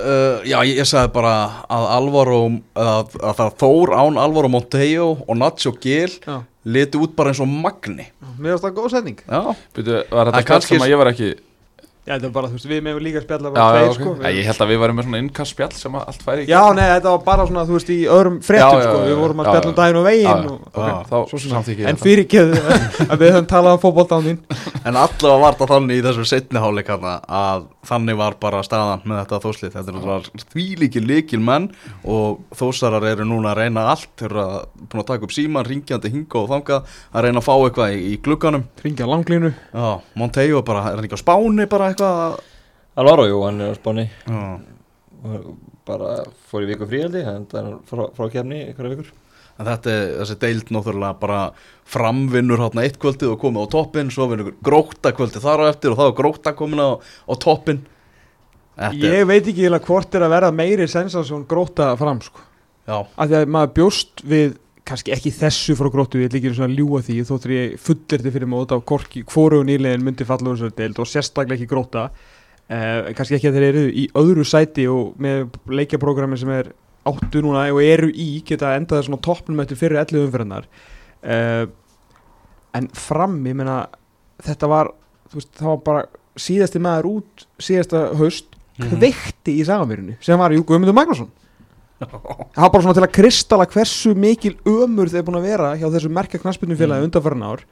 uh, 0.00 0.40
Já, 0.48 0.58
ég, 0.68 0.74
ég 0.80 0.88
sagði 0.88 1.12
bara 1.14 1.34
að 1.72 1.86
Alvaro 1.96 2.40
að, 2.76 3.16
að 3.20 3.38
það 3.40 3.54
Þór 3.62 3.94
án 4.00 4.20
Alvaro 4.20 4.50
Monteo 4.52 5.06
og 5.26 5.38
Nacho 5.40 5.72
Gil. 5.80 6.12
Já, 6.26 6.40
liti 6.66 6.98
út 6.98 7.12
bara 7.18 7.30
eins 7.32 7.40
og 7.44 7.48
magni. 7.50 8.08
Mér 8.42 8.56
varst 8.56 8.64
það 8.66 8.74
góð 8.80 8.88
setning. 8.96 9.20
Já, 9.26 9.40
Býtu, 9.76 9.92
var 10.10 10.26
Það 10.26 10.32
þetta 10.32 10.40
er 10.42 10.48
kannski- 10.50 10.74
sem 10.74 10.84
að 10.86 10.90
ég 10.92 10.98
var 11.02 11.10
ekki 11.12 11.28
Já, 12.06 12.12
þetta 12.14 12.28
var 12.28 12.34
bara, 12.36 12.48
þú 12.52 12.54
veist, 12.54 12.66
við 12.70 12.82
meðum 12.86 13.02
líka 13.02 13.20
spjalla 13.24 13.50
Já, 13.50 13.54
bara 13.56 13.66
já, 13.66 13.86
tveir, 13.86 13.94
sko 13.96 14.10
Æ, 14.22 14.28
Ég 14.36 14.44
held 14.46 14.60
að 14.62 14.68
við 14.70 14.78
varum 14.78 14.96
með 15.00 15.06
svona 15.08 15.18
innkast 15.24 15.50
spjall 15.56 15.74
sem 15.74 15.96
að 15.98 16.04
allt 16.12 16.22
færi 16.22 16.44
í 16.44 16.46
Já, 16.52 16.62
nei, 16.76 16.86
þetta 16.86 17.10
var 17.10 17.22
bara 17.26 17.46
svona, 17.48 17.64
þú 17.66 17.74
veist, 17.74 17.90
í 17.90 17.96
öðrum 18.06 18.36
fréttum, 18.46 18.62
Já, 18.62 18.78
já, 18.78 18.86
sko 18.86 18.98
já, 19.00 19.06
Við 19.10 19.18
vorum 19.18 19.42
að 19.42 19.46
já, 19.46 19.50
spjalla 19.50 19.66
um 19.66 19.74
já. 19.74 19.78
daginn 19.80 19.98
og 19.98 20.06
Já, 20.06 20.06
veginn 20.06 20.30
já, 20.30 20.30
og, 20.46 20.60
Já. 20.86 20.94
þá 21.10 21.16
Svo 21.32 21.38
samþykki 21.42 21.82
ég 21.82 21.90
En 21.90 21.98
fyrir 21.98 22.22
ekki 22.22 22.38
að 23.10 23.18
við 23.24 23.30
höfum 23.34 23.48
talað 23.50 23.74
um 23.74 23.82
fótboltán 23.82 24.22
þín. 24.26 24.38
En 24.86 24.94
allavega 24.94 25.42
var 25.42 25.54
það 25.58 25.72
þannig 25.74 25.98
í 25.98 26.04
þessu 26.06 26.24
setni 26.30 26.62
hálfleik 26.62 26.90
hana 26.94 27.14
að 27.26 27.66
þannig 27.86 28.16
var 28.18 28.34
bara 28.42 28.62
staðan 28.66 29.02
með 29.06 29.16
þetta 29.24 29.42
þóslið. 29.42 29.74
Þetta 29.74 29.90
er 29.90 29.96
náttúrulega 29.96 30.46
þvílíki 30.54 31.00
líkil 31.02 31.42
menn 31.42 31.66
og 32.06 32.38
þósarar 32.58 33.06
eru 33.10 33.26
núna 33.26 33.50
að 33.52 33.58
reyna 33.64 33.80
allt, 33.90 34.10
þeir 34.18 34.30
eru 34.30 34.42
að, 34.46 34.62
að 42.00 42.06
að 42.06 42.16
að 42.16 42.16
eitthvað 42.16 42.16
er 42.16 42.22
hann 42.22 42.32
að- 42.36 42.40
Alvaro, 42.96 43.26
jú, 43.28 43.42
hann 43.44 43.60
er 43.60 43.72
á 43.72 43.76
spáni. 43.76 44.06
Bara 45.86 46.24
fór 46.50 46.64
í 46.64 46.68
viku 46.72 46.86
fríhaldi 46.88 47.22
hann 47.26 47.46
er 47.54 47.76
frá, 47.88 48.06
frá 48.16 48.28
kefni 48.32 48.62
ykkur 48.72 48.88
vikur. 48.94 49.10
En 49.58 49.64
þetta 49.70 49.86
er 49.92 50.08
þessi 50.20 50.34
deild 50.42 50.70
náttúrulega 50.74 51.18
bara 51.20 51.38
framvinnur 51.88 52.58
hérna 52.60 52.82
eitt 52.84 52.98
kvöldið 53.00 53.30
og 53.32 53.38
komið 53.40 53.64
á 53.64 53.72
toppin, 53.72 54.10
svo 54.12 54.26
vinnur 54.28 54.50
gróta 54.64 55.12
kvöldið 55.16 55.40
þar 55.46 55.62
á 55.64 55.70
eftir 55.72 55.94
og 55.94 56.00
þá 56.00 56.04
er 56.10 56.16
gróta 56.18 56.52
komin 56.58 56.82
á, 56.82 56.90
á 57.00 57.34
toppin. 57.40 57.80
Þetta 58.76 59.06
er, 59.08 59.14
Ég 59.22 59.26
veit 59.30 59.46
ekki 59.48 59.62
eiginlega 59.64 59.86
hvort 59.88 60.14
er 60.18 60.26
að 60.26 60.34
verða 60.34 60.52
meiri 60.52 60.84
sensasjón 60.92 61.46
gróta 61.48 61.94
fram, 61.96 62.20
sko. 62.20 62.40
Já, 62.86 62.98
Af 63.16 63.28
því 63.30 63.38
að 63.40 63.46
maður 63.56 63.72
bjóst 63.78 64.20
við 64.28 64.58
kannski 64.86 65.12
ekki 65.14 65.32
þessu 65.34 65.74
frá 65.78 65.90
gróttu, 65.92 66.20
ég 66.20 66.30
ætla 66.30 66.40
ekki 66.40 66.54
svona 66.54 66.74
ljúa 66.74 67.02
því 67.04 67.18
þó 67.26 67.32
þegar 67.34 67.54
ég 67.56 67.76
fullirti 67.82 68.32
fyrir 68.34 68.50
mót 68.50 68.74
á 68.74 68.78
korki 68.78 69.24
hvorugun 69.26 69.70
ílegin 69.72 70.04
myndi 70.06 70.26
falla 70.28 70.52
úr 70.52 70.60
þessari 70.60 70.76
deild 70.78 71.00
og 71.02 71.10
sérstaklega 71.10 71.58
ekki 71.58 71.70
gróta 71.70 72.04
uh, 72.06 73.08
kannski 73.16 73.38
ekki 73.38 73.50
að 73.50 73.58
þeir 73.58 73.68
eru 73.70 73.86
í 73.90 74.04
öðru 74.22 74.46
sæti 74.46 74.86
og 74.90 75.16
með 75.22 75.56
leikjaprógrami 75.80 76.38
sem 76.38 76.52
er 76.54 76.70
áttu 77.06 77.42
núna 77.42 77.66
og 77.74 77.82
eru 77.82 78.10
í 78.10 78.28
geta 78.46 78.76
endað 78.78 79.06
svona 79.08 79.22
toppnum 79.22 79.62
eftir 79.62 79.80
fyrir 79.80 80.00
11 80.04 80.28
umferðarnar 80.28 80.68
uh, 80.68 81.64
en 82.76 82.90
fram, 82.94 83.40
ég 83.48 83.58
meina 83.58 83.80
þetta 84.44 84.70
var, 84.70 84.92
þú 85.30 85.40
veist, 85.40 85.52
það 85.58 85.72
var 85.72 85.82
bara 85.86 86.06
síðasti 86.36 86.82
maður 86.84 87.10
út 87.14 87.46
síðasta 87.62 88.10
haust 88.20 88.54
kveikti 88.76 89.56
í 89.56 89.64
sagamýrunni 89.66 90.18
sem 90.24 90.38
var 90.38 90.52
Jú 90.52 90.62
Guðmundur 90.68 90.96
Magnússon 90.96 91.30
það 92.00 92.60
var 92.60 92.70
bara 92.74 92.82
svona 92.84 92.94
til 92.98 93.06
að 93.06 93.14
kristalla 93.16 93.66
hversu 93.72 94.14
mikil 94.18 94.54
ömur 94.68 95.08
þeir 95.12 95.24
búin 95.26 95.38
að 95.40 95.48
vera 95.48 95.72
hjá 95.80 95.88
þessu 95.94 96.10
merkja 96.12 96.40
knaspinu 96.42 96.76
félagi 96.76 97.00
Mm. 97.00 97.08
undanfæran 97.08 97.46
ár 97.46 97.64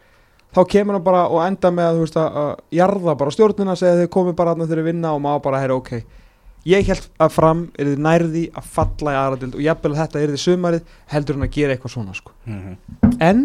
þá 0.55 0.61
kemur 0.70 0.95
hann 0.97 1.05
bara 1.05 1.27
og 1.29 1.43
enda 1.45 1.70
með 1.75 1.89
að, 1.91 2.01
veist, 2.05 2.16
að, 2.16 2.37
að 2.43 2.53
jarða 2.79 3.16
bara 3.20 3.35
stjórnina 3.35 3.77
segja 3.77 3.99
þeir 4.01 4.12
komið 4.16 4.37
bara 4.39 4.55
að 4.55 4.68
þeir 4.70 4.85
vinna 4.87 5.12
og 5.14 5.20
maður 5.20 5.43
bara 5.49 5.61
heyra 5.61 5.77
ok 5.77 5.93
ég 6.64 6.87
held 6.89 7.09
að 7.20 7.33
fram 7.35 7.64
er 7.77 7.91
þið 7.93 8.03
nærði 8.07 8.45
að 8.57 8.68
falla 8.72 9.12
í 9.12 9.18
aðradild 9.20 9.55
og 9.59 9.64
jafnvel 9.66 9.93
að 9.93 9.99
þetta 10.01 10.20
er 10.22 10.31
þið 10.33 10.43
sumarið 10.47 10.93
heldur 11.12 11.37
hann 11.37 11.45
að 11.49 11.57
gera 11.59 11.75
eitthvað 11.75 11.93
svona 11.93 12.14
sko. 12.16 12.33
Mhm. 12.47 12.77
en 13.20 13.43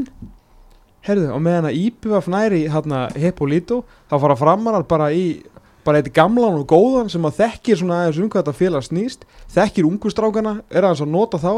herðu, 1.08 1.30
og 1.34 1.42
meðan 1.44 1.68
að 1.70 1.80
IPVF 1.80 2.28
næri 2.32 2.62
hérna 2.72 3.02
Hippolito 3.16 3.84
þá 4.10 4.16
fara 4.24 4.36
framarar 4.40 4.88
bara 4.88 5.12
í 5.12 5.42
bara 5.88 6.02
eitt 6.02 6.12
gamlan 6.14 6.60
og 6.60 6.66
góðan 6.70 7.10
sem 7.12 7.24
að 7.30 7.38
þekkir 7.44 7.80
svona 7.82 8.00
aðeins 8.04 8.20
um 8.24 8.30
hvað 8.30 8.44
þetta 8.44 8.58
félag 8.60 8.88
snýst 8.88 9.26
þekkir 9.56 9.88
ungustrákana, 9.90 10.58
er 10.70 10.84
aðeins 10.88 11.06
að 11.06 11.14
nota 11.14 11.40
þá 11.42 11.52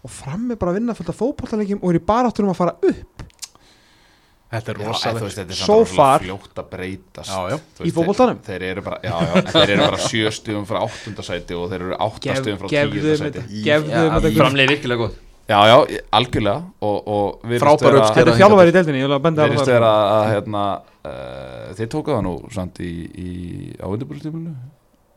og 0.00 0.10
fram 0.14 0.46
er 0.50 0.56
bara 0.60 0.72
að 0.72 0.78
vinna 0.80 0.94
fullt 0.96 1.12
af 1.12 1.18
fótballalegjum 1.20 1.82
og 1.84 1.90
er 1.92 1.98
í 2.00 2.04
baráttunum 2.08 2.54
að 2.54 2.60
fara 2.62 2.76
upp 2.80 3.26
Þetta 4.50 4.72
er 4.72 4.78
veist, 4.82 5.04
er 5.38 5.50
So 5.54 5.76
rosalega 5.78 5.94
far. 5.94 6.22
fljótt 6.24 6.56
að 6.58 6.70
breytast 6.72 7.30
Já, 7.30 7.52
já. 7.52 7.56
Þú 7.76 7.80
Í 7.80 7.84
veist, 7.84 7.94
fótboltanum? 8.00 8.38
þeir, 8.42 8.56
þeir 8.64 8.64
eru 8.72 8.82
bara, 8.82 8.96
já, 9.04 9.12
já, 9.14 9.34
en 9.38 9.50
þeir 9.54 9.70
eru 9.76 9.84
bara 9.84 10.00
sjö 10.08 10.32
stugum 10.34 10.64
frá 10.66 10.78
áttundasæti 10.88 11.54
og 11.54 11.68
þeir 11.70 11.84
eru 11.86 11.98
átta 12.08 12.34
stugum 12.40 12.58
frá 12.58 12.72
tíundasæti 12.72 13.44
gefðu 13.68 13.92
þeim 13.94 14.16
þetta. 14.16 14.32
Framlega 14.40 14.72
virkilega 14.74 15.04
góð 15.04 15.14
Já, 15.50 15.58
já, 15.66 15.76
algjörlega. 16.14 16.58
Og, 16.86 16.98
og 17.10 17.40
Frábær 17.58 17.90
vera- 17.90 18.02
uppsker. 18.04 18.20
þetta 18.22 18.34
er 18.34 18.38
þjálfæri 18.40 18.70
í 18.70 18.74
deildinni, 18.76 19.00
ég 19.02 19.08
vil 19.08 19.16
að 19.16 19.22
benda 19.24 19.42
það. 19.42 20.28
hérna, 20.34 20.64
uh, 21.10 21.72
þeir 21.78 21.88
tóka 21.94 22.14
það 22.14 22.22
nú 22.28 22.34
samt 22.54 22.78
í, 22.86 22.92
í 23.18 23.30
á 23.82 23.86
undirbúrstífunu 23.90 24.54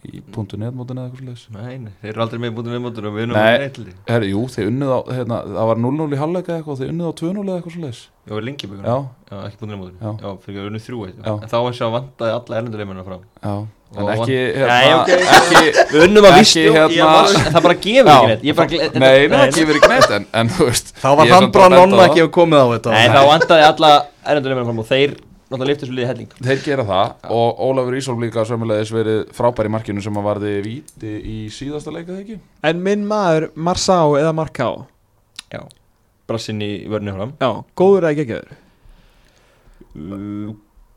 í 0.09 0.21
punktu 0.35 0.57
netmótinu 0.59 1.03
eða 1.03 1.11
eitthvað 1.11 1.27
slags 1.27 1.43
Nei, 1.55 1.77
nei, 1.85 1.91
þeir 2.01 2.11
eru 2.13 2.23
aldrei 2.25 2.39
með 2.43 2.55
búin 2.57 2.71
með 2.73 2.81
mótur 2.83 3.07
og 3.09 3.13
við 3.15 3.23
erum 3.25 3.37
Nei. 3.37 3.43
með 3.43 3.65
eitthvað 3.67 3.93
Herri, 4.11 4.31
jú, 4.33 4.41
þeir 4.55 4.71
unnuð 4.71 4.91
á, 4.93 4.99
hérna, 5.17 5.37
það 5.53 5.69
var 5.71 5.81
0-0 5.85 6.07
í 6.17 6.19
halvleika 6.23 6.57
eitthvað 6.57 6.73
og 6.75 6.81
þeir 6.81 6.91
unnuð 6.93 7.07
á 7.07 7.13
2-0 7.21 7.43
eða 7.43 7.55
eitthvað 7.59 7.77
slags 7.77 8.01
Já, 8.23 8.33
við 8.33 8.43
lengi 8.47 8.69
byggur 8.71 8.89
Já, 8.89 8.97
Já, 9.31 9.37
ekki 9.47 9.69
með 9.69 9.79
mótur 9.79 9.95
Já. 10.03 10.11
Já, 10.23 10.29
fyrir 10.43 10.59
að 10.59 10.63
við 10.63 10.67
erum 10.69 10.83
þrjú 10.87 10.99
eitt. 11.07 11.15
Já. 11.23 11.33
En 11.33 11.49
þá 11.51 11.57
er 11.59 11.73
sér 11.77 11.87
að 11.87 11.95
vantaði 11.97 12.35
alla 12.37 12.59
erlenduleimina 12.59 13.03
fram. 13.07 13.23
Já. 13.43 13.55
En 13.93 14.07
ekki, 14.09 14.37
hérna, 14.57 14.67
Nei, 14.73 14.93
ok. 14.97 15.09
ekki 15.37 15.73
Við 15.93 16.05
unnum 16.07 16.27
að 16.29 16.37
vístu 16.39 16.63
hérna- 16.73 17.43
það 17.53 17.59
bara 17.67 17.75
gefur 17.83 18.09
ekki 18.13 18.29
neitt. 18.31 18.45
Ég 18.47 18.55
bara 18.57 18.79
Nei, 19.03 19.27
það 19.33 19.51
gefur 19.57 19.79
ekki 19.81 19.91
neitt 19.91 20.15
en, 20.17 20.25
en 20.39 20.49
þú 20.55 20.69
veist 20.69 20.93
Þá 21.03 21.09
var 21.19 21.33
hann 21.33 21.49
bara 21.53 21.69
nonna 21.75 21.99
á 21.99 22.05
ekki 22.07 22.23
að 22.23 22.31
komið 22.39 22.63
á 22.63 22.67
þetta. 22.73 22.95
Nei, 22.95 23.05
þá 23.13 23.21
vantaði 23.29 23.67
alla 23.67 23.91
erlenduleimina 24.23 24.65
fram 24.71 24.81
og 24.81 24.89
þeir 24.89 25.13
náttúrulega 25.53 25.69
liftu 25.71 25.87
svo 25.89 25.95
liðið 25.97 26.09
helling 26.11 26.33
Þeir 26.49 26.63
gera 26.65 26.85
það 26.89 27.29
og 27.37 27.61
Ólafur 27.67 27.97
Ísólf 27.99 28.23
líka 28.25 28.45
sömulegis 28.49 28.91
verið 28.95 29.21
frábær 29.37 29.69
í 29.69 29.73
markinu 29.77 30.03
sem 30.05 30.19
að 30.19 30.27
varði 30.31 30.53
víti 30.65 31.13
í 31.21 31.37
síðasta 31.53 31.93
leika 31.95 32.11
þegar 32.11 32.25
ekki 32.25 32.39
En 32.71 32.83
minn 32.89 33.05
maður 33.09 33.49
Marsá 33.55 34.01
eða 34.19 34.33
Marká 34.41 34.71
Já 35.53 35.61
Brassin 36.27 36.61
í 36.63 36.73
vörni 36.89 37.11
fram 37.15 37.33
Já, 37.39 37.51
góður 37.77 38.09
eða 38.09 38.19
geggjaður 38.23 38.59
Uh, 39.93 40.53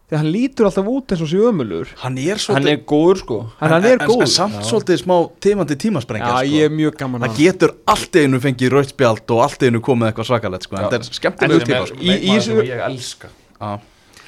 Þegar 0.07 0.21
hann 0.23 0.29
lítur 0.31 0.69
alltaf 0.69 0.87
út 0.89 1.13
eins 1.13 1.23
og 1.25 1.29
sér 1.29 1.49
ömulur 1.51 1.89
Hann 2.01 2.15
er 2.23 2.39
Hann 2.39 2.41
svolítið 2.45 2.71
er 2.71 2.79
góður 2.89 3.19
sko 3.21 3.39
En 3.59 3.73
hann 3.75 3.85
er 3.91 3.97
en, 3.99 4.05
góður 4.09 4.23
En 4.25 4.31
samt 4.31 4.61
svolítið 4.69 5.01
smá 5.03 5.15
tímandi 5.43 5.77
tímasprengja 5.83 6.29
Já, 6.31 6.37
sko. 6.39 6.55
ég 6.55 6.69
er 6.69 6.73
mjög 6.79 6.97
gaman 7.03 7.25
Það 7.27 7.33
að 7.35 7.41
getur 7.43 7.75
allt 7.93 8.19
einu 8.23 8.41
fengið 8.45 8.73
rautspjald 8.77 9.35
og 9.37 9.43
allt 9.49 9.67
einu 9.67 9.83
komið 9.85 10.09
eitthvað 10.13 10.29
svakalegt 10.31 10.69
sko. 10.69 10.79
En 10.79 10.87
Já. 10.87 10.89
þetta 10.95 11.01
er 11.11 11.19
skemmtilegu 11.19 11.59
Sem 11.61 11.69
tíma 11.69 11.83
er 11.83 11.91
sko. 11.91 11.99
Í- 11.99 12.17
í 12.17 12.31
þessu- 12.31 12.47
sem 12.47 12.63
ég 12.71 12.85
elska 12.87 13.33
Já. 13.61 13.73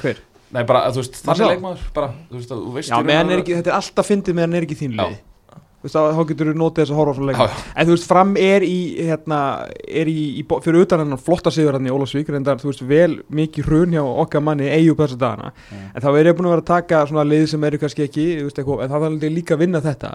Hver? 0.03 0.25
Nei, 0.49 0.63
bara, 0.65 0.87
þú 0.93 1.03
veist, 1.03 1.19
Marcel? 1.29 1.45
þannig 1.45 1.59
leikmaður 1.59 1.89
bara, 1.97 2.13
þú 2.31 2.39
veist, 2.39 2.53
þú 2.53 2.77
veist 2.79 2.93
Já, 2.93 3.01
meðan 3.05 3.33
er 3.35 3.43
ekki, 3.43 3.57
þetta 3.59 3.73
er 3.75 3.81
alltaf 3.83 4.09
fyndið 4.09 4.39
meðan 4.39 4.57
er 4.57 4.65
ekki 4.69 4.79
þín 4.81 4.95
lið. 4.97 5.19
Þú 5.79 5.87
veist, 5.87 5.95
þá 5.95 6.23
getur 6.27 6.49
þú 6.49 6.53
notið 6.59 6.83
þess 6.83 6.91
að 6.91 6.99
horfa 6.99 7.13
á 7.13 7.17
svona 7.19 7.27
leik 7.29 7.37
Já, 7.39 7.45
já. 7.53 7.67
En 7.79 7.87
þú 7.87 7.93
veist, 7.93 8.07
fram 8.11 8.31
er 8.43 8.65
í, 8.67 8.79
hérna, 9.07 9.37
er 10.01 10.09
í, 10.11 10.23
í 10.41 10.45
fyrir 10.65 10.81
utan 10.83 11.03
hennan 11.05 11.21
flotta 11.23 11.53
sigur 11.55 11.77
hann 11.77 11.87
í 11.87 11.93
Ólafsvík 11.95 12.33
reyndar, 12.35 12.59
þú 12.59 12.71
veist, 12.73 12.83
vel 12.89 13.19
mikið 13.31 13.69
hrun 13.69 13.95
hjá 13.95 14.01
okkar 14.03 14.43
manni 14.43 14.67
eigu 14.73 14.97
på 14.99 15.05
þessa 15.05 15.21
dagana. 15.21 15.53
En 15.93 16.03
þá 16.03 16.09
er 16.09 16.31
ég 16.33 16.39
búin 16.41 16.49
að 16.49 16.55
vera 16.57 16.65
að 16.65 16.71
taka 16.73 17.05
svona 17.13 17.27
lið 17.29 17.45
sem 17.53 17.69
eru 17.69 17.81
kannski 17.85 18.07
ekki, 18.09 18.27
þú 18.41 18.49
veist, 18.49 18.59
eitthvað, 18.59 18.83
en 18.89 18.93
það 18.97 19.07
er 19.29 19.37
líka 19.37 19.55
að 19.55 19.63
vinna 19.63 19.85
þetta. 19.87 20.11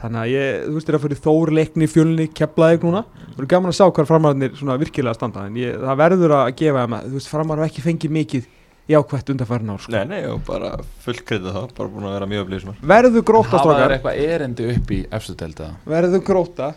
Þannig 0.00 0.22
að 0.22 0.32
ég, 0.32 0.64
þú 0.64 0.78
veist, 0.78 0.88
er 0.88 0.98
að 0.98 1.04
fyrir 1.04 1.22
Þór, 1.28 1.54
Leikni, 1.60 1.90
Fjölni, 1.92 2.28
Keflaðið 2.32 2.88
núna. 2.88 3.04
Það 3.26 3.44
eru 3.44 3.52
gaman 3.52 3.74
að 3.74 3.78
sjá 3.82 3.86
hvar 3.92 4.08
framararnir 4.08 4.56
svona 4.56 4.80
virkilega 4.80 5.14
standa 5.16 5.44
En 5.48 5.60
ég, 5.60 5.76
það 5.76 6.00
verður 6.02 6.34
að 6.40 6.50
gefa 6.58 6.82
þeim 6.86 6.96
að, 6.96 7.06
þú 7.12 7.20
veist, 7.20 7.30
framarar 7.32 7.62
hafa 7.62 7.72
ekki 7.72 7.84
fengið 7.84 8.16
mikið 8.16 8.50
jákvætt 8.90 9.30
undanfærin 9.32 9.70
ár 9.72 9.78
sko. 9.80 9.92
Nei, 9.94 10.04
nei, 10.10 10.20
og 10.26 10.40
bara 10.46 10.72
full 11.04 11.20
kredið 11.22 11.54
það 11.54 11.68
Bara 11.78 11.88
búin 11.92 12.06
að 12.08 12.14
vera 12.16 12.26
mjög 12.32 12.42
öflýðismar 12.46 12.80
Verður 12.92 13.22
gróta, 13.28 13.50
Hafa 13.52 13.62
þær 13.62 13.76
strákar 13.76 13.94
eitthvað 13.96 14.22
erindi 14.34 14.66
upp 14.74 14.90
í 14.90 14.98
efstu 15.18 15.36
delta? 15.38 15.68
Verður 15.86 16.24
gróta 16.26 16.68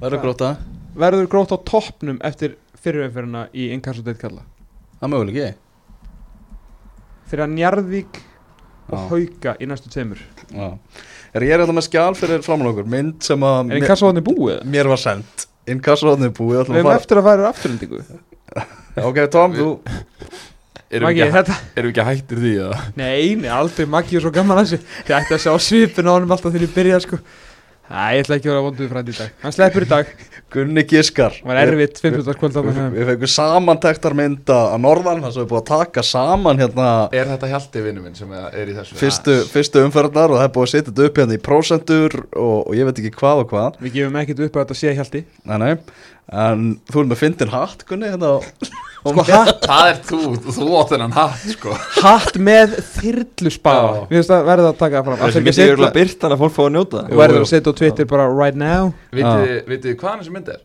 Verður 0.00 0.22
gróta 0.24 0.50
Verður 1.02 1.28
gróta 1.32 1.58
á 1.58 1.60
toppnum 1.66 2.20
eftir 2.30 2.54
fyrirumferðina 2.80 3.46
í 3.52 3.66
Inkasso 3.74 4.04
Deitt 4.06 4.20
kalla 4.22 4.44
Það 5.00 5.06
er 5.08 5.12
möguleg 5.16 5.40
ekki 5.42 5.58
Fyrir 7.30 7.44
að 7.46 7.54
Njarðvík 7.58 8.20
og 8.90 8.96
Já. 8.98 9.02
Hauka 9.06 9.52
í 9.62 9.66
næstu 9.70 9.86
tveimur. 9.92 10.18
Já. 10.50 10.64
Er 11.38 11.44
ég 11.46 11.52
er 11.54 11.62
alltaf 11.62 11.76
með 11.76 11.84
skjál 11.86 12.16
fyrir 12.18 12.40
framann 12.42 12.80
Mynd 12.90 13.20
sem 13.22 13.44
að 13.46 13.70
Er 13.70 13.78
Inkasso 13.82 14.08
hann 14.10 14.18
búið? 14.26 14.64
mér 14.66 14.88
var 14.90 14.98
sendt 14.98 15.46
Inkassoðni 15.70 16.30
búið 16.34 16.64
ætlum 16.64 16.74
Við 16.74 16.80
að 16.80 16.80
erum 16.80 16.90
fara- 16.90 17.00
eftir 17.02 17.20
að 17.20 17.28
færa 17.28 17.50
afturlendingu 17.52 18.00
Ok, 19.10 19.18
Tom, 19.30 19.52
þú 19.54 19.68
Erum 20.90 21.12
við 21.14 21.22
ekki, 21.22 21.58
erum 21.78 21.92
ekki 21.92 22.06
hættir 22.08 22.40
því 22.42 22.54
að 22.64 22.72
Nei, 22.98 23.36
nei, 23.38 23.50
aldrei. 23.54 23.86
Maggi 23.86 24.18
er 24.18 24.24
svo 24.24 24.32
að 24.34 24.58
þessu 24.64 24.80
Þið 25.06 25.14
ætti 25.20 25.36
að 25.36 25.44
sjá 25.44 25.52
svipin 25.68 26.10
á 26.10 26.12
honum 26.16 26.34
alltaf 26.34 26.50
þegar 26.50 26.66
ég 26.66 26.74
byrjaði 26.74 27.04
sko. 27.06 27.20
Æ, 27.90 28.02
ég 28.14 28.20
ætla 28.22 28.36
ekki 28.38 28.46
að 28.46 28.52
vera 28.52 28.62
vonduð 28.62 28.90
frændi 28.92 29.10
í 29.10 29.16
dag. 29.18 29.30
Hann 29.42 29.54
sleppur 29.54 29.82
í 29.82 29.86
dag. 29.90 30.10
Gunni 30.54 30.82
Giskar. 30.86 31.34
Það 31.40 31.48
var 31.50 31.58
erfitt 31.62 31.96
15. 32.02 32.36
kvöld 32.38 32.58
á 32.58 32.62
Við, 32.62 32.76
mig 32.78 32.92
við 32.94 33.08
fengum 33.08 33.30
samantektar 33.32 34.14
mynda 34.18 34.58
að 34.74 34.84
norðan 34.84 35.24
þar 35.24 35.34
sem 35.34 35.42
við 35.42 35.48
búið 35.50 35.60
að 35.60 35.70
taka 35.70 36.04
saman 36.06 36.62
hérna 36.62 36.86
Er 37.18 37.30
þetta 37.32 37.50
hjalti 37.50 37.82
vinnu 37.86 38.04
minn 38.04 38.14
sem 38.18 38.30
er 38.34 38.70
í 38.70 38.76
þessu? 38.78 38.98
fyrstu, 38.98 39.36
fyrstu 39.50 39.82
umferðnar 39.86 40.30
og 40.34 40.38
það 40.38 40.46
er 40.46 40.54
búið 40.54 40.68
að 40.68 40.72
setja 40.74 40.88
þetta 40.92 41.08
upp 41.10 41.20
hérna 41.22 41.38
í 41.38 41.42
prósentur 41.50 42.16
og, 42.30 42.56
og 42.60 42.78
ég 42.78 42.86
veit 42.90 43.02
ekki 43.02 43.14
hvað 43.18 43.42
og 43.42 43.50
hvað. 43.54 43.82
Við 43.82 43.98
gefum 43.98 44.22
ekkert 44.22 44.44
upp 44.46 44.58
að 44.58 44.64
þetta 44.66 44.80
sé 44.82 44.94
hjalti. 45.00 45.24
Nei, 45.50 45.58
nei. 45.62 45.72
En 46.30 46.66
þú 46.86 47.00
erum 47.00 47.10
með 47.10 47.18
fyndin 47.24 47.50
hatt 47.50 47.84
Gunni 47.88 48.10
hérna 48.12 48.32
Sko 49.00 49.22
hatt, 49.24 49.64
Það 49.64 49.90
er 49.90 50.00
þú, 50.04 50.18
þú 50.44 50.66
átt 50.76 50.90
þennan 50.92 51.14
hatt 51.16 51.44
sko. 51.54 51.72
Hatt 52.04 52.36
með 52.36 52.74
þyrlu 52.92 53.52
spaða 53.54 53.86
Já. 53.96 54.02
Við 54.10 54.18
veist 54.20 54.32
að 54.36 54.42
verða 54.50 54.66
að 54.74 54.76
taka 54.82 54.98
það 55.00 55.06
fram. 55.08 55.16
Það 55.22 55.32
sem 55.32 55.40
ekki 55.40 55.40
að 55.40 55.46
getur 55.48 55.56
setja- 55.60 55.72
örgulega 55.74 55.96
byrt 55.96 56.18
Þannig 56.20 56.36
að 56.36 56.42
fólk 56.44 56.54
fá 56.58 56.60
að 56.66 56.72
njóta 56.76 57.04
Þú 57.08 57.20
verður 57.22 57.40
að 57.40 57.48
setja 57.54 57.72
á 57.72 57.78
Twitter 57.80 58.08
bara 58.12 58.26
right 58.36 58.58
now. 58.60 58.92
Vitið 59.16 59.54
vitið 59.72 59.88
þið 59.88 59.96
hvaðan 60.04 60.20
þessi 60.20 60.34
mynd 60.36 60.52
er? 60.52 60.60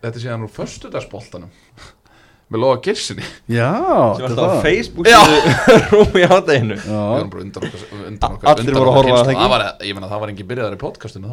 Þetta 0.00 0.16
er 0.16 0.24
síðan 0.24 0.46
úr 0.48 0.54
föstudagsboltanum 0.56 1.50
Með 2.50 2.58
loga 2.64 2.80
girsinni 2.82 3.22
já, 3.46 3.66
Sem 4.18 4.24
þetta 4.24 4.30
alltaf 4.30 4.50
á 4.50 4.56
er 4.56 4.62
Facebook 4.64 5.06
Rúmi 5.92 6.22
í 6.24 6.26
undan 8.10 8.34
okkur 8.34 8.50
Allir 8.50 8.74
voru 8.74 8.90
að 8.90 8.96
horfa 8.98 9.10
á 9.10 9.18
kynslóð. 9.20 9.38
það 9.40 9.52
var, 9.54 9.64
Ég 9.86 9.94
meina 9.98 10.08
það 10.10 10.22
var 10.24 10.32
engin 10.32 10.48
byrjaðar 10.50 10.74
í 10.74 10.80
podcastinu 10.80 11.30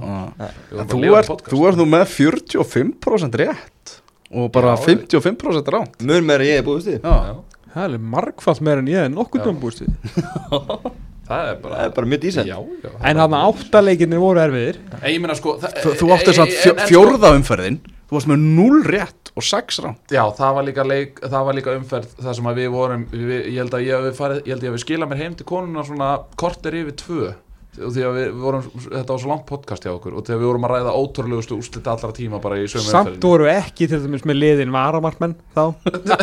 þú 1.49 1.63
ert 1.72 1.80
nú 1.82 1.88
með 1.89 2.05
45% 2.13 3.39
rétt 3.41 3.95
og 4.38 4.51
bara 4.53 4.76
Já, 4.76 4.86
55% 4.91 5.74
ránt 5.74 6.05
Mör 6.05 6.22
meira 6.30 6.45
ég 6.45 6.61
er 6.61 6.68
já, 7.01 7.18
Já, 7.32 7.36
Það 7.74 7.97
er 7.97 8.05
margfalt 8.13 8.61
meira 8.68 8.82
en 8.86 8.89
ég 8.93 9.01
er 9.07 9.11
nokkuð 9.13 9.41
Já. 9.41 9.45
döm 9.49 9.59
búist 9.61 9.82
við 9.82 9.91
Það 11.28 11.49
er 11.51 11.57
bara 11.63 11.76
Það 11.82 11.86
er 11.89 11.93
bara 11.97 12.07
mjög 12.13 12.22
dísent 12.24 12.47
Já, 12.47 12.57
já 12.86 12.91
En 13.09 13.20
hann 13.24 13.34
áttaleikinni 13.41 14.20
voru 14.22 14.39
erfiðir. 14.45 14.78
En 15.01 15.09
Ég 15.11 15.18
meina 15.24 15.36
sko 15.36 15.57
þú, 15.59 15.95
átti 16.15 16.30
en- 16.32 16.38
samt 16.38 16.53
fjó, 16.55 16.72
en- 16.72 16.78
en 16.78 16.86
sko- 16.86 16.91
fjórða 16.93 17.32
umferðin 17.39 17.80
þú 18.08 18.18
varst 18.18 18.32
með 18.32 18.45
0 18.58 18.84
rétt 18.88 19.32
og 19.38 19.47
6 19.47 19.82
ránt 19.86 20.16
Já, 20.16 20.24
það 20.38 20.55
var 20.58 20.68
líka, 20.70 20.88
leik, 20.88 21.20
það 21.24 21.49
var 21.49 21.58
líka 21.60 21.76
umferð 21.78 22.14
það 22.22 22.38
sem 22.39 22.51
við 22.60 22.70
vorum, 22.74 23.03
við, 23.12 23.36
ég 23.41 23.60
held 23.64 23.78
að 23.78 23.88
ég 23.88 24.64
hafi 24.64 24.86
skilað 24.86 25.12
mér 25.12 25.24
heim 25.24 25.38
til 25.38 25.49
konuna 25.49 25.86
svona 25.88 26.14
korter 26.39 26.78
yfir 26.80 26.97
tvö 27.03 27.34
og 27.78 27.91
því 27.93 28.03
að 28.07 28.15
við, 28.17 28.28
vorum, 28.41 28.63
þetta 28.88 29.11
var 29.13 29.19
svo 29.21 29.30
langt 29.32 29.45
podcast 29.49 29.84
hjá 29.86 29.91
okkur 29.93 30.15
og 30.17 30.23
þegar 30.25 30.39
við 30.41 30.47
vorum 30.49 30.65
að 30.67 30.71
ræða 30.73 30.93
ótrúlegustu 30.97 31.57
úrslita 31.59 31.91
allra 31.93 32.09
tíma 32.17 32.39
bara 32.41 32.57
í 32.57 32.65
sömu 32.71 32.88
Samt 32.89 33.19
voru 33.28 33.45
ekki 33.51 33.88
til 33.91 33.99
dæmis 34.05 34.25
með 34.25 34.39
liðin 34.41 34.73
varamartmenn 34.73 35.36
þá 35.53 35.63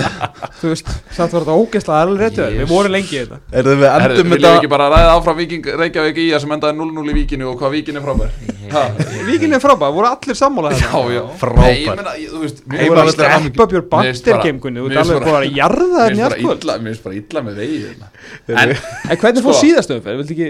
Þú 0.61 0.73
veist, 0.73 0.91
samt 1.15 1.35
var 1.37 1.45
þetta 1.47 1.59
ógeðslega 1.61 2.01
alveg 2.07 2.23
réttu 2.25 2.43
Við 2.49 2.61
Yes. 2.65 2.71
vorum 2.71 2.95
lengi 2.95 3.15
í 3.15 3.23
þetta 3.23 3.39
er 3.53 3.69
það 3.69 3.79
við 3.85 3.89
Herðu, 3.95 4.15
endum 4.15 4.17
viljum 4.17 4.35
við 4.35 4.45
þetta 4.45 4.59
ekki 4.63 4.73
bara 4.75 4.89
ræða 4.95 5.15
áfram 5.19 5.39
Viking 5.43 5.71
Reykjavík 5.85 6.21
í 6.25 6.27
að 6.35 6.45
sem 6.45 6.55
endaði 6.59 6.79
0-0 6.81 7.11
í 7.13 7.17
Víkinu 7.21 7.49
og 7.53 7.57
hvað 7.63 7.75
Víkin 7.79 8.01
er 8.01 8.05
frábær 8.09 8.35
Ha? 8.75 8.83
Víkinni 9.29 9.55
er 9.59 9.61
frábæð, 9.61 9.91
voru 9.95 10.09
allir 10.09 10.37
sammála 10.39 10.71
Já, 10.73 10.79
þetta 10.89 11.01
já 11.13 11.23
Frábær. 11.39 11.59
Nei, 11.61 11.83
ég 11.85 11.99
meina, 11.99 12.15
ég- 12.17 12.31
þú 12.33 12.39
veist 12.43 12.63
Þú 12.65 12.71
mér 12.73 12.89
voru 12.89 13.03
að 13.03 13.11
steppa 13.13 13.67
björn 13.71 13.85
finnst 13.85 13.91
bara- 13.93 14.07
bandirgeimkunni 14.09 14.81
Þú 14.81 14.87
mér 14.89 14.95
ert 14.95 15.05
finnst 15.05 15.13
alveg 15.13 15.29
bara- 15.29 15.45
að 15.45 15.59
jarða 15.59 15.85
Mér 15.85 15.93
það 15.93 16.09
finnst 16.09 16.17
bara 16.17 16.17
njartkvöld 16.17 16.65
illa- 16.65 16.79
mér 16.81 16.89
finnst 16.95 17.05
bara 17.05 17.19
illa 17.21 17.43
með 17.45 17.61
vegið 17.61 17.85
hérna. 17.85 18.09
en, 18.49 18.75
En 19.11 19.21
hvernig 19.21 19.45
fór 19.45 19.53
Sko. 19.55 19.61
síðastu 19.67 19.99
umferð? 19.99 20.17
Viltu 20.25 20.35
ekki 20.39 20.49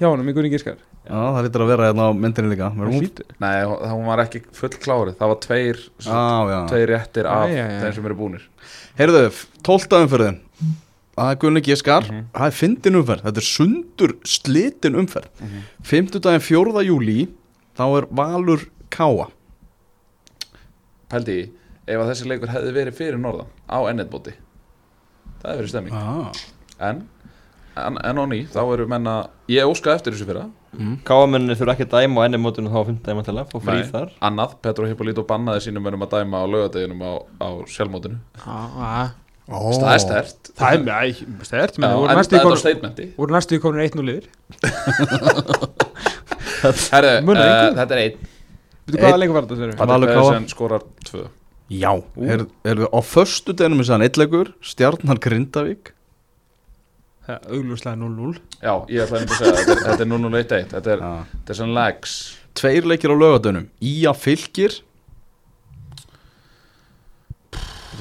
hjá 0.00 0.08
honum 0.10 0.28
í 0.30 0.34
Gunni 0.36 0.50
Gískar? 0.52 0.78
já, 1.04 1.14
það 1.14 1.42
lítur 1.46 1.62
að 1.64 1.70
vera 1.72 1.88
hérna 1.90 2.06
á 2.08 2.10
myndinni 2.16 2.50
líka 2.54 2.68
er 2.70 2.90
hún- 2.90 3.24
Nei, 3.40 3.64
hún 3.92 4.06
var 4.08 4.22
ekki 4.24 4.42
full 4.56 4.68
klárið 4.80 5.16
Það 5.20 5.28
var 5.32 5.40
tveir, 5.46 5.78
Já, 6.00 6.22
já. 6.50 6.60
tveir 6.70 6.88
réttir 6.94 7.26
af 7.26 7.48
Æ, 7.48 7.54
æ, 7.54 7.66
æ. 7.66 7.80
þeim 7.84 7.94
sem 7.94 8.06
eru 8.10 8.14
búnir 8.16 8.42
Heyrðu, 8.98 9.24
tólta 9.62 10.00
umferðin 10.04 10.40
Það 11.16 11.30
er 11.30 11.36
Gunni 11.42 11.60
Giskar 11.60 12.02
Mhm. 12.08 12.24
Það 12.32 12.46
er 12.46 12.56
fyndin 12.56 12.96
umferð, 13.00 13.22
þetta 13.26 13.36
er 13.36 13.48
sundur 13.50 14.12
slitin 14.24 14.94
umferð 14.96 15.28
mm. 15.42 15.62
50. 15.82 16.38
4. 16.40 16.84
júli 16.88 17.28
Þá 17.76 17.84
er 17.98 18.06
Valur 18.10 18.66
Káa 18.90 19.28
Pældi 21.10 21.34
í, 21.42 21.46
ef 21.90 21.98
að 22.00 22.10
þessi 22.12 22.28
leikur 22.30 22.52
hefði 22.54 22.72
verið 22.76 22.94
fyrir 22.98 23.18
norðan 23.20 23.48
á 23.68 23.78
ennetbóti 23.90 24.32
Það 25.40 25.48
hefði 25.50 25.60
verið 25.60 25.72
stemming 25.72 25.94
ah. 25.96 26.32
En, 26.80 27.02
en, 27.76 27.98
en 28.02 28.22
á 28.22 28.24
ný, 28.30 28.40
þá 28.50 28.60
eru 28.64 28.86
menna 28.90 29.14
Ég 29.50 29.68
óska 29.68 29.94
eftir 29.94 30.12
þessu 30.14 30.26
fyrra. 30.28 30.44
Káamenni 31.06 31.56
þurfa 31.58 31.72
ekki 31.74 31.86
að 31.88 31.94
dæma 31.96 32.22
á 32.22 32.24
enni 32.28 32.38
mótunum 32.38 32.70
þá 32.70 32.78
á 32.78 32.84
5. 32.90 32.98
dæma 33.08 33.22
til 33.26 33.34
að 33.34 33.48
fá 33.50 33.58
frí 33.58 33.78
Nei. 33.80 33.88
þar. 33.90 34.08
Annað, 34.28 34.50
Petro 34.62 34.84
Hippolito 34.86 35.22
bannaði 35.26 35.60
sínum 35.66 35.86
verðum 35.86 36.06
að 36.06 36.12
dæma 36.14 36.42
á 36.42 36.44
laugadeginum 36.46 37.00
á, 37.02 37.12
á 37.42 37.48
sjálfmótinu. 37.66 38.16
Ó. 39.50 39.50
Það 39.50 39.90
er 39.90 40.02
stert 40.04 40.40
Það 40.54 40.76
er 40.76 40.80
mjög 40.86 41.14
stert 41.48 41.74
menn, 41.82 41.94
voru 41.98 42.12
en 42.12 42.16
næstu 42.20 42.34
í 42.36 42.38
það 42.44 42.68
er 42.70 42.76
Voru 43.16 43.30
næstu 43.34 43.52
í 43.56 43.62
komin 43.64 43.82
1-0 43.82 44.06
liðir. 44.06 44.26
Herðu, 46.94 47.14
Munar 47.26 47.42
uh, 47.42 47.50
engu. 47.50 47.74
þetta 47.80 47.92
er 47.96 48.00
einn. 48.04 48.16
Veitu 48.86 49.02
hvaða 49.02 49.20
leikur 49.22 49.36
var 49.36 49.44
þetta 49.50 49.88
Valur 49.90 50.10
Káa. 50.10 50.20
Pedersen 50.20 50.46
skorar 50.52 50.82
tvö. 51.08 51.22
Já, 51.70 51.92
er, 52.18 52.40
erum 52.66 52.84
við 52.84 52.94
á 52.94 53.00
föstu 53.06 53.54
deginum 53.54 53.80
þess 53.82 53.94
að 53.94 54.04
eitleikur 54.06 54.48
Stjarnar 54.66 55.18
Grindavík 55.22 55.92
Auglúslega 57.50 57.96
0-0 57.96 58.38
Já, 58.62 58.74
ég 58.90 59.02
ætla 59.04 59.18
einnig 59.20 59.32
að 59.34 59.38
segja, 59.40 59.54
þetta 59.56 59.72
er- 59.72 59.82
þetta 59.86 60.04
er 60.04 60.10
0-1-1 60.12 60.70
Þetta 60.74 60.92
er, 60.94 61.02
þetta 61.34 61.54
er 61.54 61.58
svona 61.60 61.76
legs 61.80 62.14
Tveir 62.60 62.88
leikir 62.90 63.10
á 63.12 63.16
lögadönum 63.20 63.66
Ía 63.80 64.12
fylgir 64.16 64.72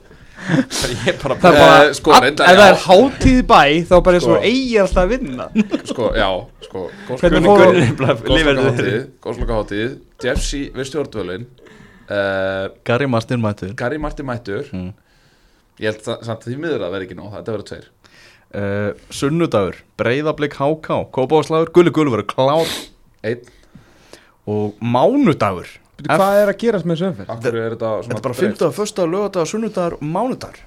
Það 0.46 1.08
er 1.10 1.16
bara, 1.22 1.36
Eh, 1.56 1.92
sko, 1.98 2.12
all- 2.14 2.22
reyndar, 2.26 2.46
ef 2.46 2.58
það 2.60 2.68
er 2.70 2.78
hátíð 2.86 3.40
bæ 3.50 3.62
þá 3.88 3.94
bara 4.06 4.18
eins 4.18 4.26
og 4.26 4.36
Sko. 4.36 4.42
eigi 4.46 4.76
alltaf 4.82 5.02
að 5.02 5.08
vinna. 5.14 5.46
Sko, 5.90 6.04
já, 6.14 6.28
sko 6.66 6.82
Góðslokaháttíð 7.08 9.00
Góðslokaháttíð 9.24 9.96
Jeffsy 10.22 10.60
við 10.74 10.88
stjórnvölin 10.90 11.46
uh, 12.10 12.68
Gary 12.86 13.06
Martin 13.10 13.40
mættur. 13.42 13.74
Gary 13.76 13.98
Martin 13.98 14.26
mættur. 14.28 14.68
Mm. 14.72 14.92
Ég 15.82 15.90
held 15.92 16.06
samt 16.24 16.40
að 16.40 16.48
því 16.48 16.56
miður 16.62 16.86
að 16.86 16.94
vera 16.94 17.04
ekki 17.08 17.16
nóg 17.18 17.34
Þetta 17.34 17.52
verður 17.56 17.68
tveir. 17.72 17.88
Uh, 18.56 18.90
Sunnudagur 19.12 19.80
Breiðablik 20.00 20.54
HK 20.56 21.00
Kópáðslagur 21.12 21.72
Gulli 21.74 21.90
Gulli 21.92 22.14
verður 22.14 22.30
klár. 22.30 22.70
Einn. 23.26 23.42
Og 24.46 24.78
mánudagur 24.80 25.66
Hvað 26.04 26.38
er 26.42 26.50
að 26.52 26.58
gerast 26.60 26.84
með 26.86 26.98
þessu 26.98 27.06
umferð? 27.10 27.30
Akkur 27.32 27.54
er 27.56 27.74
þetta 27.76 27.90
Þetta 28.04 28.16
er 28.18 28.24
bara 28.26 28.34
dreift? 28.36 28.58
15, 28.60 28.74
fyrsta, 28.76 29.06
lögadagur, 29.08 29.48
sunnudagur 29.52 29.94
og 29.96 30.02
mánudagur. 30.16 30.58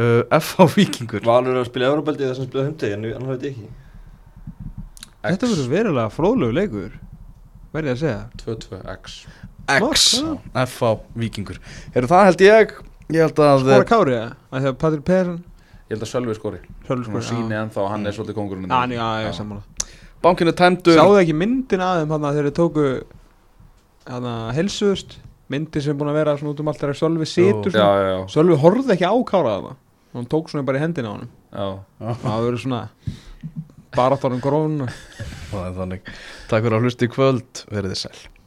Uh, 0.00 0.22
FH 0.40 0.66
Víkingur. 0.74 1.22
Valur 1.26 1.54
er 1.54 1.60
að 1.62 1.68
spila 1.70 1.90
Európaldi 1.90 2.26
þess 2.26 2.42
að 2.42 2.48
spila 2.50 2.64
hundi 2.66 2.90
en 2.94 3.06
hann 3.14 3.28
veit 3.30 3.46
ekki. 3.50 3.68
Þetta 5.20 5.46
X. 5.46 5.52
verður 5.52 5.70
verulega 5.74 6.12
fróðlegu 6.14 6.56
leikur 6.56 6.92
verði 7.74 7.90
ég 7.92 7.96
að 7.96 8.02
segja. 8.02 8.20
22X 8.42 9.16
X. 9.76 10.06
Já. 10.18 10.30
FH 10.66 10.92
Víkingur. 11.22 11.60
Heru, 11.94 12.10
Það 12.10 12.26
held 12.30 12.44
ég. 12.46 12.74
Ég 13.10 13.24
held 13.26 13.42
að 13.42 13.64
Skora 13.66 13.86
Kári 13.90 14.14
eða? 14.16 14.34
Af 14.50 14.62
Því 14.64 14.70
að 14.70 14.76
Patrik 14.82 15.06
Persson 15.06 15.38
Ég 15.90 15.96
held 15.96 16.04
að 16.06 16.10
Sölvi 16.12 16.34
skori. 16.38 16.58
Sölvi 16.86 17.06
Svona 17.06 17.22
skora 17.22 17.26
síni 17.26 17.56
ennþá 17.58 17.80
að 17.82 17.88
hann 17.90 18.06
er 18.06 18.14
svolítið 18.14 18.36
kongurinn 18.38 18.70
Já, 18.70 18.82
já, 18.94 19.06
já, 19.24 19.30
sammála. 19.34 19.62
Bankinu 20.22 20.52
tæmdur. 20.54 20.94
Sáðu 20.94 21.16
ekki 21.18 21.34
myndin 21.34 21.82
að 21.82 22.02
þeim 22.04 22.12
hann 22.14 22.26
þegar 22.28 22.46
þeir 22.46 22.54
tóku 22.60 22.84
að 22.86 23.00
helsuðust 24.56 25.18
myndin 25.50 25.82
sem 25.82 25.94
er 25.94 25.98
búin 25.98 26.12
að 26.12 26.20
vera 26.20 26.36
svona 26.38 26.54
út 26.54 26.62
um 26.62 26.70
allt 26.70 26.82
þegar 26.82 27.00
Sölvi 27.00 27.28
situr 27.28 27.74
Sölvi 28.30 28.58
horfði 28.60 28.96
ekki 28.96 29.10
á 29.10 29.14
Kára 29.28 29.56
það 29.58 29.72
hann 30.14 30.30
tók 30.30 30.50
svona 30.50 30.66
bara 30.66 30.80
í 30.80 30.84
hendina 30.84 31.10
á 31.10 31.14
hann 31.14 31.28
já. 31.50 31.68
það 32.22 32.46
verður 32.46 32.62
svona 32.64 32.82
baráttanum 33.94 34.42
grónu 34.42 34.88
Það 35.50 35.64
er 35.66 35.72
þannig. 35.78 36.12
Takk 36.50 36.66
fyrir 36.66 36.76
að 36.76 36.84
hlusta 36.86 37.06
í 37.06 37.10
kvöld. 37.10 37.64
Verið 37.70 37.94
þið 37.94 38.00
sæl 38.04 38.39